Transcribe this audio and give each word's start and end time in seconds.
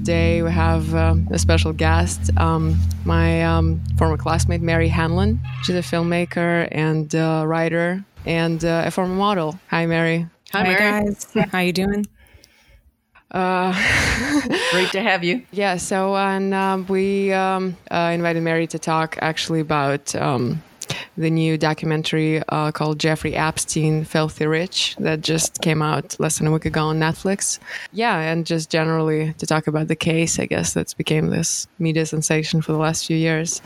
and 0.00 0.18
uh, 0.18 0.40
today 0.40 0.42
we 0.42 0.50
have 0.50 0.94
um, 0.94 1.28
a 1.30 1.38
special 1.38 1.72
guest, 1.72 2.30
um, 2.38 2.78
my 3.04 3.42
um, 3.42 3.80
former 3.98 4.16
classmate 4.16 4.60
Mary 4.60 4.88
Hanlon. 4.88 5.40
She's 5.62 5.76
a 5.76 5.80
filmmaker 5.80 6.68
and 6.72 7.14
uh, 7.14 7.44
writer 7.46 8.04
and 8.26 8.64
uh, 8.64 8.84
a 8.86 8.90
former 8.90 9.14
model. 9.14 9.58
Hi, 9.68 9.86
Mary. 9.86 10.26
Hi, 10.52 10.62
Mary. 10.62 10.78
guys. 10.78 11.26
How 11.52 11.60
you 11.60 11.72
doing? 11.72 12.06
Uh, 13.30 13.72
Great 14.72 14.90
to 14.92 15.02
have 15.02 15.22
you. 15.22 15.42
yeah, 15.52 15.76
so 15.76 16.16
and 16.16 16.52
um, 16.54 16.86
we 16.88 17.32
um, 17.32 17.76
uh, 17.90 18.10
invited 18.12 18.42
Mary 18.42 18.66
to 18.68 18.78
talk 18.78 19.18
actually 19.20 19.60
about 19.60 20.14
um, 20.16 20.62
the 21.16 21.30
new 21.30 21.56
documentary 21.58 22.42
uh, 22.48 22.72
called 22.72 22.98
Jeffrey 22.98 23.34
Epstein, 23.34 24.04
Filthy 24.04 24.46
Rich, 24.46 24.96
that 24.98 25.20
just 25.20 25.60
came 25.62 25.82
out 25.82 26.18
less 26.20 26.38
than 26.38 26.46
a 26.46 26.52
week 26.52 26.64
ago 26.64 26.84
on 26.86 26.98
Netflix. 26.98 27.58
Yeah, 27.92 28.18
and 28.18 28.46
just 28.46 28.70
generally 28.70 29.32
to 29.34 29.46
talk 29.46 29.66
about 29.66 29.88
the 29.88 29.96
case, 29.96 30.38
I 30.38 30.46
guess 30.46 30.72
that's 30.74 30.94
became 30.94 31.28
this 31.28 31.66
media 31.78 32.06
sensation 32.06 32.62
for 32.62 32.72
the 32.72 32.78
last 32.78 33.06
few 33.06 33.16
years. 33.16 33.62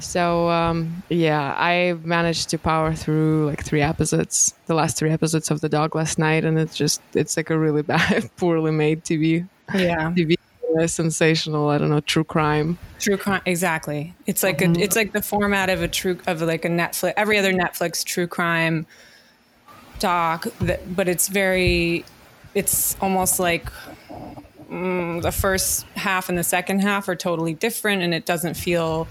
So 0.00 0.48
um, 0.50 1.02
yeah, 1.08 1.54
I 1.56 1.94
managed 2.04 2.50
to 2.50 2.58
power 2.58 2.94
through 2.94 3.46
like 3.46 3.64
three 3.64 3.82
episodes, 3.82 4.54
the 4.66 4.74
last 4.74 4.96
three 4.96 5.10
episodes 5.10 5.50
of 5.50 5.60
The 5.60 5.68
Dog 5.68 5.94
last 5.94 6.18
night, 6.18 6.44
and 6.44 6.58
it's 6.58 6.76
just 6.76 7.00
it's 7.14 7.36
like 7.36 7.50
a 7.50 7.58
really 7.58 7.82
bad, 7.90 8.30
poorly 8.36 8.70
made 8.70 9.04
TV 9.04 9.48
Yeah. 9.74 10.12
TV 10.16 10.36
uh, 10.78 10.86
sensational. 10.86 11.68
I 11.68 11.78
don't 11.78 11.90
know, 11.90 12.00
true 12.00 12.24
crime. 12.24 12.78
True 12.98 13.16
crime. 13.16 13.42
Exactly. 13.46 14.14
It's 14.26 14.42
like 14.42 14.60
a, 14.60 14.70
it's 14.72 14.96
like 14.96 15.12
the 15.12 15.22
format 15.22 15.70
of 15.70 15.82
a 15.82 15.88
true 15.88 16.18
of 16.26 16.42
like 16.42 16.64
a 16.64 16.68
Netflix. 16.68 17.14
Every 17.16 17.38
other 17.38 17.52
Netflix 17.52 18.04
true 18.04 18.26
crime 18.26 18.86
doc, 19.98 20.46
that, 20.60 20.94
but 20.94 21.08
it's 21.08 21.28
very. 21.28 22.04
It's 22.52 22.96
almost 23.00 23.38
like 23.38 23.70
mm, 24.68 25.22
the 25.22 25.32
first 25.32 25.84
half 25.94 26.28
and 26.28 26.36
the 26.36 26.44
second 26.44 26.80
half 26.80 27.08
are 27.08 27.16
totally 27.16 27.54
different, 27.54 28.02
and 28.02 28.12
it 28.12 28.26
doesn't 28.26 28.54
feel 28.54 29.06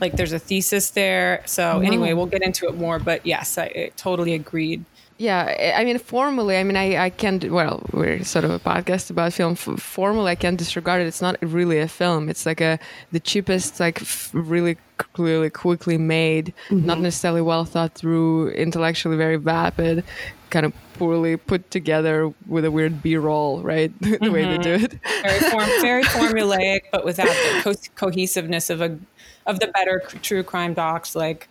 like 0.00 0.16
there's 0.16 0.32
a 0.32 0.38
thesis 0.38 0.90
there. 0.90 1.42
So 1.46 1.80
anyway, 1.80 2.14
we'll 2.14 2.26
get 2.26 2.42
into 2.42 2.66
it 2.66 2.74
more. 2.74 2.98
But 2.98 3.24
yes, 3.24 3.58
I, 3.58 3.64
I 3.64 3.92
totally 3.96 4.34
agreed. 4.34 4.84
Yeah, 5.20 5.74
I- 5.76 5.84
mean, 5.84 5.98
formally, 5.98 6.56
I 6.56 6.64
mean, 6.64 6.78
I, 6.78 6.96
I 6.96 7.10
can't, 7.10 7.44
well, 7.50 7.82
we're 7.92 8.24
sort 8.24 8.46
of 8.46 8.52
a 8.52 8.58
podcast 8.58 9.10
about 9.10 9.34
film. 9.34 9.52
F- 9.52 9.78
formally, 9.78 10.30
I 10.30 10.34
can't 10.34 10.56
disregard 10.56 11.02
it. 11.02 11.06
It's 11.08 11.20
not 11.20 11.36
really 11.42 11.78
a 11.78 11.88
film. 11.88 12.30
It's 12.30 12.46
like 12.46 12.62
a, 12.62 12.78
the 13.12 13.20
cheapest, 13.20 13.78
like, 13.80 14.00
f- 14.00 14.30
really 14.32 14.78
clearly, 14.96 15.50
quickly 15.50 15.98
made, 15.98 16.54
mm-hmm. 16.70 16.86
not 16.86 17.00
necessarily 17.00 17.42
well 17.42 17.66
thought 17.66 17.94
through, 17.94 18.48
intellectually 18.52 19.18
very 19.18 19.36
vapid, 19.36 20.04
kind 20.48 20.64
of 20.64 20.72
poorly 20.94 21.36
put 21.36 21.70
together 21.70 22.32
with 22.46 22.64
a 22.64 22.70
weird 22.70 23.02
B 23.02 23.18
roll, 23.18 23.60
right? 23.60 23.92
the 24.00 24.30
way 24.30 24.46
they 24.46 24.56
do 24.56 24.78
mm-hmm. 24.78 24.84
it. 24.86 25.00
very 25.22 25.50
form, 25.50 25.68
very 25.82 26.02
formulaic, 26.16 26.84
but 26.92 27.04
without 27.04 27.26
the 27.26 27.60
co- 27.62 28.06
cohesiveness 28.06 28.70
of 28.70 28.80
a 28.80 28.98
of 29.44 29.60
the 29.60 29.68
better 29.68 30.02
true 30.22 30.42
crime 30.42 30.72
docs, 30.72 31.14
like 31.14 31.49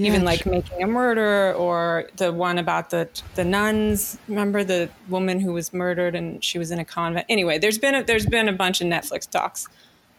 even 0.00 0.22
Yeah, 0.22 0.26
like 0.26 0.46
making 0.46 0.82
a 0.82 0.86
murder 0.86 1.52
or 1.54 2.08
the 2.16 2.32
one 2.32 2.58
about 2.58 2.88
the 2.88 3.08
the 3.34 3.44
nuns. 3.44 4.18
Remember 4.28 4.64
the 4.64 4.88
woman 5.08 5.40
who 5.40 5.52
was 5.52 5.74
murdered 5.74 6.14
and 6.14 6.42
she 6.42 6.58
was 6.58 6.70
in 6.70 6.78
a 6.78 6.84
convent. 6.84 7.26
Anyway, 7.28 7.58
there's 7.58 7.76
been 7.76 7.94
a, 7.94 8.02
there's 8.02 8.24
been 8.24 8.48
a 8.48 8.52
bunch 8.52 8.80
of 8.80 8.86
Netflix 8.86 9.28
docs 9.28 9.68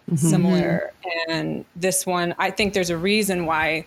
mm-hmm. 0.07 0.15
similar, 0.15 0.93
and 1.27 1.65
this 1.75 2.05
one 2.05 2.35
I 2.37 2.51
think 2.51 2.73
there's 2.73 2.91
a 2.91 2.97
reason 2.97 3.45
why 3.45 3.85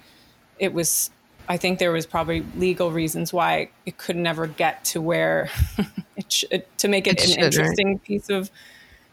it 0.59 0.73
was. 0.73 1.11
I 1.49 1.59
think 1.59 1.79
there 1.79 1.93
was 1.93 2.07
probably 2.07 2.45
legal 2.57 2.91
reasons 2.91 3.33
why 3.33 3.69
it 3.87 3.99
could 3.99 4.17
never 4.17 4.47
get 4.47 4.85
to 4.87 5.01
where 5.01 5.51
it 6.17 6.33
should 6.33 6.65
to 6.79 6.89
make 6.89 7.07
it, 7.07 7.21
It 7.21 7.25
an 7.25 7.29
should, 7.29 7.37
right. 7.37 7.45
interesting 7.45 7.99
piece 8.01 8.31
of 8.31 8.51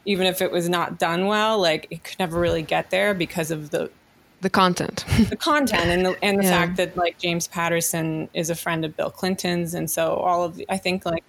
even 0.06 0.26
if 0.26 0.42
it 0.42 0.52
was 0.52 0.68
not 0.68 0.98
done 0.98 1.28
well, 1.28 1.60
like 1.60 1.86
it 1.92 2.04
could 2.04 2.18
never 2.18 2.40
really 2.40 2.64
get 2.64 2.90
there 2.90 3.14
because 3.14 3.52
of 3.52 3.70
the 3.70 3.92
The 4.42 4.50
content. 4.50 5.06
the 5.30 5.36
content 5.36 5.86
and 5.86 6.06
the 6.06 6.18
and 6.24 6.40
the 6.40 6.44
Yeah. 6.46 6.50
fact 6.50 6.78
that 6.78 6.98
like 6.98 7.18
James 7.20 7.48
Patterson 7.48 8.28
is 8.34 8.50
a 8.50 8.56
friend 8.56 8.84
of 8.84 8.98
Bill 8.98 9.10
Clinton's, 9.12 9.74
and 9.74 9.90
so 9.90 10.16
all 10.16 10.44
of 10.44 10.56
the, 10.56 10.66
I 10.70 10.78
think 10.78 11.06
like 11.06 11.24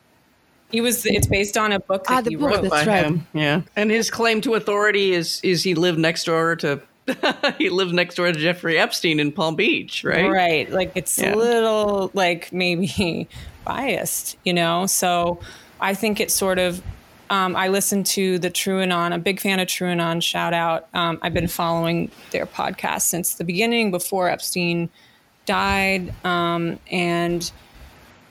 he 0.70 0.80
was. 0.80 1.04
It's 1.04 1.26
based 1.26 1.58
on 1.58 1.72
a 1.72 1.78
book 1.80 2.04
that 2.04 2.12
Ah, 2.12 2.20
the 2.22 2.30
he 2.30 2.36
book, 2.36 2.50
wrote. 2.50 2.62
that's 2.62 2.84
by 2.86 2.86
right. 2.86 3.04
him. 3.04 3.26
Yeah. 3.34 3.62
And 3.76 3.90
his 3.90 4.10
claim 4.10 4.40
to 4.42 4.54
authority 4.54 5.12
is 5.12 5.40
is 5.42 5.62
he 5.62 5.74
lived 5.74 5.98
next 5.98 6.24
door 6.24 6.56
to 6.56 6.80
he 7.58 7.68
lived 7.68 7.92
next 7.92 8.14
door 8.14 8.32
to 8.32 8.38
Jeffrey 8.38 8.78
Epstein 8.78 9.20
in 9.20 9.32
Palm 9.32 9.56
Beach, 9.56 10.04
right? 10.04 10.30
Right. 10.30 10.70
Like 10.70 10.92
it's 10.94 11.18
Yeah. 11.18 11.34
a 11.34 11.36
little 11.36 12.10
like 12.14 12.50
maybe 12.52 13.28
biased, 13.66 14.38
you 14.44 14.54
know? 14.54 14.86
So 14.86 15.38
I 15.80 15.94
think 15.94 16.20
it's 16.20 16.32
sort 16.32 16.58
of 16.58 16.80
um, 17.32 17.56
I 17.56 17.68
listened 17.68 18.04
to 18.06 18.38
the 18.38 18.50
TrueAnon, 18.50 19.14
a 19.14 19.18
big 19.18 19.40
fan 19.40 19.58
of 19.58 19.66
TrueAnon, 19.66 20.22
shout 20.22 20.52
out. 20.52 20.86
Um, 20.92 21.18
I've 21.22 21.34
been 21.34 21.48
following 21.48 22.10
their 22.30 22.44
podcast 22.46 23.02
since 23.02 23.34
the 23.34 23.44
beginning 23.44 23.90
before 23.90 24.28
Epstein 24.28 24.90
died. 25.46 26.14
Um, 26.24 26.78
and 26.90 27.50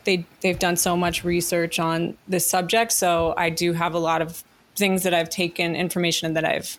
they 0.03 0.25
they've 0.41 0.59
done 0.59 0.75
so 0.75 0.95
much 0.95 1.23
research 1.23 1.79
on 1.79 2.15
this 2.27 2.45
subject. 2.45 2.91
So 2.91 3.33
I 3.37 3.49
do 3.49 3.73
have 3.73 3.95
a 3.95 3.99
lot 3.99 4.21
of 4.21 4.43
things 4.75 5.03
that 5.03 5.13
I've 5.13 5.29
taken 5.29 5.75
information 5.75 6.33
that 6.35 6.45
I've 6.45 6.77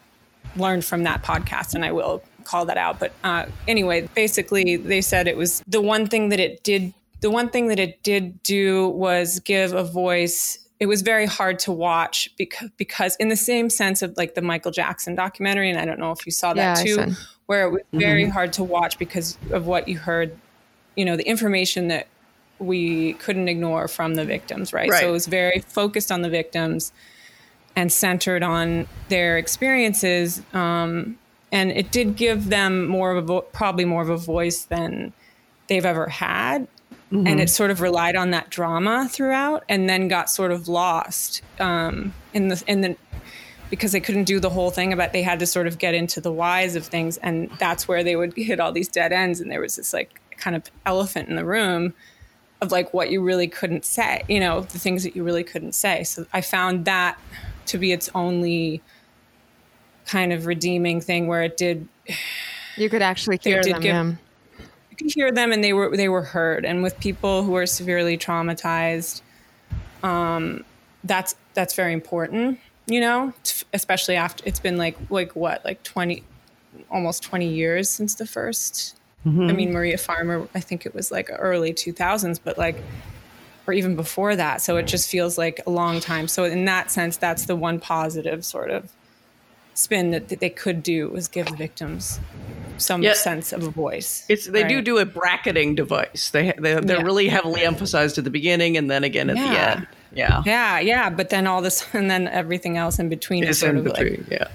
learned 0.56 0.84
from 0.84 1.03
that 1.03 1.22
podcast, 1.22 1.75
and 1.75 1.84
I 1.84 1.93
will 1.93 2.22
call 2.44 2.65
that 2.66 2.77
out. 2.77 2.99
But 2.99 3.12
uh, 3.25 3.47
anyway, 3.69 4.09
basically, 4.15 4.77
they 4.77 5.00
said 5.00 5.27
it 5.27 5.37
was 5.37 5.62
the 5.66 5.81
one 5.81 6.06
thing 6.06 6.28
that 6.31 6.41
it 6.41 6.62
did. 6.62 6.94
The 7.21 7.31
one 7.31 7.50
thing 7.50 7.69
that 7.69 7.78
it 7.78 8.03
did 8.03 8.43
do 8.43 8.88
was 8.88 9.38
give 9.41 9.72
a 9.72 9.84
voice. 9.84 10.59
It 10.82 10.87
was 10.87 11.03
very 11.03 11.26
hard 11.26 11.60
to 11.60 11.70
watch 11.70 12.28
because, 12.37 12.69
because 12.76 13.15
in 13.20 13.28
the 13.28 13.37
same 13.37 13.70
sense 13.70 14.03
of 14.03 14.16
like 14.16 14.34
the 14.34 14.43
Michael 14.43 14.72
Jackson 14.72 15.15
documentary, 15.15 15.70
and 15.70 15.78
I 15.78 15.84
don't 15.84 16.00
know 16.00 16.10
if 16.10 16.26
you 16.26 16.32
saw 16.32 16.54
that 16.54 16.84
Yeah, 16.84 17.04
too, 17.06 17.15
where 17.47 17.69
it 17.69 17.70
was 17.70 17.82
very 17.93 18.28
hard 18.28 18.53
to 18.54 18.65
watch 18.65 18.98
because 18.98 19.38
of 19.53 19.69
what 19.69 19.87
you 19.87 19.97
heard, 19.97 20.37
you 20.97 21.04
know, 21.04 21.16
the 21.16 21.22
information 21.22 21.87
that 21.87 22.09
we 22.59 23.12
couldn't 23.12 23.47
ignore 23.47 23.87
from 23.87 24.16
the 24.16 24.25
victims, 24.25 24.72
right? 24.72 24.91
Right. 24.91 25.00
So 25.00 25.10
it 25.10 25.12
was 25.12 25.28
very 25.28 25.60
focused 25.60 26.10
on 26.10 26.22
the 26.22 26.28
victims 26.28 26.93
and 27.76 27.93
centered 27.93 28.43
on 28.43 28.88
their 29.09 29.38
experiences. 29.38 30.43
Um, 30.53 31.16
and 31.53 31.70
it 31.70 31.93
did 31.93 32.16
give 32.16 32.49
them 32.49 32.88
more 32.88 33.12
of 33.12 33.19
a 33.19 33.22
vo- 33.22 33.41
probably 33.43 33.84
more 33.84 34.03
of 34.03 34.10
a 34.10 34.16
voice 34.16 34.64
than 34.64 35.12
they've 35.69 35.87
ever 35.87 36.09
had. 36.09 36.66
And 37.12 37.41
it 37.41 37.50
sort 37.50 37.71
of 37.71 37.83
relied 37.83 38.17
on 38.17 38.31
that 38.31 38.49
drama 38.49 39.06
throughout, 39.11 39.65
and 39.69 39.87
then 39.89 40.09
got 40.09 40.31
sort 40.31 40.50
of 40.50 40.67
lost 40.67 41.43
um, 41.61 42.15
in 42.33 42.49
the 42.49 42.62
in 42.67 42.81
the 42.81 42.97
because 43.69 43.93
they 43.93 44.00
couldn't 44.00 44.25
do 44.25 44.41
the 44.41 44.50
whole 44.50 44.71
thing 44.71 44.93
about 44.93 45.12
they 45.12 45.23
had 45.23 45.39
to 45.41 45.47
sort 45.47 45.67
of 45.67 45.78
get 45.78 45.95
into 45.95 46.21
the 46.21 46.33
whys 46.33 46.75
of 46.75 46.87
things, 46.87 47.19
and 47.19 47.50
that's 47.59 47.87
where 47.87 48.03
they 48.03 48.17
would 48.17 48.33
hit 48.37 48.61
all 48.61 48.73
these 48.73 48.89
dead 48.89 49.12
ends, 49.12 49.41
and 49.41 49.50
there 49.50 49.61
was 49.61 49.77
this 49.77 49.93
like 49.93 50.21
kind 50.39 50.56
of 50.56 50.62
elephant 50.87 51.28
in 51.28 51.37
the 51.37 51.45
room 51.45 51.93
of 52.62 52.73
like 52.73 52.95
what 52.95 53.11
you 53.11 53.23
really 53.23 53.49
couldn't 53.49 53.84
say, 53.84 54.23
you 54.29 54.41
know, 54.41 54.61
the 54.62 54.79
things 54.79 55.03
that 55.03 55.15
you 55.17 55.25
really 55.25 55.44
couldn't 55.44 55.73
say. 55.75 56.05
So 56.05 56.25
I 56.33 56.41
found 56.41 56.84
that 56.84 57.19
to 57.67 57.77
be 57.77 57.93
its 57.93 58.09
only 58.15 58.81
kind 60.06 60.33
of 60.33 60.47
redeeming 60.47 61.00
thing 61.00 61.27
where 61.27 61.43
it 61.43 61.56
did 61.56 61.89
You 62.77 62.89
could 62.89 63.03
actually 63.03 63.39
hear 63.43 63.62
them. 63.62 63.81
give- 63.83 64.19
could 65.02 65.12
hear 65.12 65.32
them 65.32 65.52
and 65.52 65.62
they 65.62 65.72
were 65.72 65.96
they 65.96 66.08
were 66.08 66.22
heard. 66.22 66.64
And 66.64 66.82
with 66.82 66.99
people 67.00 67.43
who 67.43 67.54
are 67.56 67.66
severely 67.66 68.16
traumatized 68.16 69.22
um 70.02 70.64
that's 71.04 71.37
that's 71.54 71.75
very 71.75 71.93
important 71.93 72.58
you 72.87 73.00
know 73.00 73.32
especially 73.72 74.16
after 74.16 74.43
it's 74.44 74.58
been 74.58 74.76
like 74.76 74.96
like 75.10 75.37
what 75.37 75.64
like 75.64 75.81
20 75.84 76.25
almost 76.90 77.22
20 77.22 77.46
years 77.46 77.88
since 77.88 78.16
the 78.16 78.25
1st 78.25 78.94
i 79.25 79.28
mean 79.52 79.72
maria 79.72 79.96
farmer 79.96 80.49
i 80.56 80.58
think 80.60 80.84
it 80.84 80.93
was 80.93 81.12
like 81.12 81.31
early 81.38 81.72
2000s 81.72 82.40
but 82.43 82.58
like 82.58 82.82
or 83.66 83.72
even 83.72 83.96
before 83.96 84.34
that. 84.37 84.60
So 84.60 84.76
it 84.76 84.87
just 84.87 85.08
feels 85.08 85.38
like 85.38 85.60
a 85.66 85.70
long 85.70 86.00
time. 86.00 86.28
So 86.28 86.44
in 86.44 86.64
that 86.66 86.90
sense 86.90 87.16
that's 87.16 87.46
the 87.46 87.56
one 87.56 87.78
positive 87.78 88.44
sort 88.44 88.70
of 88.70 88.90
spin 89.75 90.11
that, 90.11 90.29
that 90.29 90.41
they 90.41 90.51
could 90.51 90.83
do 90.83 91.09
was 91.09 91.29
give 91.29 91.47
the 91.47 91.57
victims 91.57 92.21
some 92.79 93.03
Yeah. 93.03 93.13
sense 93.15 93.53
of 93.53 93.63
a 93.63 93.71
voice 93.71 94.25
It's 94.29 94.47
they 94.47 94.65
do 94.65 94.77
right? 94.77 94.85
do 94.85 94.99
a 94.99 95.05
bracketing 95.05 95.75
device. 95.75 96.31
They 96.31 96.53
they 96.59 96.75
they're 96.81 96.99
Yeah. 96.99 97.03
really 97.03 97.29
heavily 97.29 97.63
emphasized 97.65 98.19
at 98.19 98.25
the 98.25 98.31
beginning 98.31 98.77
and 98.77 98.91
then 98.91 99.05
again 99.05 99.31
at 99.31 99.37
the 99.37 99.43
end. 99.43 99.87
Yeah. 100.15 100.43
Yeah, 100.45 100.79
yeah, 100.81 101.09
but 101.11 101.31
then 101.31 101.47
all 101.47 101.63
this, 101.63 101.87
and 101.95 102.11
then 102.11 102.29
everything 102.29 102.77
else 102.77 102.99
in 102.99 103.09
between 103.09 103.45
is 103.45 103.59
sort 103.61 103.73
in 103.73 103.79
of 103.79 103.87
like 103.87 103.97
between. 103.99 104.27
yeah. 104.31 104.49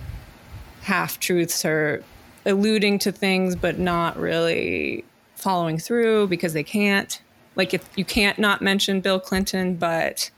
half 0.81 1.19
truths 1.19 1.66
or 1.66 2.04
alluding 2.46 3.00
to 3.00 3.12
things, 3.12 3.56
but 3.56 3.80
not 3.80 4.18
really 4.18 5.04
following 5.36 5.78
through 5.80 6.28
because 6.28 6.54
they 6.54 6.64
can't. 6.64 7.22
Like, 7.56 7.74
if 7.74 7.88
you 7.96 8.06
can't 8.06 8.38
not 8.38 8.62
mention 8.62 9.02
Bill 9.02 9.19
Clinton, 9.19 9.75
but 9.75 10.30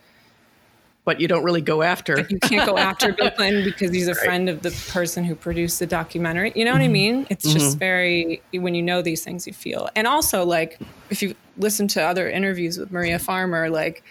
But 1.10 1.20
you 1.20 1.28
don't 1.28 1.44
really 1.44 1.62
go 1.62 1.82
after. 1.82 2.28
you 2.30 2.38
can't 2.38 2.70
go 2.70 2.78
after 2.78 3.12
Bill 3.18 3.32
Clinton 3.32 3.64
because 3.64 3.90
he's 3.92 4.08
a 4.08 4.14
friend 4.14 4.48
of 4.48 4.62
the 4.62 4.70
person 4.92 5.24
who 5.24 5.34
produced 5.34 5.80
the 5.80 5.88
documentary. 5.88 6.52
You 6.56 6.66
know 6.66 6.72
what 6.72 6.84
I 6.84 6.88
mean? 6.88 7.26
It's 7.32 7.52
just 7.52 7.80
very 7.80 8.44
when 8.54 8.76
you 8.76 8.84
know 8.84 9.02
these 9.02 9.24
things, 9.24 9.48
you 9.48 9.54
feel. 9.54 9.90
And 9.96 10.06
also, 10.06 10.46
like 10.46 10.80
if 11.10 11.24
you 11.24 11.34
listen 11.58 11.88
to 11.88 12.04
other 12.04 12.30
interviews 12.30 12.78
with 12.78 12.92
Maria 12.92 13.18
Farmer, 13.18 13.72
like 13.72 14.04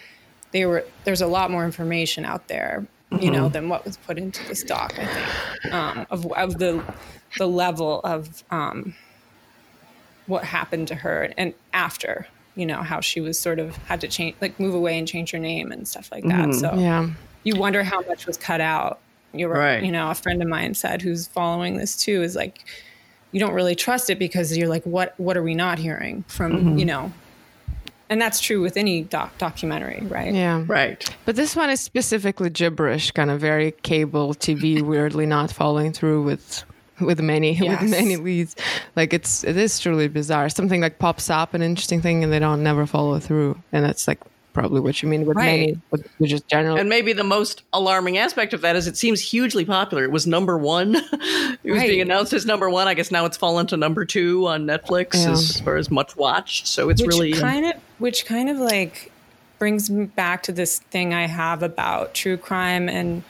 they 0.50 0.66
were 0.66 0.84
there's 1.04 1.20
a 1.20 1.28
lot 1.28 1.52
more 1.52 1.64
information 1.64 2.24
out 2.24 2.48
there 2.48 2.84
you 3.20 3.30
know, 3.30 3.48
than 3.48 3.68
what 3.68 3.84
was 3.84 3.96
put 3.96 4.18
into 4.18 4.44
this 4.48 4.64
doc. 4.64 4.92
I 4.98 5.06
think 5.06 5.72
um, 5.72 6.06
of 6.10 6.26
of 6.32 6.58
the 6.58 6.82
the 7.36 7.46
level 7.46 8.00
of 8.00 8.42
um, 8.50 8.92
what 10.26 10.42
happened 10.42 10.88
to 10.88 10.96
her 10.96 11.32
and 11.38 11.54
after, 11.72 12.26
you 12.58 12.66
know, 12.66 12.82
how 12.82 13.00
she 13.00 13.20
was 13.20 13.38
sort 13.38 13.60
of 13.60 13.76
had 13.76 14.00
to 14.00 14.08
change, 14.08 14.34
like 14.40 14.58
move 14.58 14.74
away 14.74 14.98
and 14.98 15.06
change 15.06 15.30
her 15.30 15.38
name 15.38 15.70
and 15.70 15.86
stuff 15.86 16.10
like 16.10 16.24
that. 16.24 16.48
Mm-hmm. 16.48 16.58
So 16.58 16.74
Yeah. 16.74 17.08
you 17.44 17.54
wonder 17.54 17.84
how 17.84 18.02
much 18.02 18.26
was 18.26 18.36
cut 18.36 18.60
out. 18.60 18.98
You're 19.32 19.48
Right. 19.48 19.82
You 19.82 19.92
know, 19.92 20.10
a 20.10 20.14
friend 20.14 20.42
of 20.42 20.48
mine 20.48 20.74
said 20.74 21.00
who's 21.00 21.28
following 21.28 21.76
this 21.76 21.96
too 21.96 22.20
is 22.22 22.34
like, 22.34 22.64
you 23.30 23.38
don't 23.38 23.52
really 23.52 23.76
trust 23.76 24.10
it 24.10 24.18
because 24.18 24.56
you're 24.56 24.68
like, 24.68 24.84
what 24.84 25.14
what 25.18 25.36
are 25.36 25.42
we 25.42 25.54
not 25.54 25.78
hearing 25.78 26.24
from 26.26 26.52
mm-hmm. 26.52 26.78
you 26.78 26.84
know? 26.84 27.12
And 28.10 28.20
that's 28.20 28.40
true 28.40 28.60
with 28.62 28.76
any 28.76 29.02
doc- 29.02 29.36
documentary, 29.38 30.02
right? 30.08 30.34
Yeah. 30.34 30.64
Right. 30.66 31.08
But 31.26 31.36
this 31.36 31.54
one 31.54 31.70
is 31.70 31.80
specifically 31.80 32.50
gibberish, 32.50 33.10
kind 33.12 33.30
of 33.30 33.38
very 33.38 33.72
cable 33.82 34.34
TV, 34.34 34.82
weirdly 34.92 35.26
not 35.26 35.52
following 35.52 35.92
through 35.92 36.22
with 36.22 36.64
with 37.00 37.20
many 37.20 37.54
Yes. 37.54 37.82
with 37.82 37.90
many 37.90 38.16
leads. 38.16 38.56
Like 38.96 39.12
it's 39.12 39.44
it 39.44 39.56
is 39.56 39.78
truly 39.78 40.08
bizarre. 40.08 40.48
Something 40.48 40.80
like 40.80 40.98
pops 40.98 41.30
up 41.30 41.54
an 41.54 41.62
interesting 41.62 42.00
thing 42.02 42.24
and 42.24 42.32
they 42.32 42.38
don't 42.38 42.62
never 42.62 42.86
follow 42.86 43.18
through. 43.18 43.58
And 43.72 43.84
that's 43.84 44.06
like 44.08 44.18
probably 44.54 44.80
what 44.80 45.00
you 45.02 45.08
mean 45.08 45.24
with 45.24 45.36
Right. 45.36 45.44
many 45.60 45.80
with 45.90 46.08
with 46.18 46.30
just 46.30 46.48
general 46.48 46.76
And 46.78 46.88
maybe 46.88 47.12
the 47.12 47.22
most 47.22 47.62
alarming 47.72 48.18
aspect 48.18 48.52
of 48.54 48.60
that 48.62 48.74
is 48.74 48.86
it 48.88 48.96
seems 48.96 49.20
hugely 49.20 49.64
popular. 49.64 50.02
It 50.04 50.10
was 50.10 50.26
number 50.26 50.58
one. 50.58 50.96
it 51.12 51.58
was 51.70 51.78
Right. 51.78 51.88
being 51.88 52.00
announced 52.00 52.32
as 52.32 52.44
number 52.44 52.68
one. 52.68 52.88
I 52.88 52.94
guess 52.94 53.10
now 53.12 53.24
it's 53.24 53.36
fallen 53.36 53.66
to 53.68 53.76
number 53.76 54.04
two 54.04 54.46
on 54.48 54.66
Netflix 54.66 55.14
Yeah. 55.14 55.30
as 55.32 55.60
far 55.60 55.76
as 55.76 55.90
much 55.90 56.16
watched. 56.16 56.66
So 56.66 56.88
it's 56.88 57.00
which 57.02 57.08
really 57.08 57.32
kind 57.34 57.66
of 57.66 57.74
which 57.98 58.26
kind 58.26 58.48
of 58.50 58.58
like 58.58 59.12
brings 59.60 59.90
me 59.90 60.06
back 60.06 60.42
to 60.44 60.52
this 60.52 60.78
thing 60.78 61.12
I 61.14 61.26
have 61.26 61.62
about 61.62 62.14
true 62.14 62.36
crime 62.36 62.88
and 62.88 63.22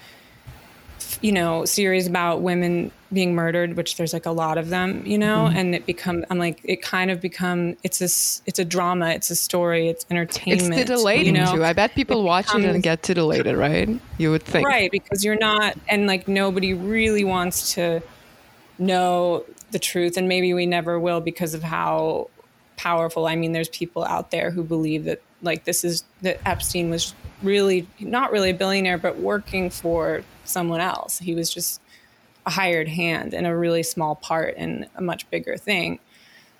you 1.22 1.32
know 1.32 1.64
series 1.64 2.06
about 2.06 2.40
women 2.42 2.90
being 3.12 3.34
murdered 3.34 3.76
which 3.76 3.96
there's 3.96 4.12
like 4.12 4.26
a 4.26 4.30
lot 4.30 4.58
of 4.58 4.68
them 4.68 5.02
you 5.06 5.16
know 5.16 5.46
Mm-hmm. 5.48 5.56
and 5.58 5.74
it 5.74 5.86
become 5.86 6.24
i'm 6.30 6.38
like 6.38 6.60
it 6.64 6.82
kind 6.82 7.10
of 7.10 7.20
become 7.20 7.76
it's 7.82 8.00
a 8.00 8.10
it's 8.48 8.58
a 8.58 8.64
drama 8.64 9.10
it's 9.10 9.30
a 9.30 9.36
story 9.36 9.88
it's 9.88 10.04
entertainment 10.10 10.74
it's 10.74 10.88
titillating 10.90 11.34
you 11.36 11.40
know 11.40 11.54
too. 11.56 11.64
I 11.64 11.72
bet 11.72 11.94
people 11.94 12.22
watch 12.22 12.48
it 12.48 12.54
and 12.56 12.62
becomes- 12.64 12.82
get 12.82 13.02
titillated, 13.02 13.56
right? 13.56 13.88
You 14.18 14.30
would 14.32 14.42
think. 14.42 14.68
right 14.68 14.90
because 14.90 15.24
you're 15.24 15.38
not 15.38 15.76
and 15.88 16.06
like 16.06 16.28
nobody 16.28 16.74
really 16.74 17.24
wants 17.24 17.74
to 17.74 18.02
know 18.78 19.44
the 19.70 19.78
truth 19.78 20.16
and 20.16 20.28
maybe 20.28 20.52
we 20.54 20.66
never 20.66 20.98
will 21.00 21.20
because 21.20 21.54
of 21.54 21.62
how 21.62 22.28
powerful 22.76 23.26
i 23.26 23.34
mean 23.34 23.52
there's 23.52 23.68
people 23.70 24.04
out 24.04 24.30
there 24.30 24.50
who 24.52 24.62
believe 24.62 25.04
that 25.04 25.20
like 25.42 25.64
this 25.64 25.82
is 25.84 26.04
that 26.22 26.40
epstein 26.46 26.90
was 26.90 27.12
really 27.42 27.86
not 27.98 28.30
really 28.30 28.50
a 28.50 28.54
billionaire 28.54 28.98
but 28.98 29.18
working 29.18 29.68
for 29.68 30.22
someone 30.48 30.80
else 30.80 31.18
he 31.18 31.34
was 31.34 31.52
just 31.52 31.80
a 32.46 32.50
hired 32.50 32.88
hand 32.88 33.34
in 33.34 33.44
a 33.44 33.56
really 33.56 33.82
small 33.82 34.14
part 34.14 34.56
in 34.56 34.86
a 34.96 35.02
much 35.02 35.28
bigger 35.30 35.56
thing 35.56 35.98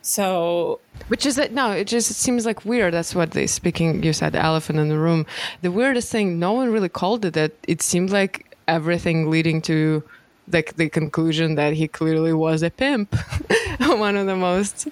so 0.09 0.81
Which 1.09 1.27
is 1.27 1.37
it? 1.39 1.53
No, 1.53 1.73
it 1.73 1.87
just 1.87 2.11
it 2.11 2.15
seems 2.15 2.47
like 2.47 2.65
weird. 2.65 2.95
That's 2.95 3.15
what 3.15 3.33
they 3.33 3.47
speaking. 3.47 4.03
You 4.03 4.13
said 4.13 4.33
the 4.33 4.41
elephant 4.41 4.79
in 4.79 4.89
the 4.89 4.99
room. 4.99 5.27
The 5.61 5.71
weirdest 5.71 6.11
thing, 6.11 6.39
no 6.39 6.53
one 6.53 6.73
really 6.73 6.89
called 6.89 7.25
it 7.25 7.35
that. 7.35 7.53
It 7.67 7.83
seemed 7.83 8.11
like 8.11 8.57
everything 8.67 9.29
leading 9.29 9.61
to 9.63 10.03
like 10.51 10.77
the 10.77 10.89
conclusion 10.89 11.57
that 11.57 11.75
he 11.75 11.89
clearly 11.89 12.33
was 12.33 12.63
a 12.63 12.71
pimp. 12.71 13.15
One 13.81 14.17
of 14.17 14.27
the 14.27 14.37
most 14.37 14.89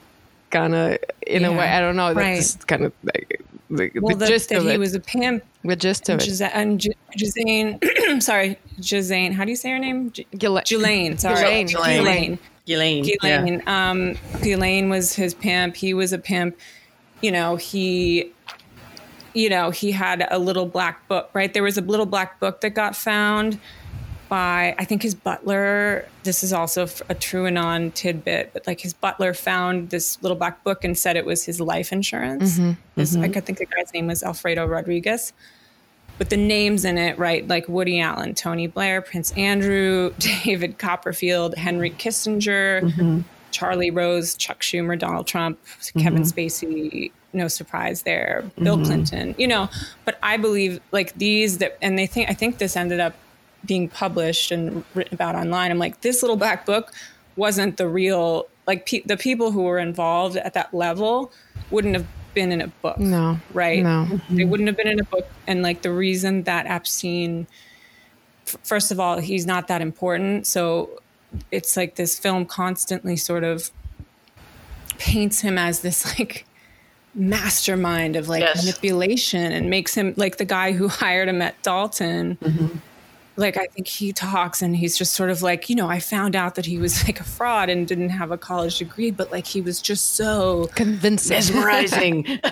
kind 0.51 0.75
of 0.75 0.99
in 1.27 1.45
a 1.45 1.53
way. 1.53 1.69
I 1.69 1.81
don't 1.81 1.97
know. 1.97 2.13
right. 2.13 2.35
That's 2.35 2.57
kind 2.65 2.85
of 2.85 2.93
like 3.03 3.41
the, 3.69 3.91
well 3.97 4.17
the 4.17 4.27
gist 4.27 4.51
that 4.51 4.59
of 4.59 4.65
he 4.65 4.71
it. 4.71 4.79
was 4.79 4.95
a 4.95 5.01
pimp 5.01 5.43
the 5.67 5.77
gist 5.77 6.09
of 6.09 6.21
it. 6.21 6.41
And 6.41 6.81
G- 6.81 6.93
Gisane, 7.19 8.23
sorry, 8.23 8.59
Gisane. 8.81 9.33
How 9.33 9.45
do 9.45 9.51
you 9.51 9.57
say 9.57 9.71
her 9.71 9.79
name? 9.79 10.13
G- 10.13 10.27
Ghislaine. 10.37 10.63
Ghislaine. 10.65 11.19
Sorry, 11.19 11.65
Ghislaine. 11.65 11.67
Ghislaine. 11.67 12.39
Elaine. 12.69 13.05
Yeah. 13.05 13.15
Ghislaine. 13.15 13.63
Um, 13.67 14.17
Ghislaine 14.43 14.89
was 14.89 15.15
his 15.15 15.35
pimp. 15.35 15.77
He 15.77 15.95
was 15.95 16.13
a 16.13 16.19
pimp. 16.19 16.57
You 17.23 17.33
know, 17.33 17.57
he, 17.57 18.33
you 19.35 19.49
know, 19.49 19.71
he 19.71 19.93
had 19.93 20.27
a 20.31 20.39
little 20.39 20.67
black 20.67 21.07
book. 21.09 21.31
Right, 21.33 21.53
there 21.53 21.63
was 21.63 21.79
a 21.79 21.83
little 21.83 22.07
black 22.07 22.39
book 22.41 22.61
that 22.61 22.71
got 22.71 22.95
found 22.95 23.59
by 24.29 24.75
I 24.79 24.85
think 24.85 25.03
his 25.03 25.15
butler. 25.15 26.07
This 26.25 26.43
is 26.43 26.53
also 26.53 26.85
a 26.85 27.15
TrueAnon 27.15 27.95
tidbit, 27.95 28.51
but 28.53 28.67
like 28.67 28.81
his 28.81 28.93
butler 28.93 29.35
found 29.35 29.91
this 29.91 30.21
little 30.23 30.37
black 30.37 30.63
book 30.65 30.85
and 30.85 30.97
said 30.97 31.17
it 31.17 31.27
was 31.27 31.45
his 31.45 31.61
life 31.61 31.93
insurance. 31.93 32.59
Mm-hmm. 32.59 33.01
His- 33.01 33.17
mm-hmm. 33.17 33.37
I 33.37 33.41
think 33.41 33.59
the 33.59 33.67
guy's 33.67 33.93
name 33.93 34.07
was 34.07 34.23
Alfredo 34.23 34.67
Rodriguez. 34.67 35.33
But 36.19 36.31
the 36.31 36.37
names 36.37 36.87
in 36.87 36.97
it, 36.97 37.19
right, 37.19 37.47
like 37.47 37.69
Woody 37.69 38.01
Allen, 38.01 38.35
Tony 38.35 38.69
Blair, 38.69 39.03
Prince 39.03 39.33
Andrew, 39.33 40.15
David 40.19 40.79
Copperfield, 40.79 41.55
Henry 41.57 41.91
Kissinger, 41.91 42.81
mm-hmm. 42.81 43.21
Charlie 43.51 43.91
Rose, 43.91 44.35
Chuck 44.35 44.61
Schumer, 44.61 44.99
Donald 44.99 45.27
Trump, 45.27 45.59
Kevin 45.99 46.23
Spacey, 46.23 47.11
no 47.35 47.49
surprise 47.49 48.03
there, 48.03 48.45
Bill 48.59 48.83
Clinton, 48.83 49.35
you 49.39 49.47
know. 49.47 49.69
But 50.07 50.19
I 50.23 50.39
believe 50.39 50.81
like 50.91 51.13
these 51.15 51.59
that, 51.59 51.77
and 51.83 51.99
they 51.99 52.07
think, 52.07 52.31
I 52.31 52.35
think 52.35 52.59
this 52.59 52.77
ended 52.77 52.99
up 53.01 53.15
being 53.67 53.89
published 53.89 54.51
and 54.51 54.85
written 54.95 55.15
about 55.15 55.35
online. 55.35 55.71
I'm 55.71 55.79
like, 55.79 56.01
this 56.03 56.23
little 56.23 56.37
black 56.37 56.65
book 56.67 56.93
wasn't 57.37 57.77
the 57.77 57.89
real, 57.89 58.47
like 58.67 58.87
pe- 58.87 59.03
the 59.03 59.17
people 59.17 59.51
who 59.53 59.63
were 59.63 59.79
involved 59.79 60.37
at 60.37 60.55
that 60.55 60.73
level 60.73 61.33
wouldn't 61.71 61.95
have 61.95 62.07
been 62.35 62.53
in 62.53 62.61
a 62.61 62.69
book. 62.69 62.99
No. 62.99 63.39
Right. 63.53 63.83
No. 63.83 64.21
They 64.31 64.45
wouldn't 64.45 64.67
have 64.69 64.77
been 64.77 64.89
in 64.89 65.01
a 65.01 65.05
book. 65.05 65.27
And 65.47 65.63
like 65.63 65.83
the 65.83 65.91
reason 65.93 66.43
that 66.45 66.67
Epstein, 66.67 67.47
f- 68.47 68.57
first 68.63 68.91
of 68.93 69.01
all, 69.01 69.19
he's 69.19 69.47
not 69.47 69.69
that 69.69 69.81
important. 69.83 70.47
So 70.47 71.01
it's 71.51 71.77
like 71.77 71.97
this 71.97 72.19
film 72.19 72.47
constantly 72.47 73.17
sort 73.17 73.43
of 73.45 73.71
paints 74.99 75.41
him 75.41 75.59
as 75.59 75.81
this 75.81 76.19
like 76.19 76.47
mastermind 77.15 78.17
of 78.17 78.29
like 78.29 78.41
Yes. 78.43 78.65
manipulation 78.65 79.53
and 79.53 79.71
makes 79.71 79.95
him 79.95 80.15
like 80.17 80.37
the 80.37 80.45
guy 80.45 80.73
who 80.73 80.89
hired 81.03 81.29
him 81.29 81.43
at 81.43 81.61
Dalton. 81.63 82.37
Mm-hmm. 82.43 82.79
Like 83.37 83.57
I 83.57 83.67
think 83.67 83.87
he 83.87 84.13
talks 84.13 84.63
and 84.63 84.77
he's 84.77 84.97
just 84.97 85.15
sort 85.15 85.31
of 85.31 85.43
like, 85.43 85.69
you 85.69 85.77
know, 85.77 85.89
I 85.89 86.01
found 86.01 86.35
out 86.35 86.55
that 86.55 86.67
he 86.67 86.79
was 86.79 87.05
like 87.07 87.21
a 87.21 87.25
fraud 87.25 87.69
and 87.69 87.87
didn't 87.87 88.11
have 88.11 88.31
a 88.31 88.39
college 88.39 88.79
degree, 88.79 89.11
but 89.11 89.31
like 89.31 89.47
he 89.47 89.61
was 89.61 89.81
just 89.81 90.13
so 90.17 90.69
Convincing. 90.75 91.35
Mesmerizing. 91.35 92.25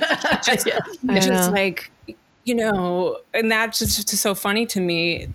just, 0.45 0.69
I 1.09 1.19
just 1.19 1.53
like 1.53 1.91
you 2.45 2.55
know 2.55 3.19
and 3.33 3.51
that's 3.51 3.79
just, 3.79 4.09
just 4.09 4.23
so 4.23 4.35
funny 4.35 4.67
to 4.67 4.79
me 4.79 5.29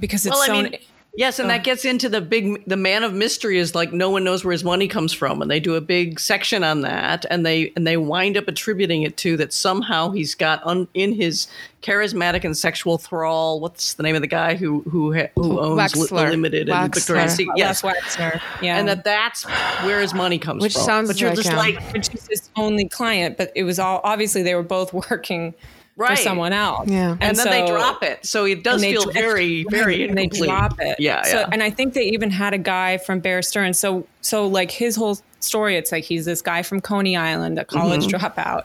because 0.00 0.24
it's 0.24 0.34
well, 0.34 0.46
so 0.46 0.54
I 0.54 0.62
mean, 0.62 0.78
yes, 1.18 1.38
and 1.38 1.50
that 1.50 1.60
oh. 1.60 1.64
gets 1.64 1.84
into 1.84 2.08
the 2.08 2.20
big, 2.20 2.64
the 2.66 2.76
man 2.76 3.04
of 3.04 3.12
mystery 3.12 3.58
is 3.58 3.74
like 3.74 3.92
no 3.92 4.08
one 4.08 4.24
knows 4.24 4.44
where 4.44 4.52
his 4.52 4.64
money 4.64 4.88
comes 4.88 5.12
from, 5.12 5.42
and 5.42 5.50
they 5.50 5.60
do 5.60 5.74
a 5.74 5.80
big 5.80 6.18
section 6.18 6.64
on 6.64 6.80
that, 6.82 7.26
and 7.30 7.44
they 7.44 7.72
and 7.76 7.86
they 7.86 7.96
wind 7.96 8.36
up 8.36 8.48
attributing 8.48 9.02
it 9.02 9.16
to 9.18 9.36
that 9.36 9.52
somehow 9.52 10.10
he's 10.10 10.34
got 10.34 10.64
un, 10.66 10.88
in 10.94 11.12
his 11.12 11.48
charismatic 11.82 12.44
and 12.44 12.56
sexual 12.56 12.98
thrall. 12.98 13.60
What's 13.60 13.94
the 13.94 14.02
name 14.02 14.16
of 14.16 14.22
the 14.22 14.28
guy 14.28 14.54
who 14.54 14.80
who 14.82 15.12
who 15.12 15.60
owns 15.60 15.94
Li- 15.94 16.06
Wexler. 16.06 16.30
Limited 16.30 16.68
and 16.68 16.90
Wexler. 16.90 16.94
Victoria's 16.94 17.34
Secret? 17.34 17.58
Yes, 17.58 17.84
Les 17.84 17.94
Wexner, 17.94 18.40
yeah 18.62 18.78
and 18.78 18.88
that 18.88 19.04
that's 19.04 19.44
where 19.84 20.00
his 20.00 20.14
money 20.14 20.38
comes 20.38 20.62
Which 20.62 20.72
from. 20.72 20.80
Which 20.80 20.86
sounds 20.86 21.08
but 21.08 21.20
you're 21.20 21.30
like 21.30 21.36
just 21.36 21.48
him. 21.48 21.56
like 21.56 21.92
which 21.92 22.14
is 22.14 22.26
his 22.26 22.50
only 22.56 22.88
client 22.88 23.36
but 23.36 23.52
it 23.54 23.64
was 23.64 23.78
all 23.78 24.00
obviously 24.04 24.42
they 24.42 24.54
were 24.54 24.62
both 24.62 24.92
working 25.10 25.54
Right. 25.98 26.10
for 26.16 26.22
someone 26.22 26.52
else 26.52 26.88
Yeah. 26.88 27.16
and, 27.20 27.36
then 27.36 27.50
they 27.50 27.66
drop 27.66 28.02
it, 28.04 28.24
so 28.24 28.44
it 28.44 28.62
does 28.62 28.80
feel 28.82 29.02
dro- 29.02 29.12
very 29.12 29.64
very 29.68 30.06
and 30.08 30.16
they 30.16 30.28
drop 30.28 30.80
it. 30.80 30.96
Yeah, 31.00 31.22
so, 31.24 31.40
yeah. 31.40 31.48
And 31.52 31.62
I 31.62 31.70
think 31.70 31.92
they 31.94 32.04
even 32.04 32.30
had 32.30 32.54
a 32.54 32.58
guy 32.58 32.98
from 32.98 33.18
Bear 33.20 33.42
Stearns. 33.42 33.78
So, 33.80 34.06
so 34.20 34.46
like 34.46 34.70
his 34.70 34.94
whole 34.96 35.18
story, 35.40 35.76
it's 35.76 35.90
like 35.92 36.04
he's 36.04 36.24
this 36.24 36.40
guy 36.40 36.62
from 36.62 36.80
Coney 36.80 37.16
Island, 37.16 37.58
a 37.58 37.64
college 37.64 38.06
Mm-hmm. 38.06 38.24
dropout, 38.24 38.62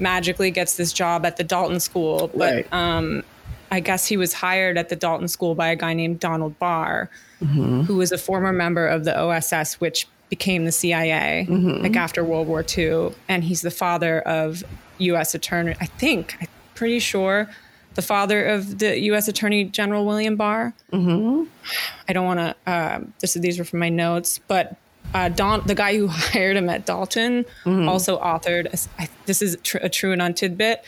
magically 0.00 0.50
gets 0.50 0.76
this 0.76 0.92
job 0.92 1.24
at 1.26 1.36
the 1.36 1.44
Dalton 1.44 1.80
School, 1.80 2.30
but 2.34 2.54
Right. 2.54 2.72
um, 2.72 3.22
I 3.70 3.80
guess 3.80 4.06
he 4.06 4.16
was 4.16 4.32
hired 4.32 4.78
at 4.78 4.88
the 4.88 4.96
Dalton 4.96 5.28
School 5.28 5.54
by 5.54 5.68
a 5.68 5.76
guy 5.76 5.92
named 5.94 6.20
Donald 6.20 6.58
Barr, 6.58 7.10
Mm-hmm. 7.42 7.82
who 7.82 7.96
was 7.96 8.12
a 8.12 8.18
former 8.18 8.50
member 8.52 8.86
of 8.86 9.04
the 9.04 9.14
OSS, 9.18 9.74
which 9.74 10.06
became 10.28 10.64
the 10.64 10.72
CIA, 10.72 11.46
Mm-hmm. 11.48 11.82
like 11.82 11.96
after 11.96 12.24
World 12.24 12.48
War 12.48 12.64
II, 12.76 13.12
and 13.28 13.44
he's 13.44 13.62
the 13.62 13.70
father 13.70 14.20
of 14.22 14.62
U.S. 14.98 15.34
Attorney. 15.34 15.74
I 15.80 15.86
think 15.86 16.36
I'm 16.40 16.48
pretty 16.74 16.98
sure 16.98 17.48
the 17.94 18.02
father 18.02 18.44
of 18.44 18.78
the 18.78 18.98
U.S. 19.02 19.28
Attorney 19.28 19.64
General 19.64 20.04
William 20.04 20.36
Barr. 20.36 20.74
Mm-hmm. 20.92 21.44
I 22.08 22.12
don't 22.12 22.26
want 22.26 22.40
to. 22.40 22.54
Um, 22.66 23.12
this 23.20 23.34
these 23.34 23.58
were 23.58 23.64
from 23.64 23.78
my 23.80 23.88
notes, 23.88 24.38
but. 24.46 24.76
Uh, 25.14 25.28
Don, 25.28 25.64
the 25.66 25.74
guy 25.76 25.96
who 25.96 26.08
hired 26.10 26.56
him 26.56 26.68
at 26.68 26.84
Dalton, 26.84 27.44
Mm-hmm. 27.64 27.88
also 27.88 28.18
authored. 28.18 28.66
A, 28.98 29.02
I, 29.02 29.08
this 29.26 29.40
is 29.40 29.56
tr- 29.62 29.78
a 29.78 29.88
TrueAnon 29.88 30.34
tidbit. 30.34 30.82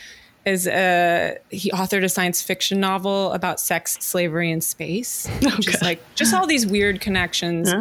Is 0.45 0.67
uh, 0.67 1.35
he 1.49 1.71
authored 1.71 2.03
a 2.03 2.09
science 2.09 2.41
fiction 2.41 2.81
novel 2.81 3.31
about 3.31 3.61
sex, 3.61 3.97
slavery, 4.01 4.51
and 4.51 4.61
space? 4.61 5.25
Which 5.41 5.69
is 5.69 5.81
like 5.81 6.01
just 6.15 6.33
all 6.33 6.45
these 6.47 6.67
weird 6.67 6.99
connections, 6.99 7.71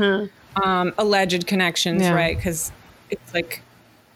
um, 0.65 0.93
alleged 0.99 1.47
connections, 1.47 2.03
Yeah. 2.03 2.13
right? 2.15 2.37
Because 2.37 2.73
it's 3.11 3.35
like 3.35 3.63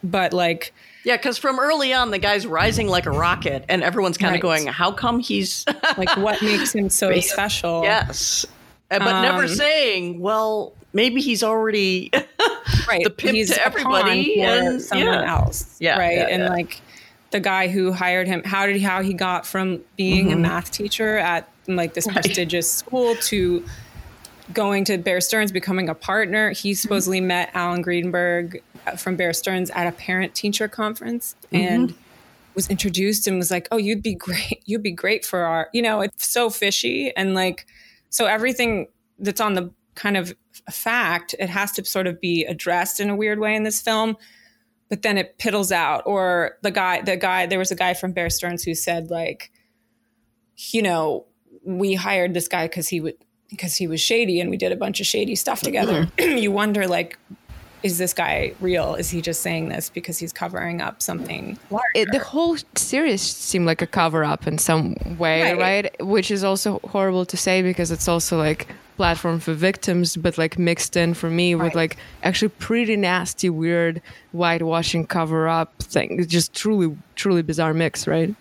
but 0.04 0.32
like 0.32 0.72
Yeah, 1.04 1.16
because 1.16 1.38
from 1.38 1.58
early 1.58 1.92
on, 1.92 2.10
the 2.10 2.18
guy's 2.18 2.46
rising 2.46 2.88
like 2.88 3.06
a 3.06 3.10
rocket, 3.10 3.64
and 3.68 3.82
everyone's 3.82 4.18
kind 4.18 4.30
of 4.30 4.42
Right. 4.42 4.42
going, 4.62 4.66
"How 4.66 4.92
come 4.92 5.18
he's?" 5.20 5.64
like 5.96 6.16
what 6.16 6.40
makes 6.42 6.74
him 6.74 6.88
so 6.90 7.18
special 7.20 7.82
yes, 7.84 8.44
Uh, 8.90 8.98
but 8.98 9.22
never 9.22 9.42
Um, 9.44 9.48
saying, 9.48 10.20
"Well, 10.20 10.72
maybe 10.92 11.20
he's 11.20 11.42
already." 11.42 12.10
right 12.88 13.04
the 13.04 13.10
pimp 13.10 13.34
he's 13.36 13.50
to 13.50 13.64
everybody 13.64 14.36
pawn 14.36 14.66
and- 14.66 14.82
someone 14.82 15.06
yeah. 15.06 15.32
else 15.36 15.76
Yeah, 15.78 15.98
right 15.98 16.16
yeah, 16.16 16.26
and 16.28 16.42
yeah. 16.44 16.48
like 16.48 16.80
the 17.30 17.38
guy 17.40 17.68
who 17.68 17.92
hired 17.92 18.26
him 18.28 18.42
how 18.44 18.66
did 18.66 18.80
how 18.82 19.02
he 19.02 19.14
got 19.14 19.46
from 19.46 19.80
being 19.96 20.26
Mm-hmm. 20.26 20.34
a 20.44 20.48
math 20.48 20.70
teacher 20.70 21.16
at 21.18 21.48
like 21.68 21.94
this 21.94 22.06
prestigious 22.06 22.70
school 22.70 23.14
to 23.16 23.64
going 24.54 24.84
to 24.84 24.98
bear 24.98 25.20
stearns 25.20 25.52
becoming 25.52 25.88
a 25.88 25.94
partner 25.94 26.50
he 26.50 26.70
Mm-hmm. 26.72 26.76
supposedly 26.76 27.20
met 27.20 27.50
alan 27.54 27.82
greenberg 27.82 28.62
uh, 28.86 28.96
from 28.96 29.16
bear 29.16 29.32
stearns 29.32 29.70
at 29.70 29.86
a 29.86 29.92
parent 29.92 30.34
teacher 30.34 30.68
conference 30.68 31.34
Mm-hmm. 31.52 31.56
and 31.56 31.94
was 32.54 32.68
introduced 32.68 33.26
and 33.26 33.38
was 33.38 33.50
like 33.50 33.66
oh 33.70 33.76
you'd 33.78 34.02
be 34.02 34.14
great 34.26 34.62
you'd 34.66 34.82
be 34.82 34.92
great 34.92 35.24
for 35.24 35.40
our 35.40 35.68
you 35.72 35.80
know 35.82 36.00
it's 36.00 36.26
so 36.26 36.50
fishy 36.50 37.12
and 37.16 37.34
like 37.34 37.66
so 38.10 38.26
everything 38.26 38.88
that's 39.18 39.40
on 39.40 39.54
the 39.54 39.70
kind 39.94 40.16
of 40.16 40.34
fact 40.70 41.34
it 41.38 41.48
has 41.48 41.72
to 41.72 41.84
sort 41.84 42.06
of 42.06 42.20
be 42.20 42.44
addressed 42.44 43.00
in 43.00 43.08
a 43.10 43.16
weird 43.16 43.38
way 43.38 43.54
in 43.54 43.62
this 43.62 43.80
film 43.80 44.16
but 44.88 45.00
then 45.02 45.16
it 45.16 45.38
piddles 45.38 45.72
out 45.72 46.02
or 46.06 46.58
the 46.62 46.70
guy 46.70 47.00
the 47.02 47.16
guy 47.16 47.46
there 47.46 47.58
was 47.58 47.70
a 47.70 47.74
guy 47.74 47.94
from 47.94 48.12
bear 48.12 48.28
stearns 48.30 48.62
who 48.62 48.74
said 48.74 49.10
like 49.10 49.50
you 50.72 50.82
know 50.82 51.26
we 51.64 51.94
hired 51.94 52.34
this 52.34 52.48
guy 52.48 52.66
because 52.66 52.88
he 52.88 53.00
would 53.00 53.16
because 53.52 53.76
he 53.76 53.86
was 53.86 54.00
shady 54.00 54.40
and 54.40 54.50
we 54.50 54.56
did 54.56 54.72
a 54.72 54.76
bunch 54.76 54.98
of 54.98 55.06
shady 55.06 55.36
stuff 55.36 55.60
together 55.60 56.06
mm-hmm. 56.16 56.36
you 56.44 56.50
wonder 56.50 56.88
like 56.88 57.18
is 57.82 57.98
this 57.98 58.14
guy 58.14 58.52
real 58.60 58.94
is 58.94 59.10
he 59.10 59.20
just 59.20 59.42
saying 59.42 59.68
this 59.68 59.90
because 59.90 60.18
he's 60.18 60.32
covering 60.32 60.80
up 60.80 61.02
something 61.02 61.58
larger 61.70 61.84
it, 61.94 62.08
the 62.12 62.18
whole 62.18 62.56
series 62.74 63.20
seemed 63.20 63.66
like 63.66 63.82
a 63.82 63.86
cover 63.86 64.24
up 64.24 64.46
in 64.46 64.58
some 64.58 64.96
way, 65.18 65.42
Right. 65.42 65.58
right. 65.58 66.02
Which 66.04 66.30
is 66.30 66.44
also 66.44 66.80
horrible 66.84 67.26
to 67.26 67.36
say 67.36 67.62
because 67.62 67.90
it's 67.90 68.08
also 68.08 68.38
like 68.38 68.68
platform 68.96 69.40
for 69.40 69.54
victims, 69.54 70.16
but 70.16 70.38
like 70.38 70.58
mixed 70.58 70.96
in 70.96 71.14
for 71.14 71.30
me 71.30 71.54
with 71.54 71.74
like 71.74 71.96
actually 72.22 72.48
pretty 72.48 72.96
nasty, 72.96 73.50
weird 73.50 74.00
whitewashing 74.32 75.06
cover 75.06 75.48
up 75.48 75.76
thing. 75.82 76.20
It's 76.20 76.30
just 76.30 76.54
truly, 76.54 76.96
truly 77.14 77.42
bizarre 77.42 77.74
mix, 77.74 78.06
right? 78.06 78.34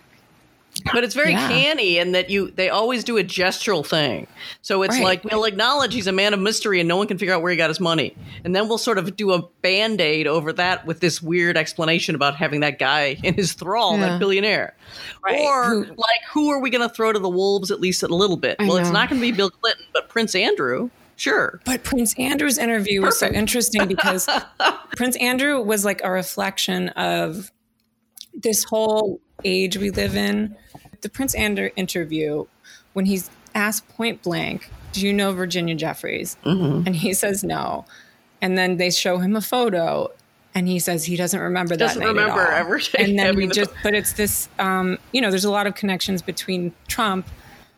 But 0.92 1.04
it's 1.04 1.14
very 1.14 1.32
Yeah. 1.32 1.48
canny 1.48 1.98
in 1.98 2.12
that 2.12 2.30
you 2.30 2.50
they 2.50 2.68
always 2.70 3.04
do 3.04 3.18
a 3.18 3.24
gestural 3.24 3.86
thing. 3.86 4.26
So 4.62 4.82
it's 4.82 4.94
Right. 4.96 5.04
like 5.04 5.24
we'll 5.24 5.44
acknowledge 5.44 5.94
he's 5.94 6.06
a 6.06 6.12
man 6.12 6.34
of 6.34 6.40
mystery 6.40 6.80
and 6.80 6.88
no 6.88 6.96
one 6.96 7.06
can 7.06 7.18
figure 7.18 7.34
out 7.34 7.42
where 7.42 7.50
he 7.50 7.56
got 7.56 7.68
his 7.70 7.80
money. 7.80 8.16
And 8.44 8.54
then 8.54 8.68
we'll 8.68 8.78
sort 8.78 8.98
of 8.98 9.16
do 9.16 9.32
a 9.32 9.42
band-aid 9.62 10.26
over 10.26 10.52
that 10.54 10.86
with 10.86 11.00
this 11.00 11.20
weird 11.22 11.56
explanation 11.56 12.14
about 12.14 12.36
having 12.36 12.60
that 12.60 12.78
guy 12.78 13.16
in 13.22 13.34
his 13.34 13.52
thrall, 13.52 13.98
Yeah. 13.98 14.08
that 14.10 14.18
billionaire. 14.20 14.74
Right. 15.24 15.40
Or 15.40 15.64
Who- 15.84 15.84
like 15.96 16.20
who 16.32 16.50
are 16.50 16.58
we 16.60 16.70
gonna 16.70 16.88
throw 16.88 17.12
to 17.12 17.18
the 17.18 17.28
wolves 17.28 17.70
at 17.70 17.80
least 17.80 18.02
a 18.02 18.08
little 18.08 18.36
bit? 18.36 18.56
I 18.58 18.66
well, 18.66 18.76
it's 18.76 18.90
not 18.90 19.08
gonna 19.08 19.20
be 19.20 19.32
Bill 19.32 19.50
Clinton, 19.50 19.84
but 19.92 20.08
Prince 20.08 20.34
Andrew. 20.34 20.90
Sure. 21.16 21.60
But 21.64 21.84
Prince 21.84 22.14
Andrew's 22.18 22.58
interview 22.58 23.02
was 23.02 23.18
so 23.18 23.28
interesting 23.28 23.86
because 23.86 24.26
Prince 24.96 25.14
Andrew 25.16 25.60
was 25.62 25.84
like 25.84 26.00
a 26.02 26.10
reflection 26.10 26.88
of 26.90 27.52
this 28.34 28.64
whole 28.64 29.20
age 29.44 29.76
we 29.76 29.90
live 29.90 30.16
in. 30.16 30.56
The 31.02 31.08
Prince 31.08 31.34
Andrew 31.34 31.70
interview, 31.76 32.46
when 32.94 33.06
he's 33.06 33.30
asked 33.54 33.88
point 33.90 34.22
blank, 34.22 34.70
Do 34.92 35.06
you 35.06 35.12
know 35.12 35.32
Virginia 35.32 35.74
Jeffries? 35.74 36.36
Mm-hmm. 36.44 36.86
And 36.86 36.96
he 36.96 37.12
says 37.14 37.44
no. 37.44 37.84
And 38.40 38.56
then 38.58 38.76
they 38.76 38.90
show 38.90 39.18
him 39.18 39.36
a 39.36 39.40
photo 39.40 40.10
and 40.54 40.68
he 40.68 40.78
says 40.78 41.04
he 41.04 41.16
doesn't 41.16 41.40
remember 41.40 41.76
that. 41.76 41.86
Doesn't 41.86 42.02
remember 42.02 42.40
all. 42.42 42.52
ever 42.52 42.80
And 42.98 43.18
then 43.18 43.36
we 43.36 43.46
just, 43.46 43.70
but 43.82 43.94
it's 43.94 44.12
this, 44.14 44.48
um, 44.58 44.98
you 45.12 45.20
know, 45.20 45.30
there's 45.30 45.44
a 45.46 45.50
lot 45.50 45.66
of 45.66 45.74
connections 45.74 46.20
between 46.22 46.72
Trump 46.88 47.26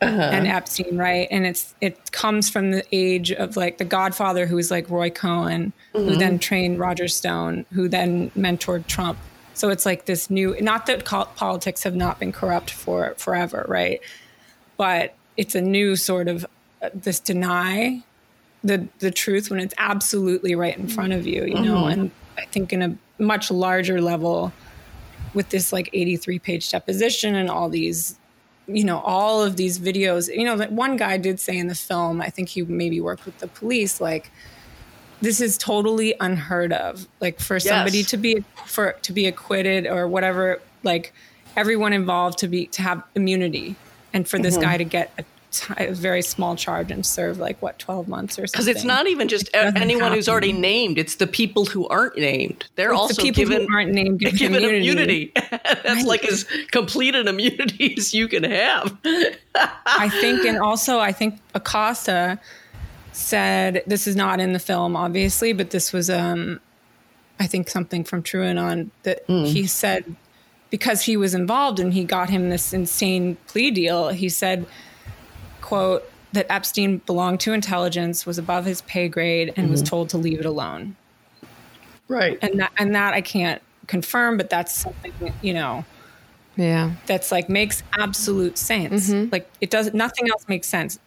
Uh-huh. 0.01 0.21
and 0.21 0.45
Epstein, 0.45 0.97
right? 0.97 1.27
And 1.31 1.45
it's 1.45 1.73
it 1.79 2.11
comes 2.11 2.49
from 2.49 2.71
the 2.71 2.83
age 2.91 3.31
of 3.31 3.55
like 3.55 3.77
the 3.77 3.85
Godfather, 3.85 4.45
who 4.45 4.57
was 4.57 4.69
like 4.69 4.89
Roy 4.89 5.09
Cohn, 5.09 5.71
Mm-hmm. 5.93 6.07
who 6.09 6.15
then 6.17 6.37
trained 6.37 6.79
Roger 6.79 7.07
Stone, 7.07 7.65
who 7.71 7.87
then 7.87 8.29
mentored 8.31 8.87
Trump. 8.87 9.17
So 9.55 9.69
it's 9.69 9.85
like 9.85 10.05
this 10.05 10.29
new. 10.29 10.55
Not 10.61 10.85
that 10.85 11.05
politics 11.05 11.83
have 11.83 11.95
not 11.95 12.19
been 12.19 12.31
corrupt 12.31 12.71
for 12.71 13.15
forever, 13.17 13.65
right? 13.67 14.01
But 14.77 15.15
it's 15.37 15.55
a 15.55 15.61
new 15.61 15.95
sort 15.95 16.27
of 16.27 16.45
uh, 16.81 16.89
this 16.93 17.19
deny 17.19 18.03
the 18.63 18.87
the 18.99 19.11
truth 19.11 19.49
when 19.49 19.59
it's 19.59 19.73
absolutely 19.77 20.55
right 20.55 20.77
in 20.77 20.87
front 20.87 21.13
of 21.13 21.25
you, 21.25 21.45
you 21.45 21.61
know. 21.61 21.87
And 21.87 22.11
I 22.37 22.45
think 22.45 22.73
in 22.73 22.81
a 22.81 22.97
much 23.17 23.49
larger 23.49 24.01
level, 24.01 24.51
with 25.35 25.49
this 25.49 25.71
like 25.71 25.89
83 25.93 26.39
page 26.39 26.71
deposition 26.71 27.35
and 27.35 27.49
all 27.49 27.69
these 27.69 28.17
you 28.67 28.83
know 28.83 28.99
all 28.99 29.43
of 29.43 29.57
these 29.57 29.77
videos 29.77 30.33
you 30.33 30.43
know 30.43 30.57
that 30.57 30.71
one 30.71 30.97
guy 30.97 31.17
did 31.17 31.39
say 31.39 31.55
in 31.55 31.67
the 31.67 31.75
film 31.75 32.19
i 32.19 32.29
think 32.29 32.49
he 32.49 32.63
maybe 32.63 32.99
worked 32.99 33.25
with 33.25 33.37
the 33.37 33.47
police 33.47 34.01
like 34.01 34.31
this 35.21 35.41
is 35.41 35.57
totally 35.57 36.13
unheard 36.19 36.73
of 36.73 37.07
like 37.21 37.39
for 37.39 37.59
somebody 37.59 38.03
to 38.03 38.17
be 38.17 38.43
for 38.65 38.93
to 39.01 39.13
be 39.13 39.25
acquitted 39.27 39.87
or 39.87 40.07
whatever 40.07 40.59
like 40.83 41.13
everyone 41.55 41.93
involved 41.93 42.37
to 42.39 42.47
be 42.47 42.67
to 42.67 42.81
have 42.81 43.01
immunity 43.15 43.75
and 44.13 44.27
for 44.27 44.37
Mm-hmm. 44.37 44.43
this 44.43 44.57
guy 44.57 44.77
to 44.77 44.83
get 44.83 45.11
a, 45.17 45.23
t- 45.51 45.73
a 45.77 45.93
very 45.93 46.21
small 46.21 46.55
charge 46.57 46.91
and 46.91 47.05
serve 47.05 47.37
like 47.37 47.61
what 47.61 47.79
12 47.79 48.07
months 48.09 48.37
or 48.37 48.45
something 48.45 48.65
Because 48.65 48.67
it's 48.67 48.83
not 48.85 49.07
even 49.07 49.27
just 49.29 49.51
doesn't 49.53 49.77
anyone 49.77 50.11
who's 50.11 50.27
already 50.27 50.51
named; 50.53 50.97
it's 50.97 51.15
the 51.15 51.27
people 51.27 51.65
who 51.65 51.87
aren't 51.87 52.17
named. 52.17 52.65
They're 52.75 52.91
It's 52.91 52.99
also 52.99 53.21
the 53.21 53.31
people 53.31 53.43
given 53.45 53.67
who 53.67 53.73
aren't 53.75 53.91
named 53.93 54.19
given, 54.37 54.55
immunity. 54.63 54.77
immunity. 54.89 55.31
That's 55.83 56.03
like 56.05 56.25
as 56.25 56.45
complete 56.71 57.15
an 57.15 57.27
immunity 57.29 57.95
as 57.97 58.13
you 58.13 58.27
can 58.27 58.43
have. 58.43 58.97
I 59.85 60.09
think, 60.19 60.45
and 60.45 60.57
also 60.57 60.99
I 60.99 61.11
think 61.13 61.39
Acosta 61.53 62.37
said 63.15 63.83
this 63.87 64.07
is 64.07 64.15
not 64.15 64.39
in 64.39 64.53
the 64.53 64.59
film, 64.59 64.95
obviously, 64.95 65.53
but 65.53 65.69
this 65.69 65.93
was, 65.93 66.09
um, 66.09 66.59
I 67.39 67.47
think, 67.47 67.69
something 67.69 68.03
from 68.03 68.23
TrueAnon 68.23 68.89
that 69.03 69.23
hmm. 69.25 69.45
he 69.45 69.67
said 69.67 70.15
because 70.69 71.03
he 71.03 71.15
was 71.15 71.33
involved 71.33 71.79
and 71.79 71.93
he 71.93 72.03
got 72.03 72.29
him 72.29 72.49
this 72.49 72.73
insane 72.73 73.37
plea 73.47 73.71
deal. 73.71 74.09
He 74.09 74.29
said, 74.29 74.65
"quote 75.61 76.09
that 76.33 76.45
Epstein 76.49 76.97
belonged 77.05 77.39
to 77.41 77.53
intelligence, 77.53 78.25
was 78.25 78.37
above 78.37 78.65
his 78.65 78.81
pay 78.81 79.07
grade, 79.07 79.53
and 79.55 79.69
was 79.69 79.81
mm-hmm. 79.81 79.87
told 79.87 80.09
to 80.09 80.17
leave 80.17 80.39
it 80.39 80.45
alone." 80.45 80.95
Right. 82.07 82.37
And 82.41 82.59
that, 82.59 82.71
and 82.77 82.93
that 82.93 83.13
I 83.13 83.21
can't 83.21 83.61
confirm, 83.87 84.37
but 84.37 84.49
that's 84.49 84.73
something 84.73 85.13
you 85.41 85.53
know 85.53 85.85
Yeah. 86.55 86.91
that's 87.05 87.31
like 87.31 87.49
makes 87.49 87.83
absolute 87.97 88.57
sense. 88.57 89.09
Mm-hmm. 89.09 89.29
Like 89.31 89.49
it 89.61 89.69
does 89.69 89.93
nothing 89.93 90.29
else 90.29 90.45
makes 90.47 90.67
sense. 90.67 90.99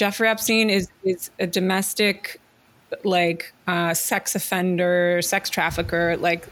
Jeffrey 0.00 0.28
Epstein 0.28 0.70
is 0.70 0.88
is 1.04 1.30
a 1.38 1.46
domestic 1.46 2.40
like 3.04 3.52
uh, 3.66 3.92
sex 3.92 4.34
offender, 4.34 5.20
sex 5.20 5.50
trafficker. 5.50 6.16
Like 6.16 6.48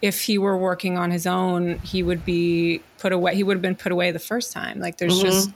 if 0.00 0.22
he 0.22 0.38
were 0.38 0.56
working 0.56 0.96
on 0.96 1.10
his 1.10 1.26
own, 1.26 1.80
he 1.80 2.02
would 2.02 2.24
be 2.24 2.80
put 2.96 3.12
away. 3.12 3.34
He 3.34 3.42
would 3.42 3.58
have 3.58 3.62
been 3.62 3.76
put 3.76 3.92
away 3.92 4.10
the 4.10 4.18
first 4.18 4.54
time. 4.54 4.80
Like 4.80 4.96
there's 4.96 5.20
just 5.20 5.50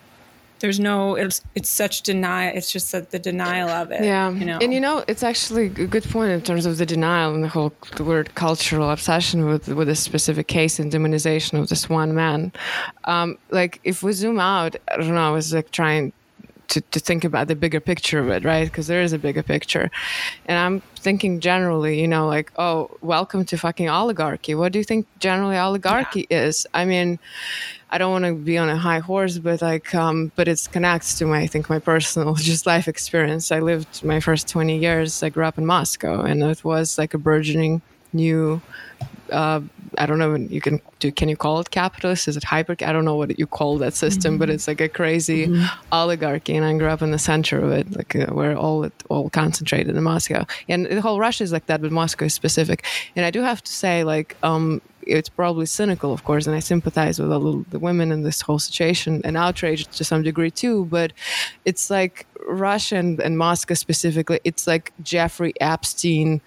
there's 0.58 0.78
no 0.78 1.14
it's 1.14 1.40
it's 1.54 1.70
such 1.70 2.02
denial. 2.02 2.54
It's 2.54 2.70
just 2.70 2.92
that 2.92 3.12
the 3.12 3.18
denial 3.18 3.70
of 3.70 3.92
it. 3.92 4.04
Yeah, 4.04 4.30
you 4.30 4.44
know. 4.44 4.58
and 4.60 4.74
you 4.74 4.80
know, 4.82 5.02
it's 5.08 5.22
actually 5.22 5.68
a 5.68 5.86
good 5.86 6.04
point 6.04 6.32
in 6.32 6.42
terms 6.42 6.66
of 6.66 6.76
the 6.76 6.84
denial 6.84 7.34
and 7.34 7.42
the 7.42 7.48
whole 7.48 7.72
the 7.96 8.04
word 8.04 8.34
cultural 8.34 8.90
obsession 8.90 9.46
with 9.46 9.68
with 9.68 9.88
this 9.88 10.00
specific 10.00 10.48
case 10.48 10.78
and 10.78 10.92
demonization 10.92 11.58
of 11.58 11.70
this 11.70 11.88
one 11.88 12.14
man. 12.14 12.52
Um, 13.04 13.38
like, 13.48 13.80
if 13.84 14.02
we 14.02 14.12
zoom 14.12 14.38
out, 14.38 14.76
I 14.92 14.98
don't 14.98 15.14
know, 15.14 15.28
I 15.28 15.30
was 15.30 15.54
like 15.54 15.70
trying 15.70 16.12
to, 16.68 16.80
to 16.80 17.00
think 17.00 17.24
about 17.24 17.48
the 17.48 17.56
bigger 17.56 17.80
picture 17.80 18.18
of 18.18 18.28
it, 18.28 18.44
right? 18.44 18.64
Because 18.64 18.86
there 18.86 19.02
is 19.02 19.12
a 19.12 19.18
bigger 19.18 19.42
picture. 19.42 19.90
And 20.46 20.58
I'm 20.58 20.80
thinking 20.96 21.40
generally, 21.40 22.00
you 22.00 22.08
know, 22.08 22.26
like, 22.26 22.52
oh, 22.56 22.90
welcome 23.00 23.44
to 23.46 23.56
fucking 23.56 23.88
oligarchy. 23.88 24.54
What 24.54 24.72
do 24.72 24.78
you 24.78 24.84
think 24.84 25.06
generally 25.18 25.56
oligarchy 25.56 26.26
is? 26.30 26.66
I 26.74 26.84
mean, 26.84 27.18
I 27.90 27.98
don't 27.98 28.10
want 28.10 28.24
to 28.24 28.34
be 28.34 28.58
on 28.58 28.68
a 28.68 28.76
high 28.76 28.98
horse, 28.98 29.38
but 29.38 29.62
like, 29.62 29.94
um, 29.94 30.32
but 30.36 30.48
it 30.48 30.68
connects 30.72 31.16
to 31.18 31.26
my, 31.26 31.40
I 31.40 31.46
think, 31.46 31.70
my 31.70 31.78
personal 31.78 32.34
just 32.50 32.66
life 32.66 32.88
experience. 32.88 33.52
I 33.52 33.60
lived 33.60 34.04
my 34.04 34.20
first 34.20 34.48
20 34.48 34.78
years, 34.78 35.22
I 35.22 35.28
grew 35.28 35.44
up 35.44 35.58
in 35.58 35.66
Moscow, 35.66 36.22
and 36.22 36.42
it 36.42 36.64
was 36.64 36.98
like 36.98 37.14
a 37.14 37.18
burgeoning 37.18 37.82
new 38.12 38.60
uh, 39.30 39.60
I 39.98 40.06
don't 40.06 40.18
know. 40.18 40.34
You 40.34 40.60
can 40.60 40.80
do. 40.98 41.10
Can 41.10 41.28
you 41.28 41.36
call 41.36 41.60
it 41.60 41.70
capitalist? 41.70 42.28
Is 42.28 42.36
it 42.36 42.44
hyper? 42.44 42.76
I 42.80 42.92
don't 42.92 43.04
know 43.04 43.16
what 43.16 43.38
you 43.38 43.46
call 43.46 43.78
that 43.78 43.94
system, 43.94 44.38
but 44.38 44.50
it's 44.50 44.68
like 44.68 44.80
a 44.80 44.88
crazy 44.88 45.46
oligarchy. 45.90 46.54
And 46.56 46.64
I 46.64 46.76
grew 46.76 46.88
up 46.88 47.02
in 47.02 47.10
the 47.10 47.18
center 47.18 47.58
of 47.64 47.72
it, 47.72 47.96
like 47.96 48.14
uh, 48.14 48.26
where 48.26 48.56
all 48.56 48.84
it 48.84 48.92
all 49.08 49.30
concentrated 49.30 49.96
in 49.96 50.02
Moscow. 50.02 50.44
And 50.68 50.86
the 50.86 51.00
whole 51.00 51.18
Russia 51.18 51.44
is 51.44 51.52
like 51.52 51.66
that, 51.66 51.80
but 51.80 51.90
Moscow 51.92 52.26
is 52.26 52.34
specific. 52.34 52.84
And 53.14 53.24
I 53.24 53.30
do 53.30 53.42
have 53.42 53.62
to 53.62 53.72
say, 53.72 54.04
like, 54.04 54.36
um, 54.42 54.80
it's 55.02 55.28
probably 55.28 55.66
cynical, 55.66 56.12
of 56.12 56.24
course, 56.24 56.46
and 56.46 56.56
I 56.56 56.60
sympathize 56.60 57.18
with 57.18 57.32
all 57.32 57.64
the 57.70 57.78
women 57.78 58.12
in 58.12 58.22
this 58.22 58.40
whole 58.40 58.58
situation 58.58 59.22
and 59.24 59.36
outraged 59.36 59.92
to 59.92 60.04
some 60.04 60.22
degree 60.22 60.50
too. 60.50 60.86
But 60.86 61.12
it's 61.64 61.90
like 61.90 62.26
Russia 62.46 62.96
and, 62.96 63.20
and 63.20 63.38
Moscow 63.38 63.74
specifically. 63.74 64.40
It's 64.44 64.66
like 64.66 64.92
Jeffrey 65.02 65.54
Epstein 65.60 66.40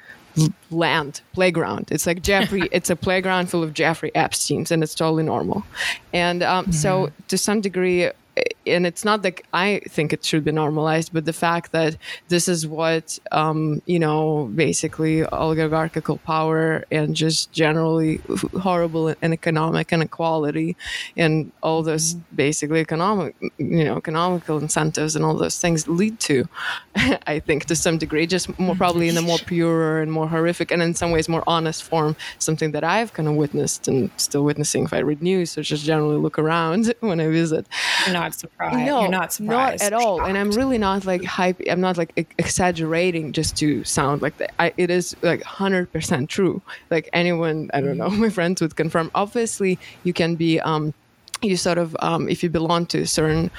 land 0.72 1.22
playground 1.34 1.88
it's 1.92 2.06
like 2.06 2.22
jeffrey 2.22 2.68
it's 2.72 2.90
a 2.90 2.96
playground 2.96 3.50
full 3.50 3.64
of 3.64 3.74
jeffrey 3.74 4.12
epstein's 4.16 4.72
and 4.72 4.84
it's 4.84 4.96
totally 4.96 5.24
normal 5.24 5.64
and 6.14 6.44
um, 6.44 6.66
mm-hmm. 6.66 6.72
so 6.72 7.12
to 7.28 7.38
some 7.38 7.62
degree 7.62 8.10
and 8.72 8.86
it's 8.86 9.06
not 9.06 9.22
that 9.24 9.42
I 9.54 9.82
think 9.90 10.14
it 10.14 10.24
should 10.24 10.44
be 10.44 10.52
normalized, 10.52 11.12
but 11.14 11.26
the 11.26 11.34
fact 11.34 11.72
that 11.72 11.98
this 12.28 12.48
is 12.48 12.68
what 12.68 13.20
um, 13.32 13.82
you 13.86 14.00
know, 14.00 14.50
basically 14.56 15.26
oligarchical 15.26 16.18
power 16.18 16.86
and 16.92 17.16
just 17.16 17.52
generally 17.52 18.22
horrible 18.62 19.14
and 19.22 19.34
economic 19.34 19.92
inequality 19.92 20.76
and 21.18 21.52
all 21.64 21.84
those 21.84 22.16
mm-hmm. 22.16 22.36
basically 22.36 22.80
economic, 22.80 23.36
you 23.58 23.84
know, 23.84 23.98
economical 23.98 24.58
incentives 24.58 25.16
and 25.16 25.26
all 25.26 25.36
those 25.36 25.60
things 25.60 25.88
lead 25.88 26.20
to. 26.20 26.48
I 27.28 27.40
think 27.40 27.66
to 27.66 27.76
some 27.76 27.98
degree, 27.98 28.28
just 28.28 28.58
more 28.60 28.76
probably 28.76 29.10
in 29.10 29.18
a 29.18 29.22
more 29.22 29.38
pure 29.38 30.02
and 30.02 30.12
more 30.12 30.28
horrific 30.28 30.72
and 30.72 30.82
in 30.82 30.94
some 30.94 31.12
ways 31.12 31.30
more 31.30 31.44
honest 31.48 31.84
form, 31.84 32.16
something 32.40 32.72
that 32.72 32.84
I've 32.84 33.14
kind 33.14 33.28
of 33.28 33.36
witnessed 33.36 33.88
and 33.88 34.10
still 34.18 34.44
witnessing 34.44 34.86
if 34.86 34.94
I 34.94 35.00
read 35.00 35.22
news 35.22 35.58
or 35.58 35.64
just 35.64 35.86
generally 35.86 36.18
look 36.18 36.38
around 36.38 36.94
when 37.00 37.20
I 37.20 37.28
visit. 37.28 37.68
Not 38.12 38.34
surprised. 38.60 38.86
No, 38.86 39.02
You're 39.02 39.10
not 39.10 39.34
surprised. 39.34 39.84
Not 39.84 39.94
at 39.94 39.94
all. 39.94 40.22
And 40.22 40.38
I'm 40.38 40.52
really 40.52 40.78
not 40.78 41.06
like 41.06 41.24
hype. 41.24 41.62
I'm 41.70 41.82
not 41.82 41.98
like 41.98 42.34
exaggerating 42.38 43.32
just 43.32 43.58
to 43.58 43.84
sound 43.84 44.22
like 44.22 44.38
that. 44.38 44.52
I, 44.60 44.74
it 44.78 44.90
is 44.90 45.16
like 45.22 45.42
100% 45.42 46.28
true. 46.28 46.62
Like 46.90 47.10
anyone, 47.14 47.70
I 47.74 47.82
don't 47.82 47.98
know, 47.98 48.10
my 48.26 48.30
friends 48.30 48.62
would 48.62 48.76
confirm. 48.76 49.12
Obviously, 49.16 49.80
you 50.04 50.14
can 50.14 50.36
be 50.36 50.60
um, 50.60 50.94
you 51.42 51.58
sort 51.58 51.78
of 51.78 51.96
um, 52.00 52.28
if 52.30 52.44
you 52.44 52.50
belong 52.50 52.86
to 52.86 53.02
a 53.02 53.08
certain 53.08 53.50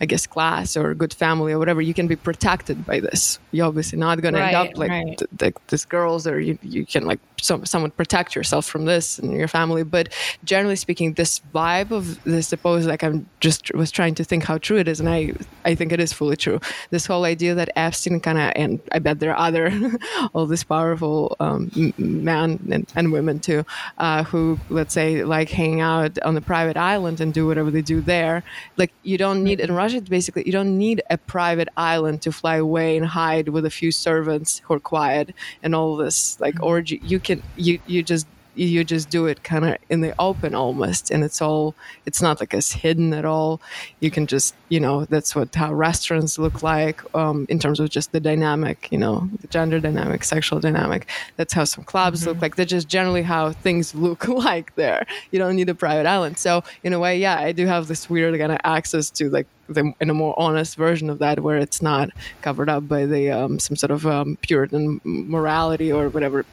i 0.00 0.06
guess 0.06 0.26
class 0.26 0.76
or 0.76 0.94
good 0.94 1.14
family 1.14 1.52
or 1.52 1.58
whatever 1.58 1.80
you 1.80 1.94
can 1.94 2.06
be 2.06 2.16
protected 2.16 2.84
by 2.86 3.00
this. 3.00 3.38
You're 3.52 3.66
obviously 3.66 3.98
not 3.98 4.20
going 4.20 4.34
right, 4.34 4.50
to 4.50 4.58
end 4.58 4.68
up 4.70 4.76
like 4.76 4.90
right. 4.90 5.18
th- 5.18 5.30
th- 5.38 5.54
these 5.68 5.84
girls 5.84 6.26
or 6.26 6.40
you, 6.40 6.58
you 6.62 6.86
can 6.86 7.04
like 7.06 7.20
some, 7.40 7.64
someone 7.64 7.90
protect 7.90 8.34
yourself 8.34 8.66
from 8.66 8.84
this 8.84 9.18
and 9.18 9.32
your 9.32 9.48
family. 9.48 9.82
But 9.82 10.10
generally 10.44 10.76
speaking 10.76 11.14
this 11.14 11.40
vibe 11.54 11.90
of 11.90 12.22
this 12.24 12.48
suppose 12.48 12.86
like 12.86 13.02
i'm 13.02 13.28
just 13.40 13.72
was 13.74 13.90
trying 13.90 14.14
to 14.14 14.24
think 14.24 14.44
how 14.44 14.58
true 14.58 14.76
it 14.76 14.88
is 14.88 15.00
and 15.00 15.08
i 15.08 15.32
i 15.64 15.74
think 15.74 15.92
it 15.92 16.00
is 16.00 16.12
fully 16.12 16.36
true. 16.36 16.60
This 16.90 17.06
whole 17.06 17.24
idea 17.24 17.54
that 17.54 17.70
epstein 17.76 18.20
kind 18.20 18.38
of 18.38 18.52
and 18.56 18.80
i 18.92 18.98
bet 18.98 19.20
there 19.20 19.34
are 19.34 19.48
other 19.48 19.72
all 20.34 20.46
these 20.46 20.64
powerful 20.64 21.36
um, 21.40 21.70
men 21.98 22.58
and, 22.70 22.86
and, 22.94 23.12
women 23.12 23.40
too 23.40 23.64
uh, 23.98 24.22
who 24.24 24.58
let's 24.68 24.94
say 24.94 25.24
like 25.24 25.50
hang 25.50 25.80
out 25.80 26.18
on 26.22 26.34
the 26.34 26.40
private 26.40 26.76
island 26.76 27.20
and 27.20 27.29
and 27.30 27.34
do 27.34 27.46
whatever 27.46 27.70
they 27.70 27.82
do 27.82 28.00
there. 28.00 28.42
Like 28.76 28.92
you 29.02 29.16
don't 29.16 29.44
need 29.44 29.60
in 29.60 29.72
Russia, 29.72 30.00
basically 30.00 30.42
you 30.46 30.52
don't 30.52 30.76
need 30.76 31.02
a 31.08 31.16
private 31.16 31.68
island 31.76 32.22
to 32.22 32.32
fly 32.32 32.56
away 32.56 32.96
and 32.96 33.06
hide 33.06 33.48
with 33.48 33.64
a 33.64 33.70
few 33.70 33.92
servants 33.92 34.58
who 34.64 34.74
are 34.74 34.80
quiet 34.80 35.32
and 35.62 35.74
all 35.74 35.96
this 35.96 36.40
like 36.40 36.60
orgy. 36.62 37.00
You 37.04 37.20
can 37.20 37.42
you 37.56 37.78
you 37.86 38.02
just 38.02 38.26
you 38.54 38.84
just 38.84 39.10
do 39.10 39.26
it 39.26 39.42
kind 39.42 39.64
of 39.64 39.76
in 39.88 40.00
the 40.00 40.14
open 40.18 40.54
almost 40.54 41.10
and 41.10 41.24
it's 41.24 41.40
all 41.40 41.74
it's 42.06 42.20
not 42.20 42.40
like 42.40 42.52
it's 42.54 42.72
hidden 42.72 43.12
at 43.12 43.24
all. 43.24 43.60
You 44.00 44.10
can 44.10 44.26
just 44.26 44.54
you 44.68 44.80
know 44.80 45.04
that's 45.04 45.34
what 45.34 45.54
how 45.54 45.72
restaurants 45.72 46.38
look 46.38 46.62
like 46.62 47.02
um, 47.14 47.46
in 47.48 47.58
terms 47.58 47.80
of 47.80 47.90
just 47.90 48.12
the 48.12 48.20
dynamic 48.20 48.88
you 48.90 48.98
know 48.98 49.28
the 49.40 49.48
gender 49.48 49.80
dynamic 49.80 50.24
sexual 50.24 50.60
dynamic. 50.60 51.06
That's 51.36 51.52
how 51.52 51.64
some 51.64 51.84
clubs 51.84 52.20
mm-hmm. 52.20 52.30
look 52.30 52.42
like. 52.42 52.56
That's 52.56 52.70
just 52.70 52.88
generally 52.88 53.22
how 53.22 53.52
things 53.52 53.94
look 53.94 54.28
like 54.48 54.74
there. 54.74 55.06
You 55.30 55.38
don't 55.38 55.56
need 55.56 55.68
a 55.68 55.74
private 55.74 56.06
island. 56.06 56.38
So 56.38 56.62
in 56.82 56.92
a 56.92 56.98
way 56.98 57.18
yeah 57.18 57.38
i 57.38 57.52
do 57.52 57.66
have 57.66 57.86
this 57.88 58.08
weird 58.08 58.38
kind 58.38 58.52
of 58.52 58.58
access 58.64 59.10
to 59.10 59.30
like 59.30 59.46
the, 59.68 59.92
in 60.00 60.10
a 60.10 60.14
more 60.14 60.34
honest 60.36 60.76
version 60.76 61.08
of 61.10 61.20
that 61.20 61.40
where 61.40 61.58
it's 61.58 61.80
not 61.80 62.10
covered 62.42 62.68
up 62.68 62.88
by 62.88 63.06
the 63.06 63.30
um, 63.30 63.58
some 63.60 63.76
sort 63.76 63.92
of 63.92 64.04
um, 64.04 64.36
puritan 64.42 65.00
morality 65.04 65.92
or 65.92 66.08
whatever 66.08 66.44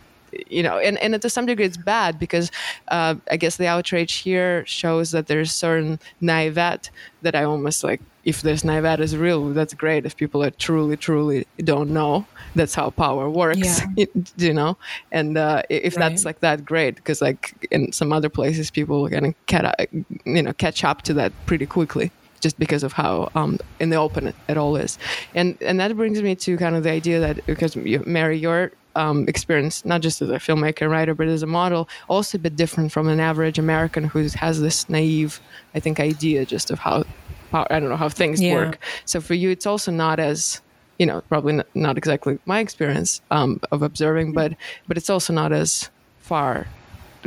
you 0.49 0.63
know, 0.63 0.77
and, 0.77 0.97
and 0.99 1.21
to 1.21 1.29
some 1.29 1.45
degree 1.45 1.65
it's 1.65 1.77
bad 1.77 2.19
because 2.19 2.51
uh, 2.89 3.15
I 3.31 3.37
guess 3.37 3.57
the 3.57 3.67
outrage 3.67 4.15
here 4.15 4.65
shows 4.65 5.11
that 5.11 5.27
there's 5.27 5.51
certain 5.51 5.99
naivete 6.21 6.89
that 7.21 7.35
I 7.35 7.43
almost 7.43 7.83
like. 7.83 8.01
If 8.25 8.41
this 8.41 8.65
naivete 8.65 9.01
is 9.01 9.15
real, 9.15 9.53
that's 9.53 9.73
great. 9.73 10.05
If 10.05 10.17
people 10.17 10.43
are 10.43 10.51
truly, 10.51 10.97
truly 10.97 11.47
don't 11.59 11.91
know, 11.91 12.25
that's 12.55 12.75
how 12.75 12.89
power 12.89 13.29
works, 13.29 13.81
yeah. 13.95 14.05
you 14.37 14.53
know. 14.53 14.77
And 15.13 15.37
uh, 15.37 15.63
if 15.69 15.95
right. 15.95 16.09
that's 16.09 16.25
like 16.25 16.41
that, 16.41 16.65
great. 16.65 16.95
Because 16.95 17.21
like 17.21 17.53
in 17.71 17.93
some 17.93 18.11
other 18.11 18.27
places, 18.27 18.69
people 18.69 19.05
are 19.05 19.09
gonna 19.09 19.33
catch, 19.45 19.87
you 20.25 20.43
know, 20.43 20.51
catch 20.51 20.83
up 20.83 21.03
to 21.03 21.13
that 21.13 21.31
pretty 21.45 21.65
quickly 21.65 22.11
just 22.39 22.59
because 22.59 22.83
of 22.83 22.93
how 22.93 23.31
um, 23.35 23.59
in 23.79 23.89
the 23.89 23.95
open 23.95 24.27
it, 24.27 24.35
it, 24.47 24.57
all 24.57 24.75
is. 24.75 24.97
And 25.33 25.57
and 25.61 25.79
that 25.79 25.95
brings 25.95 26.21
me 26.21 26.35
to 26.35 26.57
kind 26.57 26.75
of 26.75 26.83
the 26.83 26.91
idea 26.91 27.19
that 27.19 27.45
because 27.45 27.75
you, 27.75 28.03
Mary, 28.05 28.37
you're 28.37 28.71
um, 28.97 29.25
experience, 29.27 29.85
not 29.85 30.01
just 30.01 30.21
as 30.21 30.29
a 30.29 30.35
filmmaker, 30.35 30.89
writer, 30.89 31.13
but 31.13 31.27
as 31.27 31.43
a 31.43 31.47
model, 31.47 31.87
also 32.07 32.37
a 32.37 32.41
bit 32.41 32.55
different 32.55 32.91
from 32.91 33.07
an 33.07 33.19
average 33.19 33.59
American 33.59 34.03
who 34.03 34.27
has 34.35 34.59
this 34.59 34.89
naive, 34.89 35.39
I 35.75 35.79
think, 35.79 35.99
idea 35.99 36.45
just 36.45 36.71
of 36.71 36.79
how, 36.79 37.03
how 37.51 37.67
I 37.69 37.79
don't 37.79 37.89
know 37.89 37.95
how 37.95 38.09
things 38.09 38.41
yeah. 38.41 38.55
work. 38.55 38.79
So 39.05 39.21
for 39.21 39.35
you, 39.35 39.49
it's 39.51 39.65
also 39.65 39.91
not 39.91 40.19
as 40.19 40.61
you 40.97 41.05
know 41.05 41.21
probably 41.29 41.53
not, 41.53 41.67
not 41.75 41.97
exactly 41.97 42.39
my 42.45 42.59
experience 42.59 43.21
um, 43.31 43.61
of 43.71 43.83
observing, 43.83 44.33
but 44.33 44.53
but 44.87 44.97
it's 44.97 45.09
also 45.09 45.31
not 45.31 45.53
as 45.53 45.89
far 46.17 46.67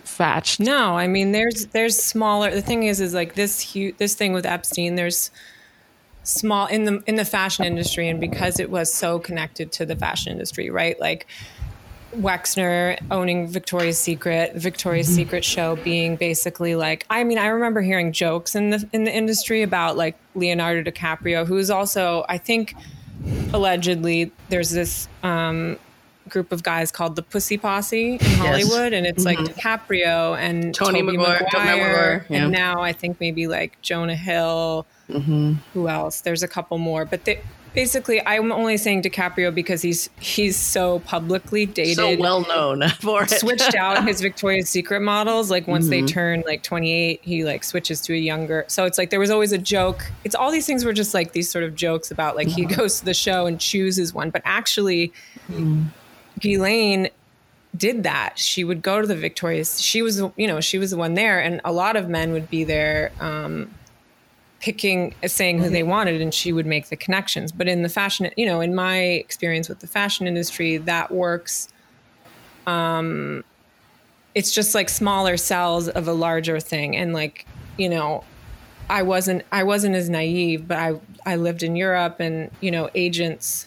fetched. 0.05 0.61
No, 0.61 0.97
I 0.97 1.07
mean 1.07 1.33
there's 1.33 1.67
there's 1.67 1.97
smaller. 1.97 2.51
The 2.51 2.63
thing 2.63 2.83
is, 2.85 3.01
is 3.01 3.15
like 3.15 3.35
this 3.35 3.61
huge 3.61 3.97
this 3.99 4.15
thing 4.15 4.33
with 4.33 4.45
Epstein. 4.45 4.97
There's 4.97 5.31
small 6.23 6.67
in 6.67 6.85
the 6.85 7.03
in 7.07 7.17
the 7.17 7.25
fashion 7.25 7.65
industry, 7.65 8.09
and 8.09 8.21
because 8.21 8.61
it 8.61 8.71
was 8.71 8.93
so 8.93 9.19
connected 9.19 9.73
to 9.73 9.87
the 9.87 9.97
fashion 9.97 10.33
industry, 10.33 10.71
right? 10.71 10.99
Like 11.01 11.27
Wexner 12.17 12.99
owning 13.11 13.49
Victoria's 13.49 13.99
Secret, 13.99 14.55
Victoria's 14.55 15.07
mm-hmm. 15.07 15.17
Secret 15.17 15.45
show 15.45 15.77
being 15.77 16.17
basically 16.17 16.75
like 16.75 17.07
I 17.11 17.25
mean 17.25 17.39
I 17.39 17.47
remember 17.47 17.81
hearing 17.83 18.13
jokes 18.13 18.55
in 18.55 18.71
the 18.71 18.89
in 18.93 19.05
the 19.05 19.15
industry 19.15 19.63
about 19.63 19.97
like 19.97 20.17
Leonardo 20.35 20.91
DiCaprio 20.91 21.47
who's 21.47 21.71
also 21.71 22.25
I 22.29 22.39
think 22.39 22.75
allegedly 23.53 24.33
there's 24.49 24.71
this 24.71 25.09
um, 25.23 25.79
group 26.29 26.53
of 26.53 26.63
guys 26.63 26.91
called 26.91 27.17
the 27.17 27.23
Pussy 27.23 27.59
Posse 27.59 28.15
in 28.15 28.19
Hollywood, 28.21 28.93
yes. 28.93 28.99
and 28.99 29.07
it's 29.07 29.25
mm-hmm. 29.25 29.45
like 29.45 29.55
DiCaprio 29.55 30.39
and 30.39 30.75
Tony 30.75 31.03
Maguire, 31.03 31.47
Maguire 31.53 32.27
yeah. 32.29 32.45
and 32.45 32.53
now 32.53 32.81
I 32.81 32.93
think 32.93 33.21
maybe 33.21 33.47
like 33.47 33.81
Jonah 33.83 34.17
Hill. 34.17 34.87
Mm-hmm. 35.09 35.55
Who 35.75 35.89
else? 35.89 36.21
There's 36.21 36.45
a 36.45 36.49
couple 36.49 36.79
more, 36.79 37.05
but 37.05 37.25
they, 37.25 37.43
basically 37.73 38.25
i'm 38.27 38.53
only 38.53 38.77
saying 38.77 39.03
DiCaprio 39.03 39.55
because 39.55 39.83
he's 39.83 40.11
he's 40.19 40.57
so 40.57 41.01
publicly 41.01 41.67
dated 41.67 41.97
so 41.97 42.17
well 42.19 42.47
known 42.47 42.89
for 43.01 43.23
it. 43.23 43.31
Switched 43.31 43.75
out 43.75 44.07
his 44.07 44.21
victoria's 44.21 44.69
secret 44.69 45.01
models 45.01 45.51
like 45.51 45.67
once 45.67 45.89
mm-hmm. 45.89 46.07
they 46.07 46.13
turn 46.13 46.43
like 46.47 46.63
28 46.63 47.21
he 47.23 47.45
like 47.45 47.65
switches 47.65 48.01
to 48.03 48.15
a 48.15 48.17
younger 48.17 48.65
so 48.69 48.85
it's 48.85 48.99
like 48.99 49.11
there 49.11 49.21
was 49.21 49.31
always 49.31 49.53
a 49.53 49.59
joke. 49.59 50.11
It's 50.25 50.35
all 50.35 50.51
these 50.51 50.67
things 50.67 50.85
were 50.85 50.93
just 50.93 51.15
like 51.15 51.33
these 51.33 51.51
sort 51.51 51.65
of 51.65 51.75
jokes 51.75 52.11
about 52.11 52.37
like 52.37 52.49
he 52.49 52.65
goes 52.65 53.01
to 53.01 53.05
the 53.05 53.15
show 53.15 53.47
and 53.47 53.61
chooses 53.61 54.13
one 54.13 54.31
but 54.31 54.43
actually 54.45 55.13
mm. 55.49 55.87
Ghislaine 56.39 57.09
did 57.77 58.03
that. 58.03 58.39
She 58.39 58.65
would 58.65 58.83
go 58.83 59.01
to 59.01 59.07
the 59.07 59.17
victoria's 59.17 59.81
she 59.81 60.03
was 60.03 60.23
you 60.37 60.47
know 60.47 60.61
she 60.61 60.79
was 60.79 60.91
the 60.91 60.97
one 60.97 61.15
there 61.15 61.41
and 61.41 61.61
a 61.65 61.73
lot 61.73 61.97
of 61.97 62.09
men 62.09 62.33
would 62.33 62.51
be 62.51 62.65
there 62.65 63.13
um, 63.21 63.71
picking 64.61 65.15
saying 65.27 65.59
who 65.59 65.71
they 65.71 65.83
wanted 65.83 66.21
and 66.21 66.33
she 66.33 66.53
would 66.53 66.67
make 66.67 66.89
the 66.89 66.97
connections. 66.97 67.51
But 67.53 67.69
in 67.69 67.83
the 67.83 67.89
fashion 67.89 68.31
you 68.37 68.47
know 68.47 68.61
in 68.61 68.75
my 68.75 68.99
experience 68.99 69.69
with 69.69 69.81
the 69.81 69.87
fashion 69.87 70.27
industry 70.27 70.77
that 70.77 71.11
works 71.11 71.69
um 72.67 73.43
it's 74.35 74.53
just 74.53 74.75
like 74.75 74.89
smaller 74.89 75.37
cells 75.37 75.89
of 75.89 76.07
a 76.07 76.13
larger 76.13 76.61
thing. 76.61 76.97
And 76.97 77.13
like 77.13 77.47
you 77.77 77.89
know 77.89 78.25
i 78.91 79.03
wasn't 79.03 79.43
i 79.53 79.63
wasn't 79.63 79.95
as 79.95 80.11
naive 80.11 80.69
but 80.69 80.77
i 80.77 80.93
i 81.25 81.37
lived 81.37 81.63
in 81.63 81.77
europe 81.77 82.17
and 82.21 82.51
you 82.61 82.71
know 82.71 82.91
agents 82.95 83.67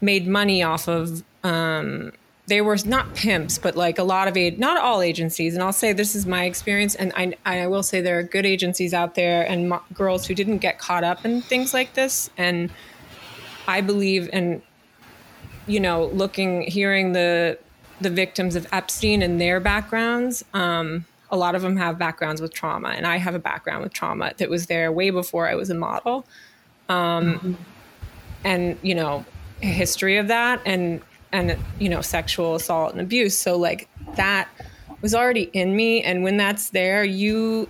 made 0.00 0.26
money 0.26 0.62
off 0.62 0.88
of 0.88 1.22
um 1.44 2.10
they 2.48 2.62
were 2.62 2.78
not 2.86 3.14
pimps, 3.14 3.58
but 3.58 3.76
like 3.76 3.98
a 3.98 4.02
lot 4.02 4.26
of 4.26 4.36
aid, 4.36 4.58
not 4.58 4.78
all 4.78 5.02
agencies. 5.02 5.52
And 5.54 5.62
I'll 5.62 5.72
say 5.72 5.92
this 5.92 6.16
is 6.16 6.24
my 6.24 6.44
experience, 6.44 6.94
and 6.94 7.12
I, 7.14 7.34
I 7.44 7.66
will 7.66 7.82
say 7.82 8.00
there 8.00 8.18
are 8.18 8.22
good 8.22 8.46
agencies 8.46 8.94
out 8.94 9.14
there 9.14 9.46
and 9.46 9.68
mo- 9.68 9.82
girls 9.92 10.26
who 10.26 10.34
didn't 10.34 10.58
get 10.58 10.78
caught 10.78 11.04
up 11.04 11.26
in 11.26 11.42
things 11.42 11.74
like 11.74 11.92
this. 11.92 12.30
And 12.38 12.70
I 13.66 13.82
believe, 13.82 14.30
and 14.32 14.62
you 15.66 15.78
know, 15.78 16.06
looking, 16.06 16.62
hearing 16.62 17.12
the 17.12 17.58
the 18.00 18.10
victims 18.10 18.56
of 18.56 18.66
Epstein 18.72 19.22
and 19.22 19.40
their 19.40 19.60
backgrounds. 19.60 20.44
Um, 20.54 21.04
a 21.30 21.36
lot 21.36 21.54
of 21.54 21.60
them 21.60 21.76
have 21.76 21.98
backgrounds 21.98 22.40
with 22.40 22.54
trauma, 22.54 22.90
and 22.90 23.06
I 23.06 23.18
have 23.18 23.34
a 23.34 23.38
background 23.38 23.82
with 23.82 23.92
trauma 23.92 24.32
that 24.38 24.48
was 24.48 24.66
there 24.66 24.90
way 24.90 25.10
before 25.10 25.46
I 25.46 25.54
was 25.54 25.68
a 25.68 25.74
model. 25.74 26.24
Um, 26.88 27.34
mm-hmm. 27.34 27.52
And 28.44 28.78
you 28.80 28.94
know, 28.94 29.26
history 29.60 30.16
of 30.16 30.28
that, 30.28 30.62
and 30.64 31.02
and 31.32 31.56
you 31.78 31.88
know 31.88 32.00
sexual 32.00 32.54
assault 32.54 32.92
and 32.92 33.00
abuse. 33.00 33.36
So 33.36 33.56
like 33.56 33.88
that 34.16 34.48
was 35.00 35.14
already 35.14 35.50
in 35.52 35.76
me. 35.76 36.02
And 36.02 36.22
when 36.22 36.36
that's 36.36 36.70
there 36.70 37.04
you 37.04 37.68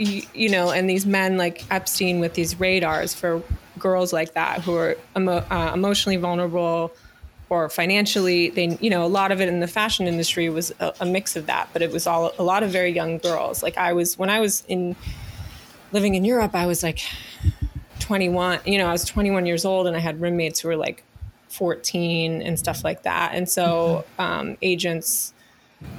you, 0.00 0.22
you 0.34 0.48
know 0.48 0.70
and 0.70 0.88
these 0.88 1.04
men 1.04 1.36
like 1.36 1.64
epstein 1.70 2.20
with 2.20 2.34
these 2.34 2.58
radars 2.58 3.12
for 3.12 3.42
girls 3.78 4.12
like 4.12 4.32
that 4.32 4.62
who 4.62 4.74
are 4.74 4.96
emo- 5.16 5.44
uh, 5.50 5.72
emotionally 5.74 6.16
vulnerable 6.16 6.90
or 7.50 7.68
financially 7.68 8.48
they 8.50 8.78
you 8.80 8.88
know 8.88 9.04
a 9.04 9.08
lot 9.08 9.30
of 9.30 9.40
it 9.40 9.48
in 9.48 9.60
the 9.60 9.66
fashion 9.66 10.06
industry 10.06 10.48
was 10.48 10.72
a, 10.80 10.94
a, 11.00 11.06
mix 11.06 11.36
of 11.36 11.46
that 11.46 11.68
but 11.74 11.82
it 11.82 11.92
was 11.92 12.06
all 12.06 12.32
a 12.38 12.42
lot 12.42 12.62
of 12.62 12.70
very 12.70 12.90
young 12.90 13.18
girls. 13.18 13.62
Like 13.62 13.76
i 13.76 13.92
was 13.92 14.18
when 14.18 14.30
i 14.30 14.40
was 14.40 14.64
in 14.68 14.96
living 15.92 16.14
in 16.14 16.24
europe 16.24 16.54
i 16.54 16.66
was 16.66 16.82
like 16.82 17.00
21 17.98 18.60
you 18.64 18.78
know 18.78 18.86
i 18.86 18.92
was 18.92 19.04
21 19.04 19.44
years 19.44 19.64
old 19.64 19.86
and 19.86 19.96
i 19.96 20.00
had 20.00 20.20
roommates 20.20 20.60
who 20.60 20.68
were 20.68 20.76
like 20.76 21.04
14 21.50 22.42
and 22.42 22.58
stuff 22.58 22.84
like 22.84 23.02
that 23.02 23.32
and 23.34 23.48
so 23.48 24.04
mm-hmm. 24.18 24.22
um, 24.22 24.56
agents 24.62 25.34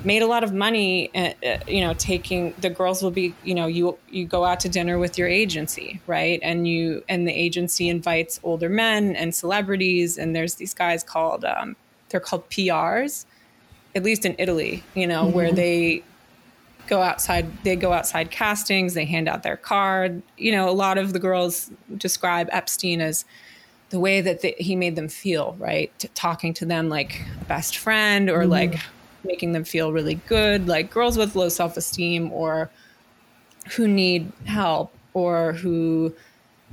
made 0.04 0.22
a 0.22 0.28
lot 0.28 0.44
of 0.44 0.54
money 0.54 1.10
uh, 1.16 1.34
uh, 1.46 1.58
you 1.68 1.82
know 1.82 1.94
taking 1.96 2.54
the 2.60 2.70
girls 2.70 3.02
will 3.02 3.12
be 3.12 3.34
you 3.44 3.56
know 3.56 3.68
you 3.68 3.98
you 4.10 4.26
go 4.26 4.46
out 4.46 4.60
to 4.60 4.70
dinner 4.70 4.98
with 4.98 5.18
your 5.18 5.28
agency 5.28 6.00
right 6.08 6.40
and 6.44 6.68
you 6.68 7.04
and 7.10 7.28
the 7.28 7.32
agency 7.32 7.90
invites 7.90 8.40
older 8.44 8.70
men 8.70 9.16
and 9.16 9.34
celebrities 9.34 10.18
and 10.18 10.36
there's 10.36 10.56
these 10.56 10.74
guys 10.74 11.04
called 11.04 11.44
um, 11.46 11.76
they're 12.10 12.20
called 12.20 12.48
prs 12.50 13.26
at 13.96 14.04
least 14.04 14.26
in 14.26 14.36
italy 14.38 14.84
you 14.94 15.08
know 15.08 15.26
mm-hmm. 15.26 15.36
where 15.36 15.52
they 15.52 16.04
go 16.88 17.02
outside 17.02 17.46
they 17.64 17.76
go 17.76 17.92
outside 17.92 18.30
castings 18.32 18.94
they 18.94 19.06
hand 19.06 19.28
out 19.28 19.44
their 19.44 19.58
card 19.58 20.22
you 20.38 20.52
know 20.52 20.70
a 20.70 20.72
lot 20.72 20.98
of 20.98 21.14
the 21.14 21.20
girls 21.20 21.72
describe 21.98 22.48
epstein 22.52 23.02
as 23.02 23.26
the 23.92 24.00
way 24.00 24.22
that 24.22 24.42
the, 24.42 24.56
he 24.58 24.76
made 24.76 24.96
them 24.96 25.08
feel 25.08 25.56
right 25.60 25.92
talking 26.16 26.54
to 26.56 26.66
them 26.66 26.90
like 26.90 27.22
a 27.42 27.46
best 27.46 27.78
friend 27.78 28.30
or 28.30 28.42
mm-hmm. 28.42 28.52
like 28.52 28.80
making 29.24 29.52
them 29.52 29.64
feel 29.64 29.94
really 29.94 30.16
good, 30.28 30.68
like 30.68 30.90
girls 30.90 31.18
with 31.18 31.36
low 31.36 31.50
self 31.50 31.78
esteem 31.78 32.32
or 32.32 32.70
who 33.76 33.88
need 33.88 34.32
help 34.46 34.94
or 35.14 35.54
who 35.54 36.14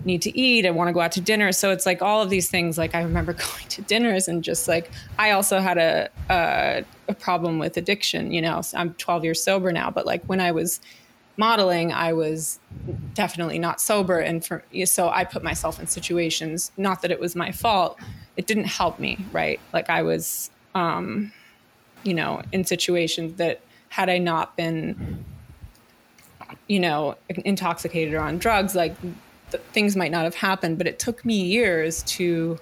need 0.04 0.22
to 0.22 0.38
eat 0.38 0.64
and 0.64 0.76
want 0.76 0.88
to 0.88 0.92
go 0.92 1.00
out 1.00 1.12
to 1.12 1.20
dinner. 1.20 1.50
So 1.52 1.70
it's 1.70 1.84
like 1.84 2.02
all 2.02 2.22
of 2.22 2.30
these 2.30 2.48
things. 2.48 2.78
Like 2.78 2.94
I 2.94 3.02
remember 3.02 3.32
going 3.48 3.68
to 3.68 3.82
dinners 3.82 4.28
and 4.28 4.42
just 4.42 4.68
like 4.68 4.90
I 5.18 5.32
also 5.32 5.60
had 5.60 5.78
a 5.78 6.08
a, 6.30 6.84
a 7.08 7.14
problem 7.14 7.58
with 7.58 7.76
addiction. 7.76 8.32
You 8.32 8.42
know, 8.42 8.62
so 8.62 8.78
I'm 8.78 8.94
12 8.94 9.24
years 9.24 9.42
sober 9.42 9.72
now, 9.72 9.90
but 9.90 10.06
like 10.06 10.24
when 10.24 10.40
I 10.40 10.52
was 10.52 10.80
modeling, 11.38 11.92
I 11.92 12.12
was 12.12 12.60
definitely 13.14 13.58
not 13.58 13.80
sober, 13.80 14.18
and 14.18 14.44
for 14.44 14.62
so 14.84 15.08
I 15.08 15.24
put 15.24 15.42
myself 15.42 15.80
in 15.80 15.86
situations. 15.86 16.72
Not 16.76 17.02
that 17.02 17.10
it 17.10 17.20
was 17.20 17.34
my 17.34 17.52
fault. 17.52 17.98
It 18.36 18.46
didn't 18.46 18.64
help 18.66 18.98
me, 18.98 19.24
right? 19.32 19.58
Like 19.72 19.88
I 19.88 20.02
was. 20.02 20.50
Um, 20.74 21.32
you 22.02 22.14
know, 22.14 22.42
in 22.52 22.64
situations 22.64 23.34
that 23.34 23.60
had 23.88 24.08
I 24.08 24.18
not 24.18 24.56
been, 24.56 25.24
you 26.66 26.80
know, 26.80 27.16
intoxicated 27.28 28.14
or 28.14 28.20
on 28.20 28.38
drugs, 28.38 28.74
like 28.74 28.98
th- 29.50 29.62
things 29.72 29.96
might 29.96 30.10
not 30.10 30.24
have 30.24 30.34
happened. 30.34 30.78
But 30.78 30.86
it 30.86 30.98
took 30.98 31.24
me 31.24 31.42
years 31.42 32.02
to 32.04 32.58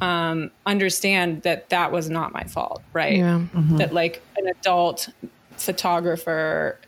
um, 0.00 0.50
understand 0.66 1.42
that 1.42 1.68
that 1.70 1.92
was 1.92 2.10
not 2.10 2.32
my 2.32 2.44
fault, 2.44 2.82
right? 2.92 3.16
Yeah. 3.16 3.44
Mm-hmm. 3.54 3.76
That 3.76 3.94
like 3.94 4.22
an 4.36 4.48
adult 4.48 5.08
photographer, 5.56 6.78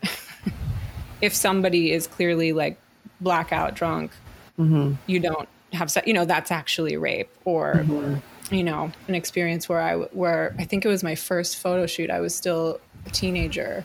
if 1.21 1.33
somebody 1.33 1.91
is 1.91 2.07
clearly 2.07 2.53
like 2.53 2.79
blackout 3.21 3.75
drunk, 3.75 4.11
mm-hmm. 4.59 4.93
you 5.07 5.19
don't 5.19 5.47
have, 5.73 5.95
you 6.05 6.13
know, 6.13 6.25
that's 6.25 6.51
actually 6.51 6.97
rape 6.97 7.29
or. 7.45 7.75
Mm-hmm 7.75 8.15
you 8.51 8.63
know, 8.63 8.91
an 9.07 9.15
experience 9.15 9.67
where 9.67 9.81
I 9.81 9.95
where 9.95 10.55
I 10.57 10.63
think 10.63 10.85
it 10.85 10.87
was 10.87 11.03
my 11.03 11.15
first 11.15 11.57
photo 11.57 11.85
shoot. 11.85 12.09
I 12.09 12.19
was 12.19 12.33
still 12.33 12.79
a 13.05 13.09
teenager, 13.09 13.83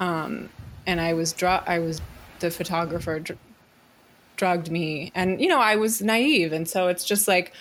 um, 0.00 0.48
and 0.86 1.00
I 1.00 1.14
was 1.14 1.32
draw. 1.32 1.62
I 1.66 1.78
was 1.78 2.00
the 2.40 2.50
photographer 2.50 3.20
dr- 3.20 3.38
drugged 4.36 4.70
me, 4.70 5.12
and 5.14 5.40
you 5.40 5.48
know 5.48 5.60
I 5.60 5.76
was 5.76 6.02
naive, 6.02 6.52
and 6.52 6.68
so 6.68 6.88
it's 6.88 7.04
just 7.04 7.28
like 7.28 7.52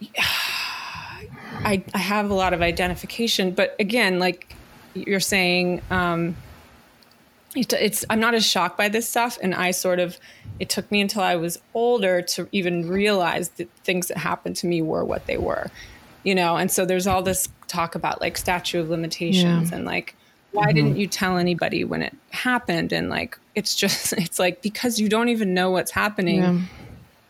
I 0.18 1.84
I 1.94 1.98
have 1.98 2.30
a 2.30 2.34
lot 2.34 2.52
of 2.52 2.62
identification, 2.62 3.52
but 3.52 3.76
again, 3.78 4.18
like 4.18 4.54
you're 4.94 5.20
saying. 5.20 5.82
Um, 5.90 6.36
it's 7.54 8.04
I'm 8.08 8.20
not 8.20 8.34
as 8.34 8.46
shocked 8.46 8.78
by 8.78 8.88
this 8.88 9.08
stuff, 9.08 9.38
and 9.42 9.54
I 9.54 9.70
sort 9.72 10.00
of 10.00 10.18
it 10.58 10.68
took 10.68 10.90
me 10.90 11.00
until 11.00 11.22
I 11.22 11.36
was 11.36 11.58
older 11.74 12.22
to 12.22 12.48
even 12.52 12.88
realize 12.88 13.50
that 13.50 13.70
things 13.84 14.08
that 14.08 14.16
happened 14.18 14.56
to 14.56 14.66
me 14.66 14.82
were 14.82 15.04
what 15.04 15.26
they 15.26 15.36
were, 15.36 15.70
you 16.22 16.34
know. 16.34 16.56
And 16.56 16.70
so 16.70 16.84
there's 16.84 17.06
all 17.06 17.22
this 17.22 17.48
talk 17.68 17.94
about 17.94 18.20
like 18.20 18.36
statute 18.36 18.80
of 18.80 18.90
limitations 18.90 19.70
yeah. 19.70 19.76
and 19.76 19.84
like 19.84 20.14
why 20.52 20.66
mm-hmm. 20.66 20.74
didn't 20.74 20.96
you 20.96 21.06
tell 21.06 21.38
anybody 21.38 21.84
when 21.84 22.02
it 22.02 22.14
happened 22.30 22.92
and 22.92 23.08
like 23.08 23.38
it's 23.54 23.74
just 23.74 24.12
it's 24.18 24.38
like 24.38 24.62
because 24.62 25.00
you 25.00 25.08
don't 25.08 25.28
even 25.28 25.54
know 25.54 25.70
what's 25.70 25.90
happening 25.90 26.42
yeah. 26.42 26.60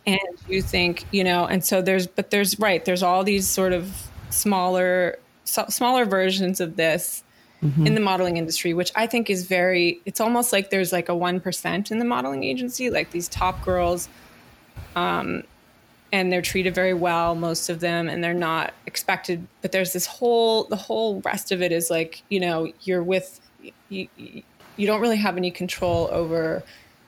and 0.06 0.38
you 0.48 0.60
think 0.60 1.04
you 1.12 1.24
know 1.24 1.46
and 1.46 1.64
so 1.64 1.80
there's 1.80 2.06
but 2.06 2.30
there's 2.30 2.58
right 2.58 2.84
there's 2.84 3.02
all 3.02 3.24
these 3.24 3.48
sort 3.48 3.72
of 3.72 4.10
smaller 4.30 5.16
so, 5.44 5.64
smaller 5.68 6.04
versions 6.04 6.60
of 6.60 6.76
this 6.76 7.22
mm-hmm. 7.62 7.86
in 7.86 7.94
the 7.94 8.00
modeling 8.00 8.36
industry, 8.36 8.74
which 8.74 8.92
I 8.94 9.06
think 9.06 9.30
is 9.30 9.46
very, 9.46 10.00
it's 10.04 10.20
almost 10.20 10.52
like 10.52 10.70
there's 10.70 10.92
like 10.92 11.08
a 11.08 11.12
1% 11.12 11.90
in 11.90 11.98
the 11.98 12.04
modeling 12.04 12.44
agency, 12.44 12.90
like 12.90 13.10
these 13.10 13.28
top 13.28 13.64
girls. 13.64 14.08
Um, 14.96 15.44
and 16.12 16.30
they're 16.30 16.42
treated 16.42 16.74
very 16.74 16.92
well, 16.92 17.34
most 17.34 17.70
of 17.70 17.80
them, 17.80 18.08
and 18.08 18.22
they're 18.22 18.34
not 18.34 18.74
expected. 18.86 19.46
But 19.62 19.72
there's 19.72 19.94
this 19.94 20.06
whole, 20.06 20.64
the 20.64 20.76
whole 20.76 21.22
rest 21.22 21.52
of 21.52 21.62
it 21.62 21.72
is 21.72 21.90
like, 21.90 22.22
you 22.28 22.38
know, 22.38 22.70
you're 22.82 23.02
with, 23.02 23.40
you, 23.88 24.08
you 24.76 24.86
don't 24.86 25.00
really 25.00 25.16
have 25.16 25.38
any 25.38 25.50
control 25.50 26.08
over 26.12 26.62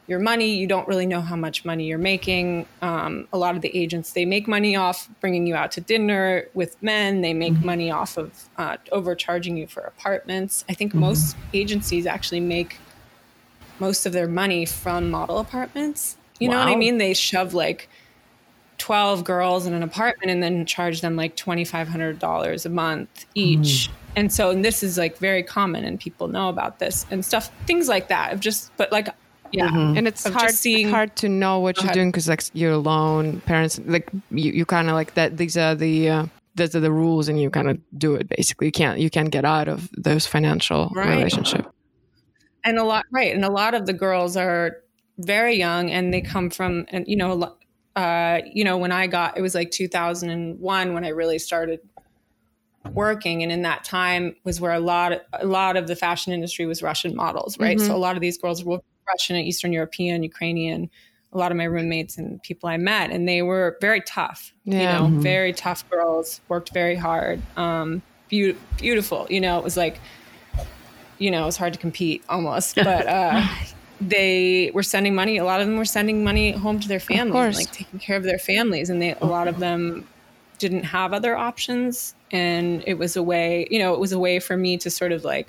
your 0.07 0.19
money. 0.19 0.55
You 0.55 0.67
don't 0.67 0.87
really 0.87 1.07
know 1.07 1.21
how 1.21 1.37
much 1.37 1.64
money 1.64 1.87
you're 1.87 1.99
making. 1.99 2.67
Um, 2.83 3.27
a 3.33 3.38
lot 3.38 3.57
of 3.57 3.62
the 3.62 3.75
agents 3.77 4.12
they 4.12 4.25
make 4.25 4.47
money 4.47 4.77
off 4.77 5.09
bringing 5.21 5.47
you 5.47 5.55
out 5.55 5.73
to 5.73 5.81
dinner 5.81 6.47
with 6.55 6.81
men. 6.83 7.23
They 7.23 7.33
make 7.33 7.55
mm-hmm. 7.55 7.67
money 7.67 7.90
off 7.90 8.17
of 8.17 8.49
uh, 8.59 8.77
overcharging 8.93 9.57
you 9.57 9.67
for 9.67 9.81
apartments. 9.81 10.64
I 10.69 10.75
think 10.75 10.90
mm-hmm. 10.90 11.01
most 11.01 11.37
agencies 11.53 12.07
actually 12.07 12.40
make 12.40 12.79
most 13.79 14.07
of 14.07 14.12
their 14.12 14.29
money 14.29 14.67
from 14.67 15.11
model 15.11 15.38
apartments. 15.38 16.17
You 16.38 16.49
wow. 16.49 16.55
know 16.55 16.61
what 16.64 16.73
I 16.73 16.77
mean? 16.77 16.99
They 16.99 17.14
shove 17.14 17.55
like 17.55 17.88
12 18.79 19.25
girls 19.25 19.67
in 19.67 19.73
an 19.73 19.83
apartment 19.83 20.31
and 20.31 20.43
then 20.43 20.67
charge 20.67 21.01
them 21.01 21.17
like 21.17 21.37
$2,500 21.37 22.67
a 22.67 22.69
month 22.69 23.27
each. 23.35 23.88
Mm. 23.88 23.90
And 24.17 24.33
so, 24.33 24.51
and 24.51 24.64
this 24.64 24.83
is 24.83 24.97
like 24.99 25.19
very 25.19 25.43
common 25.43 25.85
and 25.85 25.99
people 25.99 26.29
know 26.29 26.49
about 26.49 26.79
this 26.79 27.07
and 27.11 27.25
stuff, 27.25 27.51
things 27.67 27.88
like 27.88 28.09
that. 28.09 28.33
Of 28.33 28.40
just, 28.40 28.71
but 28.77 28.93
like 28.93 29.09
yeah 29.55 29.69
mm-hmm. 29.69 29.97
and 29.97 30.09
it's 30.09 30.29
hard 30.29 30.51
seeing, 30.51 30.88
hard 30.88 31.14
to 31.17 31.29
know 31.29 31.59
what 31.59 31.83
you're 31.83 31.93
doing 31.93 32.11
because 32.11 32.29
like 32.29 32.43
you're 32.53 32.73
alone 32.73 33.40
parents 33.43 33.81
like 33.87 34.11
you, 34.31 34.53
you 34.53 34.64
kind 34.64 34.88
of 34.88 34.95
like 34.95 35.14
that 35.14 35.37
these 35.37 35.57
are 35.57 35.75
the 35.75 36.09
uh, 36.09 36.27
these 36.57 36.75
are 36.75 36.81
the 36.81 36.90
rules 36.90 37.29
and 37.29 37.40
you 37.40 37.51
kind 37.51 37.69
of 37.69 37.79
do 37.99 38.14
it 38.14 38.29
basically 38.29 38.67
you 38.67 38.73
can't 38.73 38.99
you 38.99 39.11
can't 39.11 39.31
get 39.31 39.45
out 39.45 39.69
of 39.69 39.88
those 39.97 40.27
financial 40.27 40.90
right. 40.95 41.09
relationship 41.09 41.71
and 42.64 42.79
a 42.79 42.85
lot 42.85 43.05
right 43.11 43.35
and 43.35 43.45
a 43.45 43.51
lot 43.51 43.75
of 43.75 43.87
the 43.87 43.93
girls 43.93 44.37
are 44.37 44.79
very 45.19 45.57
young 45.57 45.90
and 45.90 46.12
they 46.12 46.21
come 46.21 46.51
from 46.51 46.85
and 46.88 47.07
you 47.07 47.17
know 47.17 47.57
uh, 47.97 48.40
you 48.53 48.64
know 48.64 48.77
when 48.77 48.90
i 48.90 49.07
got 49.07 49.37
it 49.38 49.43
was 49.43 49.55
like 49.55 49.71
2001 49.71 50.95
when 50.95 51.05
i 51.05 51.09
really 51.09 51.38
started 51.38 51.81
working 52.93 53.43
and 53.43 53.51
in 53.51 53.62
that 53.62 53.83
time 53.83 54.37
was 54.45 54.61
where 54.61 54.73
a 54.73 54.81
lot 54.81 55.12
of, 55.12 55.21
a 55.33 55.47
lot 55.47 55.77
of 55.77 55.87
the 55.87 55.97
fashion 55.97 56.33
industry 56.33 56.67
was 56.67 56.83
russian 56.83 57.14
models 57.14 57.59
right 57.59 57.79
mm-hmm. 57.79 57.87
so 57.87 57.95
a 57.95 57.99
lot 57.99 58.17
of 58.17 58.21
these 58.21 58.37
girls 58.37 58.64
were 58.64 58.81
Russian 59.09 59.37
and 59.37 59.47
Eastern 59.47 59.73
European, 59.73 60.23
Ukrainian, 60.23 60.90
a 61.33 61.38
lot 61.38 61.51
of 61.51 61.57
my 61.57 61.64
roommates 61.64 62.17
and 62.17 62.43
people 62.43 62.69
I 62.69 62.77
met, 62.77 63.11
and 63.11 63.29
they 63.29 63.43
were 63.43 63.77
very 63.81 64.01
tough. 64.01 64.55
Yeah. 64.64 64.79
You 64.79 64.85
know, 64.85 65.07
mm-hmm. 65.07 65.21
very 65.21 65.53
tough 65.53 65.88
girls, 65.90 66.40
worked 66.49 66.73
very 66.73 66.95
hard. 66.95 67.43
Um, 67.57 68.03
be- 68.29 68.57
beautiful. 68.79 69.27
You 69.29 69.40
know, 69.40 69.59
it 69.59 69.64
was 69.64 69.77
like, 69.77 69.99
you 71.19 71.31
know, 71.31 71.43
it 71.43 71.47
was 71.47 71.57
hard 71.57 71.73
to 71.75 71.79
compete 71.79 72.23
almost, 72.29 72.75
but 72.77 73.07
uh, 73.07 73.47
they 74.01 74.71
were 74.75 74.83
sending 74.83 75.14
money. 75.14 75.37
A 75.37 75.45
lot 75.45 75.61
of 75.61 75.67
them 75.67 75.77
were 75.77 75.85
sending 75.85 76.23
money 76.23 76.53
home 76.53 76.79
to 76.81 76.88
their 76.88 77.01
families, 77.01 77.57
like 77.57 77.73
taking 77.73 77.99
care 77.99 78.17
of 78.17 78.23
their 78.23 78.38
families, 78.38 78.88
and 78.88 79.03
they 79.03 79.14
a 79.14 79.27
lot 79.27 79.49
of 79.49 79.59
them 79.59 80.07
didn't 80.59 80.85
have 80.85 81.12
other 81.12 81.37
options, 81.37 82.14
and 82.31 82.85
it 82.87 82.95
was 82.95 83.17
a 83.17 83.23
way. 83.23 83.67
You 83.71 83.81
know, 83.81 83.93
it 83.93 84.01
was 84.01 84.12
a 84.12 84.19
way 84.19 84.38
for 84.38 84.57
me 84.57 84.77
to 84.79 84.90
sort 84.90 85.12
of 85.12 85.25
like 85.25 85.49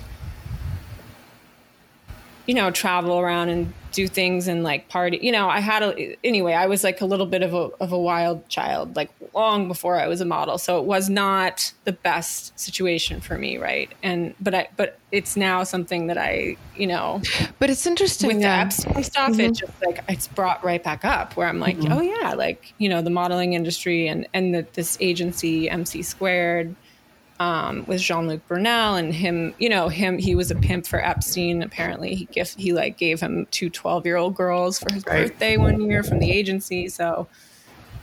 you 2.45 2.53
know, 2.53 2.71
travel 2.71 3.19
around 3.19 3.49
and 3.49 3.73
do 3.91 4.08
things 4.08 4.47
and 4.47 4.62
like 4.63 4.89
party. 4.89 5.17
You 5.21 5.31
know, 5.31 5.47
I 5.47 5.60
had 5.60 5.81
a 5.81 6.17
anyway. 6.23 6.53
I 6.53 6.67
was 6.67 6.84
like 6.84 7.01
a 7.01 7.05
little 7.05 7.25
bit 7.25 7.41
of 7.41 7.53
a 7.53 7.69
of 7.79 7.91
a 7.91 7.97
wild 7.97 8.47
child, 8.49 8.95
like 8.95 9.10
long 9.34 9.67
before 9.67 9.99
I 9.99 10.08
was 10.08 10.21
a 10.21 10.25
model. 10.25 10.58
So 10.58 10.79
it 10.79 10.86
was 10.86 11.10
not 11.10 11.71
the 11.86 11.93
best 11.93 12.58
situation 12.60 13.21
for 13.21 13.38
me, 13.38 13.58
right? 13.58 13.91
And 14.03 14.36
but 14.39 14.53
I 14.53 14.67
but 14.75 14.99
it's 15.12 15.38
now 15.38 15.63
something 15.63 16.08
that 16.08 16.17
I 16.17 16.58
you 16.75 16.88
know. 16.88 17.21
But 17.58 17.69
it's 17.69 17.88
interesting 17.88 18.27
with 18.27 18.41
yeah. 18.41 18.58
the 18.58 18.65
Epstein 18.65 19.03
stuff. 19.03 19.31
Mm-hmm. 19.31 19.39
It 19.39 19.53
just 19.53 19.73
like 19.86 20.03
it's 20.10 20.27
brought 20.27 20.63
right 20.63 20.84
back 20.84 21.05
up 21.05 21.38
where 21.38 21.47
I'm 21.47 21.60
like, 21.60 21.77
mm-hmm. 21.77 21.93
oh 21.93 22.01
yeah, 22.01 22.34
like 22.34 22.73
you 22.77 22.89
know 22.89 23.01
the 23.01 23.10
modeling 23.10 23.53
industry 23.53 24.08
and 24.08 24.27
and 24.34 24.53
the, 24.53 24.67
this 24.73 24.97
agency 24.99 25.69
MC 25.69 26.03
Squared 26.03 26.75
um, 27.39 27.86
with 27.86 28.02
Jean 28.02 28.28
Luc 28.28 28.48
Brunel 28.48 28.95
and 28.95 29.13
him, 29.13 29.54
you 29.60 29.69
know, 29.69 29.89
him, 29.89 30.17
he 30.17 30.36
was 30.36 30.52
a 30.52 30.56
pimp 30.56 30.88
for 30.88 31.04
Epstein. 31.04 31.62
Apparently 31.62 32.15
he 32.15 32.26
gift, 32.26 32.60
he 32.60 32.74
like 32.74 32.98
gave 32.98 33.19
him 33.19 33.48
two 33.52 33.69
12 33.69 34.06
year 34.06 34.17
old 34.17 34.36
girls 34.36 34.80
for 34.80 34.93
his 34.93 35.04
right. 35.06 35.28
birthday 35.28 35.58
one 35.58 35.82
year 35.82 36.04
from 36.04 36.19
the 36.19 36.32
agency. 36.32 36.88
So 36.88 37.28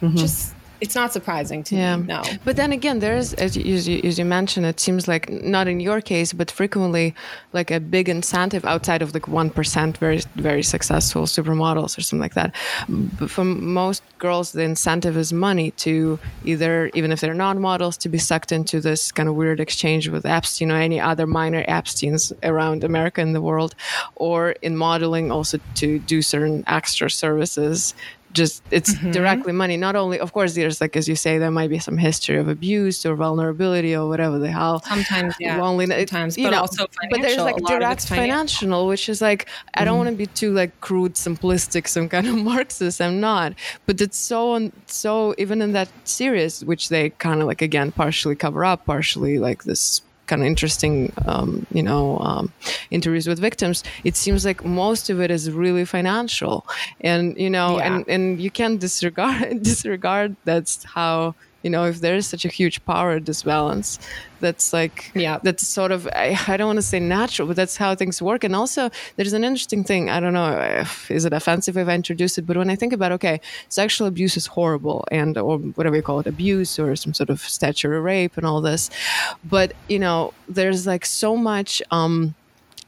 mm-hmm. 0.01 0.16
just, 0.16 0.55
it's 0.83 0.97
not 0.97 1.12
surprising 1.12 1.62
to 1.62 1.77
Yeah. 1.77 1.97
me. 1.97 2.07
No. 2.09 2.23
But 2.45 2.57
then 2.57 2.73
again, 2.73 2.99
there's, 2.99 3.33
as 3.35 3.57
you, 3.57 3.75
as 3.77 3.87
you, 3.88 4.01
as 4.03 4.18
you 4.18 4.25
mentioned, 4.25 4.66
it 4.66 4.81
seems 4.81 5.07
like 5.07 5.31
not 5.31 5.68
in 5.68 5.79
your 5.79 6.01
case, 6.01 6.33
but 6.33 6.51
frequently 6.51 7.14
like 7.53 7.71
a 7.71 7.79
big 7.79 8.09
incentive 8.09 8.64
outside 8.64 9.01
of 9.01 9.14
like 9.14 9.27
1% 9.27 9.97
very, 9.99 10.21
very 10.35 10.64
successful 10.64 11.23
supermodels 11.23 11.97
or 11.97 12.01
something 12.03 12.18
like 12.27 12.35
that. 12.35 12.53
But 12.88 13.31
for 13.31 13.45
most 13.45 14.03
girls, 14.18 14.51
the 14.53 14.62
incentive 14.62 15.16
is 15.16 15.33
money 15.33 15.71
to 15.87 16.18
either, 16.45 16.90
even 16.95 17.12
if 17.12 17.21
they're 17.21 17.33
not 17.47 17.57
models, 17.59 17.97
to 17.99 18.09
be 18.09 18.18
sucked 18.18 18.51
into 18.51 18.81
this 18.81 19.12
kind 19.12 19.29
of 19.29 19.37
weird 19.37 19.61
exchange 19.61 20.09
with 20.09 20.27
Epstein 20.27 20.73
or 20.73 20.79
any 20.79 20.99
other 20.99 21.29
minor 21.29 21.62
Epsteins 21.68 22.33
around 22.42 22.83
America 22.83 23.21
and 23.21 23.37
the 23.37 23.40
world, 23.40 23.77
or 24.16 24.51
in 24.62 24.77
modeling 24.77 25.31
also 25.31 25.61
to 25.77 26.01
do 26.01 26.23
certain 26.23 26.64
extra 26.66 27.09
services 27.09 27.95
just 28.33 28.62
it's 28.71 28.92
Mm-hmm. 28.92 29.11
directly 29.12 29.53
money 29.53 29.77
not 29.77 29.97
only 29.97 30.18
of 30.21 30.33
course 30.33 30.55
there's 30.55 30.81
like 30.81 30.97
as 30.97 31.07
you 31.09 31.16
say 31.16 31.38
there 31.38 31.51
might 31.51 31.71
be 31.71 31.79
some 31.79 31.97
history 31.97 32.37
of 32.38 32.49
abuse 32.49 33.05
or 33.07 33.14
vulnerability 33.16 33.95
or 33.97 34.09
whatever 34.09 34.38
the 34.38 34.51
hell 34.51 34.81
Sometimes, 34.83 35.35
yeah. 35.40 35.61
loneliness 35.61 35.99
Sometimes, 36.11 36.37
you 36.38 36.45
but 36.45 36.51
know, 36.51 36.61
also 36.61 36.87
but 37.11 37.21
there's 37.23 37.38
like 37.38 37.57
A 37.57 37.62
lot 37.62 37.73
of 37.73 37.79
direct 37.81 38.07
financial. 38.09 38.66
Mm-hmm. 38.66 38.73
financial 38.73 38.87
which 38.87 39.09
is 39.09 39.21
like 39.23 39.49
i 39.75 39.85
don't 39.85 39.97
want 39.99 40.11
to 40.11 40.16
be 40.16 40.27
too 40.27 40.53
like 40.53 40.73
crude 40.81 41.14
simplistic 41.14 41.88
some 41.88 42.09
kind 42.09 42.27
of 42.27 42.37
marxist 42.53 43.01
i'm 43.01 43.18
not 43.21 43.55
but 43.87 44.01
it's 44.01 44.18
so 44.18 44.53
on 44.53 44.73
so 44.87 45.35
even 45.38 45.62
in 45.62 45.73
that 45.73 45.88
series 46.05 46.64
which 46.64 46.88
they 46.88 47.11
kind 47.11 47.40
of 47.40 47.47
like 47.47 47.62
again 47.62 47.92
partially 47.92 48.35
cover 48.37 48.64
up 48.64 48.85
partially 48.87 49.38
like 49.38 49.64
this 49.64 50.03
kind 50.27 50.43
of 50.43 50.47
interesting, 50.47 51.13
um, 51.27 51.67
you 51.73 51.83
know, 51.83 52.19
um, 52.19 52.53
interviews 52.91 53.27
with 53.27 53.39
victims, 53.41 53.83
it 54.05 54.17
seems 54.17 54.45
like 54.45 54.65
most 54.65 55.11
of 55.11 55.21
it 55.21 55.31
is 55.31 55.51
really 55.51 55.85
financial, 55.85 56.65
and 57.01 57.37
you 57.37 57.51
know, 57.51 57.79
Yeah. 57.79 57.87
and 57.87 58.05
and 58.09 58.41
you 58.41 58.51
can't 58.51 58.79
disregard 58.81 59.63
disregard 59.71 60.37
that's 60.45 60.85
how 60.85 61.35
you 61.62 61.70
know 61.70 61.85
if 61.85 62.01
there 62.01 62.14
is 62.14 62.27
such 62.27 62.44
a 62.44 62.48
huge 62.48 62.85
power 62.85 63.18
disbalance 63.20 63.98
that's 64.40 64.72
like 64.72 65.12
Yeah. 65.14 65.38
that's 65.42 65.66
sort 65.66 65.92
of 65.92 66.09
I, 66.14 66.37
I 66.48 66.57
don't 66.57 66.66
want 66.66 66.79
to 66.79 66.83
say 66.83 66.98
natural 67.01 67.46
but 67.48 67.57
that's 67.57 67.77
how 67.77 67.94
things 67.94 68.20
work 68.20 68.42
and 68.44 68.55
also 68.57 68.90
there's 69.16 69.33
an 69.33 69.44
interesting 69.44 69.85
thing 69.85 70.11
i 70.11 70.18
don't 70.20 70.33
know 70.33 70.59
if 70.81 71.11
is 71.11 71.25
it 71.25 71.33
offensive 71.33 71.77
if 71.77 71.87
i 71.88 71.94
introduce 71.94 72.38
it 72.38 72.46
but 72.46 72.57
when 72.57 72.70
i 72.70 72.77
think 72.77 72.92
about 72.92 73.12
okay 73.12 73.40
sexual 73.68 74.07
abuse 74.09 74.37
is 74.37 74.46
horrible 74.46 75.05
and 75.12 75.38
or 75.38 75.59
whatever 75.59 75.96
you 75.96 76.03
call 76.03 76.18
it 76.20 76.27
abuse 76.27 76.79
or 76.79 76.96
some 76.96 77.14
sort 77.14 77.31
of 77.31 77.40
statutory 77.40 78.01
rape 78.01 78.37
and 78.37 78.44
all 78.46 78.61
this 78.61 78.90
but 79.44 79.72
you 79.88 79.98
know 79.98 80.33
there's 80.48 80.87
like 80.87 81.07
so 81.07 81.37
much 81.37 81.81
um 81.90 82.35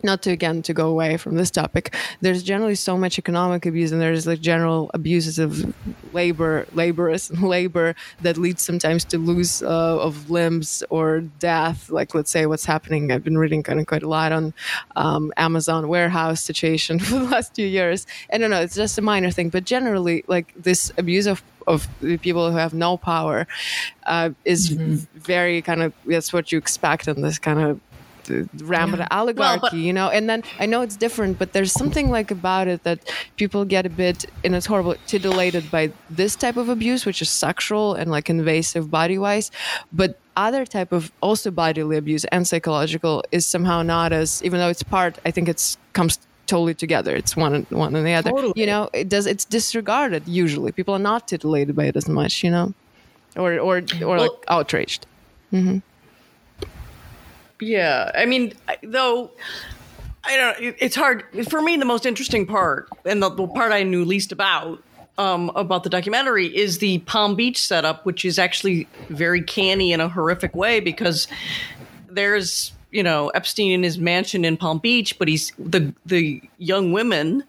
not 0.05 0.23
to 0.23 0.31
again 0.31 0.63
to 0.63 0.75
go 0.75 0.89
away 0.89 1.17
from 1.17 1.37
this 1.37 1.51
topic. 1.51 1.95
There's 2.21 2.43
generally 2.43 2.75
so 2.75 2.97
much 2.97 3.19
economic 3.19 3.67
abuse 3.67 3.91
and 3.91 4.01
there's 4.01 4.27
like 4.27 4.41
general 4.41 4.91
abuses 4.95 5.39
of 5.39 5.75
labor 6.13 6.67
laborers 6.73 7.31
and 7.31 7.43
labor 7.57 7.95
that 8.21 8.37
leads 8.37 8.63
sometimes 8.63 9.05
to 9.07 9.19
lose 9.19 9.63
uh, 9.63 9.99
of 9.99 10.31
limbs 10.31 10.83
or 10.91 11.21
death. 11.21 11.91
Like 11.91 12.15
let's 12.15 12.31
say 12.31 12.47
what's 12.47 12.65
happening 12.65 13.11
i've 13.11 13.25
been 13.25 13.39
reading 13.39 13.63
kind 13.63 13.81
of 13.81 13.87
quite 13.87 14.03
a 14.03 14.09
lot 14.09 14.33
on 14.33 14.53
um, 14.97 15.33
amazon 15.37 15.89
warehouse 15.89 16.43
situation 16.43 16.99
for 17.05 17.19
the 17.19 17.25
last 17.25 17.55
few 17.55 17.67
years. 17.67 18.07
I 18.33 18.39
don't 18.39 18.51
know 18.51 18.61
it's 18.61 18.75
just 18.75 18.99
a 18.99 19.03
minor 19.03 19.31
thing 19.31 19.49
but 19.49 19.65
generally 19.65 20.25
like 20.29 20.53
this 20.55 20.93
abuse 20.99 21.27
of 21.27 21.43
of 21.67 21.89
the 22.01 22.19
people 22.19 22.51
who 22.51 22.57
have 22.59 22.75
no 22.75 22.97
power 22.97 23.47
uh, 24.07 24.31
is 24.45 24.69
very 25.15 25.63
kind 25.63 25.83
of 25.83 25.93
that's 26.07 26.33
what 26.33 26.53
you 26.53 26.59
expect 26.59 27.09
in 27.09 27.23
this 27.23 27.39
kind 27.39 27.61
of 27.61 27.81
the 28.25 28.49
rampant 28.65 29.03
oligarchy, 29.11 29.61
but- 29.63 29.73
you 29.75 29.93
know. 29.93 30.09
And 30.09 30.29
then 30.29 30.43
I 30.59 30.67
know 30.67 30.83
it's 30.83 30.97
different, 30.97 31.39
but 31.39 31.53
there's 31.53 31.73
something 31.73 32.11
like 32.11 32.31
about 32.31 32.69
it 32.69 32.83
that 32.85 32.99
people 33.37 33.65
get 33.65 33.87
a 33.87 33.91
bit, 33.91 34.27
and 34.45 34.55
it's 34.55 34.67
horrible, 34.67 34.97
titillated 35.07 35.71
by 35.71 35.93
this 36.11 36.37
type 36.37 36.57
of 36.57 36.69
abuse, 36.69 37.07
which 37.07 37.21
is 37.23 37.31
sexual 37.31 37.95
and 37.95 38.11
like 38.11 38.29
invasive 38.31 38.91
body 38.91 39.19
wise. 39.19 39.51
But 39.93 40.19
other 40.37 40.67
type 40.67 40.91
of 40.93 41.13
also 41.21 41.51
bodily 41.51 41.97
abuse 41.97 42.25
and 42.27 42.47
psychological 42.49 43.23
is 43.31 43.47
somehow 43.47 43.83
not 43.83 44.13
as, 44.13 44.43
even 44.43 44.59
though 44.61 44.69
it's 44.69 44.83
part. 44.83 45.19
I 45.25 45.31
think 45.31 45.49
it's 45.49 45.79
comes 45.93 46.19
totally 46.47 46.75
together. 46.75 47.15
It's 47.17 47.37
one 47.37 47.67
one 47.71 47.95
and 47.97 48.07
the 48.07 48.13
other. 48.15 48.31
Totally. 48.31 48.53
You 48.57 48.67
know, 48.67 48.91
it 48.93 49.09
does. 49.09 49.27
It's 49.27 49.45
disregarded 49.45 50.27
usually. 50.27 50.73
People 50.73 50.95
are 50.95 50.99
not 51.13 51.29
titillated 51.29 51.75
by 51.77 51.85
it 51.85 51.97
as 51.97 52.09
much, 52.09 52.43
you 52.45 52.51
know, 52.51 52.75
or 53.37 53.59
or 53.59 53.77
or 54.03 54.19
like 54.19 54.31
Well- 54.31 54.41
outraged. 54.49 55.07
Mm-hmm. 55.53 55.79
Yeah, 57.65 58.11
I 58.15 58.27
mean, 58.27 58.53
though 58.83 59.31
I 60.25 60.37
don't. 60.37 60.61
it- 60.61 60.77
It's 60.81 60.97
hard 60.97 61.25
for 61.49 61.61
me. 61.63 61.77
The 61.77 61.85
most 61.85 62.07
interesting 62.07 62.47
part, 62.47 62.89
and 63.05 63.23
the, 63.23 63.31
the 63.31 63.47
part 63.47 63.73
I 63.73 63.83
knew 63.83 64.05
least 64.05 64.33
about, 64.33 64.83
um, 65.19 65.51
about 65.55 65.83
the 65.85 65.91
documentary, 65.91 66.47
is 66.47 66.79
the 66.79 66.99
Palm 67.01 67.35
Beach 67.35 67.59
setup, 67.61 68.05
which 68.07 68.25
is 68.25 68.39
actually 68.39 68.89
very 69.09 69.43
canny 69.43 69.93
in 69.93 70.01
a 70.01 70.09
horrific 70.09 70.55
way 70.57 70.81
because 70.81 71.27
there's 72.09 72.73
you 72.91 73.03
know 73.03 73.29
Epstein 73.31 73.73
in 73.73 73.83
his 73.83 73.99
mansion 73.99 74.45
in 74.45 74.57
Palm 74.57 74.79
Beach, 74.79 75.19
but 75.19 75.29
he's 75.29 75.53
the 75.59 75.93
the 76.07 76.41
young 76.59 76.93
women, 76.93 77.45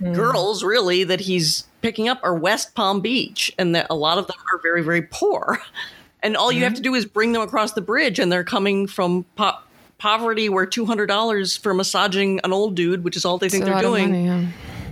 girls 0.00 0.62
really 0.64 1.04
that 1.04 1.20
he's 1.20 1.64
picking 1.82 2.08
up 2.08 2.18
are 2.24 2.34
West 2.34 2.74
Palm 2.74 3.00
Beach, 3.00 3.52
and 3.58 3.74
that 3.74 3.86
a 3.90 3.94
lot 3.94 4.18
of 4.18 4.26
them 4.26 4.36
are 4.52 4.58
very 4.62 4.82
very 4.82 5.02
poor, 5.02 5.60
and 6.22 6.36
all 6.36 6.50
you 6.50 6.64
have 6.64 6.74
to 6.74 6.82
do 6.82 6.94
is 6.94 7.04
bring 7.04 7.32
them 7.32 7.42
across 7.42 7.72
the 7.72 7.80
bridge, 7.80 8.18
and 8.18 8.30
they're 8.30 8.44
coming 8.44 8.86
from 8.86 9.24
po- 9.36 9.58
poverty 9.98 10.48
where 10.48 10.66
two 10.66 10.86
hundred 10.86 11.06
dollars 11.06 11.56
for 11.56 11.74
massaging 11.74 12.40
an 12.44 12.52
old 12.52 12.74
dude, 12.74 13.04
which 13.04 13.16
is 13.16 13.24
all 13.24 13.38
they 13.38 13.48
think 13.48 13.62
It's 13.62 13.70
they're 13.70 13.80
doing 13.80 14.10
money, 14.10 14.26
yeah. 14.26 14.46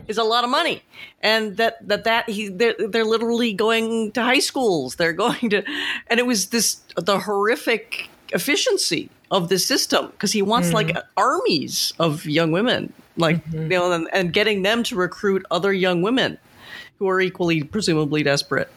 is 0.09 0.19
a 0.19 0.25
lot 0.25 0.45
of 0.45 0.51
money. 0.51 0.83
And 1.21 1.57
that 1.57 1.87
that 1.89 2.05
that 2.05 2.29
he 2.29 2.49
they're, 2.49 2.75
they're 2.79 3.05
literally 3.05 3.53
going 3.53 4.13
to 4.13 4.23
high 4.23 4.39
schools. 4.41 4.97
They're 4.97 5.13
going 5.25 5.51
to 5.51 5.63
and 6.09 6.21
it 6.21 6.27
was 6.27 6.49
this 6.49 6.81
the 6.97 7.21
horrific 7.21 8.09
efficiency 8.33 9.09
of 9.31 9.49
the 9.49 9.59
system 9.59 10.09
because 10.09 10.33
he 10.33 10.43
wants 10.43 10.73
like 10.73 10.97
armies 11.17 11.93
of 11.99 12.27
young 12.27 12.53
women 12.53 12.93
like 13.17 13.41
you 13.53 13.61
know 13.61 13.93
and, 13.93 14.09
and 14.13 14.33
getting 14.33 14.63
them 14.63 14.83
to 14.85 14.95
recruit 14.97 15.45
other 15.51 15.73
young 15.73 16.03
women 16.03 16.39
who 16.99 17.09
are 17.09 17.21
equally 17.21 17.63
presumably 17.63 18.23
desperate 18.23 18.71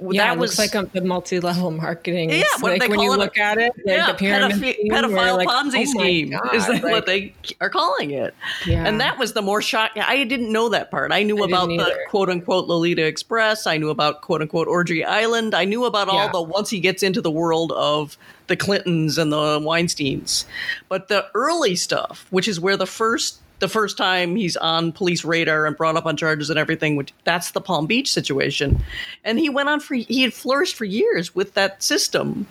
Yeah, 0.00 0.26
that 0.28 0.36
it 0.36 0.38
was 0.40 0.58
looks 0.58 0.74
like 0.74 0.84
a, 0.84 0.88
the 0.92 1.00
multi-level 1.00 1.70
marketing. 1.70 2.30
Yeah, 2.30 2.42
what 2.60 2.72
like 2.72 2.80
they 2.82 2.88
when 2.88 2.96
call 2.98 3.04
you 3.06 3.12
it? 3.14 3.18
look 3.18 3.38
at 3.38 3.58
it, 3.58 3.72
like 3.76 3.86
yeah, 3.86 4.06
the 4.06 4.14
pyramid 4.14 4.76
pedophile 4.90 5.36
like, 5.36 5.48
Ponzi 5.48 5.82
oh 5.82 5.84
scheme 5.84 6.30
God, 6.42 6.54
is 6.54 6.68
like- 6.68 6.82
what 6.82 7.06
they 7.06 7.32
are 7.60 7.70
calling 7.70 8.10
it. 8.10 8.34
Yeah. 8.66 8.84
And 8.86 9.00
that 9.00 9.18
was 9.18 9.32
the 9.32 9.42
more 9.42 9.62
shocking. 9.62 10.02
I 10.02 10.24
didn't 10.24 10.52
know 10.52 10.68
that 10.70 10.90
part. 10.90 11.12
I 11.12 11.22
knew 11.22 11.42
I 11.42 11.46
about 11.46 11.68
the 11.68 11.74
either. 11.74 11.98
quote 12.08 12.28
unquote 12.28 12.66
Lolita 12.68 13.04
Express. 13.06 13.66
I 13.66 13.76
knew 13.78 13.90
about 13.90 14.20
quote 14.22 14.42
unquote 14.42 14.68
Orgy 14.68 15.04
Island. 15.04 15.54
I 15.54 15.64
knew 15.64 15.84
about 15.84 16.08
all 16.08 16.26
Yeah. 16.26 16.32
the 16.32 16.42
once 16.42 16.70
he 16.70 16.80
gets 16.80 17.02
into 17.02 17.20
the 17.20 17.30
world 17.30 17.72
of 17.72 18.16
the 18.48 18.56
Clintons 18.56 19.18
and 19.18 19.30
the 19.32 19.58
Weinsteins. 19.60 20.44
But 20.88 21.08
the 21.08 21.26
early 21.34 21.76
stuff, 21.76 22.26
which 22.30 22.48
is 22.48 22.58
where 22.60 22.76
the 22.76 22.86
first 22.86 23.40
the 23.58 23.68
first 23.68 23.96
time 23.96 24.36
he's 24.36 24.56
on 24.56 24.92
police 24.92 25.24
radar 25.24 25.66
and 25.66 25.76
brought 25.76 25.96
up 25.96 26.06
on 26.06 26.16
charges 26.16 26.50
and 26.50 26.58
everything, 26.58 26.96
which 26.96 27.12
that's 27.24 27.50
the 27.52 27.60
Palm 27.60 27.86
Beach 27.86 28.10
situation. 28.10 28.82
And 29.24 29.38
he 29.38 29.48
went 29.48 29.68
on 29.68 29.80
for 29.80 29.94
he 29.94 30.22
had 30.22 30.32
flourished 30.32 30.76
for 30.76 30.84
years 30.84 31.34
with 31.34 31.54
that 31.54 31.82
system 31.82 32.46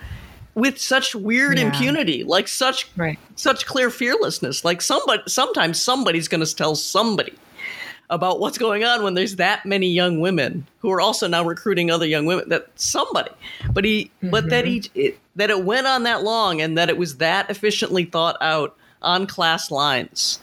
with 0.55 0.79
such 0.79 1.13
weird 1.13 1.57
Yeah. 1.59 1.65
impunity, 1.65 2.23
like 2.23 2.47
such 2.47 2.87
Right. 2.97 3.19
such 3.35 3.65
clear 3.65 3.89
fearlessness. 3.89 4.65
Like 4.65 4.81
somebody 4.81 5.23
sometimes 5.27 5.81
somebody's 5.81 6.27
gonna 6.27 6.45
tell 6.45 6.75
somebody 6.75 7.33
about 8.09 8.39
what's 8.39 8.57
going 8.57 8.83
on 8.83 9.03
when 9.03 9.13
there's 9.13 9.35
that 9.35 9.65
many 9.65 9.87
young 9.87 10.19
women 10.19 10.65
who 10.79 10.89
are 10.91 11.01
also 11.01 11.27
now 11.27 11.43
recruiting 11.43 11.91
other 11.91 12.05
young 12.07 12.25
women 12.25 12.47
that 12.47 12.67
somebody 12.75 13.31
but 13.73 13.83
he 13.83 14.09
but 14.23 14.49
that 14.49 14.65
he 14.65 14.79
mm-hmm. 14.79 14.99
it, 14.99 15.19
that 15.35 15.49
it 15.49 15.65
went 15.65 15.85
on 15.85 16.03
that 16.03 16.23
long 16.23 16.61
and 16.61 16.77
that 16.77 16.89
it 16.89 16.97
was 16.97 17.17
that 17.17 17.49
efficiently 17.49 18.05
thought 18.05 18.37
out 18.39 18.75
on 19.01 19.27
class 19.27 19.69
lines 19.69 20.39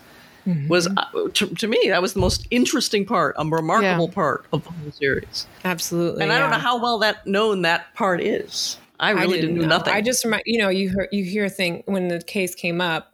was 0.69 0.87
uh, 0.97 1.05
to, 1.33 1.47
to 1.55 1.67
me 1.67 1.79
that 1.89 2.03
was 2.03 2.13
the 2.15 2.21
most 2.21 2.47
interesting 2.51 3.05
part 3.07 3.35
a 3.39 3.45
remarkable 3.45 4.09
Yeah. 4.09 4.15
part 4.15 4.45
of 4.53 4.63
the 4.65 4.71
whole 4.71 4.91
series 4.93 5.47
Absolutely. 5.65 6.23
and 6.23 6.33
i 6.33 6.39
don't 6.39 6.51
know 6.51 6.59
how 6.59 6.81
well 6.83 6.99
that 6.99 7.27
known 7.27 7.63
that 7.63 7.95
part 7.95 8.21
is 8.21 8.77
i 9.01 9.11
really 9.11 9.41
didn't, 9.41 9.57
know 9.57 9.63
know. 9.63 9.69
nothing 9.69 9.95
I 9.95 10.01
just 10.03 10.25
remind 10.25 10.43
you 10.47 10.59
know 10.59 10.69
you 10.69 10.91
hear 10.91 11.09
you 11.13 11.25
hear 11.25 11.49
thing 11.49 11.83
when 11.87 12.09
the 12.09 12.21
case 12.23 12.55
came 12.55 12.81
up, 12.81 13.13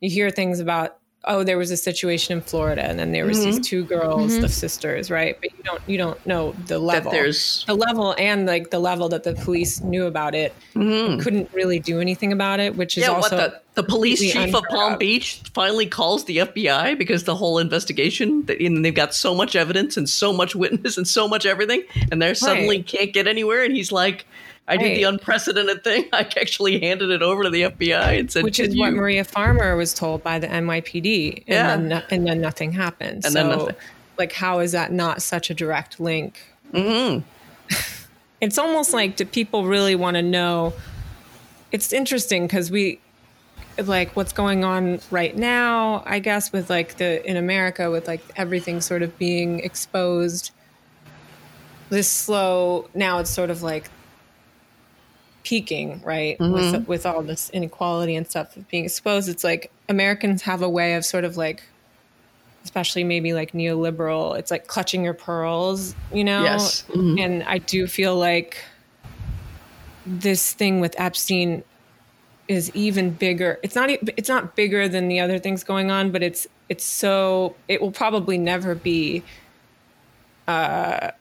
you 0.00 0.10
hear 0.10 0.30
things 0.30 0.60
about 0.60 0.98
oh 1.28 1.42
there 1.44 1.58
was 1.58 1.70
a 1.70 1.76
situation 1.76 2.36
in 2.36 2.40
Florida 2.42 2.82
and 2.84 2.98
then 2.98 3.12
there 3.12 3.24
was 3.26 3.38
Mm-hmm. 3.38 3.50
these 3.50 3.60
two 3.68 3.84
girls, 3.84 4.38
the 4.40 4.48
sisters, 4.48 5.10
right? 5.10 5.36
But 5.40 5.50
you 5.56 5.62
don't 5.64 5.82
you 5.86 5.98
don't 5.98 6.24
know 6.26 6.52
the 6.66 6.78
level. 6.78 7.10
there's- 7.12 7.64
the 7.66 7.74
level 7.74 8.14
and 8.18 8.46
like 8.46 8.70
the 8.70 8.78
level 8.78 9.08
that 9.10 9.24
the 9.24 9.34
police 9.34 9.80
knew 9.80 10.06
about 10.06 10.34
it, 10.34 10.54
couldn't 10.74 11.52
really 11.52 11.78
do 11.78 12.00
anything 12.00 12.32
about 12.32 12.60
it, 12.60 12.76
which 12.76 12.96
is 12.96 13.04
Mm-hmm. 13.04 13.10
yeah, 13.12 13.16
also 13.16 13.36
what 13.36 13.64
the, 13.74 13.82
the 13.82 13.88
police 13.88 14.20
chief 14.20 14.54
of 14.54 14.62
Palm 14.70 14.94
of. 14.94 14.98
Beach 14.98 15.42
finally 15.54 15.86
calls 15.86 16.24
the 16.24 16.38
FBI 16.38 16.96
because 16.96 17.24
the 17.24 17.34
whole 17.34 17.58
investigation, 17.58 18.44
that- 18.46 18.60
and 18.60 18.84
they've 18.84 18.94
got 18.94 19.14
so 19.14 19.34
much 19.34 19.54
evidence 19.56 19.96
and 19.96 20.08
so 20.08 20.32
much 20.32 20.54
witness 20.54 20.96
and 20.96 21.06
so 21.06 21.26
much 21.28 21.44
everything, 21.46 21.82
and 22.10 22.22
they're 22.22 22.34
suddenly 22.34 22.76
Right. 22.78 22.86
can't 22.86 23.12
get 23.12 23.26
anywhere. 23.26 23.64
And 23.64 23.74
he's 23.74 23.92
like, 23.92 24.24
I 24.68 24.76
did 24.76 24.96
the 24.96 25.04
unprecedented 25.04 25.84
thing. 25.84 26.08
I 26.12 26.20
actually 26.20 26.80
handed 26.80 27.10
it 27.10 27.22
over 27.22 27.44
to 27.44 27.50
the 27.50 27.62
FBI 27.62 28.18
and 28.18 28.30
said, 28.30 28.42
which 28.44 28.58
is 28.58 28.76
what 28.76 28.90
you-" 28.90 28.96
Maria 28.96 29.24
Farmer 29.24 29.76
was 29.76 29.94
told 29.94 30.22
by 30.22 30.38
the 30.38 30.48
NYPD, 30.48 31.34
and 31.36 31.44
Yeah. 31.46 31.66
then 31.68 31.88
no- 31.88 32.02
and 32.10 32.26
then 32.26 32.40
nothing 32.40 32.72
happened. 32.72 33.24
And 33.24 33.32
so, 33.32 33.32
then 33.32 33.48
nothing. 33.50 33.76
like, 34.18 34.32
how 34.32 34.58
is 34.60 34.72
that 34.72 34.92
not 34.92 35.22
such 35.22 35.50
a 35.50 35.54
direct 35.54 36.00
link? 36.00 36.40
Mm-hmm. 36.72 37.20
it's 38.40 38.58
almost 38.58 38.92
like 38.92 39.16
do 39.16 39.24
people 39.24 39.66
really 39.66 39.94
want 39.94 40.16
to 40.16 40.22
know? 40.22 40.72
It's 41.72 41.92
interesting 41.92 42.46
because 42.46 42.70
we 42.70 43.00
like 43.78 44.16
what's 44.16 44.32
going 44.32 44.64
on 44.64 45.00
right 45.10 45.36
now, 45.36 46.02
I 46.06 46.18
guess, 46.18 46.50
with 46.52 46.70
like 46.70 46.96
the 46.96 47.24
in 47.28 47.36
America 47.36 47.90
with 47.90 48.08
like 48.08 48.22
everything 48.36 48.80
sort 48.80 49.02
of 49.02 49.16
being 49.18 49.60
exposed. 49.60 50.50
This 51.88 52.08
slow 52.08 52.88
now 52.94 53.18
it's 53.20 53.30
sort 53.30 53.50
of 53.50 53.62
like 53.62 53.90
peaking, 55.46 56.02
right? 56.04 56.36
Mm-hmm. 56.38 56.52
With 56.52 56.88
with 56.88 57.06
all 57.06 57.22
this 57.22 57.50
inequality 57.50 58.16
and 58.16 58.28
stuff 58.28 58.58
being 58.68 58.84
exposed. 58.84 59.28
It's 59.28 59.44
like 59.44 59.70
Americans 59.88 60.42
have 60.42 60.60
a 60.60 60.68
way 60.68 60.94
of 60.94 61.04
sort 61.04 61.24
of 61.24 61.36
like 61.36 61.62
especially 62.64 63.04
maybe 63.04 63.32
like 63.32 63.52
neoliberal, 63.52 64.36
it's 64.36 64.50
like 64.50 64.66
clutching 64.66 65.04
your 65.04 65.14
pearls, 65.14 65.94
you 66.12 66.24
know? 66.24 66.42
Yes. 66.42 66.82
Mhm. 66.88 67.20
And 67.20 67.42
I 67.44 67.58
do 67.58 67.86
feel 67.86 68.16
like 68.16 68.56
this 70.04 70.52
thing 70.52 70.80
with 70.80 70.92
Epstein 70.98 71.62
is 72.48 72.74
even 72.74 73.10
bigger. 73.10 73.60
It's 73.62 73.76
not 73.76 73.88
it's 73.90 74.28
not 74.28 74.56
bigger 74.56 74.88
than 74.88 75.06
the 75.06 75.20
other 75.20 75.38
things 75.38 75.62
going 75.62 75.92
on, 75.92 76.10
but 76.10 76.24
it's 76.24 76.48
it's 76.68 76.84
so 76.84 77.54
it 77.68 77.80
will 77.80 77.92
probably 77.92 78.36
never 78.36 78.74
be 78.74 79.22
uh 80.48 81.12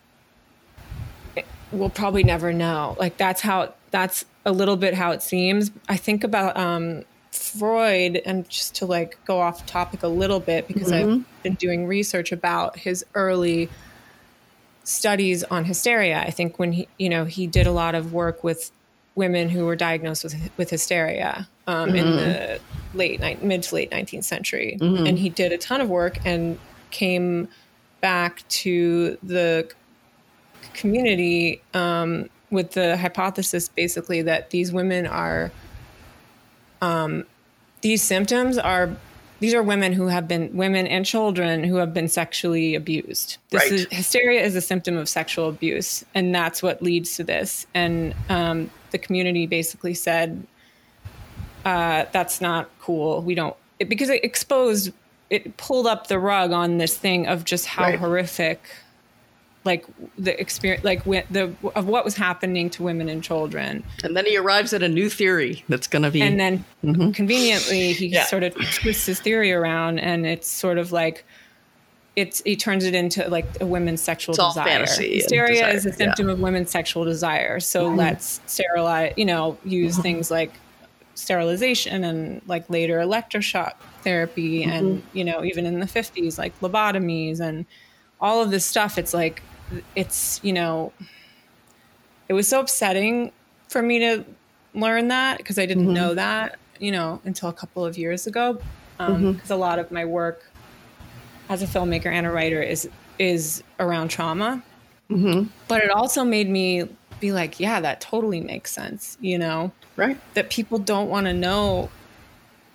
we'll 1.72 1.90
probably 1.90 2.24
never 2.24 2.52
know. 2.54 2.96
Like 3.00 3.18
that's 3.18 3.42
how 3.42 3.74
that's 3.96 4.26
a 4.46 4.52
little 4.52 4.76
bit 4.76 4.94
how 4.94 5.12
it 5.12 5.22
seems. 5.24 5.72
I 5.88 5.96
think 5.96 6.24
about 6.24 6.58
um 6.58 7.04
Freud 7.32 8.22
and 8.26 8.48
just 8.50 8.76
to 8.76 8.86
like 8.86 9.18
go 9.26 9.40
off 9.40 9.66
topic 9.66 10.04
a 10.04 10.08
little 10.08 10.40
bit 10.40 10.68
because 10.68 10.92
I've 10.92 11.26
been 11.44 11.56
doing 11.56 11.88
research 11.88 12.32
about 12.32 12.78
his 12.78 13.06
early 13.14 13.70
studies 14.84 15.44
on 15.46 15.66
hysteria. 15.66 16.20
I 16.20 16.30
think 16.30 16.60
when 16.60 16.74
he, 16.74 16.88
you 16.98 17.10
know, 17.10 17.26
he 17.26 17.48
did 17.48 17.68
a 17.68 17.72
lot 17.72 17.96
of 17.96 18.14
work 18.14 18.44
with 18.44 18.72
women 19.16 19.50
who 19.50 19.66
were 19.66 19.76
diagnosed 19.78 20.24
with 20.24 20.36
with 20.58 20.70
hysteria 20.70 21.48
um, 21.68 21.90
in 21.96 22.06
the 22.18 22.60
late 22.94 23.20
ni- 23.22 23.38
mid 23.42 23.64
to 23.64 23.76
late 23.76 23.92
19th 23.92 24.26
century, 24.26 24.78
and 25.08 25.18
he 25.18 25.30
did 25.30 25.52
a 25.52 25.58
ton 25.58 25.80
of 25.82 25.90
work 25.90 26.18
and 26.26 26.60
came 26.92 27.48
back 28.02 28.48
to 28.50 29.18
the 29.24 29.70
community 30.74 31.62
um, 31.74 32.30
with 32.52 32.72
the 32.72 32.98
hypothesis 32.98 33.70
basically 33.70 34.22
that 34.22 34.50
these 34.52 34.72
women 34.72 35.06
are 35.08 35.52
these 37.82 38.02
symptoms 38.02 38.58
are 38.58 38.90
these 39.40 39.54
are 39.54 39.62
women 39.62 39.92
who 39.94 40.08
have 40.08 40.28
been 40.28 40.56
women 40.56 40.88
and 40.88 41.06
children 41.06 41.64
who 41.64 41.76
have 41.76 41.94
been 41.94 42.08
sexually 42.08 42.74
abused. 42.74 43.38
This 43.50 43.64
Right. 43.64 43.72
is 43.74 43.88
hysteria 43.92 44.42
is 44.44 44.56
a 44.56 44.62
symptom 44.62 44.98
of 44.98 45.10
sexual 45.10 45.50
abuse, 45.50 46.06
and 46.16 46.34
that's 46.34 46.64
what 46.64 46.82
leads 46.82 47.16
to 47.18 47.24
this. 47.24 47.68
And 47.74 48.16
um, 48.30 48.72
the 48.92 48.98
community 48.98 49.46
basically 49.46 49.94
said 49.94 50.46
uh, 51.66 52.06
that's 52.12 52.42
not 52.42 52.70
cool. 52.80 53.22
We 53.22 53.36
don't 53.36 53.56
it, 53.80 53.90
because 53.90 54.10
it 54.10 54.24
exposed 54.24 54.94
it 55.30 55.58
pulled 55.58 55.88
up 55.88 56.08
the 56.08 56.20
rug 56.20 56.52
on 56.52 56.78
this 56.78 56.96
thing 56.98 57.28
of 57.28 57.44
just 57.44 57.66
how 57.66 57.84
Right. 57.84 58.00
horrific 58.00 58.62
like 59.66 59.86
the 60.18 60.40
experience 60.40 60.84
like 60.84 61.00
wi- 61.00 61.26
the 61.32 61.52
of 61.76 61.88
what 61.88 62.06
was 62.06 62.16
happening 62.16 62.70
to 62.70 62.84
women 62.84 63.10
and 63.10 63.24
children 63.24 63.84
And 64.04 64.16
then 64.16 64.26
he 64.26 64.38
arrives 64.38 64.72
at 64.74 64.84
a 64.84 64.88
new 64.90 65.10
theory 65.10 65.64
that's 65.68 65.88
going 65.88 66.04
to 66.04 66.12
be. 66.12 66.22
and 66.22 66.40
then 66.40 66.64
conveniently 67.14 67.92
he 67.94 68.06
Mm-hmm. 68.06 68.14
Yeah. 68.14 68.26
sort 68.26 68.44
of 68.44 68.54
twists 68.74 69.06
his 69.08 69.20
theory 69.20 69.52
around 69.52 70.00
and 70.00 70.26
it's 70.26 70.48
sort 70.48 70.78
of 70.78 70.92
like 70.92 71.26
it's 72.16 72.42
he 72.46 72.56
turns 72.56 72.86
it 72.86 72.96
into 72.96 73.28
like 73.28 73.46
a 73.60 73.66
women's 73.66 74.02
sexual 74.02 74.34
It's 74.34 74.40
all 74.40 74.52
desire. 74.54 74.86
Hysteria 74.86 75.54
desire, 75.66 75.74
is 75.76 75.86
a 75.86 75.90
yeah. 75.90 75.96
symptom 75.96 76.30
of 76.30 76.40
women's 76.40 76.72
sexual 76.72 77.04
desire. 77.04 77.60
So 77.60 77.90
let's 77.90 78.40
sterilize, 78.46 79.14
you 79.18 79.26
know, 79.26 79.58
use 79.66 79.98
things 79.98 80.32
like 80.32 80.54
sterilization 81.16 82.04
and 82.04 82.42
like 82.48 82.70
later 82.70 83.00
electroshock 83.00 83.74
therapy 84.04 84.64
and 84.64 85.02
you 85.14 85.24
know 85.24 85.44
even 85.44 85.66
in 85.66 85.80
the 85.80 85.86
50s 85.86 86.38
like 86.38 86.58
lobotomies 86.60 87.40
and 87.40 87.66
all 88.22 88.42
of 88.44 88.52
this 88.52 88.66
stuff 88.66 88.98
it's 88.98 89.14
like 89.14 89.42
it's 89.96 90.40
you 90.44 90.54
know 90.54 90.92
it 92.28 92.34
was 92.34 92.48
so 92.48 92.60
upsetting 92.60 93.32
for 93.68 93.82
me 93.82 94.00
to 94.00 94.26
learn 94.74 95.08
that 95.08 95.38
because 95.38 95.58
I 95.58 95.66
didn't 95.66 95.86
mm-hmm. 95.86 95.94
know 95.94 96.14
that, 96.16 96.58
you 96.80 96.92
know, 96.92 97.22
until 97.26 97.50
a 97.50 97.54
couple 97.54 97.86
of 97.86 97.98
years 97.98 98.28
ago. 98.28 98.60
Um, 99.00 99.16
mm-hmm. 99.16 99.32
Because 99.34 99.52
a 99.52 99.56
lot 99.56 99.80
of 99.80 99.92
my 99.92 100.06
work 100.06 100.50
as 101.50 101.62
a 101.62 101.68
filmmaker 101.68 102.08
and 102.08 102.26
a 102.26 102.32
writer 102.32 102.62
is 102.62 102.90
is 103.20 103.64
around 103.80 104.10
trauma. 104.10 104.64
Mm-hmm. 105.10 105.50
But 105.68 105.84
it 105.84 105.92
also 105.92 106.24
made 106.24 106.50
me 106.50 106.84
be 107.20 107.32
like, 107.32 107.60
yeah, 107.60 107.80
that 107.80 108.02
totally 108.02 108.42
makes 108.42 108.72
sense. 108.72 109.18
You 109.22 109.38
know, 109.38 109.72
right. 109.96 110.18
that 110.34 110.50
people 110.50 110.80
don't 110.80 111.10
want 111.10 111.28
to 111.28 111.34
know 111.34 111.90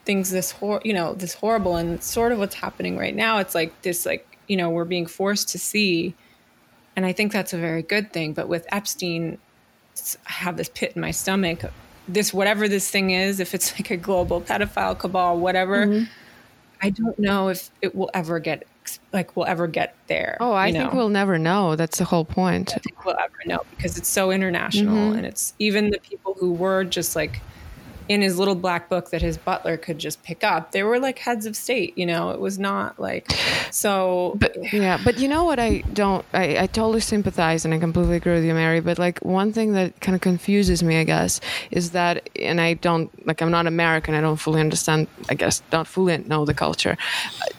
things 0.05 0.31
this 0.31 0.50
hor- 0.50 0.81
you 0.85 0.94
know 0.94 1.14
this 1.14 1.35
horrible 1.35 1.76
and 1.76 2.03
sort 2.03 2.33
of 2.33 2.38
what's 2.38 2.55
happening 2.55 2.96
right 2.96 3.14
now. 3.14 3.38
It's 3.38 3.55
like 3.55 3.83
this 3.83 4.07
like 4.07 4.26
you 4.48 4.57
know 4.57 4.70
we're 4.70 4.85
being 4.85 5.07
forced 5.07 5.48
to 5.50 5.59
see, 5.59 6.14
and 6.96 7.07
I 7.07 7.12
think 7.12 7.33
that's 7.33 7.53
a 7.53 7.59
very 7.59 7.83
good 7.83 8.12
thing. 8.12 8.33
But 8.33 8.48
with 8.48 8.66
Epstein, 8.72 9.38
I 10.26 10.33
have 10.33 10.57
this 10.57 10.68
pit 10.68 10.92
in 10.94 11.00
my 11.00 11.11
stomach. 11.11 11.62
This 12.09 12.35
whatever 12.35 12.68
this 12.68 12.90
thing 12.90 13.11
is, 13.11 13.40
if 13.40 13.55
it's 13.55 13.72
like 13.79 13.90
a 13.90 13.96
global 13.96 14.40
pedophile 14.40 14.98
cabal, 14.98 15.38
whatever, 15.38 15.87
mm-hmm. 15.87 16.05
I 16.83 16.90
don't 16.90 17.18
know 17.18 17.48
if 17.48 17.70
it 17.83 17.94
will 17.94 18.11
ever 18.14 18.38
get 18.38 18.64
like 19.12 19.37
we'll 19.37 19.46
ever 19.46 19.66
get 19.66 19.94
there. 20.07 20.37
Oh, 20.40 20.53
I 20.53 20.68
you 20.68 20.72
think 20.72 20.92
know? 20.92 20.98
we'll 20.98 21.09
never 21.11 21.38
know. 21.38 21.76
That's 21.76 21.98
the 21.98 22.05
whole 22.05 22.24
point. 22.24 22.72
I 22.74 22.79
think 22.79 23.05
we'll 23.05 23.18
ever 23.18 23.37
know 23.46 23.61
because 23.76 23.98
it's 23.98 24.09
so 24.09 24.31
international 24.31 24.96
mm-hmm. 24.96 25.18
and 25.18 25.26
it's 25.26 25.55
even 25.59 25.90
the 25.90 25.98
people 25.98 26.37
who 26.38 26.53
were 26.53 26.85
just 26.85 27.14
like 27.14 27.40
in 28.11 28.20
his 28.20 28.38
little 28.38 28.59
black 28.66 28.88
book 28.88 29.11
that 29.11 29.23
his 29.23 29.37
butler 29.38 29.77
could 29.77 29.99
just 29.99 30.23
pick 30.23 30.42
up 30.42 30.73
they 30.73 30.83
were 30.83 30.99
like 30.99 31.18
heads 31.18 31.46
of 31.46 31.55
state 31.64 31.96
you 31.96 32.07
know 32.07 32.31
it 32.31 32.40
was 32.40 32.59
not 32.59 32.99
like 32.99 33.31
so 33.70 34.37
But 34.38 34.73
yeah, 34.73 34.99
but 35.05 35.18
you 35.18 35.29
know 35.29 35.44
what? 35.44 35.59
I 35.59 35.79
don't. 35.92 36.25
I, 36.33 36.59
I 36.62 36.66
totally 36.66 37.01
sympathize 37.01 37.64
and 37.64 37.73
I 37.75 37.79
completely 37.79 38.16
agree 38.16 38.35
with 38.35 38.44
you, 38.44 38.55
Mary. 38.55 38.81
But 38.81 38.99
like 38.99 39.18
one 39.20 39.53
thing 39.53 39.73
that 39.73 40.01
kind 40.01 40.14
of 40.14 40.20
confuses 40.20 40.83
me, 40.83 40.99
I 40.99 41.05
guess, 41.05 41.40
is 41.70 41.90
that, 41.92 42.29
and 42.37 42.61
I 42.61 42.75
don't 42.75 43.11
like. 43.27 43.42
I'm 43.42 43.51
not 43.51 43.66
American. 43.66 44.14
I 44.14 44.20
don't 44.20 44.37
fully 44.37 44.61
understand. 44.61 45.09
I 45.29 45.35
guess 45.35 45.62
don't 45.70 45.87
fully 45.87 46.18
know 46.18 46.44
the 46.44 46.55
culture. 46.55 46.96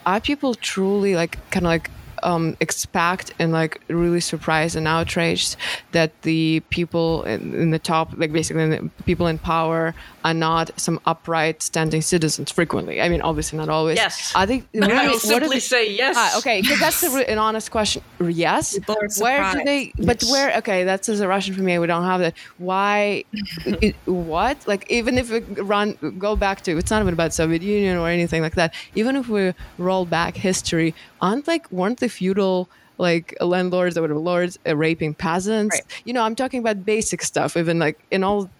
Are 0.06 0.20
people 0.20 0.54
truly 0.54 1.14
like 1.14 1.38
kind 1.50 1.66
of 1.66 1.70
like 1.70 1.90
um, 2.22 2.56
expect 2.60 3.32
and 3.38 3.52
like 3.52 3.80
really 3.88 4.20
surprised 4.20 4.76
and 4.76 4.86
outraged 4.88 5.56
that 5.92 6.22
the 6.22 6.60
people 6.70 7.22
in, 7.24 7.54
in 7.54 7.70
the 7.70 7.78
top, 7.78 8.12
like 8.16 8.32
basically 8.32 8.68
the 8.68 8.90
people 9.04 9.26
in 9.26 9.38
power, 9.38 9.94
are 10.24 10.34
not 10.34 10.70
some 10.78 11.00
upright, 11.06 11.62
standing 11.62 12.00
citizens 12.02 12.50
frequently? 12.50 13.00
I 13.00 13.08
mean, 13.08 13.22
obviously 13.22 13.58
not 13.58 13.68
always. 13.68 13.96
Yes. 13.96 14.32
Are 14.34 14.46
they? 14.46 14.62
I 14.74 14.86
really- 14.86 14.88
will 14.88 15.06
what 15.08 15.14
are 15.14 15.18
simply 15.18 15.48
they- 15.56 15.60
say 15.60 15.92
yes. 15.92 16.16
Ah, 16.18 16.38
okay, 16.38 16.60
because 16.60 16.78
that's 16.80 17.02
a 17.02 17.30
an 17.30 17.38
honest 17.38 17.70
question. 17.70 18.02
Yes. 18.20 18.78
Where 19.18 19.52
do 19.52 19.64
they? 19.64 19.92
But 19.98 20.22
where? 20.30 20.56
Okay, 20.58 20.84
that's 20.84 21.08
as 21.08 21.20
a 21.20 21.28
Russian 21.28 21.54
for 21.54 21.62
me. 21.62 21.78
We 21.78 21.86
don't 21.86 22.04
have 22.04 22.20
that. 22.20 22.34
Why? 22.58 23.24
it, 23.66 23.94
what? 24.06 24.66
Like 24.66 24.88
even 24.90 25.18
if 25.18 25.30
we 25.30 25.40
run, 25.62 25.96
go 26.18 26.36
back 26.36 26.60
to. 26.62 26.76
It's 26.78 26.90
not 26.90 27.02
even 27.02 27.14
about 27.14 27.32
Soviet 27.34 27.62
Union 27.62 27.96
or 27.98 28.08
anything 28.08 28.42
like 28.42 28.54
that. 28.54 28.74
Even 28.94 29.16
if 29.16 29.28
we 29.28 29.54
roll 29.78 30.04
back 30.06 30.36
history, 30.36 30.94
aren't 31.22 31.46
like 31.48 31.70
weren't 31.72 32.00
the 32.00 32.08
feudal 32.10 32.68
like 32.98 33.34
landlords 33.40 33.96
or 33.96 34.02
whatever 34.02 34.20
lords 34.20 34.58
uh, 34.68 34.76
raping 34.76 35.14
peasants? 35.14 35.74
Right. 35.76 36.02
You 36.04 36.12
know, 36.12 36.22
I'm 36.22 36.34
talking 36.36 36.60
about 36.60 36.84
basic 36.84 37.22
stuff. 37.22 37.56
Even 37.56 37.78
like 37.78 37.98
in 38.10 38.22
all. 38.22 38.50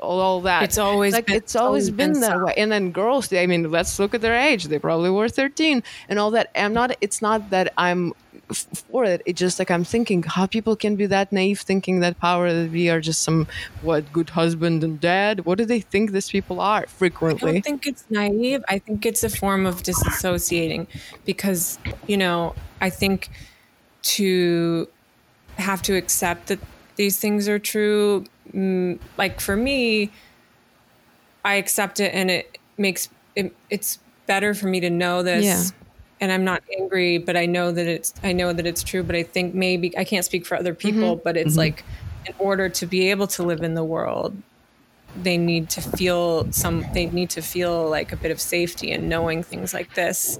All, 0.00 0.20
all 0.20 0.40
that 0.40 0.62
It's 0.62 0.78
always 0.78 1.12
like 1.12 1.26
been- 1.26 1.36
it's 1.36 1.54
always 1.54 1.90
been, 1.90 2.14
that 2.20 2.30
so. 2.32 2.44
way 2.46 2.54
and 2.56 2.72
then 2.72 2.92
girls 2.92 3.30
i 3.30 3.44
mean 3.44 3.70
let's 3.70 3.98
look 3.98 4.14
at 4.14 4.22
their 4.22 4.34
age 4.34 4.64
they 4.68 4.78
probably 4.78 5.10
were 5.10 5.28
13 5.28 5.82
and 6.08 6.18
all 6.18 6.30
that 6.30 6.50
i'm 6.56 6.72
not 6.72 6.96
it's 7.02 7.20
not 7.20 7.50
that 7.50 7.70
i'm 7.76 8.14
for 8.52 9.04
it 9.04 9.22
it's 9.26 9.38
just 9.38 9.58
like 9.58 9.70
i'm 9.70 9.84
thinking 9.84 10.22
how 10.22 10.46
people 10.46 10.76
can 10.76 10.96
be 10.96 11.06
that 11.06 11.32
naive 11.32 11.60
thinking 11.60 12.00
that 12.00 12.18
power 12.18 12.52
that 12.52 12.70
we 12.70 12.90
are 12.90 13.00
just 13.00 13.22
some 13.22 13.46
what 13.82 14.12
good 14.12 14.30
husband 14.30 14.84
and 14.84 15.00
dad 15.00 15.44
what 15.44 15.58
do 15.58 15.64
they 15.64 15.80
think 15.80 16.12
these 16.12 16.30
people 16.30 16.60
are 16.60 16.86
Frequently, 17.00 17.48
I 17.48 17.52
don't 17.54 17.62
think 17.62 17.86
it's 17.86 18.04
naive. 18.10 18.62
I 18.68 18.78
think 18.78 19.06
it's 19.06 19.24
a 19.24 19.30
form 19.30 19.64
of 19.64 19.82
disassociating 19.82 20.86
because, 21.24 21.78
you 22.06 22.18
know, 22.18 22.54
I 22.80 22.90
think 22.90 23.30
to 24.02 24.86
have 25.56 25.80
to 25.82 25.96
accept 25.96 26.48
that 26.48 26.58
these 26.96 27.18
things 27.18 27.48
are 27.48 27.58
true, 27.58 28.26
mm, 28.52 28.98
like 29.16 29.40
for 29.40 29.56
me, 29.56 30.10
I 31.44 31.54
accept 31.54 32.00
it 32.00 32.12
and 32.12 32.30
it 32.30 32.58
makes 32.76 33.08
it, 33.34 33.56
it's 33.70 33.98
better 34.26 34.52
for 34.52 34.66
me 34.66 34.80
to 34.80 34.90
know 34.90 35.22
this. 35.22 35.44
Yeah. 35.44 35.79
And 36.20 36.30
I'm 36.30 36.44
not 36.44 36.62
angry, 36.78 37.18
but 37.18 37.36
I 37.36 37.46
know 37.46 37.72
that 37.72 37.86
it's 37.86 38.14
I 38.22 38.32
know 38.32 38.52
that 38.52 38.66
it's 38.66 38.82
true. 38.82 39.02
But 39.02 39.16
I 39.16 39.22
think 39.22 39.54
maybe 39.54 39.96
I 39.96 40.04
can't 40.04 40.24
speak 40.24 40.46
for 40.46 40.56
other 40.56 40.74
people, 40.74 41.16
mm-hmm. 41.16 41.22
but 41.24 41.36
it's 41.36 41.50
mm-hmm. 41.50 41.58
like 41.58 41.84
in 42.26 42.34
order 42.38 42.68
to 42.68 42.86
be 42.86 43.10
able 43.10 43.26
to 43.28 43.42
live 43.42 43.62
in 43.62 43.74
the 43.74 43.84
world, 43.84 44.36
they 45.22 45.38
need 45.38 45.70
to 45.70 45.80
feel 45.80 46.50
some 46.52 46.84
they 46.92 47.06
need 47.06 47.30
to 47.30 47.42
feel 47.42 47.88
like 47.88 48.12
a 48.12 48.16
bit 48.16 48.30
of 48.30 48.40
safety 48.40 48.92
and 48.92 49.08
knowing 49.08 49.42
things 49.42 49.72
like 49.72 49.94
this 49.94 50.38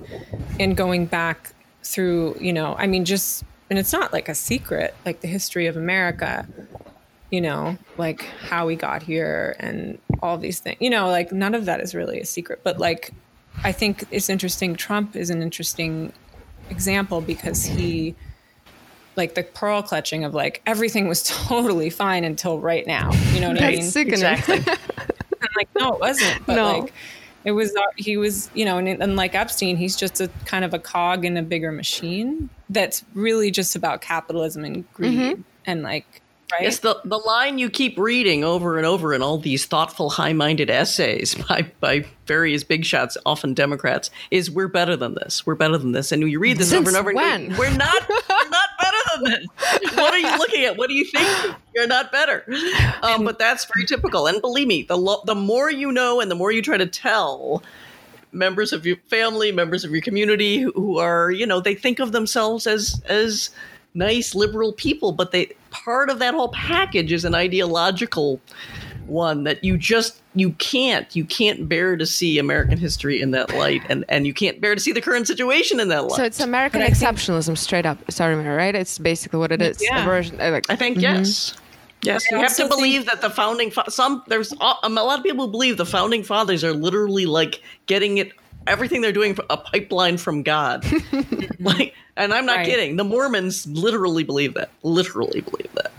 and 0.58 0.76
going 0.76 1.06
back 1.06 1.52
through 1.82 2.36
you 2.38 2.52
know 2.52 2.76
i 2.78 2.86
mean 2.86 3.04
just 3.04 3.42
and 3.68 3.80
it's 3.80 3.92
not 3.92 4.12
like 4.12 4.28
a 4.28 4.34
secret 4.34 4.94
like 5.04 5.22
the 5.22 5.26
history 5.26 5.66
of 5.66 5.76
america 5.76 6.46
you 7.30 7.40
know, 7.40 7.78
like 7.96 8.22
how 8.22 8.66
we 8.66 8.76
got 8.76 9.02
here 9.02 9.56
and 9.60 9.98
all 10.20 10.36
these 10.36 10.60
things. 10.60 10.76
You 10.80 10.90
know, 10.90 11.08
like 11.08 11.32
none 11.32 11.54
of 11.54 11.64
that 11.64 11.80
is 11.80 11.94
really 11.94 12.20
a 12.20 12.26
secret. 12.26 12.60
But 12.62 12.78
like, 12.78 13.12
I 13.64 13.72
think 13.72 14.04
it's 14.10 14.28
interesting. 14.28 14.74
Trump 14.76 15.16
is 15.16 15.30
an 15.30 15.42
interesting 15.42 16.12
example 16.70 17.20
because 17.20 17.64
he, 17.64 18.14
like 19.16 19.34
the 19.34 19.42
pearl 19.42 19.82
clutching 19.82 20.24
of 20.24 20.34
like 20.34 20.62
everything 20.66 21.08
was 21.08 21.22
totally 21.48 21.90
fine 21.90 22.24
until 22.24 22.58
right 22.60 22.86
now. 22.86 23.12
You 23.32 23.40
know 23.40 23.48
what 23.48 23.62
I 23.62 23.70
mean? 23.72 23.82
Sickening. 23.82 24.14
Exactly. 24.14 24.56
I'm 25.42 25.48
like, 25.56 25.68
no, 25.78 25.92
it 25.94 26.00
wasn't. 26.00 26.46
But 26.46 26.56
No. 26.56 26.78
like, 26.80 26.92
it 27.44 27.52
was, 27.52 27.74
uh, 27.74 27.80
he 27.96 28.16
was, 28.18 28.50
you 28.54 28.64
know, 28.66 28.76
and, 28.78 28.86
and 28.88 29.16
like 29.16 29.34
Epstein, 29.34 29.76
he's 29.76 29.96
just 29.96 30.20
a 30.20 30.28
kind 30.44 30.64
of 30.64 30.74
a 30.74 30.78
cog 30.78 31.24
in 31.24 31.36
a 31.38 31.42
bigger 31.42 31.72
machine 31.72 32.50
that's 32.68 33.02
really 33.14 33.50
just 33.50 33.74
about 33.76 34.02
capitalism 34.02 34.64
and 34.64 34.90
greed 34.92 35.42
and 35.66 35.82
like, 35.82 36.20
right? 36.52 36.62
It's 36.62 36.80
the, 36.80 37.00
the 37.04 37.18
line 37.18 37.58
you 37.58 37.70
keep 37.70 37.98
reading 37.98 38.44
over 38.44 38.76
and 38.76 38.86
over 38.86 39.14
in 39.14 39.22
all 39.22 39.38
these 39.38 39.66
thoughtful, 39.66 40.10
high 40.10 40.32
minded 40.32 40.70
essays 40.70 41.34
by, 41.48 41.70
by 41.80 42.04
various 42.26 42.64
big 42.64 42.84
shots, 42.84 43.16
often 43.26 43.54
Democrats, 43.54 44.10
is 44.30 44.50
we're 44.50 44.68
better 44.68 44.96
than 44.96 45.14
this. 45.14 45.44
We're 45.46 45.54
better 45.54 45.78
than 45.78 45.92
this. 45.92 46.12
And 46.12 46.28
you 46.30 46.38
read 46.38 46.58
this 46.58 46.70
Since 46.70 46.88
over 46.88 46.96
and 46.96 46.96
over 46.96 47.14
when? 47.14 47.46
and 47.46 47.58
we're 47.58 47.76
not 47.76 48.08
we're 48.08 48.48
not 48.50 48.68
better 48.80 48.96
than 49.14 49.24
this. 49.32 49.96
What 49.96 50.14
are 50.14 50.18
you 50.18 50.38
looking 50.38 50.64
at? 50.64 50.76
What 50.76 50.88
do 50.88 50.94
you 50.94 51.04
think? 51.04 51.56
You're 51.74 51.86
not 51.86 52.12
better. 52.12 52.44
Um, 53.02 53.24
but 53.24 53.38
that's 53.38 53.64
very 53.64 53.86
typical. 53.86 54.26
And 54.26 54.40
believe 54.40 54.66
me, 54.66 54.82
the 54.82 54.96
lo- 54.96 55.22
the 55.24 55.34
more 55.34 55.70
you 55.70 55.92
know 55.92 56.20
and 56.20 56.30
the 56.30 56.34
more 56.34 56.52
you 56.52 56.62
try 56.62 56.76
to 56.76 56.86
tell 56.86 57.62
members 58.32 58.72
of 58.72 58.86
your 58.86 58.96
family, 59.08 59.50
members 59.52 59.84
of 59.84 59.90
your 59.90 60.00
community 60.00 60.58
who, 60.58 60.72
who 60.72 60.98
are, 60.98 61.30
you 61.30 61.46
know, 61.46 61.60
they 61.60 61.74
think 61.74 61.98
of 61.98 62.12
themselves 62.12 62.66
as 62.66 63.02
as 63.06 63.50
nice 63.94 64.34
liberal 64.34 64.72
people, 64.72 65.12
but 65.12 65.32
they 65.32 65.52
part 65.70 66.10
of 66.10 66.18
that 66.18 66.34
whole 66.34 66.48
package 66.48 67.12
is 67.12 67.24
an 67.24 67.34
ideological 67.34 68.40
one 69.06 69.44
that 69.44 69.64
you 69.64 69.76
just 69.76 70.20
you 70.34 70.50
can't 70.52 71.16
you 71.16 71.24
can't 71.24 71.68
bear 71.68 71.96
to 71.96 72.06
see 72.06 72.38
American 72.38 72.78
history 72.78 73.20
in 73.20 73.32
that 73.32 73.52
light 73.56 73.82
and 73.88 74.04
and 74.08 74.26
you 74.26 74.32
can't 74.32 74.60
bear 74.60 74.74
to 74.74 74.80
see 74.80 74.92
the 74.92 75.00
current 75.00 75.26
situation 75.26 75.80
in 75.80 75.88
that 75.88 76.04
light. 76.04 76.16
So 76.16 76.22
it's 76.24 76.38
American 76.40 76.80
But 76.80 76.90
I 76.90 76.94
think- 76.94 77.16
exceptionalism, 77.18 77.58
straight 77.58 77.86
up. 77.86 77.98
Sorry, 78.10 78.36
Mary, 78.36 78.56
right? 78.56 78.74
It's 78.74 78.98
basically 78.98 79.40
what 79.40 79.50
it 79.50 79.60
is. 79.60 79.82
Yeah. 79.82 80.04
Version, 80.04 80.40
uh, 80.40 80.50
like, 80.52 80.70
I 80.70 80.76
think 80.76 80.98
yes. 81.00 81.56
Yes, 82.02 82.24
I 82.32 82.36
you 82.36 82.42
have 82.42 82.54
to 82.56 82.62
also 82.62 82.74
believe 82.76 83.04
that 83.06 83.20
the 83.20 83.28
founding 83.28 83.70
fa- 83.70 83.90
some 83.90 84.22
there's 84.28 84.52
a 84.52 84.74
a 84.84 84.88
lot 84.88 85.18
of 85.18 85.24
people 85.24 85.48
believe 85.48 85.76
the 85.76 85.84
founding 85.84 86.22
fathers 86.22 86.64
are 86.64 86.72
literally 86.72 87.26
like 87.26 87.62
getting 87.86 88.16
it 88.18 88.32
everything 88.66 89.00
they're 89.00 89.12
doing 89.12 89.36
a 89.48 89.56
pipeline 89.56 90.16
from 90.18 90.42
God. 90.42 90.84
like 91.60 91.94
and 92.16 92.32
I'm 92.34 92.44
not 92.46 92.58
Right. 92.58 92.66
kidding. 92.66 92.96
The 92.96 93.04
Mormons 93.04 93.66
literally 93.66 94.24
believe 94.24 94.54
that. 94.54 94.70
Literally 94.82 95.40
believe 95.40 95.72
that. 95.74 95.92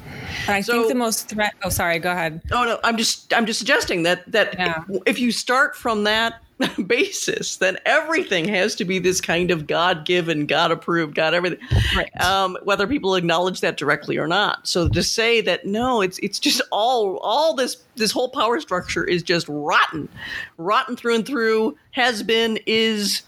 But 0.45 0.53
I 0.55 0.61
So- 0.61 0.73
think 0.73 0.89
the 0.89 0.95
most 0.95 1.29
threat. 1.29 1.53
Oh, 1.63 1.69
sorry. 1.69 1.99
Go 1.99 2.11
ahead. 2.11 2.41
Oh 2.51 2.63
no, 2.65 2.79
I'm 2.83 2.97
just 2.97 3.33
I'm 3.33 3.45
just 3.45 3.59
suggesting 3.59 4.03
that 4.03 4.29
that 4.31 4.55
Yeah. 4.57 4.83
if 5.05 5.19
you 5.19 5.31
start 5.31 5.75
from 5.75 6.03
that 6.05 6.40
basis, 6.87 7.57
then 7.57 7.77
everything 7.85 8.47
has 8.47 8.75
to 8.75 8.85
be 8.85 8.99
this 8.99 9.21
kind 9.21 9.51
of 9.51 9.67
God 9.67 10.05
given, 10.05 10.45
God 10.45 10.71
approved, 10.71 11.15
God 11.15 11.33
everything. 11.33 11.59
Right. 11.95 12.21
Um, 12.21 12.57
whether 12.63 12.87
people 12.87 13.15
acknowledge 13.15 13.61
that 13.61 13.77
directly 13.77 14.17
or 14.17 14.27
not. 14.27 14.67
So 14.67 14.87
to 14.89 15.03
say 15.03 15.41
that 15.41 15.65
no, 15.65 16.01
it's 16.01 16.19
it's 16.19 16.39
just 16.39 16.61
all 16.71 17.17
all 17.17 17.53
this 17.55 17.77
this 17.95 18.11
whole 18.11 18.29
power 18.29 18.59
structure 18.59 19.03
is 19.03 19.23
just 19.23 19.47
rotten, 19.49 20.09
rotten 20.57 20.95
through 20.95 21.15
and 21.15 21.25
through, 21.25 21.77
has 21.91 22.23
been, 22.23 22.59
is 22.65 23.23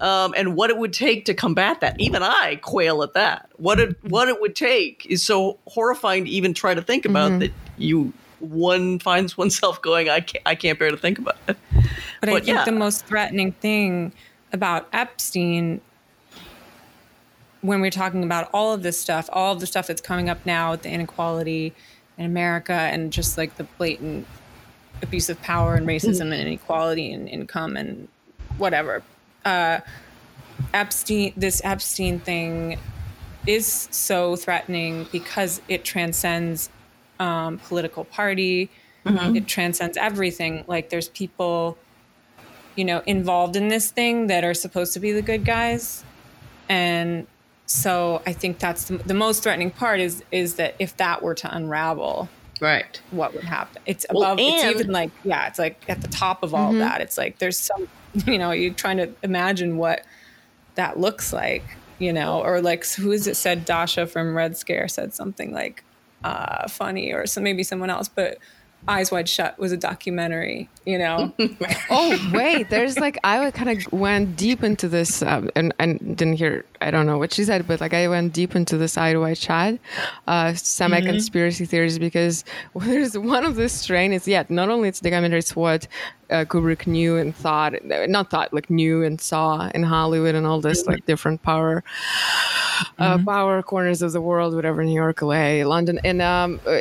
um, 0.00 0.34
and 0.36 0.54
what 0.56 0.70
it 0.70 0.76
would 0.76 0.92
take 0.92 1.24
to 1.26 1.34
combat 1.34 1.80
that. 1.80 2.00
Even 2.00 2.22
I 2.22 2.56
quail 2.56 3.02
at 3.02 3.14
that. 3.14 3.48
What 3.56 3.80
it 3.80 3.96
what 4.04 4.28
it 4.28 4.40
would 4.40 4.56
take 4.56 5.06
is 5.08 5.22
so 5.22 5.58
horrifying 5.66 6.24
to 6.24 6.30
even 6.30 6.54
try 6.54 6.74
to 6.74 6.82
think 6.82 7.04
about 7.04 7.38
that 7.40 7.52
you 7.78 8.12
one 8.42 8.98
finds 8.98 9.36
oneself 9.38 9.80
going, 9.80 10.08
I 10.08 10.20
can't 10.20 10.42
I 10.46 10.54
can't 10.54 10.78
bear 10.78 10.90
to 10.90 10.96
think 10.96 11.18
about 11.18 11.36
it. 11.48 11.56
But, 12.20 12.28
I 12.28 12.34
think 12.34 12.46
yeah. 12.46 12.64
the 12.64 12.72
most 12.72 13.06
threatening 13.06 13.52
thing 13.52 14.12
about 14.52 14.88
Epstein, 14.92 15.80
when 17.62 17.80
we're 17.80 17.90
talking 17.90 18.22
about 18.22 18.50
all 18.52 18.72
of 18.72 18.82
this 18.82 19.00
stuff, 19.00 19.28
all 19.32 19.52
of 19.52 19.60
the 19.60 19.66
stuff 19.66 19.86
that's 19.86 20.02
coming 20.02 20.28
up 20.28 20.44
now 20.44 20.72
with 20.72 20.82
the 20.82 20.90
inequality 20.90 21.72
in 22.18 22.26
America 22.26 22.72
and 22.72 23.12
just 23.12 23.38
like 23.38 23.56
the 23.56 23.64
blatant 23.64 24.26
abuse 25.02 25.28
of 25.28 25.40
power 25.42 25.74
and 25.74 25.86
racism 25.86 26.32
and 26.32 26.34
inequality 26.34 27.12
and 27.12 27.28
income 27.28 27.76
and 27.76 28.08
whatever. 28.58 29.02
Uh, 29.44 29.80
Epstein, 30.74 31.32
this 31.36 31.60
Epstein 31.64 32.20
thing 32.20 32.78
is 33.46 33.88
so 33.90 34.36
threatening 34.36 35.06
because 35.10 35.60
it 35.68 35.84
transcends 35.84 36.70
um, 37.18 37.58
political 37.58 38.04
party. 38.04 38.70
It 39.04 39.46
transcends 39.48 39.96
everything. 39.96 40.64
Like 40.68 40.90
there's 40.90 41.08
people, 41.08 41.76
you 42.76 42.84
know, 42.84 43.02
involved 43.06 43.56
in 43.56 43.66
this 43.68 43.90
thing 43.90 44.28
that 44.28 44.44
are 44.44 44.54
supposed 44.54 44.92
to 44.94 45.00
be 45.00 45.10
the 45.12 45.22
good 45.22 45.44
guys, 45.44 46.04
and 46.68 47.26
so 47.66 48.22
I 48.26 48.32
think 48.32 48.58
that's 48.58 48.84
the, 48.84 48.98
the 48.98 49.14
most 49.14 49.42
threatening 49.42 49.70
part 49.70 49.98
is 50.00 50.22
is 50.30 50.54
that 50.54 50.76
if 50.78 50.96
that 50.98 51.22
were 51.22 51.34
to 51.34 51.54
unravel, 51.56 52.28
Right. 52.60 53.00
what 53.10 53.34
would 53.34 53.42
happen? 53.44 53.82
It's 53.86 54.06
Well, 54.10 54.22
above. 54.34 54.38
it's 54.40 54.64
even 54.64 54.92
like 54.92 55.10
yeah, 55.24 55.48
it's 55.48 55.58
like 55.58 55.82
at 55.88 56.00
the 56.00 56.08
top 56.08 56.42
of 56.44 56.54
all 56.54 56.72
of 56.72 56.78
that. 56.78 57.00
It's 57.00 57.18
like 57.18 57.38
there's 57.38 57.58
some, 57.58 57.88
you 58.26 58.38
know, 58.38 58.52
you're 58.52 58.72
trying 58.74 58.98
to 58.98 59.10
imagine 59.24 59.78
what 59.78 60.04
that 60.76 60.98
looks 60.98 61.32
like, 61.32 61.64
you 61.98 62.12
know, 62.12 62.40
or 62.40 62.60
like 62.60 62.86
who 62.86 63.10
is 63.10 63.26
it 63.26 63.36
said 63.36 63.64
Dasha 63.64 64.06
from 64.06 64.36
Red 64.36 64.56
Scare 64.56 64.86
said 64.86 65.12
something 65.12 65.52
like 65.52 65.82
uh, 66.24 66.68
funny 66.68 67.12
or 67.12 67.26
some 67.26 67.44
maybe 67.44 67.62
someone 67.62 67.90
else, 67.90 68.08
but 68.08 68.38
Eyes 68.88 69.12
Wide 69.12 69.28
Shut 69.28 69.58
was 69.58 69.70
a 69.70 69.76
documentary, 69.76 70.68
you 70.84 70.98
know. 70.98 71.32
oh 71.90 72.30
wait, 72.34 72.68
there's 72.68 72.98
like 72.98 73.16
I 73.22 73.50
kind 73.52 73.70
of 73.70 73.92
went 73.92 74.36
deep 74.36 74.64
into 74.64 74.88
this 74.88 75.22
um, 75.22 75.50
and 75.54 75.72
and 75.78 76.16
didn't 76.16 76.34
hear. 76.34 76.64
I 76.80 76.90
don't 76.90 77.06
know 77.06 77.16
what 77.16 77.32
she 77.32 77.44
said, 77.44 77.68
but 77.68 77.80
like 77.80 77.94
I 77.94 78.08
went 78.08 78.32
deep 78.32 78.56
into 78.56 78.76
this 78.76 78.98
Eyes 78.98 79.16
Wide 79.16 79.38
Shut, 79.38 79.78
uh, 80.26 80.54
semi 80.54 81.00
conspiracy 81.00 81.64
theories 81.64 81.98
because 81.98 82.44
there's 82.74 83.16
one 83.16 83.44
of 83.44 83.54
this 83.54 83.72
strain 83.72 84.12
is 84.12 84.26
yeah, 84.26 84.44
not 84.48 84.68
only 84.68 84.88
it's 84.88 85.00
documentary, 85.00 85.38
it's 85.38 85.54
what 85.54 85.86
uh, 86.32 86.44
Kubrick 86.44 86.86
knew 86.86 87.16
and 87.16 87.34
thought, 87.36 87.74
not 87.84 88.30
thought 88.30 88.52
like 88.52 88.70
knew 88.70 89.02
and 89.04 89.20
saw 89.20 89.68
in 89.74 89.82
Hollywood 89.82 90.34
and 90.34 90.46
all 90.46 90.60
this 90.60 90.86
like 90.86 91.04
different 91.06 91.42
power 91.42 91.84
uh, 92.98 93.18
power 93.24 93.62
corners 93.62 94.02
of 94.02 94.12
the 94.12 94.20
world, 94.20 94.54
whatever, 94.54 94.82
New 94.84 94.94
York, 94.94 95.22
LA, 95.22 95.62
London, 95.64 96.00
and 96.04 96.20
um, 96.22 96.60
uh, 96.66 96.72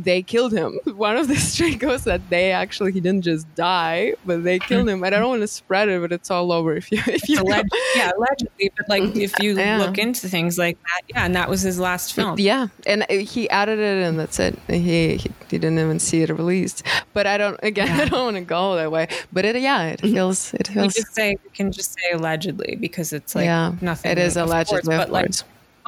they 0.00 0.22
killed 0.26 0.52
him. 0.52 0.78
One 0.94 1.16
of 1.16 1.28
the 1.28 1.36
story 1.36 1.74
goes 1.74 2.04
that 2.04 2.20
they 2.30 2.52
actually 2.52 2.92
he 2.92 3.00
didn't 3.00 3.22
just 3.22 3.52
die, 3.54 4.14
but 4.24 4.44
they 4.44 4.58
killed 4.58 4.88
him. 4.88 5.02
And 5.02 5.14
I 5.14 5.18
don't 5.18 5.28
want 5.28 5.42
to 5.42 5.48
spread 5.48 5.88
it, 5.88 6.00
but 6.00 6.12
it's 6.12 6.30
all 6.30 6.52
over 6.52 6.76
if 6.76 6.90
you 6.92 7.00
if 7.06 7.28
you. 7.28 7.38
Alleg- 7.38 7.68
yeah, 7.96 8.10
allegedly, 8.16 8.70
but 8.76 8.88
like 8.88 9.02
if 9.16 9.32
you 9.40 9.56
Yeah. 9.58 9.78
look 9.78 9.98
into 9.98 10.28
things 10.28 10.58
like 10.58 10.78
that, 10.82 11.00
yeah, 11.08 11.24
and 11.24 11.34
that 11.34 11.48
was 11.48 11.62
his 11.62 11.78
last 11.78 12.12
film. 12.14 12.38
Yeah, 12.38 12.68
and 12.86 13.02
uh, 13.02 13.14
he 13.14 13.48
added 13.50 13.78
it, 13.78 14.04
and 14.06 14.18
that's 14.18 14.38
it. 14.38 14.58
He, 14.68 15.16
he 15.16 15.30
he 15.50 15.58
didn't 15.58 15.78
even 15.78 15.98
see 15.98 16.22
it 16.22 16.30
released. 16.30 16.82
But 17.14 17.26
I 17.26 17.38
don't. 17.38 17.58
Again, 17.62 17.88
I 18.00 18.04
don't 18.04 18.24
want 18.24 18.36
to 18.36 18.42
go 18.42 18.76
that 18.76 18.90
way. 18.92 18.97
But 19.32 19.44
it, 19.44 19.56
yeah, 19.56 19.84
it 19.86 20.00
feels. 20.00 20.52
It 20.54 20.68
feels. 20.68 20.94
just 20.94 21.14
say 21.14 21.36
we 21.44 21.50
can 21.50 21.70
just 21.72 21.92
say 21.92 22.10
allegedly 22.12 22.76
because 22.76 23.12
it's 23.12 23.34
like 23.34 23.44
Yeah, 23.44 23.72
nothing. 23.80 24.10
it 24.10 24.18
is 24.18 24.34
course, 24.34 24.50
allegedly, 24.50 24.96
but 24.96 25.10
like 25.10 25.30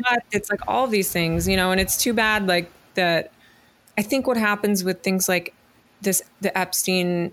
but 0.02 0.22
it's 0.32 0.50
like 0.50 0.60
all 0.66 0.86
these 0.86 1.10
things, 1.12 1.46
you 1.46 1.56
know, 1.56 1.72
and 1.72 1.80
it's 1.80 1.96
too 1.96 2.12
bad 2.12 2.46
like 2.46 2.70
that. 2.94 3.30
I 3.98 4.02
think 4.02 4.26
what 4.26 4.36
happens 4.36 4.82
with 4.84 5.02
things 5.02 5.28
like 5.28 5.52
this, 6.00 6.22
the 6.40 6.56
Epstein 6.56 7.32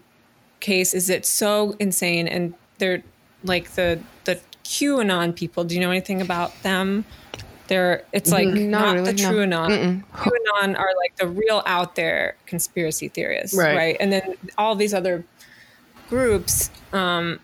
case, 0.59 0.93
is 0.93 1.09
it's 1.09 1.29
so 1.29 1.75
insane, 1.79 2.27
and 2.27 2.53
they're 2.77 3.01
like 3.43 3.71
the 3.75 3.99
the 4.25 4.39
QAnon 4.65 5.33
people. 5.35 5.63
Do 5.63 5.75
you 5.75 5.81
know 5.81 5.91
anything 5.91 6.21
about 6.21 6.51
them? 6.63 7.05
They're 7.67 8.03
it's 8.13 8.31
like 8.31 8.47
Mm, 8.47 8.69
not 8.69 8.81
not, 8.81 8.95
really, 8.95 9.11
the 9.13 9.23
no. 9.23 9.31
TrueAnon. 9.31 10.03
QAnon 10.13 10.77
are 10.79 10.89
like 11.03 11.15
the 11.17 11.27
real 11.27 11.63
out 11.65 11.95
there 11.95 12.35
conspiracy 12.45 13.07
theorists, 13.09 13.55
Right. 13.57 13.75
right? 13.75 13.97
And 13.99 14.11
then 14.11 14.35
all 14.57 14.75
these 14.75 14.93
other 14.93 15.23
groups, 16.09 16.69
um, 16.93 17.39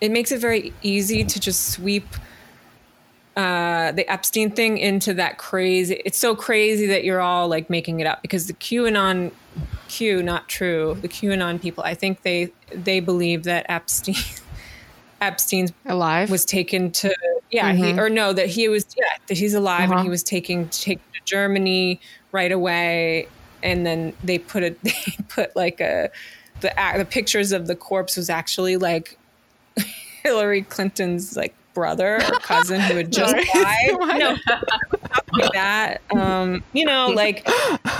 it 0.00 0.10
makes 0.10 0.30
it 0.32 0.40
very 0.40 0.72
easy 0.82 1.24
to 1.24 1.40
just 1.40 1.70
sweep 1.70 2.06
uh, 3.36 3.92
the 3.92 4.10
Epstein 4.10 4.50
thing 4.50 4.78
into 4.78 5.14
that 5.14 5.38
crazy. 5.38 6.00
It's 6.04 6.18
so 6.18 6.34
crazy 6.34 6.86
that 6.86 7.04
you're 7.04 7.20
all 7.20 7.48
like 7.48 7.70
making 7.70 8.00
it 8.00 8.06
up 8.06 8.20
because 8.22 8.46
the 8.48 8.52
QAnon 8.54 9.30
Q, 9.88 10.22
not 10.22 10.48
true. 10.48 10.98
The 11.00 11.08
QAnon 11.08 11.60
people, 11.60 11.84
I 11.84 11.94
think 11.94 12.22
they 12.22 12.52
they 12.72 13.00
believe 13.00 13.44
that 13.44 13.66
Epstein 13.68 14.16
Epstein's 15.20 15.72
alive. 15.86 16.30
was 16.30 16.44
taken 16.44 16.90
to 16.92 17.14
yeah 17.50 17.72
he 17.72 17.98
or 17.98 18.10
no 18.10 18.32
that 18.32 18.46
he 18.46 18.68
was 18.68 18.86
yeah 18.96 19.04
that 19.26 19.36
he's 19.38 19.54
alive 19.54 19.84
Uh-huh. 19.90 19.94
and 19.94 20.02
he 20.02 20.10
was 20.10 20.22
taken 20.22 20.68
taken 20.68 21.02
to 21.14 21.20
Germany 21.24 22.00
right 22.30 22.52
away 22.52 23.26
and 23.62 23.84
then 23.86 24.12
they 24.22 24.38
put 24.38 24.62
a 24.62 24.70
they 24.82 24.92
put 25.28 25.56
like 25.56 25.80
a 25.80 26.10
the 26.60 26.72
the 26.96 27.04
pictures 27.04 27.52
of 27.52 27.66
the 27.66 27.76
corpse 27.76 28.16
was 28.16 28.30
actually 28.30 28.76
like 28.76 29.18
Hillary 30.22 30.62
Clinton's 30.62 31.36
like 31.36 31.54
brother 31.74 32.16
or 32.16 32.40
cousin 32.40 32.80
who 32.80 32.96
had 32.96 33.12
just 33.12 33.34
died. 33.54 34.38
No, 35.30 35.48
that. 35.52 36.00
Um, 36.10 36.64
you 36.72 36.84
know, 36.84 37.08
like 37.08 37.48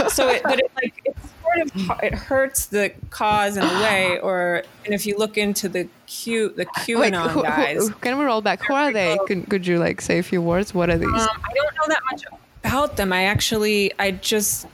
so. 0.09 0.29
It, 0.29 0.43
but 0.43 0.59
it 0.59 0.71
like 0.83 0.95
it's 1.05 1.21
sort 1.43 1.59
of 1.59 2.03
it 2.03 2.15
hurts 2.15 2.67
the 2.67 2.93
cause 3.11 3.57
in 3.57 3.63
a 3.63 3.67
way. 3.67 4.19
Or 4.23 4.65
and 4.85 4.95
if 4.95 5.07
you 5.07 5.17
look 5.17 5.39
into 5.39 5.69
the 5.69 5.89
Q 6.07 6.49
the 6.49 6.67
QAnon 6.67 7.01
Wait, 7.01 7.31
who, 7.31 7.43
guys, 7.43 7.89
who, 7.89 7.95
can 7.95 8.19
we 8.19 8.25
roll 8.25 8.41
back? 8.41 8.65
Who 8.67 8.75
are 8.75 8.93
they? 8.93 9.17
Could, 9.27 9.49
could 9.49 9.67
you 9.67 9.79
like 9.79 10.01
say 10.01 10.19
a 10.19 10.23
few 10.23 10.43
words? 10.43 10.75
What 10.75 10.91
are 10.91 10.99
these? 10.99 11.09
um, 11.09 11.15
I 11.15 11.53
don't 11.55 11.75
know 11.75 11.89
that 11.89 12.01
much 12.11 12.25
about 12.65 12.97
them. 12.97 13.13
I 13.13 13.25
actually 13.25 13.93
I 13.99 14.13
just 14.13 14.67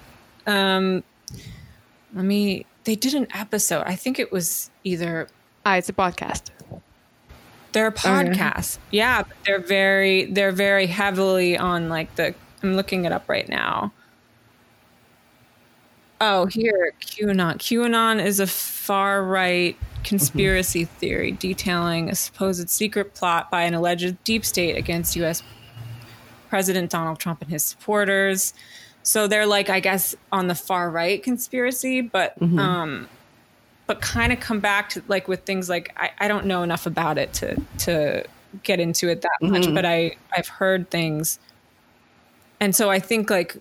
um, 0.47 1.03
let 2.15 2.25
me. 2.25 2.65
They 2.85 2.97
did 2.97 3.15
an 3.15 3.27
episode. 3.35 3.85
I 3.87 3.97
think 3.97 4.19
it 4.19 4.31
was 4.31 4.71
either 4.85 5.29
ah, 5.65 5.77
it's 5.77 5.89
a 5.89 5.93
podcast. 5.93 6.51
They're 7.73 7.89
a 7.89 7.93
podcast. 7.93 8.79
Yeah, 8.91 9.23
but 9.23 9.37
they're 9.45 9.59
very 9.59 10.27
they're 10.27 10.53
very 10.53 10.87
heavily 10.87 11.59
on 11.59 11.89
like 11.89 12.15
the 12.15 12.35
I'm 12.63 12.77
looking 12.77 13.05
it 13.05 13.13
up 13.13 13.29
right 13.29 13.49
now. 13.49 13.93
Oh, 16.21 16.47
here, 16.47 16.93
QAnon. 17.01 17.57
QAnon 17.57 18.25
is 18.25 18.41
a 18.41 18.47
far 18.47 19.23
right 19.23 19.77
conspiracy 20.05 20.85
theory 20.85 21.33
detailing 21.33 22.09
a 22.09 22.15
supposed 22.15 22.71
secret 22.71 23.15
plot 23.15 23.51
by 23.51 23.63
an 23.63 23.75
alleged 23.75 24.23
deep 24.23 24.45
state 24.45 24.77
against 24.77 25.17
US 25.17 25.43
President 26.49 26.91
Donald 26.91 27.19
Trump 27.19 27.43
and 27.43 27.51
his 27.51 27.65
supporters. 27.65 28.55
So 29.05 29.29
they're 29.29 29.47
like, 29.47 29.71
I 29.71 29.81
guess, 29.81 30.17
on 30.33 30.49
the 30.49 30.55
far 30.55 30.91
right 30.91 31.23
conspiracy, 31.23 32.01
but 32.01 32.35
um 32.59 33.09
but 33.87 34.01
kind 34.01 34.33
of 34.33 34.41
come 34.41 34.61
back 34.61 34.89
to 34.91 35.03
like 35.09 35.29
with 35.29 35.45
things 35.45 35.69
like 35.69 35.93
I, 35.97 36.11
I 36.19 36.29
don't 36.29 36.47
know 36.47 36.63
enough 36.63 36.87
about 36.87 37.19
it 37.19 37.33
to 37.35 37.61
to 37.81 38.25
get 38.63 38.81
into 38.81 39.09
it 39.09 39.21
that 39.23 39.39
much, 39.43 39.67
but 39.75 39.85
I 39.85 40.17
I've 40.35 40.49
heard 40.49 40.91
things, 40.91 41.39
and 42.61 42.75
so 42.75 42.91
I 42.91 42.99
think 42.99 43.31
like 43.31 43.57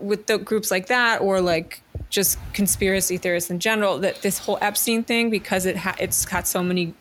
with 0.00 0.26
the 0.26 0.38
groups 0.38 0.70
like 0.70 0.86
that 0.86 1.20
or 1.20 1.40
like 1.40 1.82
just 2.08 2.38
conspiracy 2.52 3.16
theorists 3.16 3.50
in 3.50 3.58
general 3.60 3.98
that 3.98 4.22
this 4.22 4.38
whole 4.38 4.58
Epstein 4.60 5.02
thing 5.04 5.30
because 5.30 5.66
it 5.66 5.76
ha- 5.76 5.96
it's 6.00 6.24
got 6.26 6.46
so 6.48 6.62
many 6.62 6.94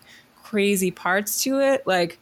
crazy 0.44 0.92
parts 0.92 1.42
to 1.44 1.60
it 1.60 1.86
like 1.88 2.20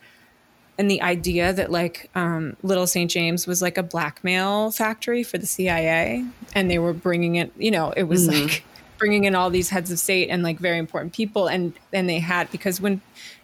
and 0.80 0.90
the 0.90 1.02
idea 1.04 1.54
that 1.54 1.70
like 1.72 2.10
um, 2.16 2.56
little 2.64 2.88
st 2.88 3.12
james 3.12 3.46
was 3.46 3.62
like 3.62 3.78
a 3.78 3.84
blackmail 3.84 4.72
factory 4.72 5.22
for 5.24 5.38
the 5.38 5.46
cia 5.46 6.26
and 6.56 6.72
they 6.72 6.80
were 6.80 6.94
bringing 6.94 7.36
it 7.36 7.52
you 7.58 7.70
know 7.70 7.92
it 7.96 8.04
was 8.04 8.28
like 8.28 8.66
bringing 8.98 9.26
in 9.26 9.36
all 9.36 9.50
these 9.50 9.70
heads 9.70 9.92
of 9.92 10.00
state 10.00 10.30
and 10.30 10.42
like 10.44 10.60
very 10.60 10.78
important 10.80 11.14
people 11.14 11.48
and 11.48 11.74
and 11.94 12.10
they 12.10 12.20
had 12.20 12.50
because 12.52 12.82
when 12.82 13.02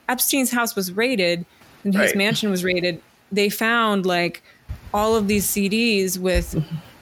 epstein's 0.09 0.51
house 0.51 0.75
was 0.75 0.91
raided 0.93 1.45
and 1.83 1.93
his 1.93 2.11
Right. 2.11 2.15
mansion 2.15 2.49
was 2.49 2.63
raided 2.63 3.01
they 3.31 3.49
found 3.49 4.05
like 4.05 4.41
all 4.93 5.15
of 5.15 5.27
these 5.27 5.45
cds 5.47 6.17
with 6.17 6.55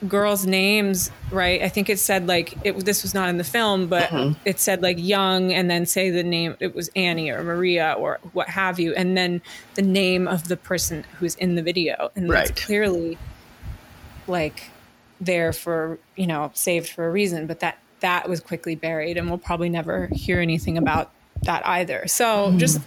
girls 0.08 0.44
names 0.46 1.10
right? 1.30 1.62
I 1.62 1.68
think 1.68 1.88
it 1.88 1.98
said 1.98 2.26
like 2.28 2.54
it 2.64 2.84
this 2.84 3.02
was 3.02 3.14
not 3.14 3.28
in 3.28 3.38
the 3.38 3.44
film 3.44 3.86
but 3.88 4.12
it 4.44 4.60
said 4.60 4.82
like 4.82 4.96
young 4.98 5.52
and 5.52 5.70
then 5.70 5.86
say 5.86 6.10
the 6.10 6.22
name 6.22 6.56
it 6.60 6.74
was 6.74 6.90
annie 6.94 7.30
or 7.30 7.42
maria 7.42 7.94
or 7.98 8.18
what 8.32 8.48
have 8.48 8.78
you 8.78 8.92
and 8.94 9.16
then 9.16 9.40
the 9.74 9.82
name 9.82 10.28
of 10.28 10.48
the 10.48 10.56
person 10.56 11.04
who's 11.18 11.34
in 11.36 11.54
the 11.54 11.62
video. 11.62 12.10
And 12.14 12.28
Right. 12.28 12.46
that's 12.46 12.64
clearly 12.64 13.18
like 14.26 14.70
there 15.20 15.52
for 15.52 15.98
you 16.16 16.26
know 16.26 16.50
saved 16.54 16.88
for 16.88 17.06
a 17.06 17.10
reason 17.10 17.46
but 17.46 17.60
that 17.60 17.78
that 18.00 18.28
was 18.28 18.40
quickly 18.40 18.74
buried 18.74 19.16
and 19.16 19.28
we'll 19.28 19.38
probably 19.38 19.68
never 19.68 20.08
hear 20.12 20.40
anything 20.40 20.76
about 20.76 21.10
that 21.42 21.66
either. 21.66 22.06
So 22.06 22.54
just 22.58 22.80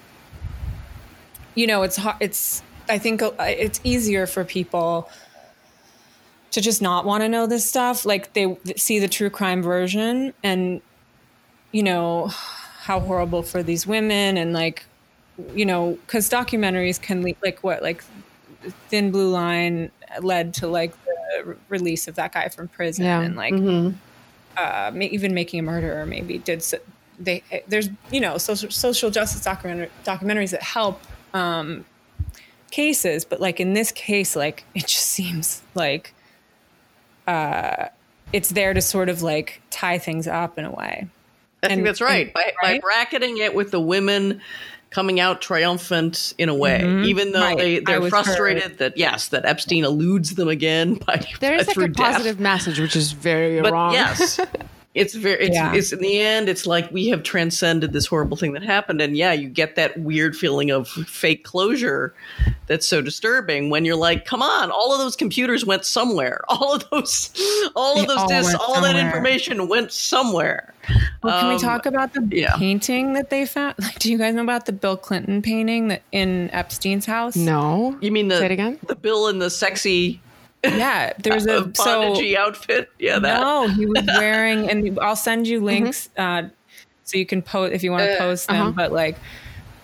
you 1.55 1.65
know 1.67 1.81
it's 1.83 1.95
hard 1.97 2.17
it's 2.19 2.61
i 2.89 2.97
think 2.97 3.21
uh, 3.21 3.31
it's 3.39 3.79
easier 3.83 4.27
for 4.27 4.43
people 4.45 5.09
to 6.51 6.61
just 6.61 6.81
not 6.81 7.05
want 7.05 7.21
to 7.23 7.29
know 7.29 7.45
this 7.45 7.67
stuff 7.69 8.05
like 8.05 8.33
they 8.33 8.57
see 8.75 8.99
the 8.99 9.07
true 9.07 9.29
crime 9.29 9.61
version 9.61 10.33
and 10.43 10.81
you 11.71 11.83
know 11.83 12.27
how 12.27 12.99
horrible 12.99 13.43
for 13.43 13.61
these 13.61 13.85
women 13.85 14.37
and 14.37 14.53
like 14.53 14.85
you 15.53 15.65
know 15.65 15.97
because 16.05 16.29
documentaries 16.29 16.99
can 17.01 17.21
lead 17.21 17.35
like 17.43 17.63
what 17.63 17.83
like 17.83 18.03
thin 18.89 19.11
blue 19.11 19.29
line 19.29 19.91
led 20.21 20.53
to 20.53 20.67
like 20.67 20.93
the 21.05 21.43
re- 21.43 21.55
release 21.69 22.07
of 22.07 22.15
that 22.15 22.31
guy 22.33 22.47
from 22.47 22.67
prison 22.69 23.05
Yeah. 23.05 23.21
and 23.21 23.35
like 23.35 23.53
uh, 24.57 24.91
ma- 24.93 25.03
even 25.05 25.33
making 25.33 25.59
a 25.59 25.63
murderer 25.63 26.05
maybe 26.05 26.37
did 26.39 26.63
so, 26.63 26.77
they 27.19 27.43
there's 27.67 27.89
you 28.11 28.19
know 28.19 28.37
social 28.37 28.71
social 28.71 29.11
justice 29.11 29.43
documentary, 29.43 29.89
documentaries 30.05 30.51
that 30.51 30.63
help 30.63 31.01
um, 31.33 31.85
cases 32.71 33.25
but 33.25 33.39
like 33.41 33.59
in 33.59 33.73
this 33.73 33.91
case 33.91 34.35
like 34.35 34.63
it 34.73 34.87
just 34.87 35.05
seems 35.17 35.61
like 35.75 36.13
uh, 37.27 37.87
it's 38.33 38.49
there 38.49 38.73
to 38.73 38.81
sort 38.81 39.09
of 39.09 39.21
like 39.21 39.61
tie 39.69 39.97
things 39.99 40.27
up 40.27 40.57
in 40.57 40.65
a 40.65 40.71
way 40.71 41.07
I 41.63 41.67
think 41.69 41.83
that's 41.85 42.01
right. 42.01 42.25
and- 42.27 42.33
by, 42.33 42.53
by 42.61 42.79
bracketing 42.79 43.37
it 43.37 43.53
with 43.55 43.71
the 43.71 43.79
women 43.81 44.41
coming 44.89 45.19
out 45.19 45.41
triumphant 45.41 46.33
in 46.37 46.47
a 46.49 46.55
way, 46.55 46.79
even 47.05 47.31
though 47.33 47.39
Mm-hmm. 47.39 47.57
Right. 47.57 47.57
they, 47.57 47.79
they're 47.79 48.09
frustrated 48.09 48.63
hurt. 48.63 48.77
that, 48.77 48.97
yes, 48.97 49.27
that 49.29 49.43
Epstein 49.45 49.83
eludes 49.83 50.35
them 50.35 50.47
again 50.47 50.93
by 51.05 51.25
There 51.41 51.55
is 51.55 51.67
by- 51.67 51.73
like 51.75 51.89
a 51.89 51.93
death. 51.93 52.13
positive 52.13 52.39
message, 52.39 52.79
which 52.79 52.95
is 52.95 53.11
very 53.11 53.59
But 53.61 53.73
wrong. 53.73 53.91
yes, 53.93 54.39
it's 54.95 55.13
very, 55.13 55.45
it's, 55.45 55.55
Yeah. 55.55 55.73
it's 55.75 55.91
in 55.93 55.99
the 55.99 56.19
end, 56.19 56.49
it's 56.49 56.65
like 56.65 56.89
we 56.91 57.07
have 57.09 57.21
transcended 57.21 57.93
this 57.93 58.07
horrible 58.07 58.35
thing 58.37 58.53
that 58.53 58.63
happened. 58.63 58.99
And 59.01 59.15
yeah, 59.15 59.31
you 59.31 59.47
get 59.47 59.75
that 59.75 59.99
weird 59.99 60.35
feeling 60.35 60.71
of 60.71 60.87
fake 60.87 61.43
closure 61.43 62.15
that's 62.65 62.87
so 62.87 63.01
disturbing 63.01 63.69
when 63.69 63.85
you're 63.85 63.95
like, 63.95 64.25
come 64.25 64.41
on, 64.41 64.71
all 64.71 64.91
of 64.93 64.99
those 64.99 65.15
computers 65.15 65.65
went 65.65 65.85
somewhere. 65.85 66.41
All 66.49 66.73
of 66.73 66.89
those, 66.89 67.31
all 67.75 67.95
They 67.95 68.01
of 68.01 68.07
those 68.07 68.17
all 68.17 68.27
disks, 68.27 68.53
went 68.53 68.61
all 68.61 68.81
that 68.81 68.95
information 68.95 69.67
went 69.67 69.91
somewhere. 69.91 70.73
Well, 71.21 71.39
can 71.39 71.49
we 71.49 71.55
Um, 71.55 71.59
talk 71.61 71.85
about 71.85 72.13
the 72.13 72.27
yeah. 72.31 72.55
painting 72.57 73.13
that 73.13 73.29
they 73.29 73.45
found? 73.45 73.75
Like, 73.79 73.99
do 73.99 74.11
you 74.11 74.17
guys 74.17 74.33
know 74.33 74.41
about 74.41 74.65
the 74.65 74.71
Bill 74.73 74.97
Clinton 74.97 75.41
painting 75.41 75.89
that 75.89 76.01
in 76.11 76.49
Epstein's 76.51 77.05
house? 77.05 77.35
No. 77.35 77.97
You 78.01 78.11
mean 78.11 78.27
the 78.29 78.39
Say 78.39 78.45
it 78.45 78.51
again? 78.51 78.79
the 78.87 78.95
Bill 78.95 79.27
in 79.27 79.37
the 79.39 79.49
sexy 79.49 80.19
Yeah, 80.63 81.13
there's 81.19 81.47
uh, 81.47 81.63
a 81.65 81.75
so 81.75 82.13
bondagey 82.13 82.35
outfit? 82.35 82.89
Yeah, 82.99 83.19
that. 83.19 83.41
no, 83.41 83.67
he 83.67 83.85
was 83.85 84.03
wearing, 84.17 84.69
and 84.69 84.99
I'll 84.99 85.15
send 85.15 85.47
you 85.47 85.57
Mm-hmm. 85.57 85.65
links 85.65 86.09
uh, 86.17 86.43
so 87.03 87.17
you 87.17 87.25
can 87.25 87.41
post 87.41 87.73
if 87.73 87.83
you 87.83 87.91
want 87.91 88.03
to 88.03 88.13
Uh, 88.15 88.17
post 88.17 88.47
them. 88.47 88.55
uh-huh. 88.61 88.71
But 88.71 88.91
like, 88.91 89.17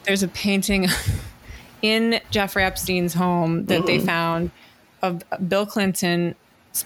there's 0.04 0.24
a 0.24 0.28
painting 0.28 0.88
in 1.82 2.20
Jeffrey 2.32 2.64
Epstein's 2.64 3.14
home 3.14 3.66
that 3.66 3.86
they 3.86 3.98
Mm-hmm. 3.98 4.06
found 4.06 4.52
of 5.02 5.22
Bill 5.48 5.66
Clinton 5.66 6.36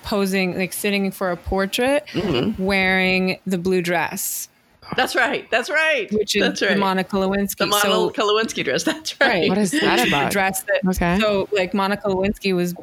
posing, 0.04 0.58
like 0.58 0.74
sitting 0.74 1.12
for 1.12 1.32
a 1.32 1.38
portrait, 1.38 2.06
Mm-hmm. 2.14 2.64
wearing 2.64 3.40
the 3.48 3.58
blue 3.58 3.82
dress, 3.82 4.50
That's 4.96 5.16
right. 5.16 5.50
That's 5.50 5.70
right. 5.70 6.12
which 6.12 6.36
is 6.36 6.42
that's 6.44 6.60
the. 6.62 6.76
Monica 6.76 7.16
Lewinsky. 7.16 7.58
the 7.58 7.80
so, 7.80 7.90
Monica 7.90 8.22
Lewinsky 8.22 8.64
dress. 8.64 8.84
That's 8.84 9.20
right. 9.22 9.28
Right. 9.30 9.50
What 9.50 9.58
is 9.58 9.72
that 9.72 10.08
about? 10.08 10.32
dress 10.32 10.64
that 10.64 10.82
Okay. 10.90 11.20
so 11.20 11.48
like 11.52 11.74
Monica 11.74 12.08
Lewinsky 12.10 12.56
was 12.56 12.74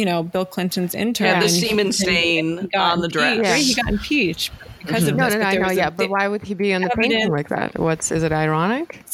you 0.00 0.06
know 0.06 0.22
Bill 0.22 0.44
Clinton's 0.46 0.94
intern 0.94 1.26
Yeah, 1.26 1.38
the 1.40 1.46
and 1.46 1.54
semen 1.54 1.92
stain 1.92 2.68
on 2.74 3.00
the 3.00 3.08
dress. 3.08 3.36
impeached, 3.36 3.44
Yeah. 3.46 3.52
right? 3.52 3.62
he 3.62 3.74
got 3.74 3.88
impeached 3.92 4.52
because 4.78 5.02
of 5.04 5.10
mm-hmm. 5.10 5.18
No, 5.18 5.24
this 5.26 5.34
no, 5.34 5.40
but 5.40 5.44
no, 5.44 5.48
I 5.64 5.68
know, 5.68 5.72
yeah. 5.72 5.90
But 5.90 6.10
why 6.10 6.26
would 6.28 6.42
he 6.42 6.54
be 6.54 6.72
on 6.74 6.82
the 6.82 6.88
painting 6.90 7.22
evidence- 7.22 7.30
like 7.30 7.48
that? 7.50 7.78
What's 7.78 8.10
is 8.10 8.22
it 8.22 8.32
ironic? 8.32 9.04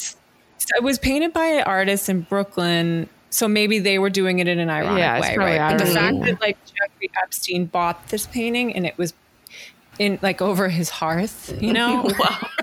it 0.76 0.82
was 0.82 0.98
painted 0.98 1.32
by 1.32 1.46
an 1.46 1.62
artist 1.64 2.08
in 2.08 2.22
Brooklyn 2.22 3.08
so 3.30 3.46
maybe 3.46 3.78
they 3.78 3.98
were 3.98 4.10
doing 4.10 4.38
it 4.40 4.48
in 4.48 4.58
an 4.58 4.68
ironic 4.70 4.98
Yeah, 4.98 5.20
way 5.20 5.34
probably 5.36 5.58
right 5.58 5.76
but 5.78 5.84
the 5.86 5.92
fact 5.92 6.20
that 6.24 6.40
like 6.40 6.56
Jeffrey 6.64 7.10
Epstein 7.22 7.66
bought 7.66 8.08
this 8.08 8.26
painting 8.26 8.74
and 8.74 8.84
it 8.86 8.96
was 8.98 9.12
in 10.00 10.18
like 10.22 10.42
over 10.42 10.68
his 10.68 10.90
hearth 10.90 11.56
you 11.60 11.72
know 11.72 12.02
Wow. 12.18 12.48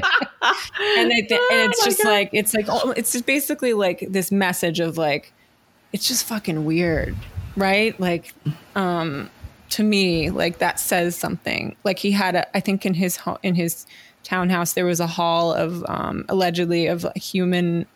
and, 0.00 1.12
I 1.12 1.26
thi- 1.28 1.38
and 1.52 1.70
it's 1.72 1.82
Oh 1.82 1.84
just 1.84 2.02
God. 2.02 2.08
like 2.10 2.30
it's 2.32 2.54
like 2.54 2.66
oh, 2.70 2.92
it's 2.96 3.12
just 3.12 3.26
basically 3.26 3.74
like 3.74 4.06
this 4.08 4.32
message 4.32 4.80
of 4.80 4.96
like 4.96 5.32
it's 5.94 6.06
just 6.06 6.26
fucking 6.26 6.66
weird 6.66 7.16
right? 7.56 7.98
Like 7.98 8.32
um 8.74 9.30
to 9.70 9.82
me 9.82 10.30
like 10.30 10.58
that 10.58 10.78
says 10.78 11.16
something. 11.16 11.76
Like 11.84 11.98
he 11.98 12.10
had 12.10 12.34
a 12.34 12.56
i 12.56 12.60
think 12.60 12.86
in 12.86 12.94
his 12.94 13.16
ho- 13.16 13.38
in 13.42 13.54
his 13.54 13.86
townhouse 14.22 14.72
there 14.72 14.86
was 14.86 15.00
a 15.00 15.06
hall 15.06 15.52
of 15.52 15.84
um 15.88 16.24
allegedly 16.28 16.86
of 16.86 17.04
like, 17.04 17.16
human 17.16 17.86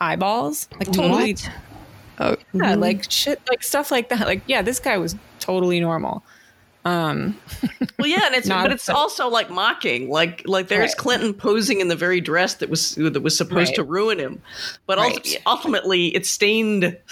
eyeballs. 0.00 0.68
Like 0.78 0.92
totally 0.92 1.34
What? 1.34 1.50
Oh, 2.18 2.36
yeah, 2.54 2.74
like 2.74 3.10
shit 3.10 3.40
like 3.48 3.62
stuff 3.62 3.90
like 3.90 4.08
that. 4.08 4.26
Like 4.26 4.42
yeah 4.46 4.62
this 4.62 4.80
guy 4.80 4.96
was 4.98 5.16
totally 5.40 5.80
normal 5.80 6.24
Well, 7.98 8.06
yeah, 8.08 8.26
and 8.26 8.34
it's 8.34 8.46
Not 8.46 8.64
but 8.64 8.72
it's 8.72 8.88
also 8.88 9.28
like 9.28 9.50
mocking, 9.50 10.08
like 10.10 10.42
like 10.46 10.68
there's 10.68 10.90
Right. 10.90 10.96
Clinton 10.96 11.32
posing 11.34 11.80
in 11.80 11.88
the 11.88 11.96
very 11.96 12.20
dress 12.20 12.54
that 12.54 12.68
was 12.68 12.94
that 12.96 13.22
was 13.22 13.36
supposed 13.36 13.70
Right. 13.70 13.74
to 13.76 13.82
ruin 13.84 14.18
him, 14.18 14.40
but 14.86 14.98
Right. 14.98 15.16
ulti- 15.16 15.36
ultimately 15.46 16.14
it 16.14 16.26
stained. 16.26 16.96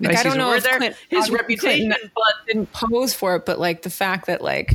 Like, 0.00 0.16
I 0.16 0.24
don't 0.24 0.36
know 0.36 0.52
if. 0.52 0.64
Clint- 0.64 0.96
his 1.10 1.30
reputation, 1.30 1.90
Clinton 1.90 2.10
but 2.12 2.34
didn't 2.48 2.72
pose 2.72 3.14
for 3.14 3.36
it, 3.36 3.46
but 3.46 3.60
like 3.60 3.82
the 3.82 3.90
fact 3.90 4.26
that 4.26 4.42
like 4.42 4.74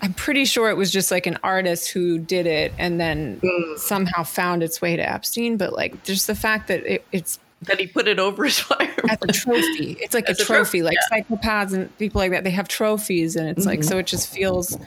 I'm 0.00 0.14
pretty 0.14 0.44
sure 0.44 0.70
it 0.70 0.76
was 0.76 0.92
just 0.92 1.10
like 1.10 1.26
an 1.26 1.38
artist 1.42 1.88
who 1.90 2.18
did 2.20 2.46
it 2.46 2.72
and 2.78 3.00
then 3.00 3.40
Mm. 3.42 3.78
somehow 3.80 4.22
found 4.22 4.62
its 4.62 4.80
way 4.80 4.94
to 4.94 5.02
Epstein. 5.02 5.56
But 5.56 5.72
like, 5.72 6.04
just 6.04 6.28
the 6.28 6.36
fact 6.36 6.68
that 6.68 6.84
it, 6.86 7.04
it's 7.10 7.40
that 7.62 7.80
he 7.80 7.86
put 7.86 8.06
it 8.06 8.18
over 8.18 8.44
his 8.44 8.58
fire 8.58 8.94
as 9.08 9.18
a 9.22 9.32
trophy. 9.32 9.96
It's 10.00 10.14
like 10.14 10.26
a 10.26 10.30
As 10.30 10.40
a 10.40 10.44
trophy, 10.44 10.80
trophy, 10.80 10.82
like 10.82 10.96
yeah. 11.10 11.20
psychopaths 11.22 11.72
and 11.72 11.96
people 11.98 12.20
like 12.20 12.30
that. 12.30 12.44
They 12.44 12.50
have 12.50 12.68
trophies, 12.68 13.36
and 13.36 13.48
it's 13.48 13.66
like 13.66 13.80
mm-hmm. 13.80 13.88
so. 13.88 13.98
It 13.98 14.06
just 14.06 14.28
feels, 14.28 14.78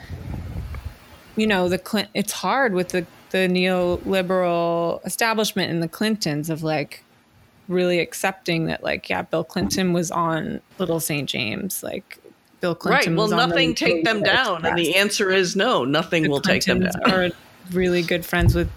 you 1.35 1.47
know, 1.47 1.67
the 1.69 1.77
Clint. 1.77 2.09
It's 2.13 2.31
hard 2.31 2.73
with 2.73 2.89
the 2.89 3.05
the 3.31 3.47
neoliberal 3.47 5.05
establishment 5.05 5.71
and 5.71 5.81
the 5.81 5.87
Clintons 5.87 6.49
of 6.49 6.63
like 6.63 7.03
really 7.67 7.99
accepting 7.99 8.65
that, 8.65 8.83
like, 8.83 9.09
yeah, 9.09 9.21
Bill 9.21 9.45
Clinton 9.45 9.93
was 9.93 10.11
on 10.11 10.59
Little 10.77 10.99
St. 10.99 11.29
James, 11.29 11.83
like. 11.83 12.17
Bill 12.59 12.73
right 12.73 13.01
Clinton 13.01 13.15
well 13.15 13.25
was 13.25 13.31
on 13.31 13.39
the 13.39 13.47
nothing 13.47 13.73
take 13.73 14.03
them 14.03 14.21
Daily 14.21 14.35
down 14.35 14.65
and 14.67 14.77
the 14.77 14.95
answer 14.95 15.31
is 15.31 15.55
no 15.55 15.83
nothing 15.83 16.21
The 16.21 16.29
will 16.29 16.41
take 16.41 16.63
them 16.63 16.81
down 16.81 17.11
Are 17.11 17.31
really 17.71 18.03
good 18.03 18.23
friends 18.23 18.53
with 18.53 18.69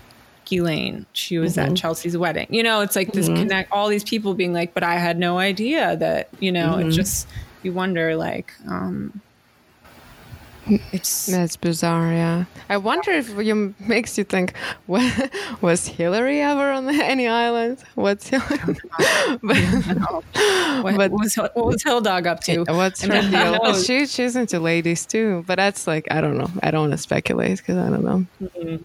Ghislaine. 0.45 1.07
She 1.13 1.39
was 1.39 1.57
Mm-hmm. 1.57 1.73
at 1.73 1.77
Chelsea's 1.77 2.17
wedding. 2.17 2.47
You 2.51 2.63
know, 2.63 2.81
it's 2.81 2.97
like 2.97 3.13
this 3.13 3.27
connect. 3.27 3.71
All 3.73 3.89
these 3.89 4.05
people 4.05 4.35
being 4.35 4.53
like, 4.53 4.75
"But 4.75 4.83
I 4.83 4.95
had 4.97 5.19
no 5.19 5.39
idea 5.39 5.97
that." 5.97 6.29
You 6.41 6.53
know, 6.53 6.75
Mm-hmm. 6.77 6.89
it 6.89 6.93
just 6.93 7.29
you 7.63 7.73
wonder 7.73 8.15
like, 8.17 8.53
um, 8.69 9.21
it's 10.93 11.27
That's 11.27 11.57
bizarre, 11.57 12.11
yeah. 12.13 12.45
I 12.71 12.79
wonder 12.79 13.11
if 13.11 13.29
you 13.39 13.75
makes 13.81 14.17
you 14.17 14.25
think, 14.25 14.55
what, 14.87 15.31
was 15.61 15.87
Hillary 15.87 16.41
ever 16.41 16.71
on 16.73 16.89
any 17.01 17.29
island? 17.29 17.85
What's 17.97 18.29
Hillary? 18.29 18.59
but, 19.43 19.57
what, 20.83 20.97
but- 20.97 21.11
was 21.11 21.35
what 21.37 21.55
was 21.67 21.83
Hill 21.83 22.01
Dog 22.01 22.27
up 22.27 22.41
to? 22.45 22.65
what's 22.69 23.03
her 23.03 23.09
deal? 23.21 23.59
Well, 23.63 23.75
she, 23.75 24.07
she's 24.07 24.37
into 24.37 24.59
ladies 24.59 25.05
too, 25.05 25.45
but 25.47 25.57
that's 25.57 25.87
like 25.87 26.07
I 26.11 26.21
don't 26.23 26.39
know. 26.39 26.51
I 26.63 26.71
don't 26.71 26.81
want 26.83 26.93
to 26.93 26.99
speculate 26.99 27.59
because 27.59 27.77
I 27.77 27.91
don't 27.91 28.05
know. 28.05 28.27
Mm-hmm. 28.43 28.83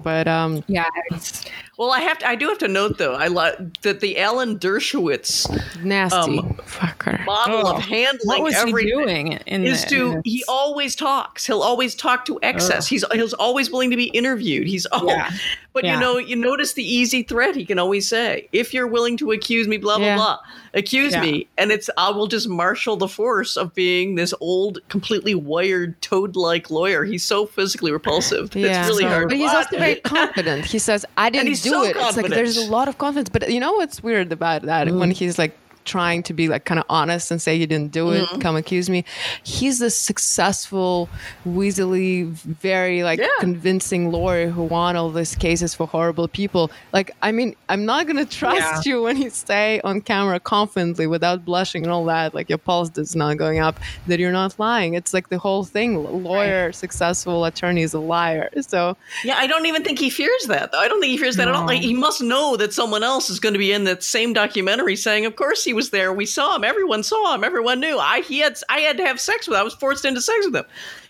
But 0.00 0.28
um, 0.28 0.62
Yeah, 0.66 0.86
it's, 1.10 1.44
well 1.78 1.90
i 1.90 2.00
have 2.00 2.18
to 2.18 2.28
i 2.28 2.34
do 2.34 2.48
have 2.48 2.58
to 2.58 2.68
note 2.68 2.98
though 2.98 3.14
i 3.14 3.26
like 3.28 3.80
that 3.82 4.00
the 4.00 4.18
alan 4.18 4.58
dershowitz 4.58 5.48
nasty 5.82 6.38
Um, 6.38 6.54
fucker. 6.66 7.24
model 7.24 7.66
Oh, 7.66 7.76
of 7.76 7.82
handling 7.82 8.26
what 8.26 8.42
was 8.42 8.54
he 8.54 8.60
everything 8.68 8.90
doing? 9.04 9.32
In 9.46 9.64
is 9.64 9.82
the, 9.84 9.90
to 9.90 10.10
in 10.12 10.22
he 10.24 10.44
always 10.48 10.94
talks 10.96 11.46
he'll 11.46 11.62
always 11.62 11.94
talk 11.94 12.24
to 12.26 12.38
excess 12.42 12.86
he's 12.86 13.04
he's 13.12 13.32
always 13.34 13.70
willing 13.70 13.90
to 13.90 13.96
be 13.96 14.04
interviewed 14.06 14.66
he's 14.66 14.86
oh 14.92 15.06
Yeah. 15.06 15.30
but 15.72 15.84
Yeah. 15.84 15.94
you 15.94 16.00
know 16.00 16.18
you 16.18 16.36
notice 16.36 16.74
the 16.74 16.84
easy 16.84 17.22
threat 17.22 17.54
he 17.56 17.64
can 17.64 17.78
always 17.78 18.06
say 18.08 18.48
if 18.52 18.74
you're 18.74 18.86
willing 18.86 19.16
to 19.18 19.32
accuse 19.32 19.66
me 19.68 19.78
blah 19.78 19.96
blah 19.98 20.06
Yeah. 20.06 20.16
blah 20.16 20.38
accuse 20.74 21.12
Yeah. 21.12 21.22
me 21.22 21.46
and 21.58 21.70
it's 21.72 21.88
i 21.96 22.10
will 22.10 22.26
just 22.26 22.48
marshal 22.48 22.96
the 22.96 23.08
force 23.08 23.56
of 23.56 23.74
being 23.74 24.14
this 24.16 24.32
old 24.40 24.78
completely 24.88 25.34
wired 25.34 26.00
toad 26.02 26.36
like 26.36 26.70
lawyer 26.70 27.04
he's 27.04 27.24
so 27.24 27.46
physically 27.46 27.92
repulsive 27.92 28.54
it's 28.56 28.88
really 28.88 29.02
so- 29.04 29.08
hard 29.08 29.28
But 29.28 29.38
he's 29.38 29.52
also 29.52 29.78
very 29.78 29.96
confident. 29.96 30.64
He 30.64 30.78
says, 30.78 31.04
"I 31.16 31.30
didn't 31.30 31.48
he's 31.48 31.61
do 31.62 31.70
so 31.70 31.82
it." 31.84 31.96
It's 31.96 32.16
like 32.16 32.28
there's 32.28 32.56
a 32.56 32.70
lot 32.70 32.88
of 32.88 32.98
confidence. 32.98 33.28
But 33.28 33.50
you 33.50 33.60
know 33.60 33.72
what's 33.74 34.02
weird 34.02 34.32
about 34.32 34.62
that? 34.62 34.88
When 34.90 35.10
Mm. 35.10 35.14
he's 35.14 35.38
like 35.38 35.56
trying 35.84 36.22
to 36.24 36.32
be 36.32 36.48
like 36.48 36.64
kind 36.64 36.78
of 36.78 36.84
honest 36.88 37.30
and 37.30 37.40
say 37.40 37.58
he 37.58 37.66
didn't 37.66 37.92
do 37.92 38.10
it, 38.12 38.22
Mm-hmm. 38.22 38.40
come 38.40 38.56
accuse 38.56 38.88
me. 38.88 39.04
He's 39.42 39.78
this 39.78 39.96
successful, 39.98 41.08
weaselly, 41.46 42.26
very 42.26 43.02
like 43.02 43.18
Yeah. 43.18 43.26
convincing 43.40 44.10
lawyer 44.10 44.48
who 44.48 44.62
won 44.64 44.96
all 44.96 45.10
these 45.10 45.34
cases 45.34 45.74
for 45.74 45.86
horrible 45.86 46.28
people. 46.28 46.70
Like, 46.92 47.10
I 47.22 47.32
mean, 47.32 47.54
I'm 47.68 47.84
not 47.84 48.06
gonna 48.06 48.24
trust 48.40 48.86
you 48.86 49.02
when 49.02 49.16
you 49.20 49.30
stay 49.30 49.80
on 49.82 50.00
camera 50.00 50.40
confidently 50.40 51.06
without 51.06 51.44
blushing 51.44 51.82
and 51.84 51.92
all 51.92 52.04
that. 52.06 52.34
Like 52.34 52.48
your 52.48 52.58
pulse 52.58 52.96
is 52.96 53.14
not 53.16 53.36
going 53.36 53.58
up. 53.60 53.78
That 54.06 54.18
you're 54.18 54.32
not 54.32 54.58
lying. 54.58 54.94
It's 54.94 55.12
like 55.14 55.28
the 55.28 55.38
whole 55.38 55.64
thing. 55.64 56.22
Lawyer, 56.22 56.72
successful 56.72 57.44
attorney 57.44 57.82
is 57.82 57.94
a 57.94 57.98
liar. 58.00 58.48
So 58.60 58.96
Yeah, 59.24 59.36
I 59.38 59.46
don't 59.46 59.66
even 59.66 59.82
think 59.84 59.98
he 59.98 60.10
fears 60.10 60.44
that. 60.46 60.72
Though 60.72 60.78
I 60.80 60.88
don't 60.88 61.00
think 61.00 61.10
he 61.12 61.18
fears 61.18 61.36
that 61.36 61.48
at 61.48 61.54
all. 61.54 61.66
Like, 61.66 61.80
he 61.82 61.94
must 61.94 62.20
know 62.22 62.56
that 62.56 62.72
someone 62.72 63.02
else 63.02 63.30
is 63.30 63.38
going 63.40 63.52
to 63.54 63.58
be 63.58 63.72
in 63.72 63.84
that 63.84 64.02
same 64.02 64.32
documentary 64.32 64.96
saying, 64.96 65.26
"Of 65.26 65.36
course 65.36 65.64
he 65.64 65.71
was 65.72 65.90
there. 65.90 66.12
We 66.12 66.26
saw 66.26 66.56
him. 66.56 66.64
Everyone 66.64 67.02
saw 67.02 67.34
him. 67.34 67.44
Everyone 67.44 67.80
knew. 67.80 67.98
I 67.98 68.20
he 68.20 68.38
had 68.38 68.58
I 68.68 68.80
had 68.80 68.96
to 68.98 69.04
have 69.04 69.20
sex 69.20 69.46
with. 69.46 69.56
him. 69.56 69.60
I 69.60 69.64
was 69.64 69.74
forced 69.74 70.04
into 70.04 70.20
sex 70.20 70.46
with 70.46 70.56
him. 70.56 70.64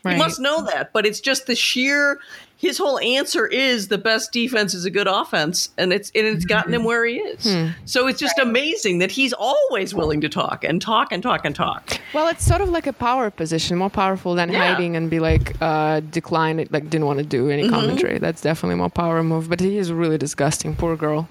Right. 0.04 0.12
He 0.14 0.18
must 0.18 0.40
know 0.40 0.64
that. 0.66 0.92
But 0.92 1.06
it's 1.06 1.20
just 1.20 1.46
the 1.46 1.54
sheer. 1.54 2.20
His 2.56 2.78
whole 2.78 3.00
answer 3.00 3.44
is 3.44 3.88
the 3.88 3.98
best 3.98 4.30
defense 4.30 4.72
is 4.72 4.84
a 4.84 4.90
good 4.90 5.08
offense, 5.08 5.70
and 5.78 5.92
it's 5.92 6.12
and 6.14 6.24
it's 6.28 6.44
gotten 6.44 6.72
him 6.72 6.82
mm-hmm. 6.82 6.86
where 6.86 7.04
he 7.04 7.16
is. 7.16 7.42
Hmm. 7.42 7.70
So 7.86 8.06
it's 8.06 8.20
just 8.20 8.38
amazing 8.38 8.98
that 8.98 9.10
he's 9.10 9.32
always 9.32 9.96
willing 9.96 10.20
to 10.20 10.28
talk 10.28 10.62
and 10.62 10.80
talk 10.80 11.10
and 11.10 11.24
talk 11.24 11.44
and 11.44 11.56
talk. 11.56 11.98
Well, 12.14 12.28
it's 12.28 12.46
sort 12.46 12.60
of 12.60 12.68
like 12.68 12.86
a 12.86 12.92
power 12.92 13.32
position, 13.32 13.78
more 13.78 13.90
powerful 13.90 14.36
than 14.36 14.52
Yeah. 14.52 14.74
hiding 14.74 14.94
and 14.94 15.10
be 15.10 15.18
like, 15.18 15.60
uh, 15.60 16.00
decline 16.12 16.60
it, 16.60 16.72
like 16.72 16.88
didn't 16.88 17.06
want 17.06 17.18
to 17.18 17.24
do 17.24 17.50
any 17.50 17.64
mm-hmm. 17.64 17.74
commentary. 17.74 18.18
That's 18.18 18.42
definitely 18.42 18.76
more 18.76 18.90
power 18.90 19.24
move. 19.24 19.48
But 19.48 19.58
he 19.58 19.76
is 19.76 19.92
really 19.92 20.18
disgusting. 20.18 20.76
Poor 20.76 20.96
girl. 20.96 21.28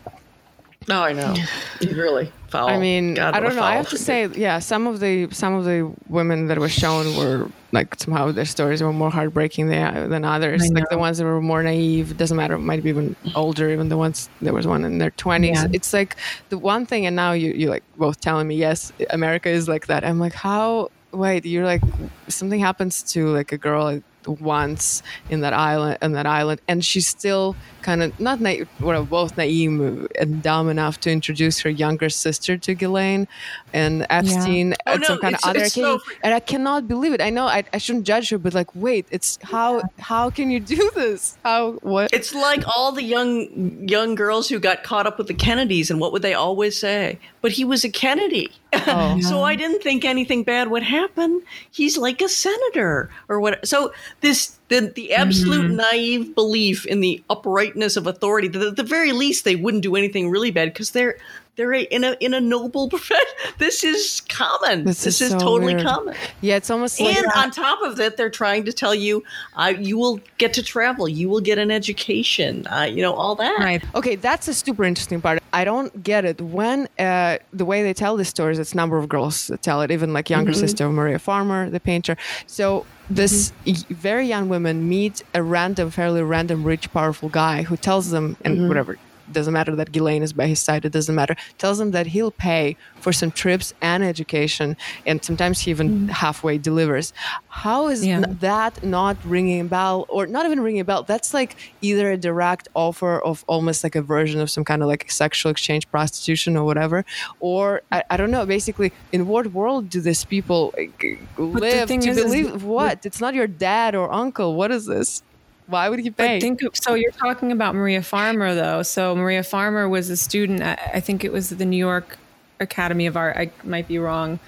No, 0.87 1.03
I 1.03 1.13
know. 1.13 1.35
Really 1.81 2.31
foul. 2.49 2.69
I 2.69 2.77
mean, 2.77 3.15
God, 3.15 3.33
I 3.33 3.39
don't 3.39 3.55
know. 3.55 3.63
I 3.63 3.73
have 3.73 3.89
to 3.89 3.97
say, 3.97 4.27
yeah, 4.27 4.59
some 4.59 4.85
of 4.85 4.99
the 4.99 5.29
some 5.31 5.55
of 5.55 5.65
the 5.65 5.91
women 6.09 6.45
that 6.47 6.59
were 6.59 6.69
shown 6.69 7.17
were 7.17 7.49
like 7.71 7.95
somehow 7.99 8.31
their 8.31 8.45
stories 8.45 8.83
were 8.83 8.93
more 8.93 9.09
heartbreaking 9.09 9.67
than, 9.69 10.11
than 10.11 10.23
others. 10.23 10.69
Like 10.71 10.89
the 10.89 10.99
ones 10.99 11.17
that 11.17 11.25
were 11.25 11.41
more 11.41 11.63
naive. 11.63 12.17
Doesn't 12.17 12.37
matter. 12.37 12.59
Might 12.59 12.83
be 12.83 12.89
even 12.89 13.15
older. 13.33 13.71
Even 13.71 13.89
the 13.89 13.97
ones 13.97 14.29
there 14.41 14.53
was 14.53 14.67
one 14.67 14.85
in 14.85 14.99
their 14.99 15.09
twenties. 15.11 15.61
Yeah. 15.61 15.67
It's 15.73 15.91
like 15.91 16.17
the 16.49 16.59
one 16.59 16.85
thing. 16.85 17.07
And 17.07 17.15
now 17.15 17.31
you 17.31 17.51
you 17.53 17.69
like 17.69 17.83
both 17.97 18.21
telling 18.21 18.47
me 18.47 18.55
yes, 18.55 18.93
America 19.09 19.49
is 19.49 19.67
like 19.67 19.87
that. 19.87 20.05
I'm 20.05 20.19
like, 20.19 20.33
how? 20.33 20.91
Wait, 21.11 21.45
you're 21.45 21.65
like 21.65 21.81
something 22.27 22.59
happens 22.59 23.01
to 23.13 23.27
like 23.29 23.51
a 23.51 23.57
girl 23.57 24.01
once 24.27 25.01
in 25.29 25.41
that 25.41 25.53
island 25.53 25.97
in 26.01 26.11
that 26.13 26.25
island 26.25 26.61
and 26.67 26.83
she's 26.85 27.07
still 27.07 27.55
kind 27.81 28.03
of 28.03 28.17
not 28.19 28.39
naive 28.39 28.67
well 28.79 29.03
both 29.03 29.35
naive 29.37 30.07
and 30.19 30.43
dumb 30.43 30.69
enough 30.69 30.99
to 30.99 31.09
introduce 31.11 31.59
her 31.59 31.69
younger 31.69 32.09
sister 32.09 32.57
to 32.57 32.73
Ghislaine 32.75 33.27
and 33.73 34.05
Epstein 34.09 34.73
Oh, 34.85 34.91
and 34.93 35.01
no, 35.01 35.07
some 35.07 35.19
kind 35.19 35.33
it's- 35.35 35.43
of 35.43 35.49
other 35.49 35.59
it's 35.65 35.73
so- 35.73 35.99
and 36.23 36.33
I 36.33 36.39
cannot 36.39 36.87
believe 36.87 37.13
it. 37.13 37.21
I 37.21 37.29
know 37.29 37.45
I, 37.47 37.63
I 37.73 37.77
shouldn't 37.77 38.05
judge 38.05 38.29
her 38.29 38.37
but 38.37 38.53
like 38.53 38.73
wait 38.75 39.05
it's 39.11 39.39
how 39.41 39.81
how 39.99 40.29
can 40.29 40.51
you 40.51 40.59
do 40.59 40.91
this? 40.95 41.37
How 41.43 41.73
what? 41.81 42.13
It's 42.13 42.33
like 42.33 42.67
all 42.67 42.91
the 42.91 43.03
young 43.03 43.87
young 43.87 44.15
girls 44.15 44.49
who 44.49 44.59
got 44.59 44.83
caught 44.83 45.07
up 45.07 45.17
with 45.17 45.27
the 45.27 45.33
Kennedys, 45.33 45.89
and 45.89 45.99
what 45.99 46.11
would 46.11 46.21
they 46.21 46.33
always 46.33 46.77
say? 46.77 47.17
But 47.41 47.51
he 47.53 47.63
was 47.65 47.83
a 47.83 47.89
Kennedy, 47.89 48.51
Oh. 48.73 49.19
so 49.21 49.43
I 49.43 49.55
didn't 49.55 49.83
think 49.83 50.05
anything 50.05 50.43
bad 50.43 50.69
would 50.69 50.83
happen. 50.83 51.41
He's 51.71 51.97
like 51.97 52.21
a 52.21 52.29
senator 52.29 53.09
or 53.27 53.39
what? 53.39 53.67
So 53.67 53.91
this 54.21 54.57
the 54.69 54.91
the 54.95 55.13
absolute 55.13 55.65
Mm-hmm. 55.65 55.75
naive 55.75 56.35
belief 56.35 56.85
in 56.85 57.01
the 57.01 57.21
uprightness 57.29 57.97
of 57.97 58.07
authority. 58.07 58.47
That 58.47 58.61
at 58.61 58.75
the 58.77 58.83
very 58.83 59.11
least 59.11 59.43
they 59.43 59.55
wouldn't 59.55 59.83
do 59.83 59.95
anything 59.95 60.29
really 60.29 60.51
bad 60.51 60.73
because 60.73 60.91
they're 60.91 61.17
they're 61.55 61.73
a, 61.73 61.81
in 61.83 62.03
a 62.03 62.15
in 62.19 62.33
a 62.33 62.39
noble 62.41 62.89
profession. 62.95 63.25
This 63.57 63.83
is 63.83 64.21
common. 64.29 64.83
This 64.85 65.03
This, 65.03 65.15
is 65.15 65.21
is, 65.21 65.31
so 65.31 65.39
totally 65.39 65.73
weird. 65.75 65.85
common. 65.85 66.15
yeah 66.41 66.55
it's 66.55 66.69
almost 66.69 66.99
like 66.99 67.15
And 67.15 67.27
on 67.35 67.51
top 67.51 67.81
of 67.83 67.97
that, 67.97 68.17
they're 68.17 68.29
trying 68.29 68.63
to 68.65 68.73
tell 68.73 68.95
you, 68.95 69.23
uh, 69.55 69.73
you 69.77 69.97
will 69.97 70.19
get 70.37 70.53
to 70.53 70.63
travel, 70.63 71.07
you 71.07 71.29
will 71.29 71.41
get 71.41 71.57
an 71.57 71.69
education, 71.71 72.65
uh, 72.67 72.83
you 72.83 73.01
know, 73.01 73.13
all 73.13 73.35
that. 73.35 73.57
right. 73.59 73.83
Okay, 73.95 74.15
that's 74.15 74.47
a 74.47 74.53
super 74.53 74.83
interesting 74.83 75.21
part. 75.21 75.39
I 75.53 75.65
don't 75.65 76.01
get 76.03 76.23
it. 76.23 76.39
When 76.41 76.87
uh, 76.97 77.37
the 77.51 77.65
way 77.65 77.83
they 77.83 77.93
tell 77.93 78.15
the 78.15 78.23
stories, 78.25 78.57
it's 78.57 78.73
number 78.73 78.97
of 78.97 79.09
girls 79.09 79.47
that 79.47 79.61
tell 79.61 79.81
it, 79.81 79.91
even 79.91 80.13
like 80.13 80.29
younger 80.29 80.53
sister 80.53 80.89
Maria 80.89 81.19
Farmer, 81.19 81.69
the 81.69 81.79
painter. 81.81 82.15
So 82.47 82.85
this 83.09 83.51
y- 83.67 83.73
very 83.89 84.25
young 84.27 84.47
women 84.47 84.87
meet 84.87 85.21
a 85.33 85.43
random, 85.43 85.91
fairly 85.91 86.23
random, 86.23 86.63
rich, 86.63 86.91
powerful 86.93 87.27
guy 87.27 87.63
who 87.63 87.75
tells 87.75 88.09
them, 88.11 88.37
and 88.45 88.69
whatever. 88.69 88.97
Doesn't 89.33 89.53
matter 89.53 89.75
that 89.75 89.91
Ghislaine 89.91 90.23
is 90.23 90.33
by 90.33 90.47
his 90.47 90.59
side. 90.59 90.85
It 90.85 90.91
doesn't 90.91 91.15
matter. 91.15 91.35
Tells 91.57 91.79
him 91.79 91.91
that 91.91 92.07
he'll 92.07 92.31
pay 92.31 92.77
for 92.99 93.11
some 93.11 93.31
trips 93.31 93.73
and 93.81 94.03
education, 94.03 94.77
and 95.05 95.23
sometimes 95.23 95.61
he 95.61 95.71
even 95.71 96.07
mm. 96.07 96.09
halfway 96.09 96.57
delivers. 96.57 97.13
How 97.47 97.87
is 97.87 98.05
Yeah. 98.05 98.21
that 98.39 98.83
not 98.83 99.17
ringing 99.25 99.61
a 99.61 99.65
bell, 99.65 100.05
or 100.09 100.27
not 100.27 100.45
even 100.45 100.59
ringing 100.61 100.81
a 100.81 100.85
bell? 100.85 101.03
That's 101.03 101.33
like 101.33 101.55
either 101.81 102.11
a 102.11 102.17
direct 102.17 102.67
offer 102.73 103.19
of 103.19 103.43
almost 103.47 103.83
like 103.83 103.95
a 103.95 104.01
version 104.01 104.39
of 104.39 104.49
some 104.49 104.63
kind 104.63 104.81
of 104.81 104.87
like 104.87 105.09
sexual 105.11 105.51
exchange, 105.51 105.89
prostitution, 105.91 106.55
or 106.57 106.63
whatever, 106.63 107.05
or 107.39 107.81
I, 107.91 108.03
I 108.09 108.17
don't 108.17 108.31
know. 108.31 108.45
Basically, 108.45 108.91
in 109.11 109.27
what 109.27 109.47
world 109.53 109.89
do 109.89 110.01
these 110.01 110.23
people 110.25 110.73
eh, 110.77 110.87
like, 110.99 111.19
live 111.37 111.87
thing 111.87 112.01
to 112.01 112.09
is- 112.09 112.17
is 112.17 112.23
believe 112.23 112.63
what? 112.63 113.05
It's 113.05 113.21
not 113.21 113.33
your 113.33 113.47
dad 113.47 113.95
or 113.95 114.11
uncle. 114.11 114.55
What 114.55 114.71
is 114.71 114.85
this? 114.85 115.23
Why 115.71 115.87
would 115.87 115.99
he 115.99 116.11
pay? 116.11 116.35
But 116.35 116.41
think 116.41 116.61
so 116.75 116.95
you're 116.95 117.11
talking 117.11 117.51
about 117.51 117.75
Maria 117.75 118.01
Farmer 118.01 118.53
though. 118.53 118.83
So 118.83 119.15
Maria 119.15 119.41
Farmer 119.41 119.87
was 119.87 120.09
a 120.09 120.17
student 120.17 120.61
at, 120.61 120.79
I 120.93 120.99
think 120.99 121.23
it 121.23 121.31
was 121.31 121.49
the 121.49 121.65
New 121.65 121.77
York 121.77 122.17
Academy 122.59 123.07
of 123.07 123.15
Art. 123.15 123.37
I 123.37 123.51
might 123.63 123.87
be 123.87 123.97
wrong. 123.97 124.39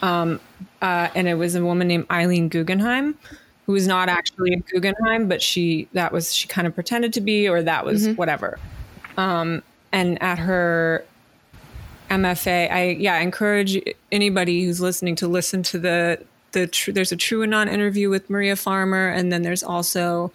Um, 0.00 0.40
uh, 0.80 1.08
and 1.14 1.28
it 1.28 1.34
was 1.34 1.54
a 1.56 1.64
woman 1.64 1.88
named 1.88 2.06
Eileen 2.10 2.48
Guggenheim, 2.48 3.18
who 3.66 3.72
was 3.72 3.86
not 3.86 4.08
actually 4.08 4.54
a 4.54 4.58
Guggenheim, 4.58 5.28
but 5.28 5.42
she 5.42 5.88
that 5.92 6.12
was 6.12 6.32
she 6.32 6.46
kind 6.46 6.66
of 6.66 6.74
pretended 6.74 7.12
to 7.14 7.20
be, 7.20 7.48
or 7.48 7.62
that 7.62 7.84
was 7.84 8.08
whatever. 8.10 8.58
Um, 9.16 9.62
and 9.92 10.22
at 10.22 10.38
her 10.38 11.04
MFA, 12.10 12.70
I 12.70 12.90
yeah, 12.90 13.14
I 13.14 13.20
encourage 13.20 13.76
anybody 14.12 14.64
who's 14.64 14.80
listening 14.80 15.16
to 15.16 15.28
listen 15.28 15.62
to 15.64 15.78
the 15.78 16.24
the 16.52 16.66
tr- 16.66 16.92
there's 16.92 17.12
a 17.12 17.16
TrueAnon 17.16 17.68
interview 17.68 18.08
with 18.08 18.30
Maria 18.30 18.56
Farmer, 18.56 19.08
and 19.08 19.32
then 19.32 19.42
there's 19.42 19.62
also 19.62 20.32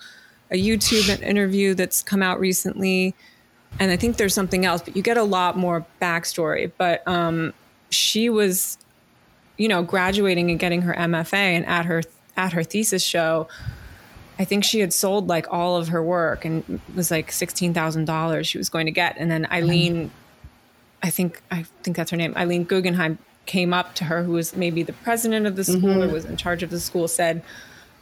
a 0.51 0.55
YouTube 0.55 1.21
interview 1.21 1.73
that's 1.73 2.01
come 2.01 2.21
out 2.21 2.39
recently 2.39 3.15
and 3.79 3.91
I 3.91 3.97
think 3.97 4.17
there's 4.17 4.33
something 4.33 4.65
else, 4.65 4.81
but 4.81 4.95
you 4.95 5.01
get 5.01 5.17
a 5.17 5.23
lot 5.23 5.57
more 5.57 5.85
backstory. 6.01 6.71
But 6.77 7.05
um, 7.07 7.53
she 7.89 8.29
was, 8.29 8.77
you 9.57 9.67
know, 9.67 9.83
graduating 9.83 10.49
and 10.49 10.59
getting 10.59 10.81
her 10.83 10.93
MFA, 10.93 11.33
and 11.33 11.65
at 11.65 11.85
her 11.85 12.03
at 12.37 12.53
her 12.53 12.63
thesis 12.63 13.03
show, 13.03 13.47
I 14.39 14.45
think 14.45 14.63
she 14.63 14.79
had 14.79 14.93
sold 14.93 15.27
like 15.27 15.47
all 15.51 15.77
of 15.77 15.89
her 15.89 16.01
work, 16.01 16.45
and 16.45 16.63
it 16.69 16.95
was 16.95 17.11
like 17.11 17.31
sixteen 17.31 17.73
thousand 17.73 18.05
dollars 18.05 18.47
she 18.47 18.57
was 18.57 18.69
going 18.69 18.85
to 18.85 18.91
get. 18.91 19.17
And 19.17 19.29
then 19.29 19.45
Eileen, 19.51 20.11
I 21.03 21.09
think 21.09 21.41
I 21.51 21.63
think 21.83 21.97
that's 21.97 22.11
her 22.11 22.17
name, 22.17 22.33
Eileen 22.37 22.63
Guggenheim, 22.63 23.17
came 23.45 23.73
up 23.73 23.93
to 23.95 24.05
her, 24.05 24.23
who 24.23 24.33
was 24.33 24.55
maybe 24.55 24.83
the 24.83 24.93
president 24.93 25.47
of 25.47 25.57
the 25.57 25.65
school 25.65 26.01
or 26.01 26.07
was 26.07 26.25
in 26.25 26.37
charge 26.37 26.63
of 26.63 26.69
the 26.69 26.79
school, 26.79 27.07
said. 27.07 27.43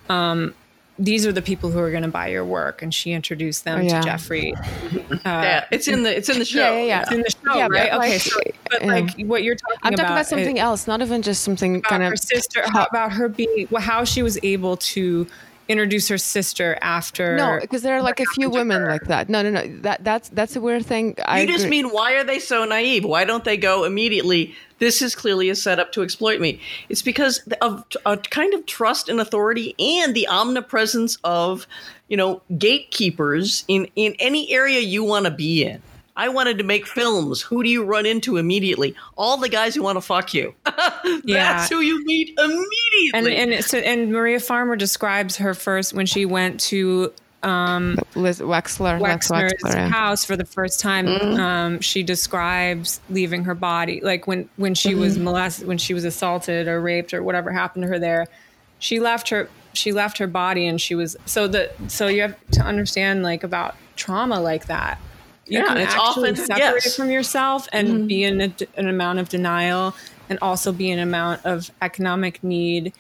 Um, 0.10 0.54
these 1.00 1.26
are 1.26 1.32
the 1.32 1.42
people 1.42 1.72
who 1.72 1.80
are 1.80 1.90
going 1.90 2.04
to 2.04 2.10
buy 2.10 2.28
your 2.28 2.46
work 2.46 2.82
and 2.84 2.94
she 2.94 3.14
introduced 3.14 3.64
them 3.64 3.80
Oh, 3.80 3.82
yeah. 3.82 4.00
to 4.02 4.06
jeffrey 4.06 4.54
uh, 5.12 5.18
yeah, 5.26 5.66
it's 5.72 5.88
in 5.88 6.04
the 6.04 6.16
it's 6.16 6.30
in 6.30 6.38
the 6.40 6.46
show. 6.46 6.60
Yeah, 6.60 6.78
yeah, 6.80 6.84
yeah. 6.86 7.02
it's 7.02 7.12
in 7.12 7.22
the 7.22 7.30
show, 7.32 7.58
Yeah, 7.58 7.68
but 7.68 7.74
right? 7.74 7.88
Okay, 7.94 7.98
like, 7.98 8.22
so, 8.22 8.40
but 8.70 8.82
yeah. 8.82 8.88
like 8.88 9.20
what 9.28 9.44
you're 9.44 9.56
talking 9.56 9.78
about. 9.82 9.88
I'm 9.92 9.94
talking 9.98 10.12
about 10.12 10.26
something 10.28 10.58
it- 10.58 10.62
else, 10.62 10.86
not 10.88 11.02
even 11.02 11.22
just 11.24 11.44
something 11.44 11.78
about 11.78 11.90
kind 11.90 12.04
her 12.04 12.14
of 12.14 12.20
sister, 12.20 12.62
how, 12.68 12.86
about 12.86 13.12
her 13.14 13.28
being, 13.28 13.68
well, 13.72 13.82
how 13.82 14.04
she 14.04 14.22
was 14.22 14.38
able 14.44 14.78
to 14.78 15.26
introduce 15.70 16.08
her 16.10 16.18
sister 16.18 16.78
after. 16.82 17.36
no, 17.36 17.58
because 17.62 17.82
there 17.82 17.96
are 17.96 18.02
like 18.02 18.20
a 18.20 18.26
few 18.34 18.50
women 18.50 18.82
her. 18.82 18.90
like 18.90 19.06
that. 19.06 19.30
No, 19.30 19.42
no, 19.42 19.50
no. 19.50 19.68
That 19.82 20.04
that's 20.04 20.30
that's 20.30 20.56
a 20.56 20.62
weird 20.62 20.86
thing. 20.86 21.16
I 21.26 21.42
You 21.42 21.48
just 21.48 21.66
agree. 21.66 21.84
mean 21.84 21.92
why 21.92 22.14
are 22.14 22.24
they 22.24 22.40
so 22.40 22.66
naive? 22.66 23.06
Why 23.06 23.24
don't 23.26 23.44
they 23.44 23.58
go 23.58 23.84
immediately? 23.84 24.56
This 24.80 25.02
is 25.02 25.16
clearly 25.16 25.50
a 25.50 25.56
setup 25.56 25.92
to 25.94 26.02
exploit 26.02 26.42
me. 26.42 26.60
It's 26.90 27.02
because 27.02 27.40
of 27.62 27.86
a 28.06 28.18
kind 28.18 28.54
of 28.54 28.66
trust 28.66 29.08
and 29.08 29.22
authority 29.22 29.76
and 29.80 30.14
the 30.14 30.28
omnipresence 30.28 31.18
of, 31.24 31.66
you 32.10 32.18
know, 32.18 32.42
gatekeepers 32.58 33.64
in 33.68 33.88
in 33.96 34.16
any 34.20 34.52
area 34.52 34.80
you 34.80 35.04
want 35.04 35.26
to 35.26 35.32
be 35.32 35.64
in. 35.64 35.82
I 36.16 36.30
wanted 36.30 36.60
to 36.60 36.64
make 36.64 36.86
films. 36.86 37.42
Who 37.42 37.64
do 37.64 37.70
you 37.70 37.84
run 37.84 38.06
into 38.06 38.38
immediately? 38.38 38.96
All 39.18 39.38
the 39.38 39.50
guys 39.50 39.74
who 39.74 39.82
want 39.82 39.98
to 39.98 40.02
fuck 40.02 40.34
you. 40.34 40.54
That's 40.66 41.22
Yeah. 41.26 41.68
who 41.68 41.80
you 41.80 42.06
meet 42.06 42.38
immediately. 42.38 43.36
and 43.36 43.54
and 43.54 43.66
so 43.66 43.80
and 43.80 44.12
Maria 44.12 44.40
Farmer 44.40 44.76
describes 44.76 45.38
her 45.38 45.54
first 45.54 45.94
when 45.94 46.06
she 46.06 46.26
went 46.26 46.60
to 46.62 47.12
um, 47.44 47.98
Liz 48.16 48.40
Wexler. 48.40 49.02
that's 49.02 49.30
Wexner's 49.30 49.54
Wexler. 49.64 49.76
Yeah. 49.76 49.90
house 49.90 50.24
for 50.24 50.38
the 50.38 50.46
first 50.46 50.80
time. 50.80 51.08
Mm-hmm. 51.08 51.40
Um, 51.40 51.80
she 51.82 52.04
describes 52.04 53.02
leaving 53.10 53.44
her 53.44 53.56
body, 53.56 54.00
like 54.02 54.28
when 54.28 54.50
when 54.58 54.74
she 54.76 54.96
was 54.96 55.16
mm-hmm. 55.16 55.26
molested, 55.26 55.68
when 55.68 55.78
she 55.78 55.94
was 55.94 56.06
assaulted 56.06 56.68
or 56.68 56.80
raped 56.80 57.14
or 57.14 57.22
whatever 57.22 57.52
happened 57.52 57.84
to 57.84 57.90
her 57.90 58.00
there. 58.00 58.28
She 58.80 59.00
left 59.00 59.30
her 59.30 59.50
she 59.74 59.92
left 59.92 60.18
her 60.20 60.28
body, 60.28 60.68
and 60.68 60.80
she 60.80 60.96
was 60.96 61.18
so 61.26 61.48
the 61.48 61.72
so 61.88 62.08
you 62.08 62.22
have 62.22 62.36
to 62.52 62.62
understand 62.62 63.24
like 63.24 63.44
about 63.44 63.76
trauma 63.96 64.40
like 64.40 64.68
that. 64.68 65.00
You 65.46 65.60
Yeah, 65.60 65.76
it's 65.78 65.96
often- 65.96 66.36
separate 66.36 66.84
yes. 66.86 66.96
from 66.96 67.12
yourself 67.12 67.68
and 67.74 68.08
be 68.08 68.24
in 68.24 68.40
a, 68.42 68.54
an 68.78 68.88
amount 68.88 69.20
of 69.20 69.30
denial, 69.30 69.94
and 70.30 70.40
also 70.42 70.72
be 70.72 70.90
in 70.90 71.00
an 71.00 71.08
amount 71.08 71.46
of 71.46 71.70
economic 71.82 72.42
need. 72.44 72.94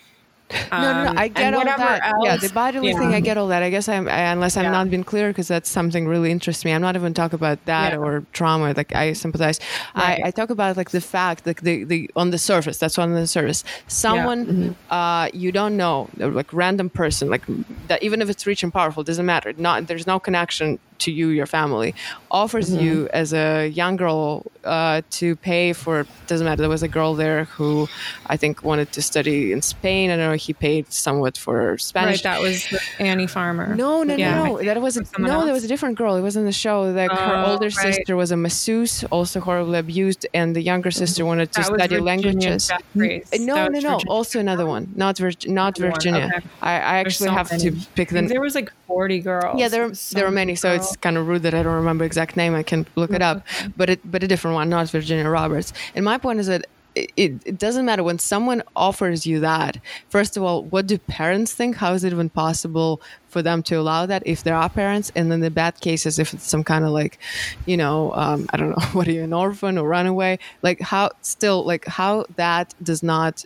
No, 0.72 0.82
no, 0.82 0.88
Um, 1.10 1.16
no. 1.16 1.22
I 1.22 1.30
get 1.30 1.54
all 1.56 1.64
that. 1.66 2.14
yeah, 2.22 2.36
the 2.38 2.50
bodily 2.50 2.90
yeah. 2.92 3.00
thing, 3.00 3.16
I 3.16 3.22
get 3.22 3.38
all 3.38 3.48
that. 3.48 3.64
I 3.64 3.72
guess 3.72 3.88
I'm, 3.90 4.08
I, 4.08 4.32
unless 4.34 4.56
I'm 4.56 4.66
Yeah. 4.66 4.72
not 4.72 4.90
being 4.92 5.04
clear, 5.06 5.30
because 5.30 5.48
that's 5.48 5.70
something 5.70 6.06
really 6.06 6.30
interests 6.32 6.64
me. 6.66 6.72
I'm 6.74 6.82
not 6.82 6.96
even 6.96 7.14
talking 7.14 7.38
about 7.38 7.64
that 7.66 7.94
Yeah. 7.94 7.98
or 8.00 8.24
trauma. 8.34 8.74
Like 8.76 8.94
I 8.94 9.14
sympathize. 9.14 9.60
Right. 9.96 10.20
I, 10.24 10.28
I 10.28 10.32
talk 10.32 10.50
about 10.52 10.78
like 10.78 10.92
the 10.92 11.02
fact, 11.02 11.48
like 11.48 11.62
the, 11.62 11.86
the 11.86 12.12
on 12.16 12.30
the 12.32 12.38
surface. 12.38 12.78
That's 12.78 13.00
on 13.00 13.14
the 13.16 13.26
surface. 13.26 13.64
Someone 13.88 14.46
Mm-hmm. 14.46 14.94
uh, 14.94 15.30
you 15.34 15.52
don't 15.52 15.76
know, 15.78 16.10
like 16.18 16.52
random 16.54 16.90
person, 16.90 17.30
like 17.32 17.44
that. 17.88 18.04
Even 18.04 18.22
if 18.22 18.30
it's 18.30 18.46
rich 18.46 18.62
and 18.64 18.72
powerful, 18.72 19.02
doesn't 19.02 19.26
matter. 19.26 19.54
Not 19.58 19.88
there's 19.88 20.06
no 20.06 20.20
connection 20.20 20.78
to 21.06 21.12
you, 21.12 21.28
your 21.30 21.46
family, 21.46 21.94
offers 22.32 22.70
Mm-hmm. 22.70 22.86
you 22.86 22.96
as 23.14 23.34
a 23.34 23.68
young 23.68 23.96
girl 23.98 24.46
uh, 24.64 25.02
to 25.20 25.36
pay 25.38 25.74
for. 25.74 26.06
Doesn't 26.28 26.46
matter. 26.46 26.62
There 26.62 26.70
was 26.70 26.84
a 26.84 26.88
girl 26.88 27.14
there 27.16 27.44
who 27.56 27.88
I 28.28 28.38
think 28.38 28.64
wanted 28.64 28.92
to 28.94 29.02
study 29.02 29.52
in 29.52 29.62
Spain. 29.62 30.10
I 30.12 30.16
don't 30.18 30.30
know. 30.32 30.38
He 30.38 30.54
paid 30.54 30.84
somewhat 30.92 31.38
for 31.38 31.78
Spanish. 31.78 32.24
Right, 32.24 32.24
that 32.32 32.42
was 32.42 32.56
Annie 33.00 33.28
Farmer. 33.28 33.76
No, 33.76 34.04
no, 34.04 34.16
Yeah. 34.16 34.44
no. 34.44 34.64
That 34.64 34.82
was 34.82 34.96
a, 34.98 35.02
no. 35.20 35.28
There 35.28 35.50
else? 35.50 35.52
was 35.52 35.64
a 35.66 35.68
different 35.68 35.98
girl. 35.98 36.16
It 36.16 36.22
was 36.22 36.36
in 36.36 36.46
the 36.46 36.52
show. 36.66 36.84
Like 36.84 37.12
her 37.12 37.36
Oh, 37.36 37.52
older 37.52 37.66
right. 37.66 37.74
sister 37.96 38.16
was 38.16 38.32
a 38.32 38.38
masseuse, 38.38 39.04
also 39.12 39.40
horribly 39.40 39.80
abused, 39.80 40.26
and 40.34 40.56
the 40.56 40.62
younger 40.62 40.92
sister 40.92 41.26
wanted 41.26 41.52
to 41.54 41.62
That 41.62 41.74
study 41.80 42.00
languages. 42.00 42.68
Jeffries. 42.70 43.28
No, 43.40 43.56
That 43.56 43.72
no, 43.72 43.80
no. 43.80 43.90
Virginia. 43.98 44.06
Also 44.10 44.40
another 44.40 44.66
one, 44.66 44.92
not 44.96 45.18
Virg- 45.18 45.48
not 45.50 45.78
Virginia. 45.78 46.32
okay. 46.38 46.48
I, 46.62 46.72
I 46.74 46.96
actually 47.04 47.28
so 47.30 47.34
have 47.34 47.50
to 47.50 47.72
pick 47.96 48.08
I 48.12 48.14
think 48.16 48.28
the. 48.30 48.34
There 48.36 48.42
was 48.42 48.56
like 48.56 48.72
40 48.88 49.20
girls. 49.20 49.60
Yeah, 49.60 49.68
there 49.68 49.90
there 50.14 50.26
were 50.26 50.32
many, 50.32 50.56
so 50.56 50.72
it's 50.72 50.93
kind 51.02 51.18
of 51.18 51.28
rude 51.28 51.44
that 51.44 51.54
I 51.54 51.64
don't 51.64 51.76
remember 51.76 52.06
exact 52.06 52.36
name. 52.38 52.56
I 52.56 52.64
can 52.64 52.86
look 52.96 53.12
it 53.12 53.22
up, 53.22 53.46
but 53.78 53.90
it 53.90 54.00
but 54.10 54.24
a 54.24 54.28
different 54.28 54.56
one, 54.56 54.70
not 54.70 54.90
Virginia 54.90 55.30
Roberts. 55.30 55.74
And 55.96 56.06
my 56.06 56.18
point 56.18 56.40
is 56.40 56.48
that 56.48 56.66
it, 56.96 57.12
it, 57.16 57.32
it 57.46 57.58
doesn't 57.58 57.86
matter 57.86 58.04
when 58.04 58.20
someone 58.20 58.62
offers 58.76 59.26
you 59.26 59.40
that. 59.40 59.78
First 60.10 60.38
of 60.38 60.44
all, 60.44 60.64
what 60.64 60.88
do 60.88 60.98
parents 60.98 61.54
think? 61.54 61.78
How 61.78 61.94
is 61.94 62.04
it 62.04 62.14
even 62.14 62.30
possible 62.30 63.02
for 63.30 63.42
them 63.42 63.64
to 63.64 63.76
allow 63.76 64.06
that 64.06 64.24
if 64.26 64.44
there 64.44 64.56
are 64.56 64.70
parents? 64.70 65.12
And 65.16 65.32
then 65.32 65.40
the 65.40 65.50
bad 65.50 65.80
cases, 65.80 66.20
if 66.20 66.34
it's 66.34 66.48
some 66.48 66.64
kind 66.64 66.86
of 66.86 66.92
like, 66.92 67.18
you 67.66 67.78
know, 67.78 68.14
um, 68.14 68.48
I 68.52 68.58
don't 68.58 68.70
know, 68.70 68.86
what 68.94 69.08
are 69.08 69.12
you, 69.12 69.24
an 69.24 69.34
orphan 69.34 69.78
or 69.78 69.88
runaway? 69.88 70.40
Like 70.62 70.82
how 70.82 71.12
still 71.22 71.66
like 71.66 71.86
how 71.86 72.26
that 72.36 72.74
does 72.84 73.02
not 73.02 73.46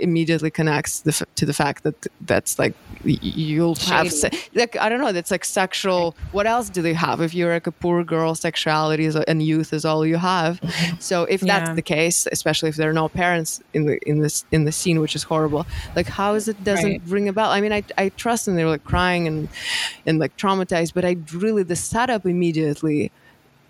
immediately 0.00 0.48
connects 0.50 1.00
the, 1.00 1.10
f- 1.10 1.24
to 1.34 1.44
the 1.44 1.52
fact 1.52 1.82
that 1.82 2.06
that's 2.20 2.56
like 2.56 2.72
you'll 3.04 3.74
have 3.74 4.12
se- 4.12 4.30
like 4.54 4.76
I 4.76 4.88
don't 4.88 5.00
know 5.00 5.10
that's 5.10 5.32
like 5.32 5.44
sexual 5.44 6.14
what 6.30 6.46
else 6.46 6.70
do 6.70 6.82
they 6.82 6.94
have? 6.94 7.20
If 7.20 7.34
you're 7.34 7.52
like 7.52 7.66
a 7.66 7.72
poor 7.72 8.04
girl 8.04 8.36
sexuality 8.36 9.06
is, 9.06 9.16
and 9.16 9.42
youth 9.42 9.72
is 9.72 9.84
all 9.84 10.06
you 10.06 10.16
have. 10.16 10.60
So 11.00 11.24
if 11.24 11.40
that's 11.40 11.70
the 11.74 11.82
case 11.82 12.28
especially 12.30 12.68
if 12.68 12.76
there 12.76 12.88
are 12.88 12.92
no 12.92 13.08
parents 13.08 13.60
in 13.74 13.86
the 13.86 13.98
in 14.08 14.20
this 14.20 14.44
in 14.52 14.64
the 14.64 14.72
scene 14.72 15.00
which 15.00 15.16
is 15.16 15.24
horrible 15.24 15.66
like 15.96 16.06
how 16.06 16.34
is 16.34 16.46
it 16.46 16.62
doesn't 16.62 16.88
Right. 16.90 17.02
ring 17.06 17.28
a 17.28 17.32
bell? 17.32 17.50
I 17.50 17.60
mean 17.60 17.72
I, 17.72 17.82
I 17.96 18.10
trust 18.10 18.46
them 18.46 18.54
they're 18.54 18.68
like 18.68 18.84
crying 18.84 19.26
and 19.26 19.48
and 20.06 20.20
like 20.20 20.36
traumatized 20.36 20.94
but 20.94 21.04
I 21.04 21.16
really 21.34 21.64
the 21.64 21.74
setup 21.76 22.24
immediately 22.24 23.10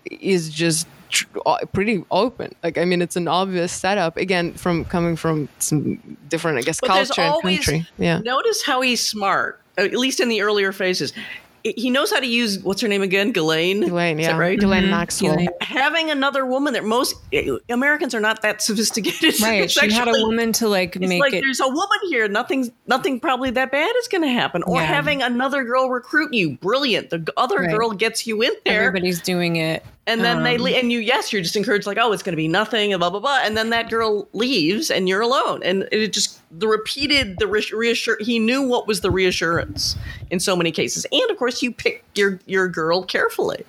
is 0.05 0.49
just 0.49 0.85
tr- 1.09 1.27
pretty 1.73 2.03
open 2.11 2.53
like 2.63 2.77
I 2.77 2.85
mean 2.85 3.01
it's 3.01 3.15
an 3.15 3.27
obvious 3.27 3.71
setup 3.71 4.17
again 4.17 4.53
from 4.53 4.85
coming 4.85 5.15
from 5.15 5.49
some 5.59 5.95
different 6.29 6.57
I 6.57 6.61
guess 6.61 6.79
But 6.79 6.93
there's 6.93 7.09
culture 7.11 7.21
and 7.33 7.41
country 7.41 7.87
yeah 7.97 8.19
notice 8.19 8.63
how 8.65 8.81
he's 8.81 9.05
smart, 9.05 9.59
at 9.77 9.93
least 9.93 10.19
in 10.19 10.29
the 10.29 10.41
earlier 10.41 10.71
phases. 10.71 11.13
He 11.61 11.89
knows 11.89 12.09
how 12.09 12.21
to 12.21 12.25
use 12.25 12.57
what's 12.63 12.79
her 12.79 12.87
name 12.87 13.01
again, 13.01 13.33
Ghislaine. 13.33 13.83
Elaine, 13.83 14.17
Is 14.17 14.27
yeah, 14.27 14.37
right? 14.37 14.57
Ghislaine 14.57 14.89
Maxwell. 14.89 15.33
Elaine. 15.33 15.49
Having 15.59 16.09
another 16.09 16.45
woman 16.45 16.71
there, 16.71 16.81
most 16.81 17.15
eh, 17.33 17.49
Americans 17.67 18.15
are 18.15 18.21
not 18.21 18.41
that 18.43 18.61
sophisticated. 18.61 19.35
Right. 19.41 19.69
She 19.69 19.91
had 19.91 20.07
a 20.07 20.13
woman 20.13 20.53
to 20.53 20.69
like 20.69 20.95
It's 20.95 21.09
make 21.09 21.19
like 21.19 21.33
it. 21.33 21.41
there's 21.45 21.59
a 21.59 21.67
woman 21.67 21.99
here. 22.07 22.29
Nothing, 22.29 22.71
nothing 22.87 23.19
probably 23.19 23.51
that 23.51 23.73
bad 23.73 23.93
is 23.99 24.07
going 24.07 24.21
to 24.21 24.29
happen. 24.29 24.63
Or 24.63 24.77
Yeah. 24.77 24.85
having 24.85 25.21
another 25.21 25.65
girl 25.65 25.89
recruit 25.89 26.33
you. 26.33 26.55
Brilliant. 26.57 27.09
The 27.09 27.27
other 27.35 27.57
Right. 27.59 27.75
girl 27.75 27.91
gets 27.91 28.25
you 28.25 28.41
in 28.41 28.51
there, 28.63 28.79
Everybody's 28.83 29.19
doing 29.21 29.57
it. 29.57 29.83
And 30.09 30.21
then 30.21 30.43
they 30.43 30.55
um, 30.55 30.63
le- 30.63 30.71
and 30.71 30.91
you. 30.91 30.99
Yes, 30.99 31.31
you're 31.31 31.41
just 31.41 31.55
encouraged. 31.55 31.87
Like, 31.87 31.97
oh, 31.99 32.11
it's 32.11 32.23
going 32.23 32.33
to 32.33 32.37
be 32.37 32.47
nothing. 32.47 32.93
And 32.93 32.99
blah 32.99 33.09
blah 33.09 33.19
blah. 33.19 33.39
And 33.43 33.55
then 33.55 33.69
that 33.69 33.89
girl 33.89 34.27
leaves, 34.33 34.89
and 34.91 35.07
you're 35.07 35.21
alone. 35.21 35.61
And 35.63 35.87
it 35.91 36.13
just 36.13 36.39
the 36.51 36.67
repeated 36.67 37.37
the 37.37 37.47
re- 37.47 37.71
reassure. 37.73 38.17
He 38.19 38.39
knew 38.39 38.61
what 38.61 38.87
was 38.87 39.01
the 39.01 39.11
reassurance 39.11 39.95
in 40.29 40.39
so 40.39 40.55
many 40.55 40.71
cases. 40.71 41.05
And 41.11 41.29
of 41.29 41.37
course, 41.37 41.61
you 41.61 41.71
pick 41.71 42.03
your 42.15 42.39
your 42.45 42.67
girl 42.67 43.03
carefully. 43.03 43.63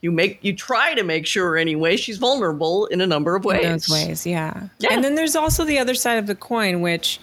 You 0.00 0.10
make 0.10 0.42
you 0.42 0.54
try 0.54 0.94
to 0.94 1.02
make 1.02 1.26
sure 1.26 1.56
anyway 1.56 1.96
she's 1.96 2.18
vulnerable 2.18 2.86
in 2.86 3.00
a 3.00 3.06
number 3.06 3.36
of 3.36 3.44
ways. 3.44 3.64
in 3.64 3.72
those 3.72 3.88
ways 3.88 4.26
yeah. 4.26 4.68
Yeah. 4.78 4.92
and 4.92 5.04
then 5.04 5.14
there's 5.14 5.36
also 5.36 5.64
the 5.64 5.78
other 5.78 5.94
side 5.94 6.18
of 6.18 6.26
the 6.26 6.34
coin 6.34 6.80
which 6.80 7.20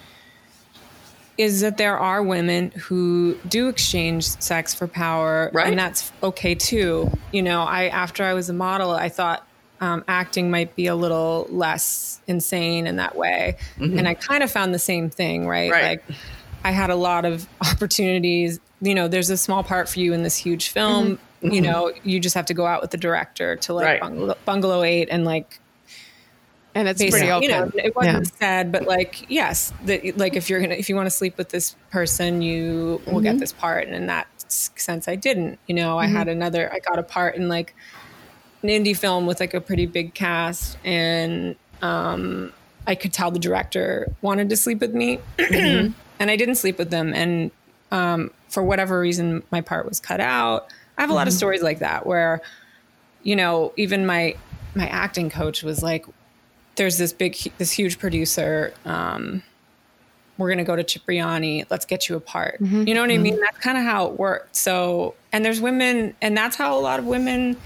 is 1.39 1.61
that 1.61 1.77
there 1.77 1.97
are 1.97 2.21
women 2.21 2.69
who 2.71 3.33
do 3.47 3.69
exchange 3.69 4.25
sex 4.25 4.75
for 4.75 4.87
power 4.87 5.49
Right. 5.53 5.67
and 5.67 5.79
that's 5.79 6.11
okay 6.21 6.53
too. 6.53 7.09
You 7.31 7.41
know 7.41 7.61
i 7.63 7.87
after 7.87 8.23
i 8.25 8.33
was 8.33 8.49
a 8.49 8.53
model 8.53 8.91
i 8.91 9.07
thought 9.09 9.47
um, 9.81 10.03
acting 10.09 10.51
might 10.51 10.75
be 10.75 10.87
a 10.87 10.95
little 10.95 11.47
less 11.49 12.19
insane 12.27 12.85
in 12.85 12.97
that 12.97 13.15
way. 13.15 13.55
Mm-hmm. 13.77 13.97
And 13.97 14.07
i 14.07 14.13
kind 14.13 14.43
of 14.43 14.51
found 14.51 14.73
the 14.73 14.79
same 14.79 15.09
thing 15.09 15.47
right, 15.47 15.71
Right. 15.71 15.83
like 15.83 16.03
i 16.65 16.71
had 16.71 16.89
a 16.89 16.95
lot 16.95 17.23
of 17.25 17.47
opportunities. 17.61 18.59
You 18.81 18.93
know 18.95 19.07
there's 19.07 19.29
a 19.29 19.37
small 19.37 19.63
part 19.63 19.87
for 19.87 19.99
you 20.01 20.13
in 20.13 20.23
this 20.23 20.35
huge 20.35 20.69
film 20.69 21.15
mm-hmm. 21.41 21.45
you 21.53 21.61
mm-hmm. 21.61 21.71
know 21.71 21.93
you 22.03 22.19
just 22.19 22.35
have 22.35 22.47
to 22.47 22.53
go 22.53 22.65
out 22.65 22.81
with 22.81 22.91
the 22.91 22.97
director 22.97 23.55
to 23.55 23.73
like 23.73 23.85
Right. 23.85 24.01
bungalow, 24.01 24.35
bungalow 24.43 24.83
8 24.83 25.07
and 25.09 25.23
like 25.23 25.59
and 26.75 26.87
it's 26.87 26.99
basically, 26.99 27.19
pretty 27.27 27.31
open. 27.31 27.49
you 27.49 27.55
know, 27.55 27.71
it 27.75 27.93
wasn't 27.95 28.25
Yeah. 28.25 28.31
said, 28.39 28.71
but 28.71 28.87
like, 28.87 29.25
yes, 29.29 29.71
that 29.81 30.01
like 30.17 30.35
if 30.35 30.49
you're 30.49 30.61
gonna 30.61 30.75
if 30.75 30.89
you 30.89 30.95
want 30.95 31.07
to 31.07 31.11
sleep 31.11 31.35
with 31.37 31.49
this 31.49 31.75
person, 31.91 32.41
you 32.41 33.01
will 33.05 33.13
Mm-hmm. 33.15 33.23
get 33.23 33.39
this 33.39 33.53
part. 33.53 33.87
And 33.87 33.95
in 33.95 34.07
that 34.07 34.27
sense, 34.49 35.07
I 35.07 35.15
didn't. 35.15 35.59
You 35.67 35.75
know, 35.75 35.97
I 35.97 36.07
had 36.07 36.27
Mm-hmm. 36.27 36.29
another. 36.29 36.71
I 36.73 36.79
got 36.79 36.99
a 36.99 37.03
part 37.03 37.35
in 37.35 37.47
like 37.49 37.73
an 38.63 38.69
indie 38.69 38.97
film 38.97 39.25
with 39.25 39.39
like 39.39 39.53
a 39.53 39.61
pretty 39.61 39.85
big 39.85 40.13
cast, 40.13 40.77
and 40.83 41.55
um, 41.81 42.53
I 42.87 42.95
could 42.95 43.13
tell 43.13 43.31
the 43.31 43.39
director 43.39 44.07
wanted 44.21 44.49
to 44.49 44.57
sleep 44.57 44.79
with 44.81 44.93
me, 44.93 45.19
Mm-hmm. 45.39 45.91
and 46.19 46.31
I 46.31 46.35
didn't 46.35 46.55
sleep 46.55 46.77
with 46.77 46.89
them. 46.91 47.13
And 47.13 47.51
um, 47.91 48.31
for 48.49 48.61
whatever 48.63 48.99
reason, 48.99 49.43
my 49.51 49.61
part 49.61 49.87
was 49.87 49.99
cut 49.99 50.19
out. 50.19 50.63
I 50.97 51.01
have 51.01 51.09
a 51.09 51.13
lot 51.13 51.21
Mm-hmm. 51.21 51.27
of 51.29 51.33
stories 51.33 51.61
like 51.63 51.79
that 51.79 52.05
where 52.05 52.41
you 53.21 53.35
know, 53.35 53.73
even 53.77 54.05
my 54.05 54.35
my 54.75 54.87
acting 54.87 55.29
coach 55.29 55.63
was 55.63 55.81
like, 55.81 56.05
"There's 56.79 56.97
this 56.97 57.13
big, 57.13 57.37
this 57.59 57.71
huge 57.71 57.99
producer. 57.99 58.73
Um, 58.85 59.43
we're 60.37 60.49
gonna 60.49 60.63
go 60.63 60.75
to 60.75 60.83
Cipriani. 60.83 61.65
Let's 61.69 61.85
get 61.85 62.09
you 62.09 62.15
a 62.15 62.19
part." 62.19 62.59
Mm-hmm. 62.59 62.87
You 62.87 62.93
know 62.95 63.01
what 63.01 63.11
I 63.11 63.17
mean? 63.17 63.39
That's 63.39 63.59
kind 63.59 63.77
of 63.77 63.83
how 63.83 64.07
it 64.07 64.17
worked. 64.17 64.55
So, 64.55 65.13
and 65.31 65.45
there's 65.45 65.61
women, 65.61 66.15
and 66.21 66.35
that's 66.35 66.55
how 66.55 66.77
a 66.77 66.81
lot 66.81 66.97
of 66.97 67.05
women 67.05 67.57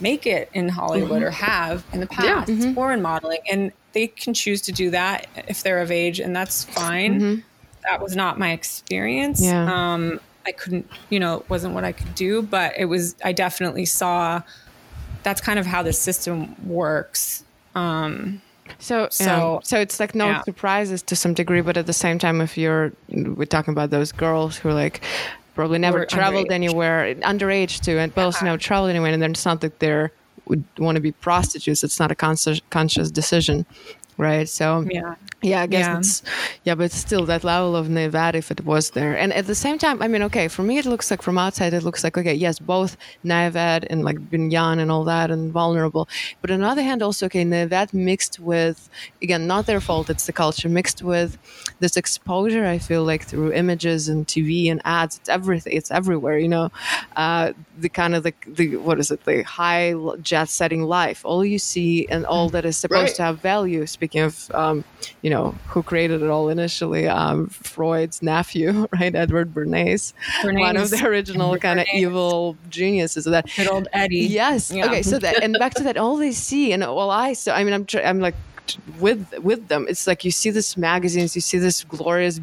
make 0.00 0.26
it 0.26 0.48
in 0.52 0.68
Hollywood 0.68 1.22
or 1.22 1.30
have 1.30 1.84
in 1.92 2.00
the 2.00 2.06
past 2.06 2.52
or 2.76 2.92
in 2.92 3.02
modeling, 3.02 3.40
and 3.50 3.72
they 3.92 4.06
can 4.06 4.32
choose 4.34 4.60
to 4.62 4.72
do 4.72 4.90
that 4.90 5.26
if 5.48 5.62
they're 5.62 5.80
of 5.80 5.90
age, 5.90 6.20
and 6.20 6.36
that's 6.36 6.64
fine. 6.64 7.42
That 7.82 8.00
was 8.02 8.14
not 8.14 8.38
my 8.38 8.52
experience. 8.52 9.42
Yeah. 9.42 9.64
Um, 9.64 10.20
I 10.46 10.52
couldn't, 10.52 10.88
you 11.10 11.18
know, 11.18 11.38
it 11.38 11.50
wasn't 11.50 11.74
what 11.74 11.84
I 11.84 11.92
could 11.92 12.14
do, 12.14 12.42
but 12.42 12.74
it 12.76 12.84
was. 12.84 13.16
I 13.24 13.32
definitely 13.32 13.86
saw. 13.86 14.42
That's 15.22 15.40
kind 15.40 15.58
of 15.58 15.66
how 15.66 15.82
the 15.82 15.92
system 15.92 16.54
works. 16.66 17.44
Um, 17.74 18.40
So, 18.78 19.08
So- 19.10 19.24
so, 19.24 19.60
so 19.64 19.78
it's 19.80 19.98
like 20.00 20.14
no 20.14 20.26
yeah. 20.26 20.42
surprises 20.42 21.02
to 21.02 21.16
some 21.16 21.34
degree, 21.34 21.60
but 21.60 21.76
at 21.76 21.86
the 21.86 21.92
same 21.92 22.18
time, 22.18 22.40
if 22.40 22.56
you're, 22.58 22.92
we're 23.10 23.44
talking 23.46 23.72
about 23.72 23.90
those 23.90 24.12
girls 24.12 24.56
who 24.58 24.68
are 24.70 24.74
like 24.74 25.00
probably 25.54 25.78
never 25.78 26.04
traveled 26.06 26.48
underage. 26.48 26.52
anywhere, 26.52 27.14
underage 27.16 27.80
too, 27.84 27.98
and 27.98 28.14
but 28.14 28.24
also 28.24 28.44
never 28.44 28.58
traveled 28.58 28.90
anywhere, 28.90 29.12
and 29.12 29.20
then 29.22 29.32
it's 29.32 29.44
not 29.44 29.60
that 29.60 29.78
they're 29.80 30.12
would 30.46 30.64
want 30.78 30.96
to 30.96 31.00
be 31.02 31.12
prostitutes. 31.12 31.84
It's 31.84 32.00
not 32.00 32.10
a 32.10 32.14
conscious 32.14 32.60
conscious 32.70 33.10
decision, 33.10 33.66
right? 34.16 34.48
So 34.48 34.86
yeah. 34.90 35.14
Yeah, 35.40 35.62
I 35.62 35.66
guess 35.68 35.86
Yeah. 35.86 35.98
it's 35.98 36.22
yeah, 36.64 36.74
but 36.74 36.90
still 36.90 37.24
that 37.26 37.44
level 37.44 37.76
of 37.76 37.88
naivete 37.88 38.36
if 38.38 38.50
it 38.50 38.64
was 38.64 38.90
there. 38.90 39.16
And 39.16 39.32
at 39.32 39.46
the 39.46 39.54
same 39.54 39.78
time, 39.78 40.02
I 40.02 40.08
mean, 40.08 40.22
okay, 40.24 40.48
for 40.48 40.62
me 40.64 40.78
it 40.78 40.84
looks 40.84 41.10
like 41.10 41.22
from 41.22 41.38
outside 41.38 41.72
it 41.74 41.84
looks 41.84 42.02
like 42.02 42.18
okay, 42.18 42.34
yes, 42.34 42.58
both 42.58 42.96
naivete 43.22 43.86
and 43.88 44.02
like 44.04 44.28
being 44.28 44.50
young 44.50 44.80
and 44.80 44.90
all 44.90 45.04
that 45.04 45.30
and 45.30 45.52
vulnerable. 45.52 46.08
But 46.40 46.50
on 46.50 46.60
the 46.60 46.66
other 46.66 46.82
hand, 46.82 47.02
also 47.02 47.26
okay, 47.26 47.44
naivete 47.44 47.96
mixed 47.96 48.40
with 48.40 48.88
again, 49.22 49.46
not 49.46 49.66
their 49.66 49.80
fault, 49.80 50.10
it's 50.10 50.26
the 50.26 50.32
culture 50.32 50.68
mixed 50.68 51.02
with 51.02 51.38
this 51.78 51.96
exposure. 51.96 52.66
I 52.66 52.78
feel 52.78 53.04
like 53.04 53.24
through 53.26 53.52
images 53.52 54.08
and 54.08 54.26
TV 54.26 54.68
and 54.70 54.80
ads, 54.84 55.18
it's 55.18 55.28
everything, 55.28 55.72
it's 55.76 55.90
everywhere. 55.92 56.38
You 56.38 56.48
know, 56.48 56.70
uh, 57.16 57.52
the 57.76 57.88
kind 57.88 58.14
of 58.16 58.24
the 58.24 58.34
the 58.46 58.76
what 58.76 58.98
is 58.98 59.10
it, 59.12 59.24
the 59.24 59.42
high 59.44 59.94
jet 60.20 60.48
setting 60.48 60.82
life. 60.82 61.24
All 61.24 61.44
you 61.44 61.58
see 61.60 62.08
and 62.08 62.26
all 62.26 62.48
that 62.50 62.64
is 62.64 62.76
supposed 62.76 63.10
Right. 63.12 63.16
to 63.16 63.22
have 63.22 63.40
value. 63.40 63.86
Speaking 63.86 64.22
of, 64.22 64.50
um, 64.52 64.84
you 65.22 65.27
know, 65.30 65.54
who 65.68 65.82
created 65.82 66.22
it 66.22 66.30
all 66.30 66.48
initially, 66.48 67.08
um, 67.08 67.48
Freud's 67.48 68.22
nephew, 68.22 68.86
right, 68.92 69.14
Edward 69.14 69.54
Bernays, 69.54 70.12
one 70.42 70.76
of 70.76 70.90
the 70.90 71.06
original 71.06 71.56
kind 71.58 71.80
of 71.80 71.86
evil 71.92 72.56
geniuses 72.70 73.26
of 73.26 73.32
that. 73.32 73.48
Good 73.56 73.68
old 73.68 73.88
Eddie. 73.92 74.18
Yes. 74.18 74.70
Yeah. 74.70 74.86
Okay. 74.86 75.02
So 75.02 75.18
that 75.18 75.42
and 75.42 75.58
back 75.58 75.74
to 75.74 75.82
that, 75.84 75.96
all 75.96 76.16
they 76.16 76.32
see 76.32 76.72
and 76.72 76.82
all 76.84 77.10
I 77.10 77.32
so 77.32 77.52
I 77.52 77.64
mean 77.64 77.74
I'm 77.74 77.84
tr- 77.84 78.00
I'm 78.00 78.20
like 78.20 78.34
with 78.98 79.38
with 79.38 79.68
them. 79.68 79.86
It's 79.88 80.06
like 80.06 80.24
you 80.24 80.30
see 80.30 80.50
this 80.50 80.76
magazines, 80.76 81.34
you 81.34 81.40
see 81.40 81.58
this 81.58 81.84
glorious 81.84 82.40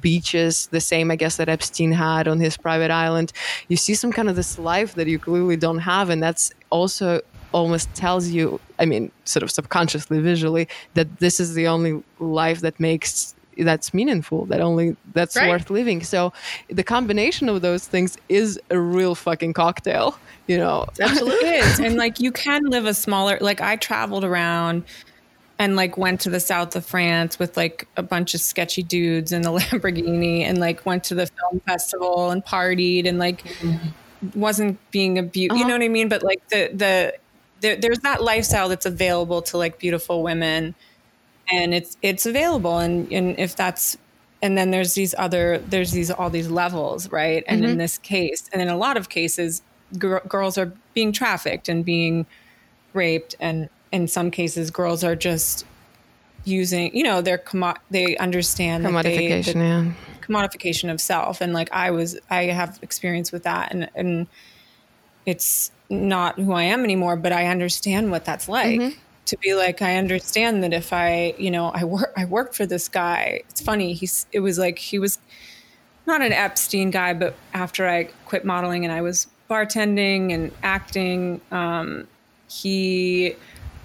beaches, 0.00 0.68
the 0.68 0.80
same 0.80 1.10
I 1.10 1.16
guess 1.16 1.36
that 1.36 1.48
Epstein 1.48 1.92
had 1.92 2.28
on 2.28 2.40
his 2.40 2.56
private 2.56 2.90
island. 2.90 3.32
You 3.68 3.76
see 3.76 3.94
some 3.94 4.12
kind 4.12 4.28
of 4.28 4.36
this 4.36 4.58
life 4.58 4.94
that 4.94 5.06
you 5.06 5.18
clearly 5.18 5.56
don't 5.56 5.78
have, 5.78 6.10
and 6.10 6.22
that's 6.22 6.52
also 6.70 7.20
almost 7.52 7.92
tells 7.94 8.28
you 8.28 8.60
i 8.78 8.84
mean 8.84 9.10
sort 9.24 9.42
of 9.42 9.50
subconsciously 9.50 10.20
visually 10.20 10.68
that 10.94 11.18
this 11.18 11.38
is 11.40 11.54
the 11.54 11.66
only 11.66 12.02
life 12.18 12.60
that 12.60 12.78
makes 12.80 13.34
that's 13.58 13.92
meaningful 13.92 14.46
that 14.46 14.60
only 14.60 14.96
that's 15.12 15.36
Right. 15.36 15.50
worth 15.50 15.68
living 15.70 16.02
so 16.02 16.32
the 16.68 16.82
combination 16.82 17.48
of 17.48 17.60
those 17.60 17.86
things 17.86 18.16
is 18.28 18.58
a 18.70 18.78
real 18.78 19.14
fucking 19.14 19.52
cocktail 19.52 20.18
you 20.46 20.58
know 20.58 20.86
Absolutely. 21.00 21.48
Is. 21.52 21.78
And 21.78 21.96
like 21.96 22.20
you 22.20 22.32
can 22.32 22.64
live 22.64 22.86
a 22.86 22.94
smaller 22.94 23.38
like 23.40 23.60
I 23.60 23.76
traveled 23.76 24.24
around 24.24 24.84
and 25.58 25.76
like 25.76 25.96
went 25.96 26.20
to 26.22 26.30
the 26.30 26.40
south 26.40 26.74
of 26.74 26.84
France 26.84 27.38
with 27.38 27.56
like 27.56 27.86
a 27.96 28.02
bunch 28.02 28.34
of 28.34 28.40
sketchy 28.40 28.82
dudes 28.82 29.32
in 29.32 29.42
the 29.42 29.50
Lamborghini 29.58 30.40
and 30.40 30.58
like 30.58 30.84
went 30.84 31.04
to 31.04 31.14
the 31.14 31.26
film 31.26 31.60
festival 31.60 32.30
and 32.30 32.44
partied 32.44 33.06
and 33.06 33.18
like 33.18 33.44
mm-hmm. 33.44 34.38
wasn't 34.38 34.78
being 34.90 35.18
abused. 35.18 35.52
You 35.52 35.60
uh-huh. 35.60 35.68
know 35.68 35.74
what 35.74 35.84
I 35.84 35.88
mean? 35.88 36.08
But 36.08 36.22
like 36.22 36.46
the 36.48 36.70
the 36.74 37.14
there, 37.62 37.76
there's 37.76 38.00
that 38.00 38.22
lifestyle 38.22 38.68
that's 38.68 38.86
available 38.86 39.40
to 39.42 39.56
like 39.56 39.78
beautiful 39.78 40.22
women. 40.22 40.74
And 41.50 41.72
it's 41.72 41.96
it's 42.02 42.26
available. 42.26 42.78
And 42.78 43.10
and 43.12 43.38
if 43.38 43.56
that's 43.56 43.96
and 44.42 44.58
then 44.58 44.70
there's 44.70 44.94
these 44.94 45.14
other 45.16 45.58
there's 45.58 45.92
these 45.92 46.10
all 46.10 46.28
these 46.28 46.50
levels 46.50 47.10
right? 47.10 47.42
And 47.46 47.64
in 47.64 47.70
mm-hmm. 47.70 47.78
this 47.78 47.98
case 47.98 48.50
and 48.52 48.60
in 48.60 48.68
a 48.68 48.76
lot 48.76 48.96
of 48.96 49.08
cases 49.08 49.62
gr- 49.98 50.26
girls 50.28 50.58
are 50.58 50.72
being 50.94 51.12
trafficked 51.12 51.68
and 51.68 51.84
being 51.84 52.26
raped. 52.92 53.34
And 53.40 53.68
in 53.92 54.08
some 54.08 54.30
cases 54.30 54.70
girls 54.70 55.02
are 55.04 55.16
just 55.16 55.64
using 56.44 56.94
you 56.94 57.04
know 57.04 57.22
they're 57.22 57.38
commo- 57.38 57.78
they 57.90 58.16
understand 58.16 58.84
that 58.84 59.02
they- 59.04 59.16
commodification 59.16 59.54
that- 59.54 59.56
yeah. 59.56 59.92
commodification 60.20 60.90
of 60.90 61.00
self. 61.00 61.40
And 61.40 61.52
like 61.52 61.72
i 61.72 61.90
was 61.90 62.18
i 62.30 62.44
have 62.44 62.78
experience 62.82 63.30
with 63.30 63.44
that. 63.44 63.72
And 63.72 63.88
and 63.94 64.26
it's 65.26 65.70
not 65.92 66.38
who 66.38 66.52
i 66.52 66.62
am 66.62 66.84
anymore 66.84 67.16
but 67.16 67.32
i 67.32 67.46
understand 67.46 68.10
what 68.10 68.24
that's 68.24 68.48
like 68.48 68.98
to 69.26 69.36
be 69.38 69.54
like 69.54 69.82
i 69.82 69.96
understand 69.96 70.62
that 70.64 70.72
if 70.72 70.92
i 70.92 71.34
you 71.38 71.50
know 71.50 71.68
i 71.74 71.84
work 71.84 72.12
i 72.16 72.24
worked 72.24 72.54
for 72.54 72.66
this 72.66 72.88
guy. 72.88 73.42
It's 73.50 73.60
funny 73.60 73.92
he's 73.92 74.26
it 74.32 74.40
was 74.40 74.58
like 74.58 74.78
he 74.78 74.98
was 74.98 75.18
not 76.06 76.22
an 76.22 76.32
epstein 76.32 76.90
guy 76.90 77.12
but 77.14 77.34
after 77.54 77.88
i 77.88 78.04
quit 78.26 78.44
modeling 78.44 78.84
and 78.84 78.92
i 78.92 79.00
was 79.00 79.26
bartending 79.48 80.32
and 80.32 80.50
acting 80.62 81.40
um 81.50 82.08
he 82.48 83.36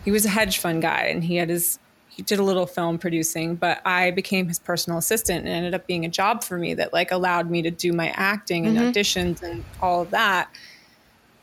he 0.05 0.11
was 0.11 0.25
a 0.25 0.29
hedge 0.29 0.57
fund 0.57 0.81
guy 0.81 1.03
and 1.11 1.23
he 1.23 1.35
had 1.35 1.49
his 1.49 1.77
he 2.07 2.23
did 2.23 2.39
a 2.39 2.43
little 2.43 2.65
film 2.65 2.97
producing 2.97 3.55
but 3.55 3.85
i 3.85 4.09
became 4.11 4.47
his 4.47 4.57
personal 4.57 4.97
assistant 4.97 5.45
and 5.45 5.49
ended 5.49 5.75
up 5.75 5.85
being 5.85 6.05
a 6.05 6.09
job 6.09 6.43
for 6.43 6.57
me 6.57 6.73
that 6.73 6.93
like 6.93 7.11
allowed 7.11 7.51
me 7.51 7.61
to 7.61 7.69
do 7.69 7.93
my 7.93 8.09
acting 8.15 8.65
and 8.65 8.77
auditions 8.77 9.43
and 9.43 9.63
all 9.81 10.01
of 10.01 10.09
that 10.09 10.49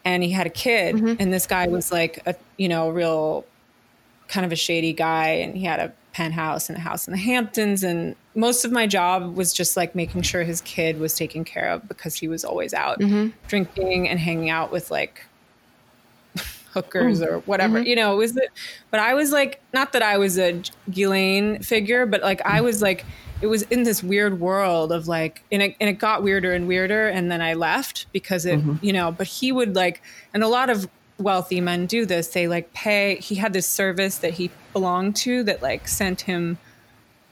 and 0.04 0.22
he 0.22 0.30
had 0.30 0.46
a 0.46 0.50
kid 0.50 0.96
mm-hmm. 0.96 1.14
and 1.18 1.32
this 1.32 1.46
guy 1.46 1.66
was 1.66 1.90
like 1.90 2.22
a 2.26 2.34
you 2.56 2.68
know 2.68 2.88
a 2.88 2.92
real 2.92 3.44
kind 4.28 4.44
of 4.44 4.52
a 4.52 4.56
shady 4.56 4.92
guy 4.92 5.28
and 5.28 5.56
he 5.56 5.64
had 5.64 5.80
a 5.80 5.92
penthouse 6.12 6.68
and 6.68 6.78
a 6.78 6.80
house 6.80 7.08
in 7.08 7.12
the 7.12 7.18
hamptons 7.18 7.82
and 7.82 8.14
most 8.34 8.64
of 8.64 8.70
my 8.70 8.86
job 8.86 9.36
was 9.36 9.52
just 9.52 9.76
like 9.76 9.94
making 9.94 10.22
sure 10.22 10.44
his 10.44 10.60
kid 10.60 10.98
was 11.00 11.16
taken 11.16 11.44
care 11.44 11.68
of 11.68 11.86
because 11.88 12.14
he 12.14 12.28
was 12.28 12.44
always 12.44 12.72
out 12.72 13.00
mm-hmm. 13.00 13.28
drinking 13.48 14.08
and 14.08 14.20
hanging 14.20 14.48
out 14.48 14.70
with 14.70 14.90
like 14.90 15.24
hookers 16.72 17.20
mm. 17.20 17.26
or 17.26 17.38
whatever 17.40 17.78
mm-hmm. 17.78 17.88
you 17.88 17.96
know 17.96 18.12
it 18.12 18.16
was 18.16 18.32
the, 18.34 18.48
but 18.92 19.00
i 19.00 19.12
was 19.12 19.32
like 19.32 19.60
not 19.72 19.92
that 19.92 20.02
i 20.02 20.16
was 20.16 20.38
a 20.38 20.62
Ghislaine 20.90 21.60
figure 21.60 22.06
but 22.06 22.22
like 22.22 22.40
i 22.46 22.60
mm. 22.60 22.64
was 22.64 22.80
like 22.80 23.04
it 23.42 23.46
was 23.46 23.62
in 23.62 23.82
this 23.82 24.02
weird 24.02 24.40
world 24.40 24.92
of 24.92 25.08
like 25.08 25.42
and 25.50 25.62
it, 25.62 25.76
and 25.80 25.90
it 25.90 25.94
got 25.94 26.22
weirder 26.22 26.52
and 26.52 26.66
weirder 26.66 27.08
and 27.08 27.30
then 27.30 27.42
i 27.42 27.52
left 27.54 28.06
because 28.12 28.46
it 28.46 28.58
mm-hmm. 28.58 28.76
you 28.80 28.92
know 28.92 29.10
but 29.12 29.26
he 29.26 29.52
would 29.52 29.74
like 29.74 30.02
and 30.32 30.42
a 30.42 30.48
lot 30.48 30.70
of 30.70 30.88
wealthy 31.18 31.60
men 31.60 31.86
do 31.86 32.06
this. 32.06 32.28
They 32.28 32.48
like 32.48 32.72
pay 32.72 33.16
he 33.16 33.36
had 33.36 33.52
this 33.52 33.68
service 33.68 34.18
that 34.18 34.34
he 34.34 34.50
belonged 34.72 35.16
to 35.16 35.42
that 35.44 35.62
like 35.62 35.86
sent 35.88 36.22
him 36.22 36.58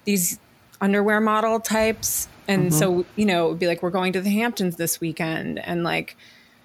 these 0.05 0.39
underwear 0.81 1.21
model 1.21 1.61
types. 1.61 2.29
And 2.49 2.75
so 2.75 2.93
mm-hmm. 2.93 3.21
you 3.21 3.27
know 3.27 3.47
it 3.47 3.49
would 3.51 3.59
be 3.59 3.67
like 3.67 3.83
we're 3.83 3.91
going 3.91 4.13
to 4.15 4.21
the 4.21 4.31
hamptons 4.31 4.77
this 4.77 5.01
weekend 5.01 5.59
and 5.59 5.85
like 5.85 6.17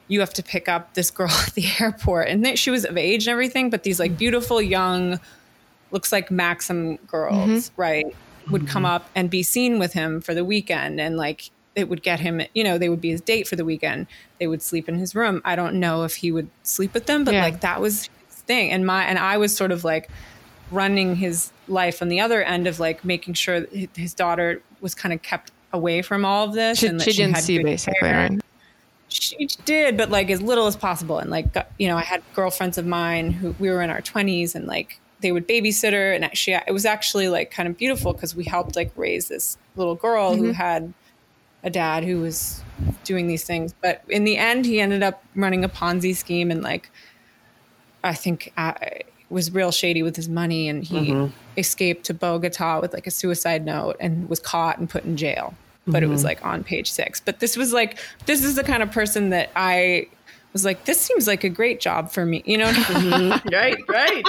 you 0.10 0.22
have 0.22 0.34
to 0.36 0.44
pick 0.44 0.70
up 0.70 0.94
this 0.94 1.12
girl 1.12 1.30
at 1.48 1.54
the 1.54 1.66
airport. 1.80 2.30
And 2.30 2.46
they, 2.46 2.56
she 2.56 2.70
was 2.70 2.86
of 2.86 2.98
age 2.98 3.28
and 3.28 3.32
everything 3.32 3.70
but 3.70 3.84
these 3.84 4.00
like 4.00 4.12
mm-hmm. 4.12 4.20
beautiful 4.20 4.62
young 4.62 5.20
looks 5.92 6.12
like 6.12 6.30
maxim 6.30 6.98
girls 7.08 7.72
right 7.78 8.14
would 8.52 8.68
come 8.68 8.84
mm-hmm. 8.84 8.94
up 8.94 9.10
and 9.16 9.30
be 9.30 9.44
seen 9.44 9.80
with 9.80 9.94
him 9.94 10.22
for 10.22 10.34
the 10.34 10.46
weekend 10.46 11.00
and 11.00 11.18
like 11.18 11.50
it 11.76 11.90
would 11.90 12.02
get 12.02 12.20
him 12.20 12.42
you 12.54 12.64
know 12.64 12.78
they 12.78 12.90
would 12.90 13.02
be 13.02 13.12
his 13.12 13.22
date 13.22 13.48
for 13.48 13.56
the 13.56 13.66
weekend 13.66 14.08
they 14.40 14.48
would 14.48 14.62
sleep 14.62 14.90
in 14.90 14.96
his 14.96 15.14
room 15.16 15.42
i 15.46 15.56
don't 15.56 15.76
know 15.76 16.04
if 16.04 16.16
he 16.16 16.32
would 16.32 16.50
sleep 16.64 16.94
with 16.94 17.06
them 17.06 17.24
but 17.24 17.34
Yeah. 17.34 17.44
like 17.44 17.62
that 17.62 17.82
was 17.82 18.10
his 18.28 18.42
thing 18.42 18.72
and 18.72 18.86
my 18.86 19.04
and 19.04 19.20
i 19.20 19.38
was 19.38 19.56
sort 19.56 19.72
of 19.72 19.84
like 19.84 20.10
running 20.72 21.16
his 21.16 21.52
life 21.68 22.02
on 22.02 22.10
the 22.10 22.20
other 22.20 22.44
end 22.44 22.68
of 22.68 22.80
like 22.80 23.06
making 23.06 23.34
sure 23.34 23.62
that 23.62 23.90
his 23.96 24.14
daughter 24.14 24.62
was 24.82 24.94
kind 24.96 25.14
of 25.14 25.22
kept 25.22 25.52
away 25.74 26.02
from 26.02 26.26
all 26.26 26.48
of 26.48 26.54
this 26.54 26.80
she, 26.80 26.88
and 26.88 27.00
that 27.00 27.04
she 27.06 27.14
didn't 27.14 27.38
see 27.38 27.62
basically 27.62 28.00
care. 28.02 28.30
right 28.30 28.42
She 29.10 29.48
did, 29.66 29.96
but 29.96 30.10
like 30.10 30.30
as 30.30 30.42
little 30.42 30.68
as 30.68 30.76
possible. 30.76 31.20
And 31.20 31.30
like, 31.30 31.56
you 31.80 31.88
know, 31.88 31.96
I 31.96 32.02
had 32.02 32.22
girlfriends 32.34 32.78
of 32.78 32.86
mine 32.86 33.32
who 33.32 33.56
we 33.58 33.70
were 33.70 33.82
in 33.82 33.90
our 33.90 34.02
20s 34.02 34.54
and 34.54 34.68
like 34.68 35.00
they 35.22 35.32
would 35.32 35.48
babysit 35.48 35.94
her. 35.94 36.12
And 36.12 36.24
actually, 36.24 36.58
it 36.68 36.72
was 36.72 36.86
actually 36.86 37.30
like 37.30 37.52
kind 37.52 37.68
of 37.68 37.78
beautiful 37.78 38.14
because 38.14 38.36
we 38.36 38.44
helped 38.44 38.76
like 38.76 38.92
raise 38.96 39.28
this 39.28 39.58
little 39.76 39.96
girl 39.96 40.36
who 40.36 40.44
mm-hmm. 40.44 40.52
had 40.52 40.94
a 41.64 41.70
dad 41.70 42.04
who 42.04 42.22
was 42.22 42.62
doing 43.04 43.28
these 43.28 43.44
things. 43.44 43.74
But 43.82 44.04
in 44.08 44.24
the 44.24 44.38
end, 44.38 44.66
he 44.66 44.80
ended 44.80 45.04
up 45.04 45.24
running 45.36 45.64
a 45.64 45.70
Ponzi 45.70 46.16
scheme 46.16 46.52
and 46.52 46.62
like, 46.62 46.90
I 48.04 48.14
think 48.14 48.54
uh, 48.58 48.74
was 49.30 49.52
real 49.52 49.72
shady 49.72 50.04
with 50.04 50.16
his 50.16 50.30
money. 50.30 50.70
And 50.70 50.84
he 50.84 51.12
mm-hmm. 51.12 51.34
escaped 51.58 52.06
to 52.06 52.14
Bogota 52.14 52.80
with 52.80 52.94
like 52.94 53.08
a 53.08 53.12
suicide 53.12 53.66
note 53.66 53.98
and 54.00 54.30
was 54.30 54.40
caught 54.40 54.78
and 54.78 54.90
put 54.90 55.04
in 55.04 55.18
jail. 55.18 55.56
But 55.90 56.04
it 56.04 56.08
was 56.08 56.20
mm-hmm. 56.20 56.28
like 56.28 56.46
on 56.46 56.64
page 56.64 56.92
six. 56.92 57.22
But 57.22 57.40
this 57.40 57.56
was 57.56 57.72
like, 57.74 57.98
this 58.26 58.44
is 58.44 58.56
the 58.56 58.64
kind 58.64 58.84
of 58.84 58.92
person 58.92 59.30
that 59.30 59.52
I 59.56 60.08
was 60.58 60.66
like, 60.66 60.86
this 60.86 61.00
seems 61.00 61.28
like 61.28 61.44
a 61.44 61.50
great 61.50 61.80
job 61.80 62.12
for 62.12 62.26
me. 62.26 62.42
You 62.46 62.58
know, 62.58 62.72
right, 63.52 63.78
right. 63.88 64.26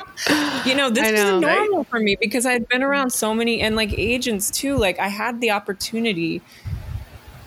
you 0.66 0.74
know, 0.74 0.90
this 0.90 1.06
I 1.06 1.12
is 1.12 1.22
know. 1.24 1.40
normal 1.40 1.84
for 1.84 1.98
me 2.00 2.16
because 2.20 2.44
I'd 2.44 2.68
been 2.68 2.82
around 2.82 3.10
so 3.10 3.32
many 3.34 3.60
and 3.62 3.74
like 3.76 3.98
agents 3.98 4.50
too. 4.50 4.76
Like 4.76 4.98
I 4.98 5.08
had 5.08 5.40
the 5.40 5.50
opportunity 5.52 6.42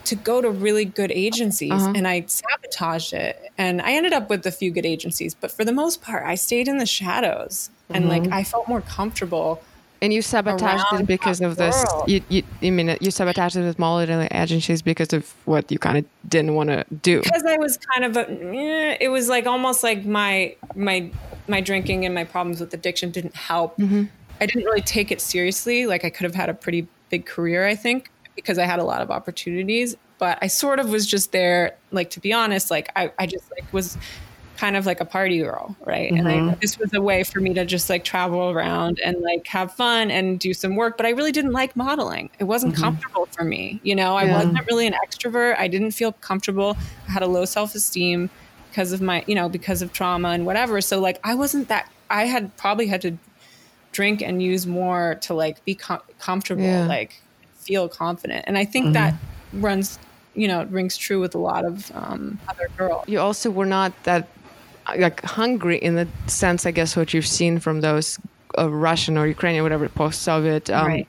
to 0.05 0.15
go 0.15 0.41
to 0.41 0.49
really 0.49 0.83
good 0.85 1.11
agencies 1.11 1.71
Uh-huh. 1.71 1.93
and 1.95 2.07
I 2.07 2.25
sabotaged 2.25 3.13
it. 3.13 3.51
And 3.57 3.81
I 3.83 3.91
ended 3.93 4.13
up 4.13 4.29
with 4.31 4.45
a 4.47 4.51
few 4.51 4.71
good 4.71 4.85
agencies, 4.85 5.35
but 5.35 5.51
for 5.51 5.63
the 5.63 5.71
most 5.71 6.01
part, 6.01 6.25
I 6.25 6.33
stayed 6.35 6.67
in 6.67 6.79
the 6.79 6.87
shadows 6.87 7.69
and 7.93 8.09
like 8.09 8.23
Mm-hmm. 8.23 8.33
I 8.33 8.43
felt 8.43 8.67
more 8.67 8.81
comfortable. 8.81 9.61
And 10.01 10.11
you 10.11 10.23
sabotaged 10.23 10.83
it 10.93 11.05
because 11.05 11.41
of 11.41 11.57
this. 11.57 11.85
You, 12.07 12.21
you, 12.27 12.43
you 12.59 12.71
mean 12.71 12.97
you 13.01 13.11
sabotaged 13.11 13.55
it 13.55 13.63
with 13.63 13.77
modeling 13.77 14.27
agencies 14.31 14.81
because 14.81 15.13
of 15.13 15.31
what 15.45 15.71
you 15.71 15.77
kind 15.77 15.99
of 15.99 16.05
didn't 16.27 16.55
want 16.55 16.69
to 16.69 16.83
do. 17.03 17.21
because 17.21 17.43
I 17.45 17.57
was 17.57 17.77
kind 17.77 18.05
of 18.05 18.17
a, 18.17 18.29
eh, 18.31 18.97
it 18.99 19.09
was 19.09 19.29
like 19.29 19.45
almost 19.45 19.83
like 19.83 20.03
my 20.03 20.55
my 20.75 21.11
my 21.47 21.61
drinking 21.61 22.05
and 22.05 22.15
my 22.15 22.23
problems 22.23 22.59
with 22.59 22.73
addiction 22.73 23.11
didn't 23.11 23.35
help. 23.35 23.79
I 23.79 24.45
didn't 24.47 24.63
really 24.63 24.81
take 24.81 25.11
it 25.11 25.21
seriously. 25.21 25.85
Like 25.85 26.03
I 26.03 26.09
could 26.09 26.23
have 26.23 26.33
had 26.33 26.49
a 26.49 26.55
pretty 26.55 26.87
big 27.09 27.27
career, 27.27 27.67
I 27.67 27.75
think, 27.75 28.09
because 28.35 28.57
I 28.57 28.65
had 28.65 28.79
a 28.79 28.83
lot 28.83 29.01
of 29.03 29.11
opportunities. 29.11 29.95
But 30.17 30.39
I 30.41 30.47
sort 30.47 30.79
of 30.79 30.89
was 30.89 31.05
just 31.05 31.31
there, 31.31 31.75
like 31.91 32.09
to 32.11 32.19
be 32.19 32.33
honest, 32.33 32.71
like 32.71 32.91
I, 32.95 33.11
I 33.19 33.27
just 33.27 33.51
like 33.51 33.71
was 33.71 33.97
kind 34.61 34.77
of 34.77 34.85
like 34.85 35.01
a 35.01 35.05
party 35.05 35.39
girl, 35.39 35.75
right? 35.85 36.11
And 36.11 36.27
I, 36.27 36.33
mm-hmm. 36.33 36.59
this 36.61 36.77
was 36.77 36.93
a 36.93 37.01
way 37.01 37.23
for 37.23 37.39
me 37.39 37.51
to 37.55 37.65
just 37.65 37.89
like 37.89 38.03
travel 38.03 38.51
around 38.51 38.99
and 39.03 39.19
like 39.19 39.47
have 39.47 39.73
fun 39.73 40.11
and 40.11 40.39
do 40.39 40.53
some 40.53 40.75
work. 40.75 40.97
But 40.97 41.07
I 41.07 41.09
really 41.09 41.31
didn't 41.31 41.51
like 41.51 41.75
modeling. 41.75 42.29
It 42.37 42.43
wasn't 42.43 42.75
mm-hmm. 42.75 42.83
comfortable 42.83 43.27
for 43.31 43.43
me. 43.43 43.79
You 43.81 43.95
know, 43.95 44.15
I 44.15 44.25
Yeah. 44.25 44.35
wasn't 44.35 44.67
really 44.67 44.85
an 44.85 44.93
extrovert. 45.03 45.57
I 45.57 45.67
didn't 45.67 45.91
feel 45.91 46.11
comfortable. 46.11 46.77
I 47.09 47.11
had 47.11 47.23
a 47.23 47.27
low 47.27 47.43
self 47.45 47.73
esteem 47.73 48.29
because 48.69 48.91
of 48.91 49.01
my, 49.01 49.23
you 49.25 49.33
know, 49.33 49.49
because 49.49 49.81
of 49.81 49.93
trauma 49.93 50.29
and 50.29 50.45
whatever. 50.45 50.79
So 50.79 50.99
like 50.99 51.19
I 51.23 51.33
wasn't 51.33 51.67
that. 51.69 51.89
I 52.11 52.25
had 52.25 52.55
probably 52.55 52.85
had 52.85 53.01
to 53.01 53.17
drink 53.93 54.21
and 54.21 54.43
use 54.43 54.67
more 54.67 55.15
to 55.21 55.33
like 55.33 55.65
be 55.65 55.73
com- 55.73 56.03
comfortable, 56.19 56.61
Yeah. 56.61 56.85
like 56.85 57.19
feel 57.55 57.89
confident. 57.89 58.45
And 58.47 58.59
I 58.59 58.65
think 58.65 58.85
mm-hmm. 58.85 58.93
that 58.93 59.15
runs, 59.53 59.97
you 60.35 60.47
know, 60.47 60.61
it 60.61 60.67
rings 60.69 60.97
true 60.97 61.19
with 61.19 61.33
a 61.33 61.39
lot 61.39 61.65
of 61.65 61.91
um, 61.95 62.37
other 62.47 62.69
girls. 62.77 63.05
you 63.07 63.19
also 63.19 63.49
were 63.49 63.65
not 63.65 63.91
that 64.03 64.27
like 64.97 65.21
hungry 65.23 65.77
in 65.77 65.95
the 65.95 66.07
sense, 66.27 66.65
I 66.65 66.71
guess, 66.71 66.95
what 66.95 67.13
you've 67.13 67.27
seen 67.27 67.59
from 67.59 67.81
those 67.81 68.19
uh, 68.57 68.69
Russian 68.69 69.17
or 69.17 69.27
Ukrainian, 69.27 69.63
whatever, 69.63 69.87
post-Soviet 69.87 70.69
um, 70.69 70.87
Right. 70.87 71.07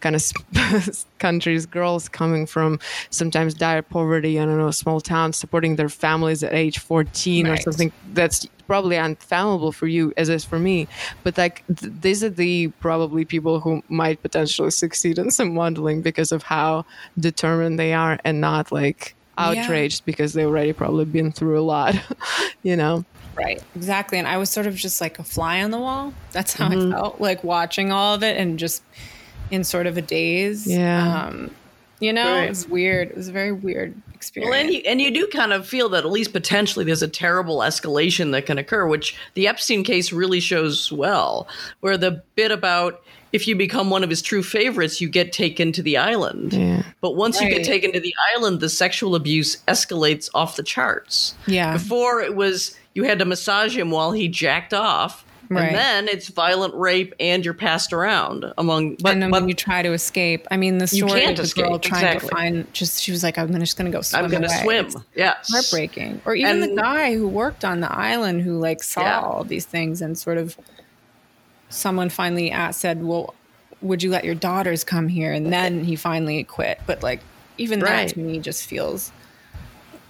kind 0.00 0.14
of 0.14 0.22
countries, 1.18 1.66
girls 1.66 2.08
coming 2.08 2.46
from 2.46 2.78
sometimes 3.10 3.54
dire 3.54 3.82
poverty, 3.82 4.38
I 4.38 4.44
don't 4.44 4.58
know, 4.58 4.70
small 4.70 5.00
towns, 5.00 5.36
supporting 5.36 5.76
their 5.76 5.88
families 5.88 6.42
at 6.44 6.54
age 6.54 6.78
14 6.78 7.48
or 7.48 7.56
something. 7.56 7.92
That's 8.12 8.46
probably 8.68 8.96
unfathomable 8.96 9.72
for 9.72 9.86
you 9.88 10.12
as 10.16 10.28
is 10.28 10.44
for 10.44 10.58
me. 10.60 10.88
But 11.24 11.36
like, 11.38 11.64
th- 11.76 11.92
these 12.00 12.22
are 12.22 12.30
the 12.30 12.68
probably 12.80 13.24
people 13.24 13.60
who 13.60 13.82
might 13.88 14.22
potentially 14.22 14.70
succeed 14.70 15.18
in 15.18 15.30
some 15.30 15.54
modeling 15.54 16.02
because 16.02 16.30
of 16.32 16.42
how 16.44 16.84
determined 17.18 17.78
they 17.78 17.94
are 17.94 18.18
and 18.24 18.40
not 18.40 18.70
like 18.70 19.16
Yeah. 19.38 19.50
outraged 19.50 20.04
because 20.04 20.32
they've 20.34 20.46
already 20.46 20.72
probably 20.72 21.04
been 21.04 21.32
through 21.32 21.58
a 21.58 21.62
lot, 21.62 21.94
you 22.62 22.76
know? 22.76 23.04
Right, 23.36 23.62
exactly. 23.74 24.18
And 24.18 24.26
I 24.26 24.38
was 24.38 24.50
sort 24.50 24.66
of 24.66 24.74
just 24.74 25.00
like 25.00 25.18
a 25.18 25.24
fly 25.24 25.62
on 25.62 25.70
the 25.70 25.78
wall. 25.78 26.12
That's 26.32 26.54
how 26.54 26.68
Mm-hmm. 26.68 26.92
I 26.92 26.96
felt, 26.96 27.20
like 27.20 27.44
watching 27.44 27.92
all 27.92 28.14
of 28.14 28.22
it 28.22 28.36
and 28.38 28.58
just 28.58 28.82
in 29.50 29.62
sort 29.64 29.86
of 29.86 29.96
a 29.96 30.02
daze. 30.02 30.66
Yeah. 30.66 31.26
Um, 31.26 31.50
you 32.00 32.12
know, 32.12 32.30
Right. 32.34 32.44
it 32.44 32.48
was 32.50 32.68
weird. 32.68 33.10
It 33.10 33.16
was 33.16 33.28
a 33.28 33.32
very 33.32 33.52
weird 33.52 33.94
experience. 34.14 34.50
Well, 34.50 34.58
and 34.60 34.70
you, 34.70 34.80
and 34.86 35.00
you 35.00 35.10
do 35.10 35.26
kind 35.32 35.52
of 35.52 35.66
feel 35.66 35.88
that 35.90 36.04
at 36.04 36.10
least 36.10 36.32
potentially 36.32 36.84
there's 36.84 37.02
a 37.02 37.08
terrible 37.08 37.58
escalation 37.60 38.32
that 38.32 38.44
can 38.46 38.58
occur, 38.58 38.86
which 38.86 39.16
the 39.34 39.48
Epstein 39.48 39.82
case 39.84 40.12
really 40.12 40.40
shows 40.40 40.90
well, 40.92 41.46
where 41.80 41.96
the 41.96 42.22
bit 42.34 42.50
about 42.50 43.02
if 43.32 43.48
you 43.48 43.56
become 43.56 43.90
one 43.90 44.04
of 44.04 44.10
his 44.10 44.22
true 44.22 44.42
favorites, 44.42 45.00
you 45.00 45.08
get 45.08 45.32
taken 45.32 45.72
to 45.72 45.82
the 45.82 45.96
island. 45.96 46.52
Yeah. 46.52 46.82
But 47.00 47.16
once 47.16 47.40
you 47.40 47.48
get 47.48 47.64
taken 47.64 47.92
to 47.92 48.00
the 48.00 48.14
island, 48.34 48.60
the 48.60 48.68
sexual 48.68 49.14
abuse 49.14 49.56
escalates 49.68 50.28
off 50.34 50.56
the 50.56 50.62
charts. 50.62 51.34
Yeah. 51.46 51.72
Before 51.74 52.20
it 52.20 52.34
was 52.36 52.76
you 52.96 53.04
had 53.04 53.18
to 53.18 53.24
massage 53.26 53.76
him 53.76 53.90
while 53.90 54.12
he 54.12 54.26
jacked 54.26 54.72
off. 54.74 55.24
Right. 55.48 55.66
And 55.66 55.76
then 55.76 56.08
it's 56.08 56.26
violent 56.28 56.74
rape 56.74 57.14
and 57.20 57.44
you're 57.44 57.54
passed 57.54 57.92
around 57.92 58.52
among 58.58 58.96
but, 58.96 59.12
and 59.12 59.22
then 59.22 59.30
but 59.30 59.42
when 59.42 59.48
you 59.48 59.54
try 59.54 59.80
to 59.82 59.92
escape, 59.92 60.44
I 60.50 60.56
mean, 60.56 60.78
the 60.78 60.88
story 60.88 61.24
of 61.24 61.36
the 61.36 61.52
girl 61.54 61.78
trying 61.78 62.04
exactly. 62.04 62.28
to 62.30 62.34
find 62.34 62.72
just 62.74 63.00
she 63.00 63.12
was 63.12 63.22
like, 63.22 63.38
I'm 63.38 63.52
just 63.60 63.76
going 63.76 63.88
to 63.92 63.96
go 63.96 64.02
swim. 64.02 64.24
I'm 64.24 64.30
gonna 64.30 64.46
away." 64.48 64.62
swim. 64.62 64.86
It's 64.86 64.96
Yes. 65.14 65.48
heartbreaking. 65.52 66.20
Or 66.24 66.34
even 66.34 66.62
And- 66.62 66.72
the 66.76 66.82
guy 66.82 67.14
who 67.14 67.28
worked 67.28 67.64
on 67.64 67.80
the 67.80 67.92
island 67.92 68.42
who 68.42 68.58
like 68.58 68.82
saw 68.82 69.02
Yeah. 69.02 69.20
all 69.20 69.44
these 69.44 69.66
things 69.66 70.02
and 70.02 70.18
sort 70.18 70.38
of 70.38 70.56
someone 71.68 72.08
finally 72.08 72.50
asked, 72.50 72.80
said, 72.80 73.04
"Well, 73.04 73.34
would 73.82 74.02
you 74.02 74.10
let 74.10 74.24
your 74.24 74.34
daughters 74.34 74.82
come 74.82 75.06
here?" 75.06 75.32
And 75.32 75.52
then 75.52 75.84
he 75.84 75.94
finally 75.94 76.42
quit. 76.42 76.80
But 76.86 77.02
like 77.04 77.20
even 77.58 77.80
Right. 77.80 78.08
that 78.08 78.14
to 78.14 78.18
me 78.18 78.40
just 78.40 78.66
feels, 78.66 79.12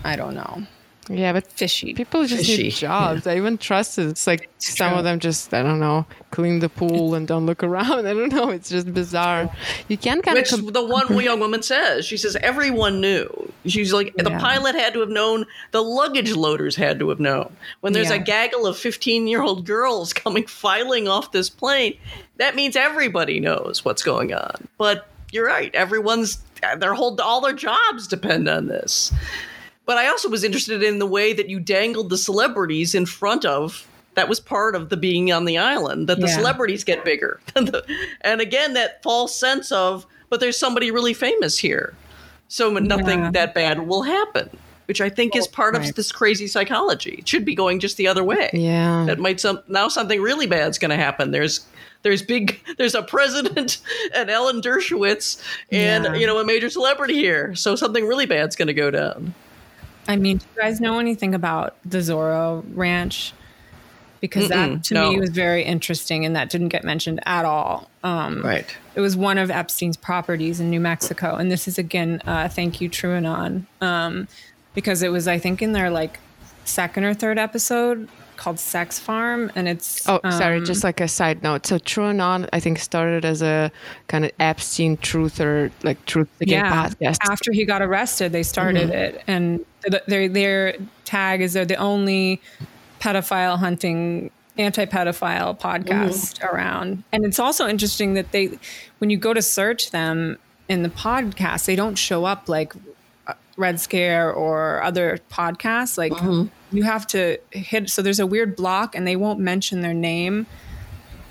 I 0.03 0.17
don't 0.17 0.35
know, 0.35 0.63
Yeah, 1.09 1.33
but 1.33 1.47
fishy. 1.53 1.95
people 1.95 2.27
just 2.27 2.47
Fishy, 2.47 2.65
need 2.65 2.73
jobs. 2.73 3.27
I 3.29 3.37
even 3.37 3.59
trust 3.59 3.97
it. 3.99 4.07
It's 4.09 4.27
like 4.27 4.51
some 4.59 4.91
true. 4.91 4.99
of 4.99 5.05
them 5.05 5.21
just, 5.21 5.55
I 5.55 5.63
don't 5.63 5.79
know, 5.79 6.05
clean 6.33 6.59
the 6.59 6.69
pool 6.69 7.15
and 7.15 7.29
don't 7.29 7.47
look 7.47 7.63
around. 7.63 8.07
I 8.09 8.13
don't 8.13 8.33
know. 8.33 8.51
It's 8.51 8.69
just 8.69 8.93
bizarre. 8.93 9.49
You 9.87 9.97
can't 9.97 10.25
kind 10.25 10.37
Which 10.37 10.53
of. 10.53 10.61
Com- 10.61 10.73
the 10.73 10.85
one 10.85 11.17
young 11.21 11.39
woman 11.39 11.63
says. 11.63 12.05
She 12.05 12.17
says 12.17 12.35
everyone 12.43 13.01
knew. 13.01 13.53
She's 13.67 13.93
like 13.93 14.15
the 14.17 14.31
Yeah. 14.31 14.41
pilot 14.41 14.75
had 14.75 14.95
to 14.95 15.01
have 15.01 15.09
known. 15.09 15.47
The 15.71 15.83
luggage 15.83 16.35
loaders 16.35 16.75
had 16.75 16.99
to 16.99 17.09
have 17.11 17.21
known. 17.21 17.55
When 17.83 17.93
there's 17.93 18.11
a 18.11 18.19
gaggle 18.19 18.67
of 18.67 18.77
15 18.77 19.29
year 19.29 19.43
old 19.43 19.65
girls 19.65 20.13
coming 20.13 20.47
filing 20.47 21.07
off 21.07 21.31
this 21.31 21.49
plane, 21.49 21.97
that 22.39 22.57
means 22.57 22.75
everybody 22.75 23.39
knows 23.39 23.85
what's 23.85 24.03
going 24.03 24.35
on. 24.35 24.67
But 24.77 25.07
you're 25.31 25.47
right. 25.47 25.73
Everyone's 25.75 26.39
their 26.79 26.95
whole 26.95 27.21
all 27.21 27.41
their 27.41 27.53
jobs 27.53 28.09
depend 28.09 28.49
on 28.49 28.67
this. 28.67 29.13
But 29.87 29.99
I 29.99 30.09
also 30.09 30.29
was 30.29 30.45
interested 30.45 30.83
in 30.83 30.99
the 30.99 31.07
way 31.07 31.33
that 31.33 31.49
you 31.49 31.61
dangled 31.61 32.11
the 32.11 32.19
celebrities 32.19 32.95
in 32.95 33.07
front 33.07 33.45
of. 33.45 33.87
That 34.15 34.29
was 34.29 34.41
part 34.41 34.75
of 34.75 34.89
the 34.89 34.97
being 34.97 35.31
on 35.33 35.45
the 35.45 35.59
island. 35.59 36.09
That 36.09 36.21
the 36.21 36.27
Yeah. 36.27 36.35
celebrities 36.37 36.85
get 36.85 37.05
bigger, 37.05 37.39
and 38.23 38.41
again 38.41 38.73
that 38.75 39.03
false 39.03 39.39
sense 39.39 39.71
of, 39.71 40.07
but 40.31 40.41
there's 40.41 40.57
somebody 40.59 40.91
really 40.91 41.13
famous 41.15 41.59
here, 41.59 41.95
so 42.49 42.71
nothing 42.73 43.21
Yeah. 43.21 43.31
that 43.33 43.55
bad 43.55 43.87
will 43.87 44.03
happen. 44.03 44.51
Which 44.87 45.01
I 45.01 45.09
think 45.09 45.35
is 45.35 45.49
part 45.49 45.75
right. 45.75 45.89
of 45.89 45.97
this 45.97 46.13
crazy 46.13 46.47
psychology. 46.47 47.17
It 47.19 47.27
should 47.29 47.45
be 47.45 47.57
going 47.57 47.81
just 47.81 47.97
the 47.97 48.07
other 48.07 48.23
way. 48.23 48.51
yeah. 48.53 49.05
That 49.07 49.19
might 49.19 49.41
some 49.41 49.61
now 49.69 49.89
something 49.89 50.23
really 50.23 50.47
bad's 50.47 50.79
going 50.79 50.93
to 50.93 50.97
happen. 50.97 51.33
There's 51.33 51.67
there's 52.03 52.23
big 52.23 52.61
there's 52.79 52.95
a 52.95 53.03
president 53.03 53.79
and 54.15 54.31
Alan 54.31 54.61
Dershowitz 54.63 55.43
and 55.73 56.05
Yeah. 56.05 56.15
you 56.15 56.25
know 56.27 56.39
a 56.39 56.45
major 56.45 56.71
celebrity 56.71 57.15
here. 57.15 57.53
So 57.57 57.75
something 57.75 58.07
really 58.07 58.27
bad's 58.27 58.55
going 58.57 58.69
to 58.69 58.75
go 58.75 58.91
down. 58.93 59.35
I 60.09 60.17
mean, 60.17 60.39
do 60.39 60.45
you 60.55 60.63
guys 60.63 60.81
know 60.81 60.99
anything 60.99 61.35
about 61.35 61.77
the 61.85 61.99
Zorro 61.99 62.65
Ranch? 62.75 63.33
Because 64.21 64.49
that 64.49 64.71
Mm-mm, 64.71 64.83
to 64.85 64.95
no. 64.95 65.11
me 65.13 65.21
was 65.21 65.31
very 65.31 65.63
interesting, 65.63 66.25
and 66.25 66.35
that 66.37 66.49
didn't 66.49 66.69
get 66.69 66.85
mentioned 66.85 67.21
at 67.27 67.45
all. 67.45 67.91
Um, 68.03 68.41
Right. 68.43 68.65
It 68.95 69.01
was 69.01 69.15
one 69.17 69.37
of 69.37 69.51
Epstein's 69.51 69.97
properties 69.99 70.59
in 70.59 70.71
New 70.71 70.81
Mexico, 70.81 71.37
and 71.37 71.51
this 71.53 71.69
is 71.69 71.77
again, 71.79 72.23
uh, 72.27 72.49
thank 72.49 72.81
you, 72.81 72.89
TrueAnon, 72.89 73.67
um, 73.83 74.27
because 74.75 75.03
it 75.03 75.13
was 75.13 75.29
I 75.29 75.39
think 75.39 75.61
in 75.61 75.73
their 75.73 75.91
like 75.91 76.19
second 76.65 77.05
or 77.05 77.13
third 77.15 77.39
episode 77.39 78.09
called 78.37 78.59
Sex 78.59 78.99
Farm, 78.99 79.51
and 79.55 79.69
it's 79.69 80.07
Oh, 80.09 80.21
sorry. 80.31 80.59
um, 80.59 80.65
Just 80.65 80.83
like 80.83 81.01
a 81.01 81.09
side 81.09 81.43
note. 81.43 81.67
So 81.67 81.79
TrueAnon, 81.79 82.49
I 82.53 82.61
think, 82.61 82.79
started 82.79 83.25
as 83.25 83.43
a 83.43 83.71
kind 84.09 84.25
of 84.25 84.33
Epstein 84.41 84.97
truther, 84.97 85.71
like 85.83 86.05
truth 86.07 86.29
seeking 86.39 86.55
yeah. 86.55 86.87
podcast. 86.89 87.19
After 87.23 87.53
he 87.53 87.65
got 87.67 87.83
arrested, 87.83 88.33
they 88.33 88.43
started 88.43 88.91
it, 88.91 89.23
and 89.27 89.65
th- 89.91 90.05
their 90.07 90.29
their 90.29 90.77
tag 91.05 91.41
is 91.41 91.53
they're 91.53 91.65
the 91.65 91.77
only 91.77 92.41
pedophile 93.01 93.59
hunting 93.59 94.31
anti-pedophile 94.59 95.59
podcast 95.61 96.43
around. 96.43 97.05
And 97.13 97.27
it's 97.27 97.39
also 97.39 97.69
interesting 97.69 98.15
that 98.15 98.33
they, 98.33 98.59
when 98.99 99.11
you 99.11 99.19
go 99.19 99.35
to 99.35 99.43
search 99.43 99.91
them 99.91 100.39
in 100.69 100.83
the 100.83 100.89
podcast, 100.89 101.67
they 101.67 101.77
don't 101.77 101.97
show 101.97 102.25
up 102.25 102.49
like 102.49 102.73
uh, 103.27 103.35
Red 103.59 103.81
Scare 103.81 104.33
or 104.33 104.83
other 104.83 105.19
podcasts. 105.31 105.99
Like 105.99 106.15
you 106.73 106.83
have 106.85 107.07
to 107.09 107.39
hit. 107.51 107.91
So 107.91 108.01
there's 108.01 108.19
a 108.19 108.27
weird 108.27 108.57
block, 108.57 108.95
and 108.95 109.07
they 109.07 109.17
won't 109.17 109.41
mention 109.41 109.83
their 109.83 109.95
name 109.95 110.47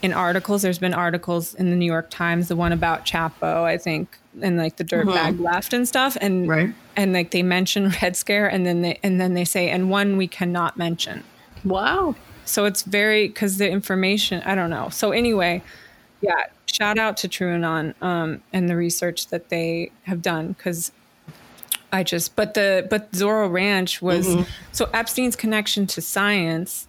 in 0.04 0.14
articles. 0.14 0.62
There's 0.62 0.80
been 0.80 0.94
articles 0.94 1.56
in 1.56 1.72
the 1.72 1.76
New 1.76 1.86
York 1.86 2.12
Times, 2.12 2.48
the 2.48 2.56
one 2.56 2.72
about 2.72 3.06
Chapo, 3.06 3.64
I 3.64 3.80
think, 3.80 4.20
and 4.42 4.58
like 4.58 4.78
the 4.78 4.84
dirtbag 4.84 5.40
left 5.40 5.74
and 5.74 5.88
stuff, 5.88 6.18
and 6.22 6.48
Right. 6.48 6.74
and 6.96 7.14
like 7.14 7.32
they 7.32 7.44
mention 7.44 7.90
Red 8.02 8.16
Scare, 8.16 8.48
and 8.48 8.66
then 8.66 8.82
they 8.82 9.00
and 9.04 9.20
then 9.20 9.34
they 9.34 9.46
say, 9.46 9.70
and 9.70 9.90
one 9.90 10.18
we 10.18 10.28
cannot 10.28 10.78
mention. 10.78 11.24
Wow. 11.64 12.16
So 12.46 12.66
it's 12.66 12.84
very 12.84 13.28
because 13.28 13.58
the 13.58 13.70
information 13.70 14.42
I 14.46 14.56
don't 14.56 14.70
know. 14.70 14.90
So 14.90 15.12
anyway, 15.12 15.64
yeah, 16.22 16.44
shout 16.66 16.98
out 16.98 17.18
to 17.18 17.28
TrueAnon 17.28 17.94
um, 18.02 18.42
and 18.54 18.70
the 18.70 18.76
research 18.76 19.28
that 19.28 19.50
they 19.50 19.92
have 20.04 20.22
done 20.22 20.50
because 20.50 20.92
I 21.92 22.04
just, 22.04 22.36
but 22.36 22.56
the, 22.56 22.86
but 22.90 23.12
Zorro 23.14 23.50
Ranch 23.50 24.02
was, 24.02 24.28
so 24.74 24.90
Epstein's 24.94 25.36
connection 25.38 25.88
to 25.88 26.02
science 26.02 26.88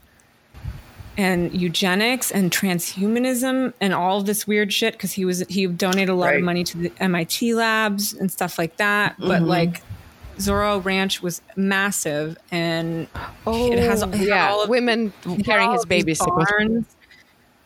and 1.19 1.53
eugenics 1.55 2.31
and 2.31 2.51
transhumanism 2.51 3.73
and 3.81 3.95
all 3.95 4.23
this 4.23 4.47
weird 4.47 4.73
shit 4.73 4.93
because 4.95 5.13
he 5.13 5.25
was 5.25 5.41
he 5.49 5.67
donated 5.67 6.09
a 6.11 6.15
lot 6.15 6.27
Right. 6.27 6.37
of 6.39 6.43
money 6.45 6.65
to 6.65 6.79
the 6.79 6.93
MIT 6.99 7.55
labs 7.55 8.13
and 8.15 8.31
stuff 8.31 8.59
like 8.59 8.77
that. 8.77 9.17
But 9.19 9.43
like 9.43 9.83
Zorro 10.39 10.85
Ranch 10.85 11.23
was 11.23 11.41
massive 11.57 12.37
and 12.51 13.07
oh, 13.47 13.73
it 13.73 13.79
has 13.79 14.03
it 14.03 14.15
yeah, 14.17 14.51
all 14.51 14.63
of- 14.65 14.69
women 14.69 15.13
carrying 15.45 15.73
his 15.73 15.85
babies. 15.87 16.21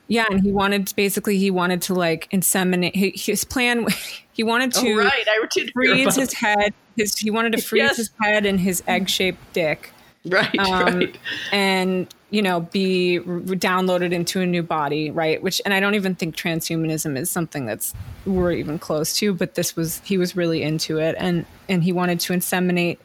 Yeah, 0.08 0.26
and 0.28 0.40
he 0.42 0.50
wanted 0.50 0.92
basically 0.96 1.38
he 1.38 1.50
wanted 1.52 1.82
to 1.82 1.94
like 1.94 2.28
inseminate 2.32 3.18
his 3.20 3.44
plan. 3.44 3.86
He 4.32 4.44
wanted 4.44 4.72
to 4.74 4.92
Oh, 4.92 4.96
right. 4.96 5.12
I 5.28 5.46
did 5.54 5.70
freeze 5.74 6.16
his 6.16 6.32
head. 6.32 6.72
His 6.96 7.14
he 7.18 7.30
wanted 7.30 7.52
to 7.52 7.60
freeze 7.60 7.82
Yes. 7.82 7.96
his 7.98 8.10
head 8.22 8.46
and 8.46 8.58
his 8.58 8.82
egg 8.86 9.10
shaped 9.10 9.52
dick 9.52 9.92
Right, 10.24 10.58
um, 10.58 10.70
right. 10.98 11.18
and 11.52 12.06
you 12.30 12.42
know 12.42 12.60
be 12.60 13.18
r- 13.18 13.24
downloaded 13.24 14.12
into 14.12 14.40
a 14.40 14.46
new 14.46 14.62
body 14.62 15.10
right? 15.10 15.42
Which 15.42 15.60
and 15.64 15.74
i 15.74 15.80
don't 15.80 15.94
even 15.94 16.14
think 16.14 16.36
transhumanism 16.36 17.18
is 17.18 17.30
something 17.30 17.66
that's 17.66 17.94
we're 18.24 18.52
even 18.52 18.78
close 18.78 19.16
to 19.16 19.34
but 19.34 19.54
this 19.54 19.76
was 19.76 20.00
he 20.04 20.16
was 20.16 20.36
really 20.36 20.62
into 20.62 20.98
it. 20.98 21.16
And 21.18 21.44
and 21.68 21.82
he 21.82 21.92
wanted 21.92 22.20
to 22.20 22.32
inseminate 22.32 22.98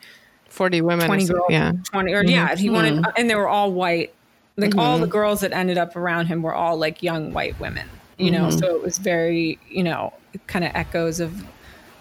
Forty 0.50 0.82
women. 0.82 1.08
20 1.08 1.26
girls 1.26 1.46
Yeah. 1.50 1.74
20 1.84 2.14
or 2.14 2.24
yeah 2.24 2.56
he 2.56 2.68
mm-hmm. 2.68 2.76
wanted 2.76 2.94
mm-hmm. 2.94 3.12
and 3.18 3.30
they 3.30 3.36
were 3.36 3.50
all 3.50 3.72
white. 3.72 4.14
Like 4.58 4.78
all 4.78 4.94
mm-hmm. 4.94 5.02
the 5.02 5.08
girls 5.08 5.42
that 5.42 5.52
ended 5.52 5.78
up 5.78 5.98
around 5.98 6.28
him 6.28 6.42
were 6.42 6.54
all 6.54 6.78
like 6.78 7.04
young 7.04 7.34
white 7.34 7.60
women 7.60 7.90
you 8.18 8.32
know? 8.32 8.50
So 8.50 8.76
it 8.76 8.82
was 8.82 8.98
very 8.98 9.60
you 9.70 9.84
know 9.84 10.14
kind 10.48 10.64
of 10.64 10.72
echoes 10.74 11.20
of 11.20 11.44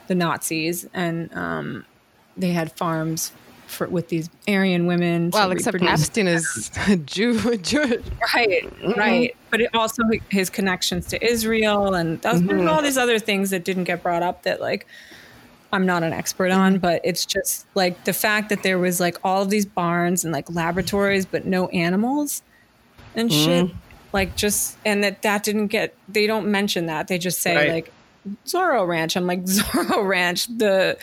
the 0.06 0.14
nazis. 0.14 0.86
And 0.94 1.34
um 1.34 1.84
they 2.36 2.50
had 2.50 2.72
farms 2.72 3.32
for 3.74 3.86
with 3.88 4.08
these 4.08 4.30
aryan 4.48 4.86
women 4.86 5.30
Well, 5.30 5.50
except 5.50 5.74
reproduce. 5.74 6.00
Epstein 6.00 6.28
is 6.28 6.70
a 6.88 6.96
Jew, 6.96 7.56
Jewish. 7.58 8.04
right 8.34 8.62
mm-hmm. 8.62 8.92
right 8.98 9.36
but 9.50 9.60
it 9.60 9.74
also 9.74 10.02
his 10.30 10.50
connections 10.50 11.06
to 11.08 11.24
israel 11.24 11.94
and 11.94 12.20
there's 12.22 12.40
mm-hmm. 12.40 12.68
all 12.68 12.82
these 12.82 12.98
other 12.98 13.18
things 13.18 13.50
that 13.50 13.64
didn't 13.64 13.84
get 13.84 14.02
brought 14.02 14.22
up 14.22 14.42
that 14.44 14.60
like 14.60 14.86
i'm 15.72 15.86
not 15.86 16.02
an 16.02 16.12
expert 16.12 16.50
on 16.50 16.74
mm-hmm. 16.74 16.80
but 16.80 17.00
it's 17.04 17.26
just 17.26 17.66
like 17.74 18.04
the 18.04 18.12
fact 18.12 18.48
that 18.48 18.62
there 18.62 18.78
was 18.78 19.00
like 19.00 19.18
all 19.24 19.42
of 19.42 19.50
these 19.50 19.66
barns 19.66 20.24
and 20.24 20.32
like 20.32 20.48
laboratories 20.54 21.26
but 21.26 21.44
no 21.44 21.68
animals 21.68 22.42
and 23.14 23.32
shit 23.32 23.70
like 24.14 24.36
just 24.36 24.78
and 24.86 25.04
that 25.04 25.20
that 25.22 25.42
didn't 25.42 25.66
get 25.66 25.94
they 26.08 26.26
don't 26.26 26.46
mention 26.46 26.86
that 26.86 27.08
they 27.08 27.18
just 27.18 27.42
say 27.42 27.56
Right. 27.56 27.70
like 27.70 27.92
zorro 28.46 28.86
ranch 28.86 29.16
i'm 29.16 29.26
like 29.26 29.42
zorro 29.44 30.06
ranch 30.06 30.46
the 30.46 30.96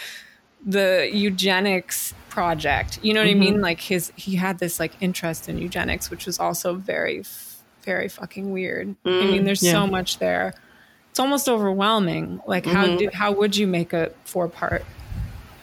the 0.65 1.09
eugenics 1.13 2.13
project 2.31 2.97
you 3.03 3.13
know 3.13 3.19
what 3.19 3.29
i 3.29 3.33
mean 3.33 3.55
mm-hmm. 3.55 3.63
like 3.63 3.81
his 3.81 4.11
he 4.15 4.35
had 4.35 4.57
this 4.59 4.79
like 4.79 4.93
interest 5.01 5.49
in 5.49 5.57
eugenics 5.57 6.09
which 6.09 6.25
was 6.25 6.39
also 6.39 6.73
very 6.75 7.23
very 7.83 8.07
fucking 8.07 8.51
weird 8.51 8.95
i 9.05 9.09
mean 9.09 9.41
mm, 9.41 9.45
there's 9.45 9.61
yeah. 9.61 9.73
so 9.73 9.85
much 9.85 10.17
there 10.19 10.53
it's 11.09 11.19
almost 11.19 11.49
overwhelming 11.49 12.41
like 12.47 12.65
how 12.65 12.85
mm-hmm. 12.85 12.97
did 12.97 13.13
how 13.13 13.33
would 13.33 13.55
you 13.55 13.67
make 13.67 13.91
a 13.91 14.09
four 14.23 14.47
part 14.47 14.85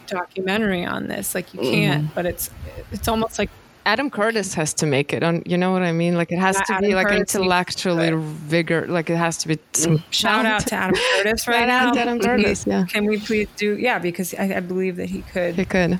documentary 0.06 0.84
on 0.84 1.08
this 1.08 1.34
like 1.34 1.54
you 1.54 1.60
can't 1.60 2.04
mm-hmm. 2.04 2.14
but 2.14 2.26
it's 2.26 2.50
it's 2.92 3.08
almost 3.08 3.38
like 3.38 3.50
Adam 3.86 4.10
Curtis 4.10 4.52
has 4.52 4.74
to 4.74 4.86
make 4.86 5.14
it 5.14 5.22
on. 5.22 5.42
You 5.46 5.56
know 5.56 5.72
what 5.72 5.80
I 5.80 5.92
mean? 5.92 6.14
Like 6.14 6.30
it 6.30 6.38
has 6.38 6.56
Yeah, 6.56 6.62
to 6.64 6.72
Adam 6.74 6.90
be 6.90 6.94
like 6.94 7.06
Curtis 7.06 7.32
do 7.32 7.38
intellectually 7.38 8.10
vigor. 8.12 8.86
Like 8.86 9.08
it 9.08 9.16
has 9.16 9.38
to 9.38 9.48
be 9.48 9.58
some 9.72 9.98
mm, 9.98 10.04
shout 10.10 10.44
out 10.44 10.66
to 10.66 10.74
adam 10.74 10.94
curtis 11.16 11.48
right 11.48 11.70
out 11.70 11.94
now 11.94 12.02
Adam 12.02 12.20
Curtis, 12.20 12.66
yeah. 12.72 12.84
can 12.84 13.06
we 13.06 13.18
please 13.18 13.48
do 13.56 13.78
yeah 13.78 13.98
because 13.98 14.34
i, 14.34 14.56
I 14.56 14.60
believe 14.60 14.96
that 14.96 15.08
he 15.08 15.22
could 15.22 15.54
He 15.54 15.64
could. 15.64 15.98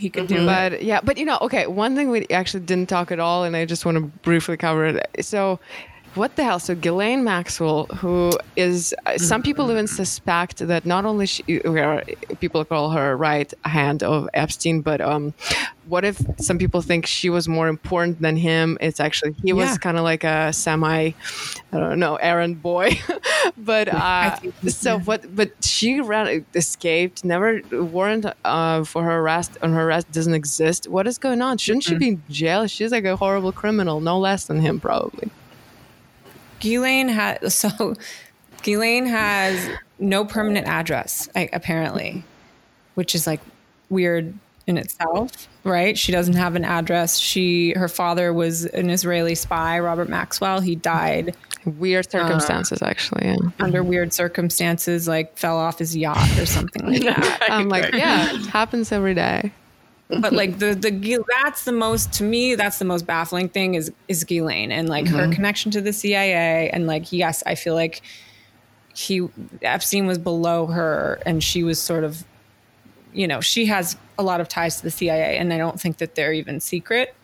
He 0.00 0.08
could 0.08 0.26
do 0.26 0.36
mm-hmm. 0.36 0.46
But 0.46 0.82
yeah, 0.82 1.00
but 1.02 1.18
you 1.18 1.26
know, 1.26 1.38
okay, 1.42 1.66
one 1.66 1.94
thing 1.94 2.10
we 2.10 2.26
actually 2.30 2.64
didn't 2.64 2.88
talk 2.88 3.12
at 3.12 3.20
all, 3.20 3.44
and 3.44 3.54
I 3.54 3.66
just 3.66 3.84
want 3.84 3.96
to 3.96 4.02
briefly 4.22 4.56
cover 4.56 4.86
it. 4.86 5.24
So, 5.24 5.60
what 6.14 6.36
the 6.36 6.44
hell? 6.44 6.58
So, 6.58 6.74
Ghislaine 6.74 7.24
Maxwell, 7.24 7.86
who 7.86 8.32
is, 8.56 8.94
uh, 9.06 9.16
some 9.18 9.42
people 9.42 9.70
even 9.70 9.86
suspect 9.86 10.58
that 10.58 10.84
not 10.84 11.04
only 11.04 11.26
she, 11.26 11.42
people 12.40 12.64
call 12.64 12.90
her 12.90 13.16
right 13.16 13.52
hand 13.64 14.02
of 14.02 14.28
Epstein, 14.34 14.80
but 14.80 15.00
um, 15.00 15.34
what 15.86 16.04
if 16.04 16.20
some 16.38 16.58
people 16.58 16.82
think 16.82 17.06
she 17.06 17.30
was 17.30 17.48
more 17.48 17.68
important 17.68 18.20
than 18.20 18.36
him? 18.36 18.76
It's 18.80 18.98
actually, 18.98 19.34
he 19.42 19.52
was 19.52 19.78
kind 19.78 19.96
of 19.98 20.04
like 20.04 20.24
a 20.24 20.52
semi, 20.52 21.12
I 21.72 21.78
don't 21.78 21.98
know, 21.98 22.16
errand 22.16 22.62
boy. 22.62 22.98
but 23.56 23.88
uh, 23.94 24.36
so 24.68 24.98
what? 25.00 25.34
But 25.34 25.64
she 25.64 26.00
ran, 26.00 26.44
escaped. 26.54 27.24
Never 27.24 27.60
warrant 27.70 28.26
uh, 28.44 28.84
for 28.84 29.04
her 29.04 29.18
arrest 29.18 29.58
on 29.62 29.72
her 29.72 29.88
arrest 29.88 30.10
doesn't 30.12 30.34
exist. 30.34 30.88
What 30.88 31.06
is 31.06 31.18
going 31.18 31.42
on? 31.42 31.58
Shouldn't 31.58 31.84
she 31.84 31.94
be 31.94 32.08
in 32.08 32.22
jail? 32.28 32.66
She's 32.66 32.90
like 32.92 33.04
a 33.04 33.16
horrible 33.16 33.52
criminal, 33.52 34.00
no 34.00 34.18
less 34.18 34.46
than 34.46 34.60
him, 34.60 34.80
probably. 34.80 35.30
Ghislaine 36.60 37.08
has 37.08 37.54
so 37.54 37.94
Ghislaine 38.62 39.06
has 39.06 39.68
no 39.98 40.24
permanent 40.24 40.66
address, 40.66 41.28
like, 41.34 41.50
apparently, 41.52 42.24
which 42.94 43.14
is 43.14 43.26
like 43.26 43.40
weird 43.88 44.34
in 44.66 44.78
itself, 44.78 45.48
right? 45.64 45.98
She 45.98 46.12
doesn't 46.12 46.34
have 46.34 46.54
an 46.54 46.64
address. 46.64 47.18
She 47.18 47.72
her 47.72 47.88
father 47.88 48.32
was 48.32 48.66
an 48.66 48.90
Israeli 48.90 49.34
spy, 49.34 49.78
Robert 49.80 50.08
Maxwell. 50.08 50.60
He 50.60 50.76
died 50.76 51.34
Weird 51.66 52.10
circumstances, 52.10 52.80
um, 52.80 52.88
actually. 52.88 53.26
Yeah. 53.26 53.36
under 53.58 53.82
weird 53.82 54.14
circumstances, 54.14 55.06
like 55.06 55.36
fell 55.36 55.58
off 55.58 55.78
his 55.78 55.94
yacht 55.94 56.38
or 56.38 56.46
something 56.46 56.86
like 56.86 57.02
that. 57.04 57.48
I'm 57.50 57.68
like, 57.68 57.92
yeah, 57.92 58.34
it 58.34 58.46
happens 58.46 58.92
every 58.92 59.14
day. 59.14 59.52
But 60.18 60.32
like 60.32 60.58
the 60.58 60.74
the 60.74 61.24
that's 61.42 61.64
the 61.64 61.72
most 61.72 62.12
to 62.14 62.24
me 62.24 62.54
that's 62.54 62.78
the 62.78 62.84
most 62.84 63.06
baffling 63.06 63.48
thing 63.48 63.74
is 63.74 63.92
is 64.08 64.24
Ghislaine 64.24 64.72
and 64.72 64.88
like 64.88 65.06
her 65.08 65.32
connection 65.32 65.70
to 65.72 65.80
the 65.80 65.92
CIA 65.92 66.70
and 66.70 66.86
like 66.86 67.12
yes 67.12 67.42
I 67.46 67.54
feel 67.54 67.74
like 67.74 68.02
he 68.94 69.28
Epstein 69.62 70.06
was 70.06 70.18
below 70.18 70.66
her 70.66 71.20
and 71.24 71.42
she 71.42 71.62
was 71.62 71.80
sort 71.80 72.04
of 72.04 72.24
you 73.12 73.26
know 73.26 73.40
she 73.40 73.66
has 73.66 73.96
a 74.18 74.22
lot 74.22 74.40
of 74.40 74.48
ties 74.48 74.76
to 74.76 74.82
the 74.82 74.90
CIA 74.90 75.38
and 75.38 75.52
I 75.52 75.58
don't 75.58 75.80
think 75.80 75.98
that 75.98 76.14
they're 76.14 76.32
even 76.32 76.60
secret. 76.60 77.14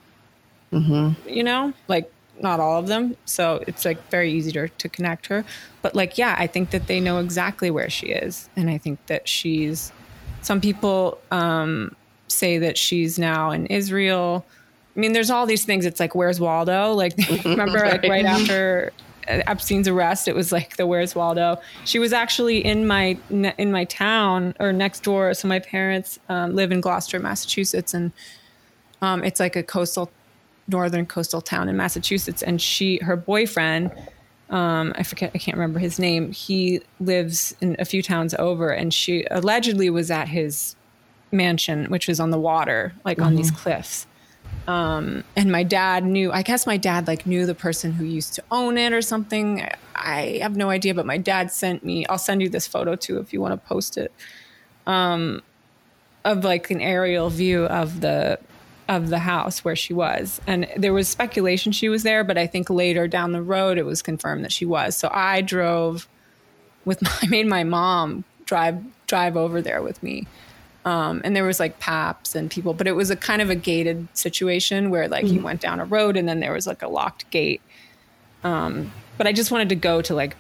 You 1.26 1.45
know? 1.45 1.72
Like 1.89 2.11
not 2.41 2.61
all 2.61 2.78
of 2.78 2.87
them. 2.87 3.16
So 3.24 3.62
it's 3.66 3.84
like 3.84 4.11
very 4.11 4.30
easy 4.32 4.52
to, 4.52 4.69
to 4.69 4.89
connect 4.89 5.27
her. 5.27 5.44
But 5.82 5.94
like 5.94 6.19
yeah 6.19 6.36
I 6.39 6.47
think 6.47 6.70
that 6.70 6.86
they 6.86 7.01
know 7.01 7.19
exactly 7.19 7.70
where 7.70 7.90
she 7.90 8.06
is 8.06 8.48
and 8.56 8.70
I 8.70 8.78
think 8.78 9.05
that 9.06 9.28
she's 9.28 9.93
some 10.43 10.60
people 10.60 11.19
um 11.31 11.94
say 12.28 12.59
that 12.59 12.77
she's 12.77 13.19
now 13.19 13.51
in 13.51 13.66
Israel. 13.66 14.44
I 14.97 15.01
mean, 15.01 15.12
there's 15.12 15.31
all 15.31 15.47
these 15.47 15.65
things. 15.65 15.85
It's 15.85 16.01
like, 16.01 16.15
where's 16.15 16.40
Waldo? 16.40 16.93
Like, 16.93 17.15
remember, 17.44 17.78
like 17.78 18.03
right 18.05 18.24
after 18.24 18.93
Epstein's 19.28 19.89
arrest, 19.89 20.28
it 20.28 20.35
was 20.35 20.53
like 20.53 20.77
the 20.77 20.86
Where's 20.86 21.15
Waldo. 21.15 21.61
She 21.85 21.98
was 21.98 22.12
actually 22.12 22.65
in 22.65 22.86
my 22.86 23.19
in 23.31 23.73
my 23.73 23.85
town 23.85 24.55
or 24.61 24.73
next 24.73 25.03
door. 25.03 25.35
So 25.35 25.48
my 25.48 25.59
parents 25.59 26.19
um, 26.28 26.55
live 26.55 26.73
in 26.73 26.81
Gloucester, 26.81 27.19
Massachusetts, 27.19 27.94
and 27.94 28.12
um, 29.03 29.24
it's 29.24 29.40
like 29.40 29.57
a 29.57 29.62
coastal, 29.62 30.11
northern 30.69 31.07
coastal 31.07 31.40
town 31.40 31.69
in 31.69 31.77
Massachusetts. 31.77 32.43
And 32.43 32.61
she, 32.61 32.98
her 32.98 33.16
boyfriend, 33.16 33.93
um, 34.51 34.93
I 34.97 35.03
forget, 35.03 35.32
I 35.35 35.39
can't 35.39 35.57
remember 35.57 35.78
his 35.78 35.98
name. 35.98 36.32
He 36.32 36.81
lives 37.01 37.55
in 37.61 37.77
a 37.78 37.85
few 37.85 38.03
towns 38.03 38.35
over, 38.35 38.70
and 38.70 38.94
she 38.94 39.27
allegedly 39.31 39.90
was 39.90 40.11
at 40.11 40.28
his 40.28 40.77
mansion, 41.32 41.86
which 41.86 42.09
was 42.09 42.20
on 42.20 42.31
the 42.31 42.39
water, 42.39 42.93
like 43.05 43.20
on 43.20 43.35
these 43.36 43.51
cliffs. 43.51 44.07
Um, 44.66 45.23
and 45.36 45.53
my 45.53 45.62
dad 45.62 46.05
knew, 46.05 46.32
I 46.32 46.43
guess 46.43 46.66
my 46.66 46.77
dad 46.77 47.07
like 47.07 47.27
knew 47.27 47.47
the 47.47 47.55
person 47.55 47.93
who 47.93 48.05
used 48.05 48.35
to 48.35 48.44
own 48.51 48.78
it 48.78 48.93
or 48.93 49.03
something. 49.03 49.62
I, 49.62 49.74
I 49.94 50.39
have 50.43 50.57
no 50.57 50.70
idea, 50.70 50.94
but 50.94 51.07
my 51.07 51.19
dad 51.19 51.53
sent 51.53 51.85
me, 51.85 52.07
I'll 52.07 52.19
send 52.19 52.43
you 52.43 52.48
this 52.48 52.66
photo 52.66 52.97
too 52.97 53.19
if 53.19 53.32
you 53.32 53.40
want 53.40 53.53
to 53.53 53.69
post 53.69 53.97
it. 53.97 54.12
Um, 54.86 55.43
of 56.27 56.43
like 56.44 56.70
an 56.70 56.81
aerial 56.81 57.31
view 57.31 57.65
of 57.66 58.01
the 58.01 58.39
of 58.89 59.09
the 59.09 59.19
house 59.20 59.65
where 59.65 59.74
she 59.74 59.93
was 59.93 60.40
and 60.47 60.69
there 60.77 60.93
was 60.93 61.09
speculation 61.09 61.73
she 61.73 61.89
was 61.89 62.03
there 62.03 62.23
but 62.23 62.39
i 62.39 62.47
think 62.47 62.70
later 62.70 63.09
down 63.09 63.32
the 63.32 63.43
road 63.43 63.78
it 63.78 63.85
was 63.85 64.01
confirmed 64.01 64.44
that 64.44 64.53
she 64.53 64.65
was 64.65 64.97
so 64.97 65.09
i 65.12 65.40
drove 65.40 66.09
with 66.85 67.03
my, 67.03 67.11
I 67.23 67.27
made 67.27 67.47
my 67.47 67.65
mom 67.65 68.24
drive 68.44 68.81
drive 69.07 69.36
over 69.36 69.61
there 69.61 69.82
with 69.82 70.03
me 70.03 70.27
um, 70.86 71.20
and 71.24 71.36
there 71.36 71.44
was 71.44 71.60
like 71.60 71.78
paps 71.80 72.34
and 72.34 72.50
people 72.50 72.72
but 72.72 72.86
it 72.86 72.92
was 72.92 73.10
a 73.10 73.16
kind 73.16 73.42
of 73.42 73.50
a 73.50 73.54
gated 73.54 74.08
situation 74.14 74.88
where 74.88 75.08
like 75.08 75.26
you 75.26 75.42
went 75.42 75.60
down 75.60 75.80
a 75.80 75.84
road 75.84 76.16
and 76.16 76.26
then 76.28 76.40
there 76.40 76.52
was 76.52 76.66
like 76.66 76.82
a 76.82 76.88
locked 76.88 77.28
gate. 77.30 77.60
Um, 78.44 78.92
but 79.18 79.26
i 79.26 79.32
just 79.32 79.50
wanted 79.50 79.68
to 79.70 79.74
go 79.74 80.00
to 80.02 80.14
like 80.14 80.36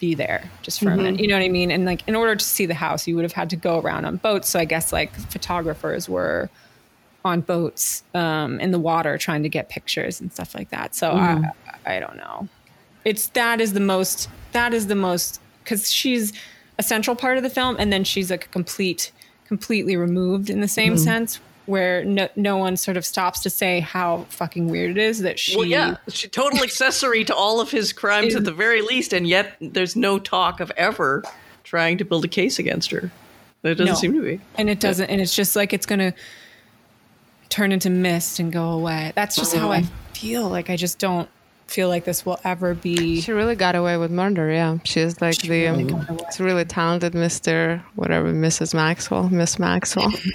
be 0.00 0.14
there 0.14 0.50
just 0.62 0.80
for 0.80 0.90
a 0.90 0.96
minute 0.96 1.20
you 1.20 1.28
know 1.28 1.36
what 1.36 1.44
i 1.44 1.48
mean? 1.48 1.70
And 1.70 1.84
like 1.84 2.02
in 2.08 2.14
order 2.14 2.34
to 2.34 2.44
see 2.44 2.66
the 2.66 2.74
house 2.74 3.06
you 3.06 3.14
would 3.14 3.22
have 3.22 3.32
had 3.32 3.48
to 3.50 3.56
go 3.56 3.80
around 3.80 4.04
on 4.04 4.16
boats. 4.16 4.48
So 4.48 4.58
i 4.58 4.64
guess 4.64 4.92
like 4.92 5.14
photographers 5.30 6.08
were 6.08 6.50
on 7.24 7.40
boats 7.40 8.02
um, 8.14 8.60
in 8.60 8.70
the 8.70 8.78
water 8.78 9.16
trying 9.16 9.42
to 9.42 9.48
get 9.48 9.68
pictures 9.68 10.20
and 10.20 10.30
stuff 10.30 10.54
like 10.54 10.68
that. 10.70 10.94
So 10.94 11.12
I, 11.12 11.50
I 11.86 12.00
don't 12.00 12.16
know. 12.16 12.48
It's 13.04 13.28
that 13.28 13.60
is 13.60 13.72
the 13.72 13.80
most 13.80 14.28
that 14.52 14.74
is 14.74 14.86
the 14.86 14.94
most 14.94 15.40
because 15.62 15.90
she's 15.90 16.32
a 16.78 16.82
central 16.82 17.16
part 17.16 17.36
of 17.36 17.42
the 17.42 17.50
film 17.50 17.76
and 17.78 17.92
then 17.92 18.04
she's 18.04 18.30
like 18.30 18.46
a 18.46 18.48
complete 18.48 19.12
completely 19.46 19.96
removed 19.96 20.50
in 20.50 20.60
the 20.60 20.68
same 20.68 20.94
mm-hmm. 20.94 21.04
sense 21.04 21.40
where 21.66 22.04
no, 22.04 22.28
no 22.36 22.56
one 22.56 22.76
sort 22.76 22.96
of 22.96 23.04
stops 23.04 23.40
to 23.40 23.50
say 23.50 23.80
how 23.80 24.26
fucking 24.28 24.68
weird 24.68 24.90
it 24.90 24.98
is 24.98 25.20
that 25.20 25.38
she 25.38 25.56
Well, 25.56 25.64
yeah, 25.64 25.96
she 26.08 26.28
total 26.28 26.62
accessory 26.62 27.24
to 27.24 27.34
all 27.34 27.60
of 27.60 27.70
his 27.70 27.92
crimes 27.92 28.34
at 28.34 28.44
the 28.44 28.52
very 28.52 28.82
least, 28.82 29.12
and 29.12 29.26
yet 29.26 29.56
there's 29.60 29.96
no 29.96 30.18
talk 30.18 30.60
of 30.60 30.70
ever 30.76 31.22
trying 31.62 31.96
to 31.98 32.04
build 32.04 32.24
a 32.24 32.28
case 32.28 32.58
against 32.58 32.90
her. 32.90 33.10
There 33.62 33.74
doesn't 33.74 33.94
No. 33.94 33.98
seem 33.98 34.12
to 34.12 34.22
be. 34.22 34.40
and 34.56 34.68
it 34.68 34.78
doesn't 34.78 35.08
and 35.08 35.22
it's 35.22 35.34
just 35.34 35.56
like 35.56 35.72
it's 35.72 35.86
gonna 35.86 36.12
turn 37.48 37.72
into 37.72 37.88
mist 37.88 38.38
and 38.38 38.52
go 38.52 38.70
away 38.70 39.12
that's 39.14 39.36
just 39.36 39.54
how 39.54 39.70
i 39.70 39.80
mm-hmm. 39.80 40.12
feel 40.12 40.48
like 40.48 40.68
i 40.68 40.76
just 40.76 40.98
don't 40.98 41.28
feel 41.66 41.88
like 41.88 42.04
this 42.04 42.24
will 42.26 42.38
ever 42.44 42.74
be 42.74 43.20
She 43.20 43.32
really 43.32 43.56
got 43.56 43.74
away 43.74 43.96
with 43.96 44.10
murder. 44.10 44.50
Yeah, 44.52 44.78
she's 44.84 45.20
like 45.20 45.40
She 45.40 45.48
the 45.48 45.66
really 45.66 45.92
um, 45.92 46.18
it's 46.20 46.38
really 46.38 46.64
talented 46.64 47.14
Mister 47.14 47.82
whatever 47.94 48.32
Mrs. 48.32 48.74
Maxwell, 48.74 49.28
Miss 49.28 49.58
Maxwell. 49.58 50.12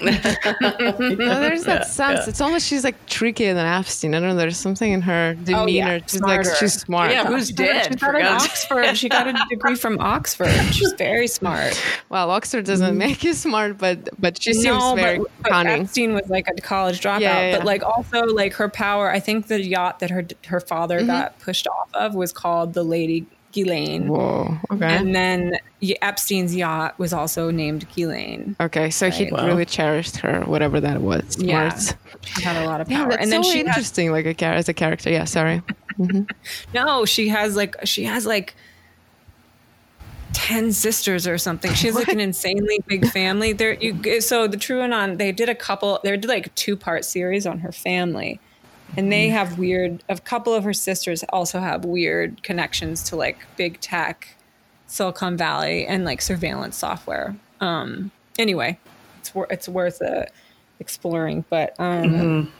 No, 0.50 1.40
there's 1.40 1.64
that 1.64 1.86
sense. 1.86 2.26
It's 2.28 2.40
almost 2.40 2.66
she's 2.66 2.84
like 2.84 3.06
trickier 3.06 3.54
than 3.54 3.66
Epstein. 3.66 4.14
I 4.14 4.20
don't 4.20 4.30
know. 4.30 4.36
There's 4.36 4.56
something 4.56 4.92
in 4.92 5.02
her 5.02 5.34
demeanor. 5.34 5.60
Oh, 5.62 5.66
yeah, 5.66 5.98
She's 6.06 6.20
like 6.20 6.44
she's 6.58 6.74
smart. 6.74 7.10
Yeah, 7.10 7.26
who's 7.26 7.48
She 7.48 7.54
dead? 7.54 7.98
got 8.00 8.14
an 8.14 8.26
Oxford. 8.26 8.96
She 8.96 9.08
got 9.08 9.26
a 9.28 9.32
degree 9.48 9.74
from 9.76 9.98
Oxford. 10.00 10.50
She's 10.72 10.92
very 10.94 11.26
smart. 11.28 11.80
Well, 12.08 12.30
Oxford 12.30 12.64
doesn't 12.64 12.96
make 12.96 13.22
you 13.24 13.34
smart, 13.34 13.78
but 13.78 14.08
but 14.20 14.40
she 14.42 14.52
seems 14.54 14.92
very 14.94 15.18
but, 15.18 15.30
but 15.42 15.50
cunning. 15.50 15.82
Epstein 15.82 16.12
was 16.14 16.28
like 16.28 16.48
a 16.48 16.60
college 16.60 17.00
dropout. 17.00 17.20
Yeah, 17.20 17.40
yeah, 17.50 17.56
But 17.58 17.66
like 17.66 17.82
also 17.82 18.22
like 18.24 18.52
her 18.54 18.68
power. 18.68 19.10
I 19.10 19.20
think 19.20 19.46
the 19.46 19.62
yacht 19.62 20.00
that 20.00 20.10
her 20.10 20.26
her 20.46 20.60
father 20.60 20.98
Mm-hmm. 21.00 21.06
got 21.06 21.19
pushed 21.40 21.66
off 21.66 21.88
of 21.94 22.14
was 22.14 22.32
called 22.32 22.74
the 22.74 22.82
Lady 22.82 23.26
Ghislaine. 23.52 24.06
Whoa. 24.08 24.56
Okay. 24.70 24.86
And 24.96 25.14
then 25.14 25.54
Epstein's 26.02 26.54
yacht 26.54 26.96
was 26.98 27.12
also 27.12 27.50
named 27.50 27.86
Ghislaine. 27.94 28.54
okay, 28.60 28.90
so 28.90 29.10
he 29.10 29.30
Wow. 29.30 29.46
really 29.46 29.64
cherished 29.64 30.18
her, 30.18 30.42
whatever 30.42 30.80
that 30.80 31.00
was. 31.00 31.36
Yeah. 31.38 31.76
She 32.24 32.42
had 32.42 32.56
a 32.62 32.66
lot 32.66 32.80
of 32.80 32.88
Yeah, 32.90 32.98
power. 33.02 33.10
that's 33.10 33.22
and 33.24 33.32
then 33.32 33.42
so 33.42 33.50
she 33.50 33.58
had, 33.58 33.66
interesting, 33.68 34.12
like 34.12 34.26
a 34.26 34.34
char- 34.34 34.54
as 34.54 34.68
a 34.68 34.72
character. 34.74 35.10
Yeah, 35.10 35.24
sorry. 35.24 35.62
Mm-hmm. 35.98 36.22
no, 36.74 37.04
she 37.04 37.28
has 37.28 37.56
like 37.56 37.74
she 37.84 38.04
has 38.04 38.24
like 38.24 38.54
10 40.32 40.72
sisters 40.72 41.26
or 41.26 41.38
something. 41.38 41.74
She's 41.74 41.94
like 41.96 42.08
an 42.08 42.20
insanely 42.20 42.78
big 42.86 43.06
family. 43.08 43.52
There 43.52 43.74
you 43.74 44.20
so 44.20 44.46
the 44.46 44.56
TrueAnon, 44.56 45.18
they 45.18 45.32
did 45.32 45.48
a 45.48 45.54
couple 45.56 45.98
they 46.04 46.10
did 46.16 46.26
like 46.26 46.46
a 46.46 46.50
two-part 46.50 47.04
series 47.04 47.46
on 47.46 47.58
her 47.60 47.72
family. 47.72 48.38
And 48.96 49.12
they 49.12 49.28
have 49.28 49.58
weird 49.58 50.02
a 50.08 50.18
couple 50.18 50.52
of 50.54 50.64
her 50.64 50.72
sisters 50.72 51.24
also 51.30 51.60
have 51.60 51.84
weird 51.84 52.42
connections 52.42 53.02
to 53.04 53.16
like 53.16 53.38
big 53.56 53.80
tech, 53.80 54.36
Silicon 54.86 55.36
Valley 55.36 55.86
and 55.86 56.04
like 56.04 56.20
surveillance 56.20 56.76
software. 56.76 57.36
Um 57.60 58.10
anyway, 58.38 58.78
it's 59.20 59.34
wor- 59.34 59.46
it's 59.50 59.68
worth 59.68 60.02
uh, 60.02 60.24
exploring, 60.80 61.44
but 61.50 61.74
um 61.78 62.52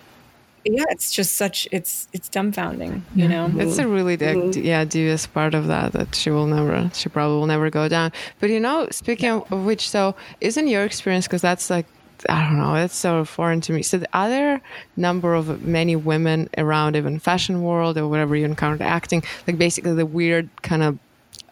yeah, 0.65 0.85
it's 0.91 1.11
just 1.11 1.37
such 1.37 1.67
it's 1.73 2.07
it's 2.13 2.29
dumbfounding, 2.29 3.03
you 3.15 3.27
know. 3.27 3.51
It's 3.57 3.79
a 3.79 3.89
really 3.89 4.17
de- 4.17 4.61
yeah 4.61 4.85
devious 4.85 5.27
part 5.27 5.55
of 5.55 5.67
that 5.69 5.93
that 5.93 6.15
she 6.15 6.31
will 6.31 6.47
never 6.47 6.91
she 6.95 7.09
probably 7.09 7.39
will 7.39 7.47
never 7.47 7.71
go 7.71 7.89
down. 7.89 8.13
But 8.41 8.51
you 8.51 8.61
know, 8.61 8.87
speaking 8.91 9.31
of 9.31 9.65
which, 9.65 9.89
so 9.89 10.15
isn't 10.41 10.69
your 10.69 10.85
experience 10.85 11.27
because 11.27 11.43
that's 11.43 11.71
like 11.71 11.87
I 12.29 12.45
don't 12.45 12.59
know, 12.59 12.75
it's 12.75 12.97
so 12.97 13.25
foreign 13.25 13.61
to 13.63 13.73
me. 13.73 13.83
So 13.83 13.99
the 13.99 14.09
other 14.13 14.61
number 14.97 15.35
of 15.35 15.63
many 15.63 15.97
women 15.97 16.49
around, 16.59 16.97
even 16.97 17.19
fashion 17.19 17.63
world 17.63 17.97
or 17.99 18.09
whatever 18.09 18.37
you 18.37 18.45
encounter 18.45 18.85
acting, 18.85 19.23
like 19.47 19.59
basically 19.59 19.95
the 19.95 20.07
weird 20.07 20.49
kind 20.63 20.83
of 20.83 20.99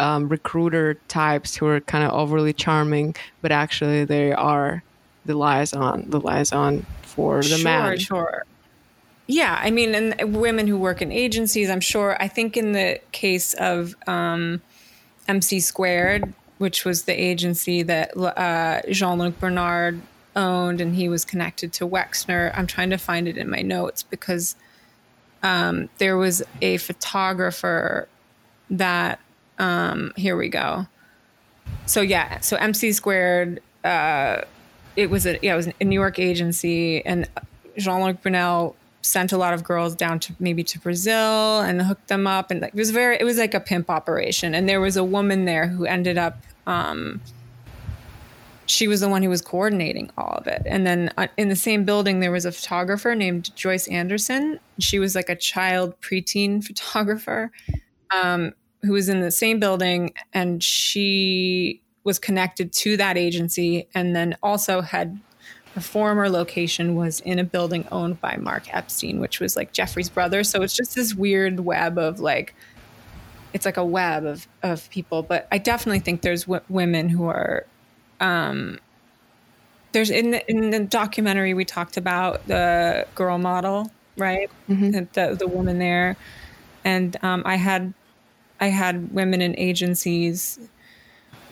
um, 0.00 0.28
recruiter 0.28 0.94
types 1.08 1.56
who 1.56 1.66
are 1.66 1.80
kind 1.80 2.04
of 2.04 2.12
overly 2.12 2.52
charming, 2.52 3.14
but 3.42 3.52
actually 3.52 4.04
they 4.04 4.32
are 4.32 4.82
the 5.24 5.34
liaison, 5.34 6.08
the 6.08 6.20
liaison 6.20 6.86
for 7.02 7.42
the 7.42 7.48
sure, 7.48 7.64
man. 7.64 7.98
Sure. 7.98 8.44
Yeah, 9.26 9.58
I 9.60 9.70
mean, 9.70 9.94
and 9.94 10.36
women 10.36 10.66
who 10.66 10.78
work 10.78 11.02
in 11.02 11.12
agencies, 11.12 11.68
I'm 11.68 11.80
sure. 11.80 12.16
I 12.18 12.28
think 12.28 12.56
in 12.56 12.72
the 12.72 12.98
case 13.12 13.52
of 13.54 13.94
um, 14.06 14.62
MC 15.28 15.60
Squared, 15.60 16.32
which 16.56 16.84
was 16.84 17.02
the 17.02 17.12
agency 17.12 17.82
that 17.82 18.16
uh, 18.16 18.80
Jean 18.90 19.18
Luc 19.18 19.38
Brunel 19.38 20.00
owned, 20.38 20.80
and 20.80 20.94
he 20.94 21.08
was 21.08 21.24
connected 21.24 21.72
to 21.74 21.86
Wexner. 21.86 22.52
I'm 22.56 22.66
trying 22.66 22.90
to 22.90 22.96
find 22.96 23.28
it 23.28 23.36
in 23.36 23.50
my 23.50 23.60
notes 23.60 24.02
because 24.02 24.56
um, 25.42 25.90
there 25.98 26.16
was 26.16 26.42
a 26.62 26.78
photographer 26.78 28.08
that. 28.70 29.20
Um, 29.58 30.12
here 30.16 30.36
we 30.36 30.48
go. 30.48 30.86
So 31.86 32.00
yeah, 32.00 32.40
so 32.40 32.56
MC 32.56 32.92
Squared. 32.92 33.60
Uh, 33.82 34.42
it 34.94 35.10
was 35.10 35.26
a 35.26 35.38
yeah, 35.42 35.54
it 35.54 35.56
was 35.56 35.68
a 35.80 35.84
New 35.84 35.98
York 35.98 36.18
agency, 36.18 37.04
and 37.04 37.28
Jean 37.76 38.02
Luc 38.02 38.22
Brunel 38.22 38.76
sent 39.02 39.32
a 39.32 39.38
lot 39.38 39.54
of 39.54 39.64
girls 39.64 39.94
down 39.94 40.20
to 40.20 40.34
maybe 40.38 40.62
to 40.62 40.78
Brazil 40.78 41.60
and 41.60 41.82
hooked 41.82 42.08
them 42.08 42.26
up, 42.26 42.50
and 42.50 42.60
like, 42.60 42.72
it 42.72 42.76
was 42.76 42.90
very 42.90 43.16
it 43.18 43.24
was 43.24 43.38
like 43.38 43.54
a 43.54 43.60
pimp 43.60 43.90
operation. 43.90 44.54
And 44.54 44.68
there 44.68 44.80
was 44.80 44.96
a 44.96 45.04
woman 45.04 45.44
there 45.44 45.66
who 45.66 45.84
ended 45.84 46.18
up. 46.18 46.38
Um, 46.66 47.20
she 48.68 48.86
was 48.86 49.00
the 49.00 49.08
one 49.08 49.22
who 49.22 49.30
was 49.30 49.40
coordinating 49.40 50.10
all 50.18 50.34
of 50.34 50.46
it. 50.46 50.62
And 50.66 50.86
then 50.86 51.10
uh, 51.16 51.26
in 51.36 51.48
the 51.48 51.56
same 51.56 51.84
building, 51.84 52.20
there 52.20 52.30
was 52.30 52.44
a 52.44 52.52
photographer 52.52 53.14
named 53.14 53.54
Joyce 53.56 53.88
Anderson. 53.88 54.60
She 54.78 54.98
was 54.98 55.14
like 55.14 55.30
a 55.30 55.36
child 55.36 55.98
preteen 56.00 56.62
photographer 56.66 57.50
um, 58.14 58.52
who 58.82 58.92
was 58.92 59.08
in 59.08 59.20
the 59.20 59.30
same 59.30 59.58
building, 59.58 60.12
and 60.32 60.62
she 60.62 61.82
was 62.04 62.18
connected 62.18 62.72
to 62.72 62.96
that 62.98 63.16
agency, 63.18 63.88
and 63.94 64.14
then 64.14 64.36
also 64.42 64.80
had 64.82 65.18
her 65.74 65.80
former 65.80 66.28
location 66.28 66.94
was 66.94 67.20
in 67.20 67.38
a 67.38 67.44
building 67.44 67.86
owned 67.90 68.20
by 68.20 68.36
Mark 68.36 68.74
Epstein, 68.74 69.20
which 69.20 69.40
was 69.40 69.56
like 69.56 69.72
Jeffrey's 69.72 70.08
brother. 70.08 70.44
So 70.44 70.62
it's 70.62 70.74
just 70.74 70.94
this 70.94 71.14
weird 71.14 71.60
web 71.60 71.98
of 71.98 72.20
like, 72.20 72.54
it's 73.52 73.64
like 73.64 73.76
a 73.76 73.84
web 73.84 74.24
of 74.24 74.46
of 74.62 74.88
people. 74.90 75.22
But 75.22 75.48
I 75.50 75.58
definitely 75.58 76.00
think 76.00 76.22
there's 76.22 76.44
w- 76.44 76.62
women 76.68 77.08
who 77.08 77.26
are. 77.26 77.66
Um, 78.20 78.78
there's 79.92 80.10
in 80.10 80.32
the, 80.32 80.50
in 80.50 80.70
the 80.70 80.80
documentary 80.80 81.54
we 81.54 81.64
talked 81.64 81.96
about 81.96 82.46
the 82.46 83.06
girl 83.14 83.38
model, 83.38 83.90
right? 84.16 84.50
The 85.12 85.36
the 85.38 85.48
woman 85.48 85.78
there, 85.78 86.16
and 86.84 87.16
um, 87.22 87.42
I 87.44 87.56
had 87.56 87.94
I 88.60 88.66
had 88.68 89.12
women 89.14 89.40
in 89.40 89.56
agencies. 89.58 90.58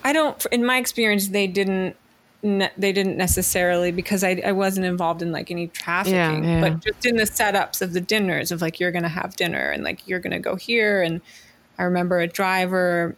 I 0.05 0.13
don't, 0.13 0.45
in 0.53 0.65
my 0.65 0.79
experience, 0.79 1.29
they 1.29 1.47
didn't. 1.47 1.97
ne- 2.43 2.71
They 2.77 2.93
didn't 2.93 3.17
necessarily 3.17 3.91
because 3.91 4.23
I, 4.23 4.41
I 4.45 4.53
wasn't 4.53 4.87
involved 4.87 5.23
in 5.23 5.33
like 5.33 5.51
any 5.51 5.69
trafficking, 5.69 6.45
yeah. 6.45 6.61
but 6.61 6.85
just 6.85 7.07
in 7.07 7.17
the 7.17 7.25
setups 7.25 7.81
of 7.83 7.93
the 7.93 8.01
dinners 8.01 8.53
of 8.53 8.61
like 8.61 8.79
you're 8.79 8.93
gonna 8.93 9.09
have 9.09 9.35
dinner 9.37 9.71
and 9.71 9.83
like 9.83 10.07
you're 10.07 10.21
gonna 10.21 10.39
go 10.41 10.57
here 10.57 11.03
and 11.03 11.21
I 11.79 11.85
remember 11.85 12.21
a 12.21 12.27
driver. 12.27 13.17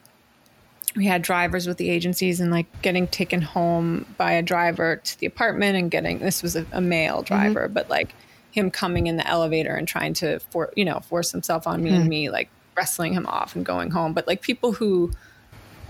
We 0.95 1.07
had 1.07 1.23
drivers 1.23 1.67
with 1.67 1.77
the 1.77 1.91
agencies 1.91 2.41
and 2.41 2.51
like 2.51 2.83
getting 2.83 3.07
taken 3.07 3.43
home 3.43 4.07
by 4.17 4.33
a 4.33 4.43
driver 4.43 4.97
to 4.97 5.21
the 5.21 5.27
apartment 5.27 5.77
and 5.77 5.91
getting 5.91 6.19
this 6.19 6.43
was 6.43 6.57
a, 6.57 6.67
a 6.73 6.81
male 6.81 7.17
mm-hmm. 7.17 7.35
driver, 7.35 7.69
but 7.69 7.89
like 7.89 8.15
him 8.51 8.71
coming 8.71 9.07
in 9.07 9.17
the 9.17 9.27
elevator 9.27 9.75
and 9.75 9.87
trying 9.87 10.15
to 10.15 10.41
for 10.51 10.73
you 10.77 10.85
know 10.85 11.01
force 11.01 11.31
himself 11.31 11.67
on 11.67 11.83
me 11.83 11.91
and 11.91 12.01
mm-hmm. 12.01 12.09
me 12.09 12.31
like 12.31 12.49
wrestling 12.77 13.13
him 13.13 13.27
off 13.27 13.57
and 13.57 13.65
going 13.65 13.91
home. 13.91 14.13
But 14.13 14.27
like 14.27 14.41
people 14.41 14.73
who 14.73 15.11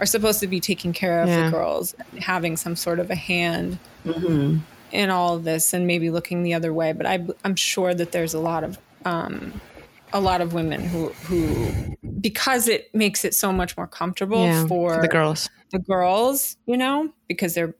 are 0.01 0.07
supposed 0.07 0.41
to 0.41 0.47
be 0.47 0.61
taking 0.61 0.93
care 0.93 1.23
of 1.23 1.29
Yeah. 1.29 1.47
the 1.47 1.51
girls, 1.51 1.95
having 2.19 2.57
some 2.57 2.77
sort 2.77 3.01
of 3.01 3.11
a 3.11 3.15
hand 3.15 3.79
mm-hmm. 4.05 4.59
in 4.93 5.11
all 5.11 5.37
of 5.37 5.45
this, 5.45 5.73
and 5.73 5.87
maybe 5.87 6.11
looking 6.11 6.43
the 6.43 6.55
other 6.55 6.73
way. 6.73 6.93
But 6.93 7.07
I, 7.07 7.27
I'm 7.45 7.57
sure 7.57 7.95
that 7.95 8.13
there's 8.13 8.35
a 8.35 8.41
lot 8.41 8.65
of 8.65 8.79
um, 9.05 9.61
a 10.13 10.21
lot 10.21 10.41
of 10.41 10.53
women 10.53 10.83
who 10.83 11.09
who 11.09 11.97
because 12.21 12.69
it 12.69 12.95
makes 12.95 13.25
it 13.25 13.35
so 13.35 13.53
much 13.53 13.77
more 13.77 13.87
comfortable 13.87 14.45
Yeah, 14.45 14.67
for 14.67 15.01
the 15.01 15.09
girls. 15.09 15.49
the 15.73 15.79
girls, 15.79 16.57
you 16.67 16.77
know, 16.77 17.13
because 17.29 17.55
they're 17.55 17.75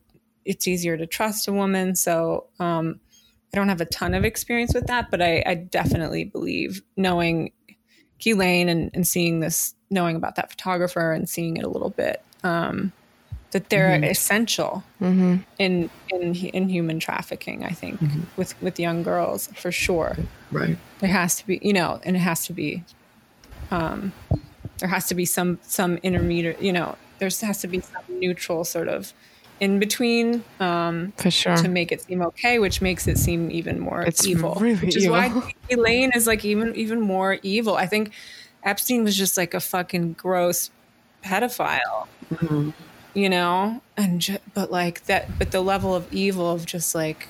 it's 0.45 0.67
easier 0.67 0.97
to 0.97 1.05
trust 1.05 1.47
a 1.47 1.53
woman. 1.53 1.95
So 1.95 2.47
um, 2.59 2.99
I 3.53 3.57
don't 3.57 3.69
have 3.69 3.81
a 3.81 3.85
ton 3.85 4.13
of 4.13 4.25
experience 4.25 4.73
with 4.73 4.87
that, 4.87 5.11
but 5.11 5.21
I, 5.21 5.43
I 5.45 5.55
definitely 5.55 6.23
believe 6.23 6.81
knowing 6.97 7.51
Ghislaine 8.19 8.69
and, 8.69 8.89
and 8.93 9.05
seeing 9.07 9.41
this, 9.41 9.75
knowing 9.89 10.15
about 10.15 10.35
that 10.35 10.49
photographer 10.49 11.11
and 11.11 11.29
seeing 11.29 11.57
it 11.57 11.63
a 11.63 11.69
little 11.69 11.91
bit, 11.91 12.21
um, 12.43 12.91
that 13.51 13.69
they're 13.69 14.03
essential 14.03 14.83
in 15.01 15.43
in 15.57 15.89
in 16.09 16.69
human 16.69 16.99
trafficking. 16.99 17.63
I 17.65 17.69
think 17.71 17.99
with 18.37 18.59
with 18.61 18.79
young 18.79 19.01
girls 19.01 19.47
for 19.55 19.71
sure. 19.71 20.15
Right. 20.51 20.77
It 21.01 21.07
has 21.07 21.35
to 21.37 21.47
be, 21.47 21.59
you 21.61 21.73
know, 21.73 21.99
and 22.03 22.15
it 22.15 22.19
has 22.19 22.45
to 22.45 22.53
be, 22.53 22.83
um, 23.71 24.11
there 24.79 24.89
has 24.89 25.07
to 25.07 25.15
be 25.15 25.25
some 25.25 25.59
some 25.61 25.97
intermediate, 26.03 26.61
you 26.61 26.71
know, 26.73 26.95
there 27.19 27.29
has 27.41 27.59
to 27.61 27.67
be 27.67 27.81
some 27.81 28.03
neutral 28.19 28.63
sort 28.63 28.87
of 28.87 29.13
in 29.59 29.77
between 29.77 30.43
um, 30.61 31.11
For 31.17 31.29
sure. 31.29 31.57
to 31.57 31.67
make 31.67 31.91
it 31.91 32.01
seem 32.01 32.21
okay, 32.21 32.59
which 32.59 32.81
makes 32.81 33.07
it 33.07 33.17
seem 33.17 33.51
even 33.51 33.79
more 33.79 34.01
It's 34.03 34.25
evil. 34.25 34.55
really 34.55 34.77
which 34.85 34.95
is 34.95 35.07
why 35.09 35.27
evil. 35.27 35.43
Ghislaine 35.69 36.11
is 36.15 36.27
like 36.27 36.45
even 36.45 36.75
even 36.75 37.01
more 37.01 37.39
evil. 37.43 37.75
I 37.75 37.85
think 37.85 38.11
Epstein 38.63 39.03
was 39.03 39.17
just 39.17 39.35
like 39.37 39.53
a 39.53 39.59
fucking 39.59 40.13
gross 40.13 40.69
pedophile. 41.23 42.07
you 43.13 43.29
know, 43.29 43.81
and 43.97 44.21
ju- 44.21 44.37
but 44.53 44.71
like 44.71 45.05
that, 45.05 45.37
but 45.37 45.51
the 45.51 45.61
level 45.61 45.93
of 45.95 46.07
evil 46.13 46.49
of 46.49 46.65
just 46.65 46.95
like, 46.95 47.27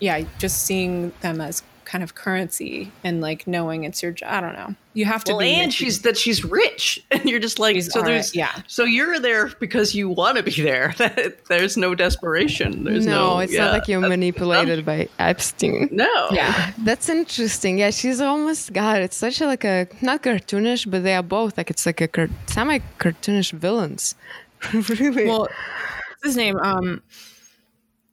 yeah, 0.00 0.22
just 0.38 0.62
seeing 0.62 1.12
them 1.20 1.40
as 1.40 1.62
kind 1.86 2.04
of 2.04 2.14
currency 2.14 2.92
and 3.02 3.20
like 3.20 3.46
knowing 3.46 3.84
it's 3.84 4.02
your, 4.02 4.12
job. 4.12 4.28
I 4.30 4.40
don't 4.40 4.52
know. 4.52 4.74
You 4.92 5.04
have 5.04 5.24
to 5.24 5.32
well, 5.32 5.40
be. 5.40 5.52
and 5.52 5.72
she's 5.72 6.02
that 6.02 6.16
she's 6.16 6.44
rich, 6.44 7.02
and 7.10 7.24
you're 7.24 7.38
just 7.38 7.58
like 7.58 7.76
She's 7.76 7.92
so. 7.92 8.00
all 8.00 8.04
right, 8.04 8.12
There's 8.12 8.34
yeah. 8.34 8.62
So 8.66 8.84
you're 8.84 9.18
there 9.18 9.48
because 9.60 9.94
you 9.94 10.08
want 10.08 10.36
to 10.36 10.42
be 10.42 10.62
there. 10.62 10.94
there's 11.48 11.76
no 11.76 11.94
desperation. 11.94 12.84
There's 12.84 13.06
no. 13.06 13.34
no, 13.34 13.38
it's 13.38 13.52
yeah, 13.52 13.64
not 13.64 13.72
like 13.72 13.88
you're 13.88 14.00
that's- 14.00 14.18
manipulated 14.18 14.84
by 14.84 15.08
Epstein. 15.18 15.88
No. 15.92 16.28
yeah. 16.32 16.72
That's 16.78 17.08
interesting. 17.08 17.78
Yeah, 17.78 17.90
she's 17.90 18.20
almost 18.20 18.72
God. 18.72 19.00
It's 19.00 19.16
such 19.16 19.40
a 19.40 19.46
like 19.46 19.64
a 19.64 19.86
not 20.02 20.22
cartoonish, 20.22 20.90
but 20.90 21.02
they 21.02 21.14
are 21.14 21.22
both 21.22 21.56
like 21.56 21.70
it's 21.70 21.86
like 21.86 22.00
a 22.00 22.08
car- 22.08 22.30
semi 22.46 22.80
cartoonish 22.98 23.52
villains. 23.52 24.14
really. 24.72 25.26
Well, 25.26 25.40
what's 25.40 26.24
his 26.24 26.36
name? 26.36 26.56
Um, 26.56 27.02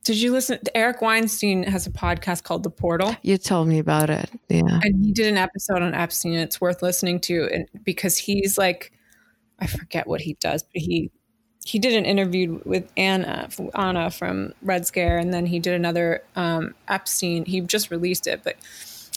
did 0.03 0.17
you 0.17 0.31
listen? 0.31 0.59
Eric 0.75 1.01
Weinstein 1.01 1.63
has 1.63 1.88
a 1.88 1.91
podcast 1.91 2.43
called 2.43 2.63
The 2.63 2.69
Portal. 2.69 3.15
you 3.21 3.38
told 3.38 3.67
me 3.67 3.80
about 3.80 4.09
it. 4.09 4.30
Yeah. 4.49 4.80
and 4.84 5.05
he 5.05 5.11
did 5.13 5.27
an 5.27 5.38
episode 5.38 5.81
on 5.81 5.93
Epstein. 5.93 6.34
It's 6.34 6.59
worth 6.59 6.81
listening 6.81 7.19
to, 7.21 7.49
and 7.51 7.67
because 7.84 8.17
he's 8.17 8.57
like, 8.57 8.91
I 9.59 9.67
forget 9.67 10.07
what 10.07 10.21
he 10.21 10.34
does, 10.39 10.63
but 10.63 10.81
he 10.81 11.09
he 11.65 11.80
did 11.80 11.93
an 11.93 12.03
interview 12.03 12.59
with 12.65 12.91
Anna 12.97 13.47
Anna 13.73 14.11
from 14.11 14.53
Red 14.61 14.85
Scare, 14.85 15.17
and 15.17 15.34
then 15.34 15.45
he 15.45 15.59
did 15.59 15.73
another 15.73 16.21
um, 16.35 16.75
Epstein. 16.89 17.45
He 17.45 17.61
just 17.61 17.89
released 17.89 18.27
it, 18.27 18.41
but 18.43 18.57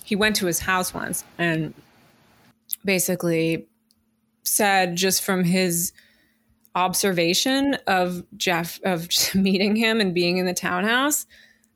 he 0.04 0.14
went 0.14 0.36
to 0.36 0.46
his 0.46 0.60
house 0.60 0.94
once 0.94 1.24
and 1.38 1.74
basically 2.84 3.66
said 4.44 4.94
just 4.94 5.24
from 5.24 5.42
his 5.42 5.92
observation 6.76 7.74
of 7.86 8.22
Jeff 8.36 8.78
of 8.84 9.08
meeting 9.34 9.74
him 9.74 10.00
and 10.00 10.14
being 10.14 10.36
in 10.38 10.46
the 10.46 10.54
townhouse 10.54 11.26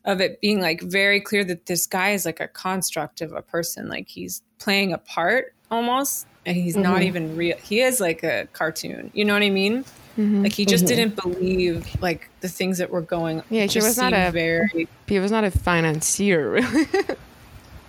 of 0.05 0.21
it 0.21 0.41
being 0.41 0.61
like 0.61 0.81
very 0.83 1.21
clear 1.21 1.43
that 1.45 1.67
this 1.67 1.87
guy 1.87 2.11
is 2.13 2.25
like 2.25 2.39
a 2.41 2.49
construct 2.49 3.21
of 3.21 3.33
a 3.33 3.43
person 3.43 3.89
like 3.89 4.09
he's 4.09 4.43
playing 4.59 4.93
a 4.93 4.99
part 4.99 5.55
almost 5.71 6.27
and 6.47 6.57
he's 6.57 6.75
Mm-hmm. 6.75 6.83
not 6.83 7.03
even 7.03 7.37
real 7.37 7.57
he 7.59 7.81
is 7.81 8.01
like 8.01 8.23
a 8.23 8.47
cartoon 8.55 9.11
you 9.15 9.25
know 9.25 9.35
what 9.35 9.43
i 9.43 9.51
mean 9.51 9.85
Mm-hmm. 10.19 10.43
like 10.43 10.53
he 10.53 10.67
just 10.67 10.87
didn't 10.87 11.15
believe 11.23 11.87
like 12.03 12.29
the 12.41 12.49
things 12.49 12.79
that 12.79 12.91
were 12.91 13.01
going 13.01 13.43
Yeah, 13.49 13.67
he 13.67 13.79
was 13.79 13.97
not 13.97 14.13
a- 14.13 14.31
very 14.33 14.89
He 15.07 15.19
was 15.21 15.31
not 15.31 15.45
a 15.45 15.51
financier, 15.53 16.51
really. 16.51 16.87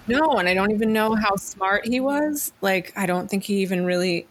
no 0.08 0.38
and 0.38 0.48
i 0.48 0.54
don't 0.54 0.72
even 0.72 0.94
know 0.94 1.16
how 1.16 1.36
smart 1.36 1.86
he 1.86 2.00
was 2.00 2.54
like 2.62 2.94
i 2.96 3.06
don't 3.06 3.30
think 3.30 3.44
he 3.44 3.56
even 3.62 3.86
really 3.86 4.28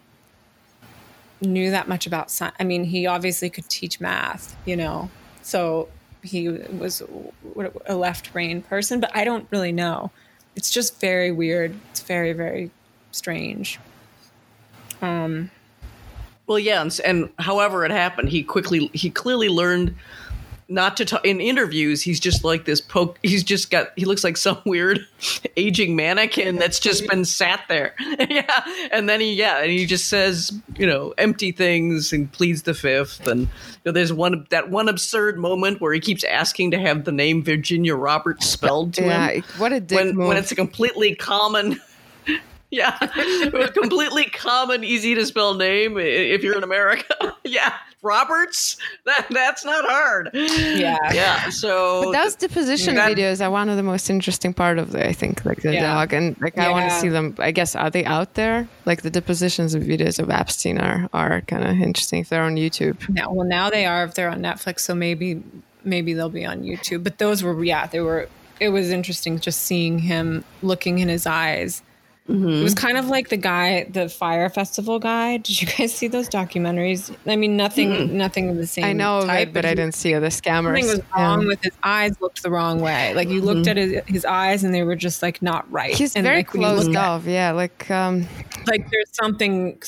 knew 1.42 1.70
that 1.70 1.88
much 1.88 2.06
about 2.06 2.30
science 2.30 2.54
i 2.60 2.64
mean 2.64 2.84
he 2.84 3.06
obviously 3.06 3.48
could 3.50 3.68
teach 3.68 4.00
math 4.00 4.56
you 4.66 4.76
know 4.76 5.10
so 5.42 5.88
he 6.22 6.48
was 6.48 7.02
a 7.86 7.94
left 7.96 8.32
brain 8.32 8.60
person 8.62 9.00
but 9.00 9.10
i 9.14 9.24
don't 9.24 9.46
really 9.50 9.72
know. 9.72 10.10
It's 10.56 10.70
just 10.70 11.00
very 11.00 11.30
weird. 11.30 11.74
It's 11.90 12.00
very 12.02 12.32
very 12.32 12.70
strange. 13.12 13.78
Um 15.00 15.50
Well, 16.46 16.58
yeah, 16.58 16.82
and, 16.82 17.00
and 17.04 17.30
however 17.38 17.84
it 17.84 17.92
happened, 17.92 18.28
he 18.28 18.42
quickly 18.42 18.90
he 18.92 19.10
clearly 19.10 19.48
learned 19.48 19.94
not 20.70 20.96
to 20.98 21.04
talk 21.04 21.24
in 21.26 21.40
interviews. 21.40 22.02
He's 22.02 22.20
just 22.20 22.44
like 22.44 22.64
this 22.64 22.80
poke. 22.80 23.18
He's 23.22 23.42
just 23.42 23.70
got. 23.70 23.88
He 23.96 24.04
looks 24.04 24.24
like 24.24 24.36
some 24.36 24.58
weird 24.66 25.06
aging 25.56 25.96
mannequin 25.96 26.56
that's 26.56 26.78
just 26.78 27.06
been 27.08 27.24
sat 27.24 27.64
there. 27.68 27.94
yeah, 28.30 28.64
and 28.92 29.08
then 29.08 29.20
he 29.20 29.34
yeah, 29.34 29.58
and 29.58 29.70
he 29.70 29.86
just 29.86 30.08
says 30.08 30.52
you 30.76 30.86
know 30.86 31.12
empty 31.18 31.52
things 31.52 32.12
and 32.12 32.30
pleads 32.32 32.62
the 32.62 32.74
fifth. 32.74 33.26
And 33.26 33.42
you 33.42 33.48
know, 33.86 33.92
there's 33.92 34.12
one 34.12 34.46
that 34.50 34.70
one 34.70 34.88
absurd 34.88 35.38
moment 35.38 35.80
where 35.80 35.92
he 35.92 36.00
keeps 36.00 36.24
asking 36.24 36.70
to 36.70 36.78
have 36.78 37.04
the 37.04 37.12
name 37.12 37.42
Virginia 37.42 37.94
Roberts 37.94 38.46
spelled 38.46 38.94
to 38.94 39.02
yeah. 39.02 39.28
him 39.28 39.44
What 39.58 39.72
a 39.72 39.80
dick 39.80 39.96
when 39.98 40.16
move. 40.16 40.28
when 40.28 40.36
it's 40.36 40.52
a 40.52 40.56
completely 40.56 41.14
common 41.14 41.80
yeah 42.70 42.96
a 43.00 43.68
completely 43.68 44.24
common 44.26 44.84
easy 44.84 45.14
to 45.14 45.26
spell 45.26 45.54
name 45.54 45.96
if 45.98 46.42
you're 46.42 46.56
in 46.56 46.62
america 46.62 47.34
yeah 47.44 47.74
roberts 48.02 48.76
that 49.04 49.26
that's 49.30 49.64
not 49.64 49.84
hard 49.84 50.30
Yeah. 50.32 50.96
yeah 51.12 51.50
so 51.50 52.04
But 52.04 52.12
those 52.22 52.34
deposition 52.34 52.94
that- 52.94 53.12
videos 53.12 53.44
are 53.44 53.50
one 53.50 53.68
of 53.68 53.76
the 53.76 53.82
most 53.82 54.08
interesting 54.10 54.54
part 54.54 54.78
of 54.78 54.92
the, 54.92 55.06
I 55.06 55.12
think, 55.12 55.44
like 55.44 55.62
the 55.62 55.74
Yeah. 55.74 55.94
dog, 55.94 56.12
and 56.12 56.36
like 56.40 56.56
I 56.58 56.70
want 56.70 56.90
to 56.90 56.96
see 56.98 57.08
them. 57.08 57.34
I 57.38 57.50
guess 57.50 57.76
are 57.76 57.90
they 57.90 58.04
out 58.04 58.34
there? 58.34 58.68
Like 58.86 59.02
the 59.02 59.10
depositions 59.10 59.74
of 59.74 59.82
videos 59.82 60.18
of 60.18 60.30
Epstein 60.30 60.78
are 60.78 61.08
are 61.12 61.40
kind 61.42 61.64
of 61.64 61.70
interesting 61.80 62.20
if 62.20 62.28
they're 62.30 62.42
on 62.42 62.56
YouTube. 62.56 62.96
now 63.08 63.30
well 63.32 63.46
now 63.46 63.68
they 63.70 63.84
are 63.86 64.04
if 64.04 64.14
they're 64.14 64.30
on 64.30 64.40
netflix 64.40 64.80
so 64.80 64.94
maybe 64.94 65.42
maybe 65.84 66.12
they'll 66.14 66.28
be 66.28 66.44
on 66.44 66.62
youtube 66.62 67.02
but 67.04 67.18
those 67.18 67.42
were 67.42 67.64
yeah 67.64 67.86
they 67.86 68.00
were 68.00 68.28
it 68.60 68.68
was 68.68 68.90
interesting 68.90 69.38
just 69.38 69.62
seeing 69.62 69.98
him 69.98 70.44
looking 70.62 70.98
in 70.98 71.08
his 71.08 71.26
eyes 71.26 71.82
It 72.30 72.62
was 72.62 72.74
mm-hmm. 72.74 72.86
kind 72.86 72.96
of 72.96 73.06
like 73.06 73.28
the 73.28 73.36
guy, 73.36 73.84
the 73.84 74.08
fire 74.08 74.48
festival 74.48 75.00
guy. 75.00 75.38
Did 75.38 75.60
you 75.60 75.66
guys 75.66 75.92
see 75.92 76.06
those 76.06 76.28
documentaries? 76.28 77.14
I 77.26 77.34
mean, 77.34 77.56
nothing, 77.56 77.90
mm. 77.90 78.10
nothing 78.12 78.48
of 78.50 78.56
the 78.56 78.68
same. 78.68 78.84
I 78.84 78.92
know 78.92 79.18
of 79.18 79.26
type, 79.26 79.48
it, 79.48 79.54
but 79.54 79.64
I 79.64 79.70
he- 79.70 79.74
didn't 79.74 79.94
see 79.94 80.12
it. 80.12 80.20
The 80.20 80.28
scammers. 80.28 80.80
Something 80.80 80.86
was 80.86 80.98
Yeah. 80.98 81.22
wrong 81.22 81.46
with 81.46 81.62
his 81.62 81.72
eyes. 81.82 82.20
Looked 82.20 82.42
the 82.44 82.50
wrong 82.50 82.80
way. 82.80 83.14
Like 83.14 83.28
you 83.28 83.40
looked 83.40 83.66
mm-hmm. 83.66 83.70
at 83.70 83.76
his, 83.76 84.02
his 84.06 84.24
eyes, 84.24 84.62
and 84.62 84.72
they 84.72 84.84
were 84.84 84.94
just 84.94 85.22
like 85.22 85.42
not 85.42 85.70
right. 85.72 85.94
He's 85.94 86.14
and 86.14 86.22
very 86.22 86.38
like, 86.38 86.46
closed 86.48 86.88
look 86.88 86.96
at- 86.96 87.24
Yeah, 87.24 87.50
like 87.50 87.90
um, 87.90 88.26
Like 88.68 88.88
there's 88.90 89.10
something. 89.12 89.82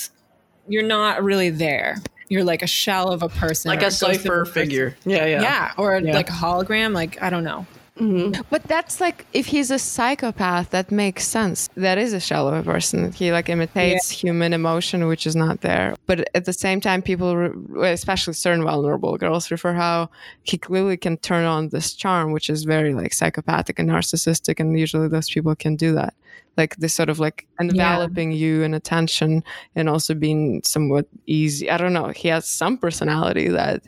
You're 0.67 0.83
not 0.83 1.23
really 1.23 1.51
there. 1.51 1.99
You're 2.29 2.45
like 2.45 2.63
a 2.63 2.67
shell 2.67 3.11
of 3.11 3.23
a 3.23 3.29
person, 3.29 3.69
like 3.69 3.83
a 3.83 3.91
cipher 3.91 4.47
figure 4.47 4.97
yeah 5.05 5.27
yeah 5.27 5.43
Yeah, 5.43 5.73
or 5.77 5.99
Yeah. 5.99 6.15
like 6.15 6.31
a 6.31 6.33
hologram. 6.33 6.93
Like 6.95 7.23
I 7.23 7.31
don't 7.31 7.45
know. 7.45 7.67
Mm-hmm. 8.01 8.41
But 8.49 8.63
that's 8.65 9.01
like 9.01 9.27
if 9.33 9.47
he's 9.47 9.71
a 9.71 9.79
psychopath, 9.79 10.71
that 10.71 10.91
makes 10.91 11.27
sense. 11.27 11.69
That 11.77 11.99
is 11.99 12.15
a 12.15 12.21
shell 12.21 12.49
of 12.49 12.55
a 12.55 12.63
person. 12.63 13.13
He 13.13 13.33
like 13.33 13.51
imitates 13.51 14.09
human 14.09 14.55
emotion, 14.55 15.07
which 15.07 15.27
is 15.27 15.37
not 15.37 15.61
there. 15.61 15.95
But 16.07 16.29
at 16.35 16.47
the 16.47 16.55
same 16.55 16.81
time, 16.81 17.03
people, 17.03 17.53
especially 17.83 18.33
certain 18.33 18.65
vulnerable 18.65 19.19
girls, 19.19 19.51
refer 19.51 19.75
how 19.75 20.09
he 20.43 20.57
clearly 20.57 20.97
can 20.97 21.19
turn 21.19 21.45
on 21.45 21.69
this 21.69 21.93
charm, 21.93 22.33
which 22.33 22.49
is 22.49 22.65
very 22.65 22.95
like 22.95 23.13
psychopathic 23.13 23.79
and 23.79 23.91
narcissistic, 23.91 24.59
and 24.59 24.79
usually 24.79 25.09
those 25.09 25.29
people 25.29 25.55
can 25.55 25.77
do 25.77 25.95
that. 25.95 26.15
Like 26.57 26.77
this 26.77 26.95
sort 26.95 27.11
of 27.11 27.19
like 27.19 27.47
enveloping 27.61 28.33
you 28.33 28.63
in 28.63 28.75
attention 28.75 29.45
and 29.75 29.89
also 29.89 30.15
being 30.15 30.63
somewhat 30.65 31.07
easy. 31.27 31.71
I 31.71 31.77
don't 31.77 31.93
know. 31.93 32.09
He 32.09 32.29
has 32.29 32.47
some 32.49 32.79
personality 32.79 33.49
that 33.49 33.83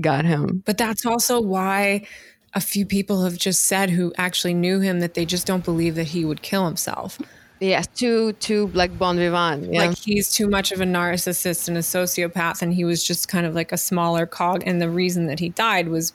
got 0.00 0.24
him. 0.24 0.62
But 0.66 0.78
that's 0.78 1.06
also 1.06 1.40
why 1.40 2.06
a 2.54 2.60
few 2.60 2.86
people 2.86 3.24
have 3.24 3.36
just 3.36 3.62
said 3.62 3.90
who 3.90 4.12
actually 4.16 4.54
knew 4.54 4.80
him 4.80 5.00
that 5.00 5.14
they 5.14 5.24
just 5.26 5.46
don't 5.46 5.64
believe 5.64 5.94
that 5.96 6.08
he 6.08 6.24
would 6.24 6.42
kill 6.42 6.64
himself. 6.66 7.18
Yes, 7.60 7.86
too, 7.88 8.32
too 8.34 8.68
like 8.74 8.96
bon 8.98 9.16
vivant. 9.16 9.72
Yeah. 9.72 9.86
Like 9.86 9.98
he's 9.98 10.32
too 10.32 10.48
much 10.48 10.70
of 10.70 10.80
a 10.80 10.84
narcissist 10.84 11.66
and 11.68 11.76
a 11.76 11.80
sociopath, 11.80 12.62
and 12.62 12.72
he 12.72 12.84
was 12.84 13.02
just 13.02 13.28
kind 13.28 13.46
of 13.46 13.54
like 13.54 13.72
a 13.72 13.76
smaller 13.76 14.26
cog. 14.26 14.62
And 14.64 14.80
the 14.80 14.88
reason 14.88 15.26
that 15.26 15.40
he 15.40 15.48
died 15.50 15.88
was 15.88 16.12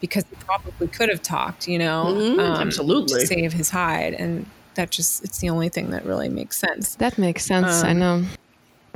because 0.00 0.24
he 0.30 0.36
probably 0.44 0.86
could 0.88 1.08
have 1.08 1.22
talked, 1.22 1.66
you 1.66 1.78
know, 1.78 2.04
Mhm, 2.16 2.38
um, 2.38 2.68
absolutely. 2.68 3.20
to 3.20 3.26
save 3.26 3.52
his 3.52 3.70
hide. 3.70 4.14
And 4.14 4.46
that 4.74 4.90
just, 4.90 5.24
it's 5.24 5.38
the 5.38 5.48
only 5.50 5.68
thing 5.68 5.90
that 5.90 6.04
really 6.04 6.28
makes 6.28 6.56
sense. 6.58 6.94
That 6.96 7.18
makes 7.18 7.44
sense. 7.44 7.82
I 7.82 7.90
Um, 7.90 7.98
know. 7.98 8.24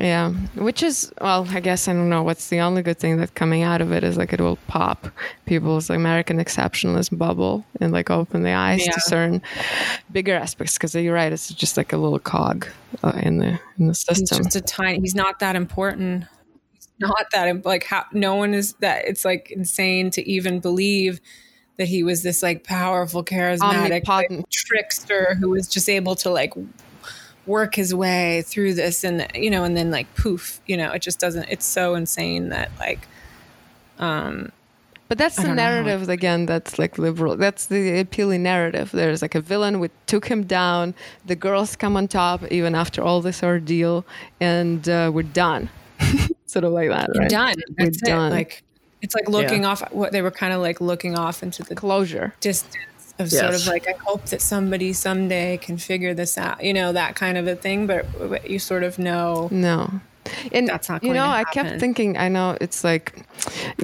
Yeah, 0.01 0.31
which 0.55 0.83
is 0.83 1.13
well, 1.21 1.47
I 1.51 1.61
guess 1.61 1.87
I 1.87 1.93
don't 1.93 2.09
know. 2.09 2.23
What's 2.23 2.49
the 2.49 2.61
only 2.61 2.81
good 2.81 2.99
thing 2.99 3.19
that 3.19 3.35
coming 3.35 3.63
out 3.63 3.83
of 3.83 3.93
it 3.93 4.03
is 4.03 4.17
like 4.17 4.33
it 4.33 4.41
will 4.41 4.57
pop 4.67 5.09
people's 5.45 5.91
American 5.91 6.39
exceptionalism 6.39 7.19
bubble 7.19 7.67
and 7.81 7.93
like 7.93 8.09
open 8.11 8.43
the 8.43 8.53
eyes 8.53 8.87
Yeah. 8.87 8.93
to 8.93 9.01
certain 9.03 9.43
bigger 10.11 10.35
aspects. 10.35 10.79
Because 10.79 10.95
you're 10.95 11.13
right, 11.13 11.31
it's 11.31 11.53
just 11.53 11.77
like 11.77 11.93
a 11.93 11.99
little 11.99 12.19
cog 12.19 12.67
uh, 13.03 13.13
in 13.23 13.39
the 13.39 13.61
in 13.79 13.89
the 13.89 13.95
system. 13.95 14.39
He's 14.39 14.55
just 14.55 14.57
a 14.57 14.63
tiny, 14.63 15.01
he's 15.01 15.15
not 15.15 15.39
that 15.41 15.55
important. 15.55 16.25
He's 16.73 16.89
not 16.99 17.27
that, 17.33 17.67
like, 17.67 17.85
how, 17.85 18.07
no 18.13 18.37
one 18.37 18.55
is 18.55 18.73
that, 18.81 19.05
it's 19.07 19.25
like 19.25 19.51
insane 19.51 20.11
to 20.13 20.27
even 20.27 20.61
believe 20.61 21.21
that 21.77 21.89
he 21.89 22.03
was 22.03 22.23
this 22.23 22.43
like 22.43 22.65
powerful, 22.65 23.23
charismatic 23.25 24.07
like, 24.09 24.31
trickster 24.51 25.35
who 25.41 25.51
was 25.51 25.69
just 25.69 25.89
able 25.89 26.15
to 26.15 26.31
like 26.31 26.55
work 27.47 27.75
his 27.75 27.95
way 27.95 28.43
through 28.43 28.75
this 28.75 29.03
and, 29.05 29.27
you 29.35 29.51
know, 29.51 29.65
and 29.65 29.77
then 29.77 29.91
like 29.91 30.13
poof, 30.15 30.61
you 30.67 30.77
know, 30.77 30.91
it 30.93 31.03
just 31.03 31.19
doesn't, 31.19 31.49
it's 31.49 31.65
so 31.67 31.95
insane 31.95 32.51
that 32.51 32.71
like, 32.79 33.01
um, 33.99 34.53
But 35.09 35.19
that's 35.19 35.39
I 35.39 35.43
the 35.43 35.49
don't 35.49 35.57
know 35.57 35.63
how 35.63 35.69
I- 35.69 35.75
narrative 35.83 36.09
again. 36.09 36.47
That's 36.47 36.79
like 36.79 36.99
liberal. 36.99 37.37
That's 37.37 37.67
the 37.67 37.99
appealing 38.01 38.43
narrative. 38.43 38.91
There's 38.93 39.23
like 39.23 39.35
a 39.35 39.41
villain. 39.41 39.81
We 39.81 39.91
took 40.07 40.29
him 40.29 40.45
down. 40.45 40.95
The 41.27 41.37
girls 41.37 41.77
come 41.77 41.97
on 41.97 42.09
top 42.09 42.45
even 42.53 42.75
after 42.75 43.03
all 43.03 43.21
this 43.21 43.43
ordeal, 43.43 44.05
and 44.41 44.89
uh, 44.89 45.11
we're 45.13 45.23
done. 45.25 45.69
sort 46.47 46.65
of 46.65 46.73
like 46.73 46.89
that, 46.89 47.09
you're 47.15 47.23
right? 47.23 47.31
done. 47.31 47.55
We're 47.79 47.87
it. 47.89 47.99
done. 48.01 48.31
Like, 48.33 48.63
it's 49.03 49.15
like 49.15 49.29
looking 49.29 49.65
off 49.65 49.83
what 49.93 50.13
they 50.13 50.23
were 50.23 50.31
kind 50.31 50.53
of 50.53 50.61
like 50.61 50.81
looking 50.81 51.17
off 51.19 51.43
into 51.43 51.63
the 51.63 51.75
Closure. 51.75 52.35
distance 52.41 52.77
of 53.21 53.31
sort 53.31 53.55
of 53.55 53.67
like 53.67 53.87
I 53.89 53.95
hope 54.05 54.27
that 54.27 54.43
somebody 54.43 54.93
someday 54.93 55.57
can 55.59 55.77
figure 55.79 56.15
this 56.15 56.37
out, 56.39 56.65
you 56.65 56.73
know, 56.75 56.93
that 56.93 57.15
kind 57.17 57.37
of 57.39 57.47
a 57.47 57.55
thing. 57.57 57.87
But 57.87 58.49
you 58.51 58.59
sort 58.59 58.83
of 58.83 58.99
know, 58.99 59.49
No. 59.51 60.01
And 60.53 60.69
That's 60.69 60.89
not 60.89 61.03
you 61.03 61.13
know 61.13 61.27
i 61.27 61.45
kept 61.45 61.81
thinking 61.81 62.17
i 62.17 62.29
know 62.29 62.57
it's 62.61 62.85
like 62.85 63.25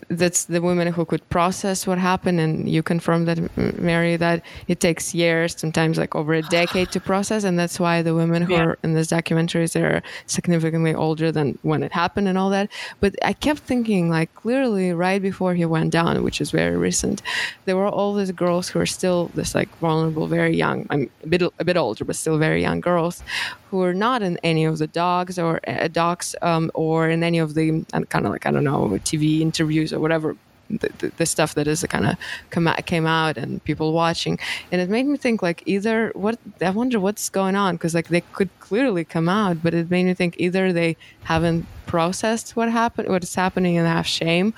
that's 0.09 0.45
the 0.45 0.61
women 0.61 0.93
who 0.93 1.05
could 1.05 1.27
process 1.31 1.87
what 1.87 1.99
happened 1.99 2.39
and 2.41 2.69
you 2.69 2.83
confirm 2.83 3.25
that 3.25 3.39
mary 3.79 4.17
that 4.17 4.43
it 4.69 4.79
takes 4.81 5.15
years 5.15 5.59
sometimes 5.59 5.99
like 5.99 6.15
over 6.15 6.35
a 6.35 6.43
decade 6.43 6.91
to 6.93 7.01
process 7.01 7.43
and 7.45 7.59
that's 7.59 7.81
why 7.81 8.03
the 8.03 8.15
women 8.15 8.43
who 8.43 8.53
Yeah. 8.53 8.65
are 8.65 8.79
in 8.85 8.95
this 8.95 9.09
documentaries 9.09 9.75
are 9.81 10.03
significantly 10.27 10.95
older 10.95 11.33
than 11.33 11.59
when 11.63 11.83
it 11.83 11.93
happened 11.93 12.29
and 12.29 12.37
all 12.39 12.51
that 12.51 12.71
but 13.01 13.15
i 13.25 13.33
kept 13.33 13.61
thinking 13.61 14.11
like 14.11 14.33
clearly 14.35 14.93
right 14.93 15.21
before 15.23 15.55
he 15.55 15.65
went 15.65 15.91
down 15.91 16.23
which 16.23 16.41
is 16.41 16.51
very 16.51 16.77
recent 16.77 17.23
there 17.65 17.77
were 17.77 17.89
all 17.89 18.15
these 18.15 18.33
girls 18.33 18.69
who 18.69 18.79
are 18.79 18.87
still 18.87 19.31
this 19.35 19.55
like 19.55 19.71
vulnerable 19.79 20.27
very 20.27 20.55
young 20.57 20.87
i'm 20.91 21.09
a 21.25 21.27
bit 21.27 21.43
a 21.59 21.65
bit 21.65 21.77
older 21.77 22.05
but 22.05 22.15
still 22.17 22.39
very 22.39 22.61
young 22.63 22.81
girls 22.81 23.23
who 23.71 23.83
are 23.83 23.95
not 23.95 24.23
in 24.23 24.39
any 24.43 24.65
of 24.65 24.79
the 24.79 24.87
dogs 24.87 25.39
or 25.39 25.61
uh, 25.69 25.89
docs 25.89 26.35
um, 26.43 26.71
or 26.75 27.09
in 27.09 27.23
any 27.23 27.39
of 27.39 27.55
the 27.55 27.85
kind 28.09 28.27
of 28.27 28.33
like 28.33 28.47
I 28.47 28.51
don't 28.51 28.65
know 28.65 28.89
TV 29.05 29.41
interviews 29.41 29.93
or 29.93 30.01
whatever 30.01 30.37
the, 30.69 30.91
the, 30.99 31.09
the 31.17 31.27
stuff 31.27 31.55
that 31.55 31.67
is 31.67 31.85
kind 31.89 32.07
of 32.07 32.17
come 32.51 32.67
out, 32.67 32.85
came 32.87 33.07
out 33.07 33.37
and 33.37 33.63
people 33.65 33.93
watching. 33.93 34.39
And 34.73 34.81
it 34.81 34.89
made 34.89 35.07
me 35.07 35.17
think 35.17 35.43
like 35.43 35.63
either 35.67 36.11
what 36.15 36.39
I 36.61 36.71
wonder 36.71 37.01
what's 37.01 37.29
going 37.29 37.57
on 37.57 37.77
because 37.77 37.95
like 37.95 38.09
they 38.09 38.23
could 38.33 38.51
clearly 38.61 39.05
come 39.05 39.29
out 39.29 39.63
but 39.63 39.75
it 39.75 39.91
made 39.91 40.05
me 40.05 40.15
think 40.15 40.35
either 40.39 40.73
they 40.73 40.97
haven't 41.25 41.67
processed 41.97 42.47
what 42.59 42.69
happened 42.83 43.07
what 43.09 43.23
is 43.29 43.35
happening 43.45 43.75
and 43.79 43.87
have 43.97 44.07
shame 44.21 44.49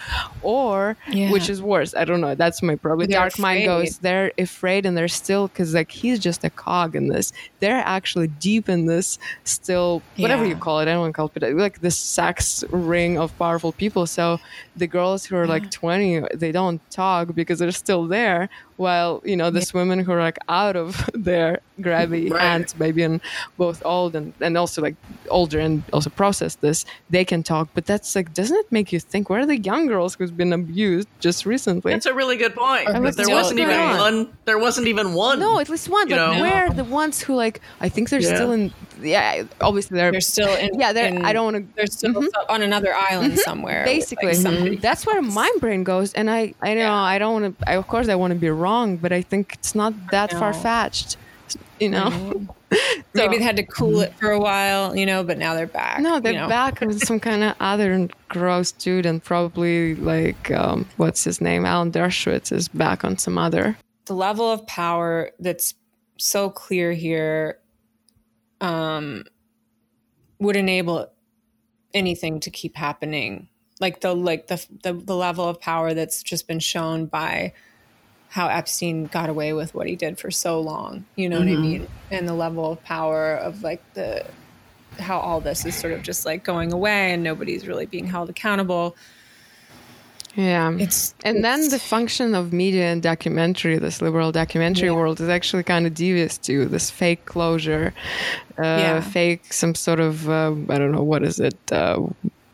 or 0.42 0.96
Yeah. 1.18 1.30
which 1.34 1.48
is 1.54 1.58
worse 1.74 1.90
I 2.00 2.04
don't 2.08 2.20
know 2.24 2.34
that's 2.44 2.60
my 2.70 2.76
problem. 2.84 3.06
They're 3.08 3.20
dark 3.20 3.38
mind 3.38 3.64
goes 3.72 3.98
they're 4.06 4.32
afraid 4.46 4.82
and 4.86 4.92
they're 4.96 5.14
still 5.22 5.44
because 5.48 5.70
like 5.80 5.90
he's 6.00 6.18
just 6.28 6.40
a 6.50 6.50
cog 6.50 6.90
in 7.00 7.04
this. 7.14 7.26
They're 7.62 7.82
actually 7.98 8.28
deep 8.48 8.64
in 8.74 8.80
this 8.92 9.08
still 9.44 9.92
whatever 10.22 10.42
Yeah. 10.44 10.50
you 10.52 10.56
call 10.66 10.76
it 10.82 10.88
anyone 10.88 11.12
call 11.18 11.30
it 11.36 11.42
uh, 11.44 11.50
like 11.64 11.76
the 11.86 11.92
sex 11.92 12.64
ring 12.92 13.12
of 13.22 13.28
powerful 13.38 13.72
people. 13.82 14.04
So 14.18 14.24
the 14.82 14.88
girls 14.96 15.20
who 15.26 15.34
are 15.40 15.46
like 15.54 15.70
20 15.70 16.22
they 16.34 16.52
don't 16.58 16.80
talk 16.90 17.34
because 17.40 17.58
they're 17.60 17.80
still 17.86 18.04
there 18.18 18.48
while 18.78 19.20
you 19.24 19.36
know 19.36 19.50
this 19.50 19.74
women 19.74 19.98
who 19.98 20.10
are 20.12 20.20
like 20.28 20.38
out 20.48 20.76
of 20.76 20.88
their 21.14 21.60
grabby 21.80 22.30
Right. 22.30 22.40
hands 22.40 22.74
maybe 22.78 23.02
and 23.02 23.20
both 23.56 23.82
old 23.84 24.16
and, 24.16 24.32
and 24.40 24.56
also 24.56 24.80
like 24.82 24.96
older 25.30 25.58
and 25.60 25.82
also 25.92 26.10
process 26.10 26.54
this 26.56 26.84
they 27.10 27.24
can 27.24 27.42
talk 27.42 27.68
but 27.74 27.84
that's 27.86 28.14
like 28.16 28.32
doesn't 28.34 28.56
it 28.56 28.72
make 28.72 28.92
you 28.92 28.98
think 29.00 29.28
where 29.30 29.40
are 29.40 29.46
the 29.46 29.58
young 29.58 29.86
girls 29.86 30.14
who's 30.16 30.30
been 30.30 30.52
abused 30.52 31.08
just 31.20 31.44
recently 31.44 31.92
That's 31.92 32.06
a 32.06 32.14
really 32.14 32.36
good 32.36 32.54
point. 32.54 32.88
I'm 32.88 33.02
like, 33.04 33.14
there 33.16 33.28
wasn't 33.28 33.60
even 33.60 33.76
right. 33.76 33.98
one. 33.98 34.32
There 34.44 34.58
wasn't 34.58 34.86
even 34.86 35.14
one. 35.14 35.38
No, 35.40 35.58
at 35.60 35.68
least 35.68 35.88
one. 35.88 36.08
You 36.08 36.16
But 36.16 36.32
know? 36.36 36.42
where 36.42 36.66
are 36.66 36.72
the 36.72 36.84
ones 36.84 37.20
who 37.20 37.34
like? 37.34 37.60
I 37.80 37.88
think 37.88 38.08
they're 38.10 38.20
Yeah. 38.20 38.34
still 38.36 38.52
in. 38.52 38.72
Yeah, 39.00 39.44
obviously 39.60 39.96
they're. 39.96 40.12
They're 40.12 40.20
still 40.20 40.54
in. 40.56 40.78
yeah, 40.78 40.92
they're. 40.92 41.08
in- 41.08 41.24
I 41.24 41.32
don't 41.32 41.52
want 41.52 41.56
to. 41.56 41.74
They're 41.74 41.86
still 41.86 42.14
mm-hmm. 42.14 42.52
on 42.52 42.62
another 42.62 42.94
island 42.94 43.32
mm-hmm. 43.32 43.40
somewhere. 43.40 43.82
with, 43.82 43.86
like, 43.86 43.96
Basically, 44.00 44.34
somebody. 44.34 44.70
Mm-hmm. 44.72 44.80
that's 44.80 45.06
where 45.06 45.22
my 45.22 45.50
brain 45.60 45.84
goes, 45.84 46.12
and 46.14 46.30
I, 46.30 46.54
I 46.60 46.74
know, 46.74 46.80
Yeah. 46.80 46.94
I 46.94 47.18
don't 47.18 47.42
want 47.42 47.58
to. 47.58 47.76
Of 47.78 47.86
course, 47.86 48.08
I 48.08 48.14
want 48.14 48.32
to 48.32 48.38
be 48.38 48.50
wrong, 48.50 48.96
but 48.96 49.12
I 49.12 49.22
think 49.22 49.54
it's 49.54 49.74
not 49.74 49.92
that 50.10 50.32
far 50.32 50.52
fetched. 50.52 51.16
You 51.80 51.90
know, 51.90 52.10
Maybe 52.70 53.34
So- 53.34 53.38
they 53.38 53.42
had 53.42 53.56
to 53.56 53.62
cool 53.62 54.00
it 54.00 54.12
for 54.18 54.30
a 54.30 54.38
while, 54.38 54.94
you 54.94 55.06
know, 55.06 55.22
but 55.24 55.38
now 55.38 55.54
they're 55.54 55.66
back. 55.66 56.00
no, 56.00 56.20
they're 56.20 56.32
you 56.32 56.38
know? 56.40 56.48
back 56.48 56.80
with 56.80 57.04
some 57.06 57.20
kind 57.20 57.42
of 57.42 57.54
other 57.60 58.08
gross 58.28 58.72
dude, 58.72 59.06
and 59.06 59.22
probably 59.22 59.94
like 59.94 60.50
um, 60.50 60.86
what's 60.96 61.24
his 61.24 61.40
name, 61.40 61.64
Alan 61.64 61.90
Dershowitz 61.92 62.52
is 62.52 62.68
back 62.68 63.04
on 63.04 63.16
some 63.16 63.38
other. 63.38 63.76
the 64.06 64.14
level 64.14 64.50
of 64.50 64.66
power 64.66 65.30
that's 65.38 65.74
so 66.18 66.50
clear 66.50 66.92
here 66.92 67.58
um, 68.60 69.24
would 70.38 70.56
enable 70.56 71.10
anything 71.94 72.40
to 72.40 72.50
keep 72.50 72.76
happening. 72.76 73.48
Like 73.80 74.00
the 74.00 74.14
like 74.14 74.48
the, 74.48 74.64
the 74.82 74.92
the 74.92 75.14
level 75.14 75.48
of 75.48 75.60
power 75.60 75.94
that's 75.94 76.22
just 76.22 76.48
been 76.48 76.58
shown 76.58 77.06
by 77.06 77.52
how 78.30 78.48
Epstein 78.48 79.06
got 79.06 79.30
away 79.30 79.52
with 79.52 79.74
what 79.74 79.86
he 79.86 79.96
did 79.96 80.18
for 80.18 80.30
so 80.30 80.60
long. 80.60 81.06
You 81.16 81.28
know 81.28 81.38
what 81.38 81.48
I 81.48 81.56
mean? 81.56 81.86
And 82.10 82.28
the 82.28 82.34
level 82.34 82.72
of 82.72 82.82
power 82.84 83.36
of 83.36 83.62
like 83.62 83.82
the 83.94 84.26
how 84.98 85.18
all 85.18 85.40
this 85.40 85.64
is 85.64 85.74
sort 85.76 85.92
of 85.92 86.02
just 86.02 86.26
like 86.26 86.44
going 86.44 86.72
away 86.72 87.12
and 87.12 87.22
nobody's 87.22 87.66
really 87.66 87.86
being 87.86 88.06
held 88.06 88.28
accountable 88.28 88.96
Yeah, 90.36 90.70
it's 90.78 91.14
and 91.24 91.42
then 91.42 91.68
the 91.70 91.78
function 91.78 92.34
of 92.34 92.52
media 92.52 92.84
and 92.92 93.02
documentary, 93.02 93.78
this 93.78 94.00
liberal 94.00 94.30
documentary 94.30 94.88
Yeah. 94.88 94.94
world, 94.94 95.20
is 95.20 95.28
actually 95.28 95.64
kind 95.64 95.86
of 95.86 95.94
devious 95.94 96.38
too. 96.38 96.66
This 96.66 96.90
fake 96.90 97.24
closure, 97.26 97.92
uh, 98.58 98.62
Yeah. 98.62 99.00
fake 99.00 99.52
some 99.52 99.74
sort 99.74 99.98
of 100.00 100.28
uh, 100.28 100.52
I 100.68 100.78
don't 100.78 100.92
know 100.92 101.02
what 101.02 101.22
is 101.24 101.40
it, 101.40 101.56
uh, 101.72 102.00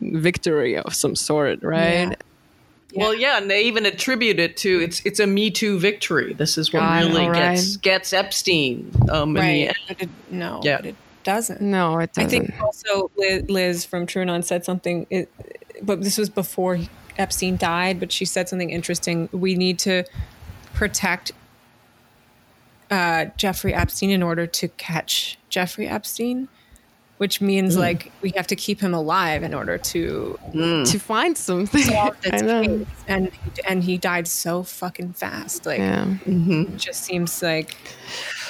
victory 0.01 0.77
of 0.77 0.93
some 0.95 1.15
sort, 1.15 1.59
right? 1.63 2.09
Yeah. 2.09 2.15
Well, 2.97 3.13
yeah, 3.13 3.37
and 3.39 3.51
they 3.51 3.63
even 3.63 3.85
attribute 3.85 4.39
it 4.39 4.55
to 4.57 4.79
it's 4.81 5.01
it's 5.05 5.19
a 5.19 5.27
Me 5.27 5.51
Too 5.51 5.77
victory. 5.77 6.33
This 6.33 6.57
is 6.57 6.71
what 6.73 6.81
I 6.81 7.01
know, 7.01 7.07
really 7.09 7.27
right? 7.29 7.55
gets 7.55 7.77
gets 7.77 8.13
Epstein. 8.13 8.89
Um, 9.11 9.29
in 9.29 9.33
the 9.35 9.39
right 9.41 9.67
end. 9.67 9.75
but 9.89 10.01
it, 10.01 10.09
no 10.31 10.61
Yeah. 10.63 10.77
but 10.77 10.85
it 10.87 10.95
doesn't 11.23 11.61
No, 11.61 11.99
it 11.99 12.11
I 12.17 12.23
doesn't. 12.23 12.29
think 12.47 12.61
also 12.63 13.11
Liz, 13.17 13.43
Liz 13.49 13.85
from 13.85 14.07
TrueAnon 14.07 14.43
said 14.45 14.63
something, 14.63 15.05
it, 15.09 15.29
but 15.83 16.01
this 16.01 16.17
was 16.17 16.29
before 16.29 16.79
Epstein 17.17 17.57
died. 17.57 17.99
But 17.99 18.11
she 18.11 18.25
said 18.25 18.49
something 18.49 18.69
interesting. 18.69 19.29
We 19.31 19.55
need 19.55 19.79
to 19.79 20.03
protect 20.73 21.31
uh, 22.91 23.25
Jeffrey 23.37 23.73
Epstein 23.73 24.09
in 24.09 24.21
order 24.21 24.45
to 24.45 24.67
catch 24.67 25.37
Jeffrey 25.49 25.87
Epstein, 25.87 26.47
which 27.17 27.41
means 27.41 27.75
hmm. 27.75 27.81
like 27.81 28.11
we 28.21 28.31
have 28.35 28.47
to 28.47 28.55
keep 28.55 28.79
him 28.79 28.93
alive 28.93 29.43
in 29.43 29.53
order 29.53 29.77
to 29.77 30.39
hmm. 30.51 30.83
to 30.83 30.99
find 30.99 31.37
something. 31.37 31.81
solve 31.81 32.19
this 32.21 32.33
I 32.41 32.45
know. 32.45 32.63
case. 32.63 32.87
And 33.07 33.31
and 33.67 33.83
he 33.83 33.97
died 33.97 34.27
so 34.27 34.63
fucking 34.63 35.13
fast. 35.13 35.65
Like 35.65 35.79
Yeah. 35.79 36.03
it 36.03 36.25
mm-hmm. 36.25 36.77
just 36.77 37.03
seems 37.03 37.41
like 37.41 37.75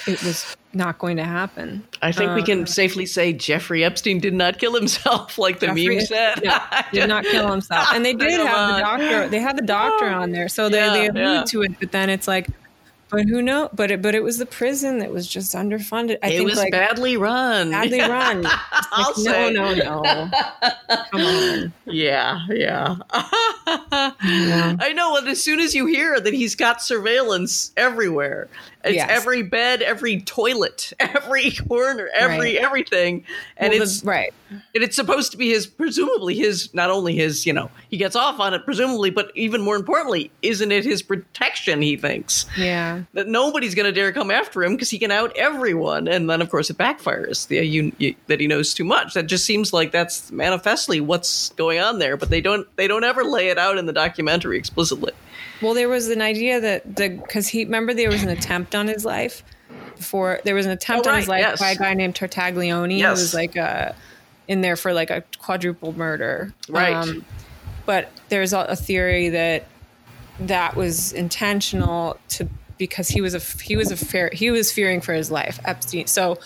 it 0.07 0.21
was 0.23 0.55
not 0.75 0.99
going 0.99 1.17
to 1.17 1.23
happen. 1.23 1.83
I 2.01 2.11
think 2.11 2.35
we 2.35 2.43
can 2.43 2.59
um, 2.61 2.67
safely 2.67 3.05
say 3.05 3.33
Jeffrey 3.33 3.83
Epstein 3.83 4.19
did 4.19 4.33
not 4.33 4.59
kill 4.59 4.73
himself, 4.75 5.37
like 5.39 5.59
the 5.59 5.67
Jeffrey- 5.67 5.87
meme 5.97 6.05
said. 6.05 6.41
yeah, 6.43 6.85
did 6.91 7.07
not 7.07 7.23
kill 7.25 7.49
himself. 7.51 7.87
And 7.93 8.05
they 8.05 8.13
did 8.15 8.31
have 8.45 8.75
the 8.75 8.81
doctor. 8.81 9.27
They 9.29 9.39
had 9.39 9.57
the 9.57 9.63
doctor 9.65 10.05
on 10.07 10.31
there, 10.31 10.47
so 10.49 10.69
they, 10.69 10.77
Yeah, 10.77 10.93
they 10.93 11.07
allude 11.07 11.15
yeah. 11.23 11.43
to 11.45 11.61
it. 11.63 11.79
But 11.79 11.91
then 11.91 12.09
it's 12.09 12.27
like, 12.27 12.47
but 13.09 13.25
who 13.27 13.41
know? 13.41 13.69
But 13.71 13.91
it, 13.91 14.01
but 14.01 14.15
it 14.15 14.23
was 14.23 14.39
the 14.39 14.47
prison 14.47 14.97
that 14.99 15.11
was 15.11 15.27
just 15.27 15.53
underfunded. 15.55 16.17
I 16.23 16.29
it 16.31 16.37
think 16.37 16.49
was 16.49 16.57
like 16.57 16.71
badly 16.71 17.17
run. 17.17 17.69
badly 17.71 17.99
run. 18.01 18.45
I'll 18.45 19.05
like, 19.05 19.15
say. 19.15 19.53
no, 19.53 19.73
no, 19.73 20.01
no. 20.01 20.31
Come 21.11 21.21
on. 21.21 21.73
Yeah, 21.85 22.39
yeah. 22.49 22.95
I 23.67 24.91
know. 24.95 25.15
And 25.17 25.27
as 25.27 25.41
soon 25.43 25.59
as 25.59 25.73
you 25.75 25.85
hear 25.85 26.19
that 26.19 26.33
he's 26.33 26.55
got 26.55 26.81
surveillance 26.81 27.71
everywhere, 27.77 28.49
it's 28.85 28.95
Yes. 28.95 29.09
every 29.11 29.41
bed, 29.43 29.81
every 29.81 30.21
toilet, 30.21 30.93
every 30.99 31.51
corner, 31.51 32.09
every 32.13 32.37
Right. 32.37 32.55
everything, 32.57 33.23
and 33.57 33.71
Well, 33.71 33.79
the- 33.79 33.83
it's 33.83 34.03
right. 34.03 34.33
and 34.49 34.83
it's 34.83 34.95
supposed 34.95 35.31
to 35.31 35.37
be 35.37 35.49
his, 35.49 35.65
presumably 35.67 36.35
his, 36.35 36.73
not 36.73 36.89
only 36.91 37.15
his, 37.15 37.45
you 37.45 37.51
know, 37.53 37.69
he 37.89 37.97
gets 37.97 38.15
off 38.15 38.39
on 38.39 38.53
it, 38.53 38.63
presumably, 38.63 39.09
but 39.09 39.31
even 39.35 39.61
more 39.61 39.75
importantly, 39.75 40.29
isn't 40.41 40.71
it 40.71 40.85
his 40.85 41.01
protection? 41.01 41.81
He 41.81 41.97
thinks 41.97 42.45
Yeah. 42.57 43.01
that 43.13 43.27
nobody's 43.27 43.73
going 43.75 43.85
to 43.87 43.91
dare 43.91 44.11
come 44.13 44.29
after 44.31 44.63
him 44.63 44.73
because 44.73 44.89
he 44.89 44.99
can 44.99 45.11
out 45.11 45.35
everyone, 45.35 46.07
and 46.07 46.29
then 46.29 46.41
of 46.41 46.49
course 46.49 46.69
it 46.69 46.77
backfires. 46.77 47.47
The, 47.47 47.65
you, 47.65 47.91
you, 47.97 48.15
that 48.27 48.39
he 48.39 48.47
knows 48.47 48.73
too 48.73 48.83
much. 48.85 49.13
That 49.15 49.23
just 49.27 49.45
seems 49.45 49.73
like 49.73 49.91
that's 49.91 50.31
manifestly 50.31 51.01
what's 51.01 51.49
going 51.57 51.79
on 51.79 51.99
there. 51.99 52.15
But 52.17 52.29
they 52.29 52.41
don't 52.41 52.67
they 52.77 52.87
don't 52.87 53.03
ever 53.03 53.23
lay 53.23 53.47
it 53.49 53.57
out 53.57 53.77
in 53.77 53.85
the 53.87 53.93
documentary 53.93 54.57
explicitly. 54.57 55.11
Well, 55.65 55.73
there 55.73 55.89
was 55.89 56.09
an 56.09 56.21
idea 56.21 56.61
that 56.61 56.95
the 56.95 57.09
because 57.09 57.47
he 57.47 57.65
remember 57.65 57.93
there 57.93 58.09
was 58.09 58.23
an 58.23 58.29
attempt 58.29 58.75
on 58.75 58.87
his 58.87 59.03
life 59.03 59.43
before 59.97 60.39
there 60.43 60.53
was 60.55 60.65
an 60.65 60.71
attempt 60.71 61.07
Oh, 61.07 61.09
on 61.11 61.17
his 61.17 61.27
life 61.27 61.39
yes. 61.41 61.59
by 61.59 61.71
a 61.71 61.75
guy 61.75 61.93
named 61.95 62.15
Tartaglione. 62.15 62.97
Yes. 62.99 63.17
He 63.17 63.23
was 63.23 63.33
like 63.33 63.57
uh 63.57 63.93
in 64.47 64.61
there 64.61 64.75
for 64.75 64.93
like 64.93 65.09
a 65.09 65.23
quadruple 65.39 65.91
murder. 65.97 66.53
Um, 66.69 66.73
Right. 66.75 67.21
but 67.87 68.11
there's 68.29 68.53
a, 68.53 68.59
a 68.59 68.75
theory 68.75 69.29
that 69.29 69.65
that 70.41 70.75
was 70.75 71.11
intentional 71.13 72.19
to 72.29 72.47
because 72.77 73.07
he 73.07 73.21
was 73.21 73.33
a 73.33 73.39
he 73.63 73.75
was 73.75 73.89
a 73.91 73.97
fair 73.97 74.29
he 74.33 74.51
was 74.51 74.71
fearing 74.71 75.01
for 75.01 75.13
his 75.13 75.31
life 75.31 75.59
Epstein. 75.65 76.05
So 76.07 76.37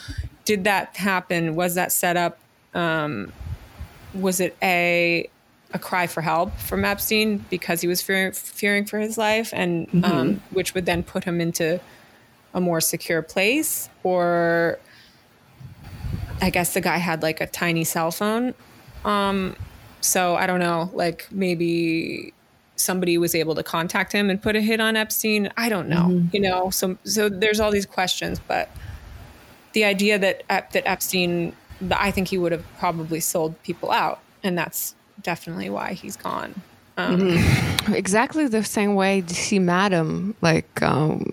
did 0.46 0.64
that 0.64 0.96
happen? 0.96 1.56
Was 1.56 1.76
that 1.76 1.92
set 1.92 2.16
up? 2.16 2.40
Um, 2.74 3.34
was 4.14 4.40
it 4.40 4.56
a 4.64 5.30
a 5.74 5.80
cry 5.80 6.08
for 6.08 6.22
help 6.22 6.56
from 6.58 6.84
Epstein 6.84 7.46
because 7.50 7.82
he 7.82 7.88
was 7.88 8.02
fearing, 8.02 8.32
fearing 8.32 8.86
for 8.86 8.98
his 8.98 9.18
life, 9.18 9.52
and 9.54 9.88
um, 10.04 10.42
which 10.52 10.74
would 10.74 10.86
then 10.86 11.04
put 11.04 11.24
him 11.24 11.40
into 11.40 11.80
a 12.54 12.62
more 12.62 12.82
secure 12.82 13.22
place, 13.22 13.90
or 14.04 14.80
I 16.42 16.50
guess 16.50 16.74
the 16.74 16.82
guy 16.82 16.98
had 16.98 17.22
like 17.22 17.42
a 17.42 17.48
tiny 17.48 17.84
cell 17.84 18.12
phone. 18.12 18.56
Um, 19.06 19.56
so 20.02 20.36
I 20.36 20.48
don't 20.48 20.60
know, 20.60 20.90
like 20.94 21.28
maybe 21.32 22.34
somebody 22.76 23.18
was 23.18 23.36
able 23.36 23.56
to 23.56 23.64
contact 23.64 24.14
him 24.14 24.30
and 24.30 24.42
put 24.42 24.56
a 24.56 24.62
hit 24.62 24.80
on 24.80 24.96
Epstein. 24.96 25.52
I 25.58 25.70
don't 25.70 25.90
know, 25.90 26.24
you 26.32 26.40
know. 26.40 26.70
So 26.72 26.98
so 27.04 27.30
there's 27.30 27.60
all 27.60 27.72
these 27.72 27.86
questions, 27.86 28.40
but 28.40 28.70
the 29.74 29.84
idea 29.84 30.18
that 30.18 30.44
that 30.48 30.84
Epstein 30.86 31.56
I 31.92 32.12
think 32.12 32.28
he 32.30 32.38
would 32.38 32.52
have 32.52 32.66
probably 32.78 33.20
sold 33.20 33.62
people 33.64 33.92
out, 33.92 34.20
and 34.44 34.58
that's 34.58 34.96
definitely 35.22 35.70
why 35.70 35.94
he's 35.94 36.16
gone. 36.18 36.54
exactly 37.94 38.48
the 38.48 38.64
same 38.64 38.96
way 38.96 39.22
DC 39.22 39.62
Madam, 39.62 40.36
like 40.42 40.82
um, 40.82 41.26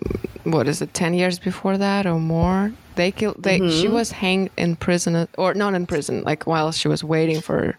what 0.43 0.67
is 0.67 0.81
it, 0.81 0.93
ten 0.93 1.13
years 1.13 1.39
before 1.39 1.77
that 1.77 2.05
or 2.05 2.19
more? 2.19 2.71
They 2.95 3.11
killed. 3.11 3.43
They 3.43 3.69
she 3.69 3.87
was 3.87 4.11
hanged 4.11 4.49
in 4.57 4.75
prison, 4.75 5.27
or 5.37 5.53
not 5.53 5.73
in 5.73 5.85
prison, 5.85 6.23
like 6.23 6.47
while 6.47 6.71
she 6.71 6.87
was 6.87 7.03
waiting 7.03 7.41
for 7.41 7.77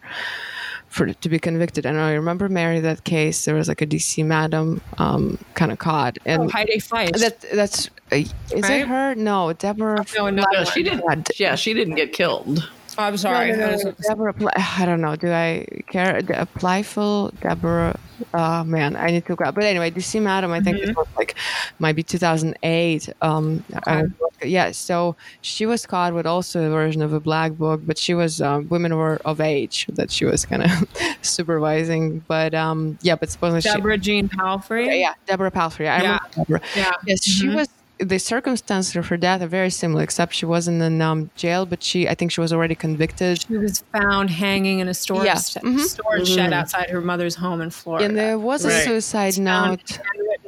for 0.88 1.12
to 1.12 1.28
be 1.28 1.38
convicted. 1.38 1.84
And 1.86 1.98
I 1.98 2.12
remember 2.12 2.48
Mary 2.48 2.80
that 2.80 3.04
case. 3.04 3.44
There 3.44 3.54
was 3.54 3.68
like 3.68 3.80
a 3.82 3.86
DC 3.86 4.24
Madam 4.24 4.80
um, 4.98 5.38
kind 5.54 5.72
of 5.72 5.78
caught, 5.78 6.18
and 6.24 6.42
Oh, 6.42 6.48
Heidi 6.48 6.78
Fleiss. 6.78 7.18
that 7.20 7.40
that's 7.52 7.88
uh, 8.12 8.16
is 8.16 8.32
Right? 8.52 8.82
it 8.82 8.88
her? 8.88 9.14
No, 9.14 9.52
Deborah. 9.54 10.04
no, 10.16 10.30
no, 10.30 10.44
No, 10.52 10.64
she 10.64 10.82
didn't. 10.82 11.30
Yeah, 11.38 11.54
she 11.56 11.74
didn't 11.74 11.94
get 11.96 12.12
killed. 12.12 12.70
I'm 12.98 13.16
sorry. 13.16 13.52
No, 13.52 13.70
no, 13.70 13.76
no, 13.76 13.92
Deborah, 14.08 14.34
I 14.56 14.84
don't 14.84 15.00
know. 15.00 15.14
Do 15.16 15.30
I 15.32 15.64
care? 15.86 16.20
De- 16.20 16.46
Palfrey, 16.46 17.30
Deborah. 17.40 17.98
Oh 18.34 18.64
man, 18.64 18.96
I 18.96 19.10
need 19.12 19.24
to 19.26 19.36
grab. 19.36 19.54
But 19.54 19.62
anyway, 19.64 19.90
DC 19.92 20.20
Madam, 20.20 20.50
I 20.52 20.60
think 20.60 20.78
it 20.78 20.96
was 20.96 21.06
like 21.16 21.36
might 21.78 21.94
be 21.94 22.02
2008. 22.02 23.08
Um, 23.22 23.64
I- 23.86 24.04
yeah. 24.42 24.72
So 24.72 25.16
she 25.40 25.66
was 25.66 25.86
caught 25.86 26.12
with 26.14 26.26
also 26.26 26.64
a 26.66 26.70
version 26.70 27.00
of 27.02 27.12
a 27.12 27.20
black 27.20 27.52
book, 27.52 27.80
but 27.84 27.96
she 27.98 28.14
was 28.14 28.40
um, 28.40 28.68
women 28.68 28.96
were 28.96 29.20
of 29.24 29.40
age 29.40 29.86
that 29.94 30.10
she 30.10 30.24
was 30.24 30.44
kind 30.44 30.64
of 30.64 30.70
supervising. 31.22 32.20
But 32.26 32.54
um, 32.54 32.98
yeah, 33.02 33.14
but 33.14 33.30
supposedly 33.30 33.60
she, 33.60 33.68
Deborah 33.70 33.98
Jean 33.98 34.28
Palfrey. 34.28 34.86
yeah, 34.86 34.92
yeah, 34.94 35.14
Deborah 35.26 35.50
Palfrey. 35.52 35.88
I 35.88 36.02
Yeah. 36.02 36.02
remember 36.02 36.28
Deborah. 36.34 36.60
Yeah. 36.76 36.92
Yes, 37.06 37.22
she 37.24 37.48
was. 37.48 37.68
The 38.00 38.18
circumstances 38.18 38.94
of 38.94 39.08
her 39.08 39.16
death 39.16 39.42
are 39.42 39.48
very 39.48 39.70
similar, 39.70 40.02
except 40.04 40.32
she 40.34 40.46
wasn't 40.46 40.80
in 40.82 41.02
um, 41.02 41.30
jail, 41.34 41.66
but 41.66 41.82
she, 41.82 42.08
I 42.08 42.14
think, 42.14 42.30
she 42.30 42.40
was 42.40 42.52
already 42.52 42.76
convicted. 42.76 43.42
She 43.42 43.56
was 43.56 43.82
found 43.92 44.30
hanging 44.30 44.78
in 44.78 44.86
a 44.88 44.94
storage, 44.94 45.26
Yeah. 45.26 45.34
st- 45.34 45.64
Mhm. 45.64 45.80
storage 45.80 46.28
shed 46.28 46.52
outside 46.52 46.90
her 46.90 47.00
mother's 47.00 47.34
home 47.34 47.60
in 47.60 47.70
Florida. 47.70 48.04
And 48.04 48.16
there 48.16 48.38
was 48.38 48.64
a 48.64 48.70
suicide 48.70 49.34
Found 49.34 49.46
note. 49.80 49.98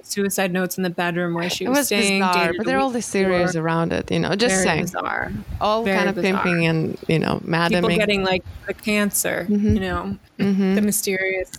suicide 0.02 0.52
notes 0.52 0.76
in 0.76 0.82
the 0.84 0.90
bedroom 0.90 1.34
where 1.34 1.50
she 1.50 1.64
It 1.64 1.68
was, 1.68 1.78
was 1.78 1.86
staying. 1.88 2.20
bizarre, 2.20 2.52
but 2.56 2.66
there 2.66 2.76
are 2.76 2.80
all 2.80 2.88
week 2.88 2.94
these 2.94 3.08
theories 3.08 3.54
around 3.56 3.92
it. 3.92 4.10
You 4.10 4.18
know, 4.20 4.34
just 4.36 4.54
Very 4.54 4.64
saying, 4.64 4.82
bizarre. 4.82 5.32
all 5.60 5.82
Very 5.84 5.96
kind 5.98 6.08
of 6.08 6.14
bizarre. 6.16 6.42
pimping 6.44 6.66
and 6.66 6.98
you 7.08 7.18
know, 7.18 7.40
People 7.68 7.88
getting 7.90 8.22
like 8.24 8.44
the 8.66 8.74
cancer, 8.74 9.46
Mm-hmm. 9.48 9.74
you 9.74 9.80
know, 9.80 10.16
the 10.38 10.80
mysterious, 10.82 11.50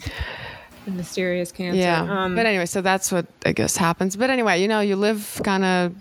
the 0.85 0.91
mysterious 0.91 1.51
cancer. 1.51 1.79
yeah, 1.79 2.23
Um, 2.25 2.35
but 2.35 2.45
anyway, 2.45 2.65
so 2.65 2.81
that's 2.81 3.11
what 3.11 3.25
I 3.45 3.51
guess 3.51 3.77
happens. 3.77 4.15
But 4.15 4.29
anyway, 4.29 4.61
you 4.61 4.67
know, 4.67 4.79
you 4.79 4.95
live 4.95 5.39
kind 5.43 5.63
of 5.63 5.93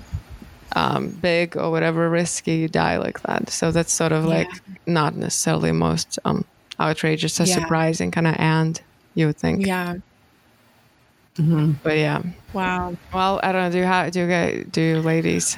um, 0.72 1.08
big 1.10 1.56
or 1.56 1.70
whatever, 1.70 2.08
risky, 2.08 2.56
you 2.56 2.68
die 2.68 2.96
like 2.98 3.20
that. 3.22 3.50
So 3.50 3.70
that's 3.72 3.92
sort 3.92 4.12
of 4.12 4.24
like 4.24 4.48
not 4.86 5.16
necessarily 5.16 5.72
most 5.72 6.18
um, 6.24 6.44
outrageous 6.78 7.40
or 7.40 7.44
Yeah. 7.44 7.54
surprising 7.56 8.10
kind 8.10 8.26
of 8.26 8.36
end. 8.38 8.80
You 9.14 9.26
would 9.26 9.36
think, 9.36 9.66
yeah. 9.66 9.96
but 11.36 11.96
yeah. 11.98 12.22
Wow. 12.52 12.96
Well, 13.12 13.40
I 13.42 13.52
don't 13.52 13.62
know. 13.62 13.70
Do 13.72 13.78
you 13.78 13.84
have? 13.84 14.12
Do 14.12 14.20
you 14.20 14.28
guys? 14.28 14.66
Do 14.70 14.80
you 14.80 15.00
ladies? 15.00 15.56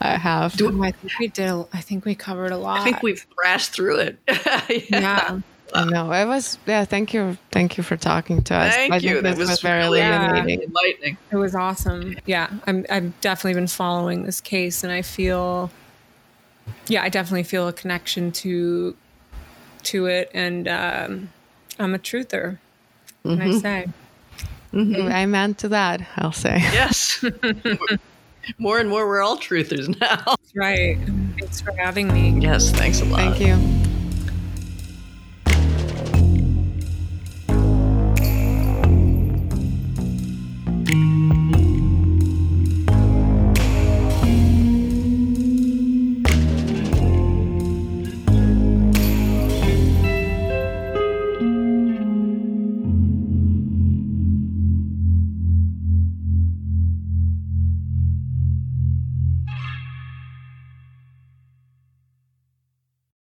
I 0.00 0.16
have. 0.16 0.60
Oh, 0.60 0.82
I 0.82 0.90
think 0.92 1.12
we 1.18 1.28
did. 1.28 1.50
I 1.72 1.80
think 1.80 2.04
we 2.04 2.14
covered 2.14 2.52
a 2.52 2.56
lot. 2.58 2.80
I 2.80 2.84
think 2.84 3.02
we've 3.02 3.26
thrashed 3.34 3.70
through 3.72 3.96
it. 4.00 4.18
yeah. 4.28 4.60
Yeah. 4.90 5.40
I 5.74 5.84
know 5.84 6.12
it 6.12 6.26
was. 6.26 6.58
Yeah, 6.66 6.84
thank 6.84 7.12
you. 7.12 7.36
Thank 7.50 7.76
you 7.76 7.82
for 7.82 7.96
talking 7.96 8.42
to 8.42 8.54
us. 8.54 8.74
Thank 8.74 8.92
I 8.92 8.96
you. 8.96 9.10
think 9.10 9.22
That 9.22 9.36
this 9.36 9.48
was 9.48 9.60
very 9.60 9.82
really 9.82 10.00
illuminating. 10.00 10.62
enlightening. 10.62 11.16
It 11.30 11.36
was 11.36 11.54
awesome. 11.54 12.16
Yeah, 12.26 12.50
I'm, 12.66 12.86
I've 12.90 13.18
definitely 13.20 13.54
been 13.54 13.66
following 13.66 14.24
this 14.24 14.40
case, 14.40 14.82
and 14.82 14.92
I 14.92 15.02
feel, 15.02 15.70
yeah, 16.86 17.02
I 17.02 17.08
definitely 17.08 17.42
feel 17.44 17.68
a 17.68 17.72
connection 17.72 18.32
to, 18.32 18.96
to 19.84 20.06
it, 20.06 20.30
and 20.34 20.68
um, 20.68 21.30
I'm 21.78 21.94
a 21.94 21.98
truther. 21.98 22.58
Can 23.22 23.40
I 23.40 23.44
mm-hmm. 23.46 23.58
say? 23.58 23.86
Mm-hmm. 24.72 24.94
Mm-hmm. 24.94 25.12
I 25.12 25.26
meant 25.26 25.58
to 25.58 25.68
that. 25.68 26.02
I'll 26.16 26.32
say. 26.32 26.58
Yes. 26.58 27.24
more 28.58 28.78
and 28.78 28.88
more, 28.88 29.06
we're 29.06 29.22
all 29.22 29.36
truthers 29.36 29.88
now. 30.00 30.36
Right. 30.54 30.98
Thanks 31.38 31.60
for 31.60 31.72
having 31.72 32.12
me. 32.12 32.40
Yes, 32.40 32.70
thanks 32.70 33.00
a 33.00 33.04
lot. 33.04 33.36
Thank 33.36 33.40
you. 33.40 33.87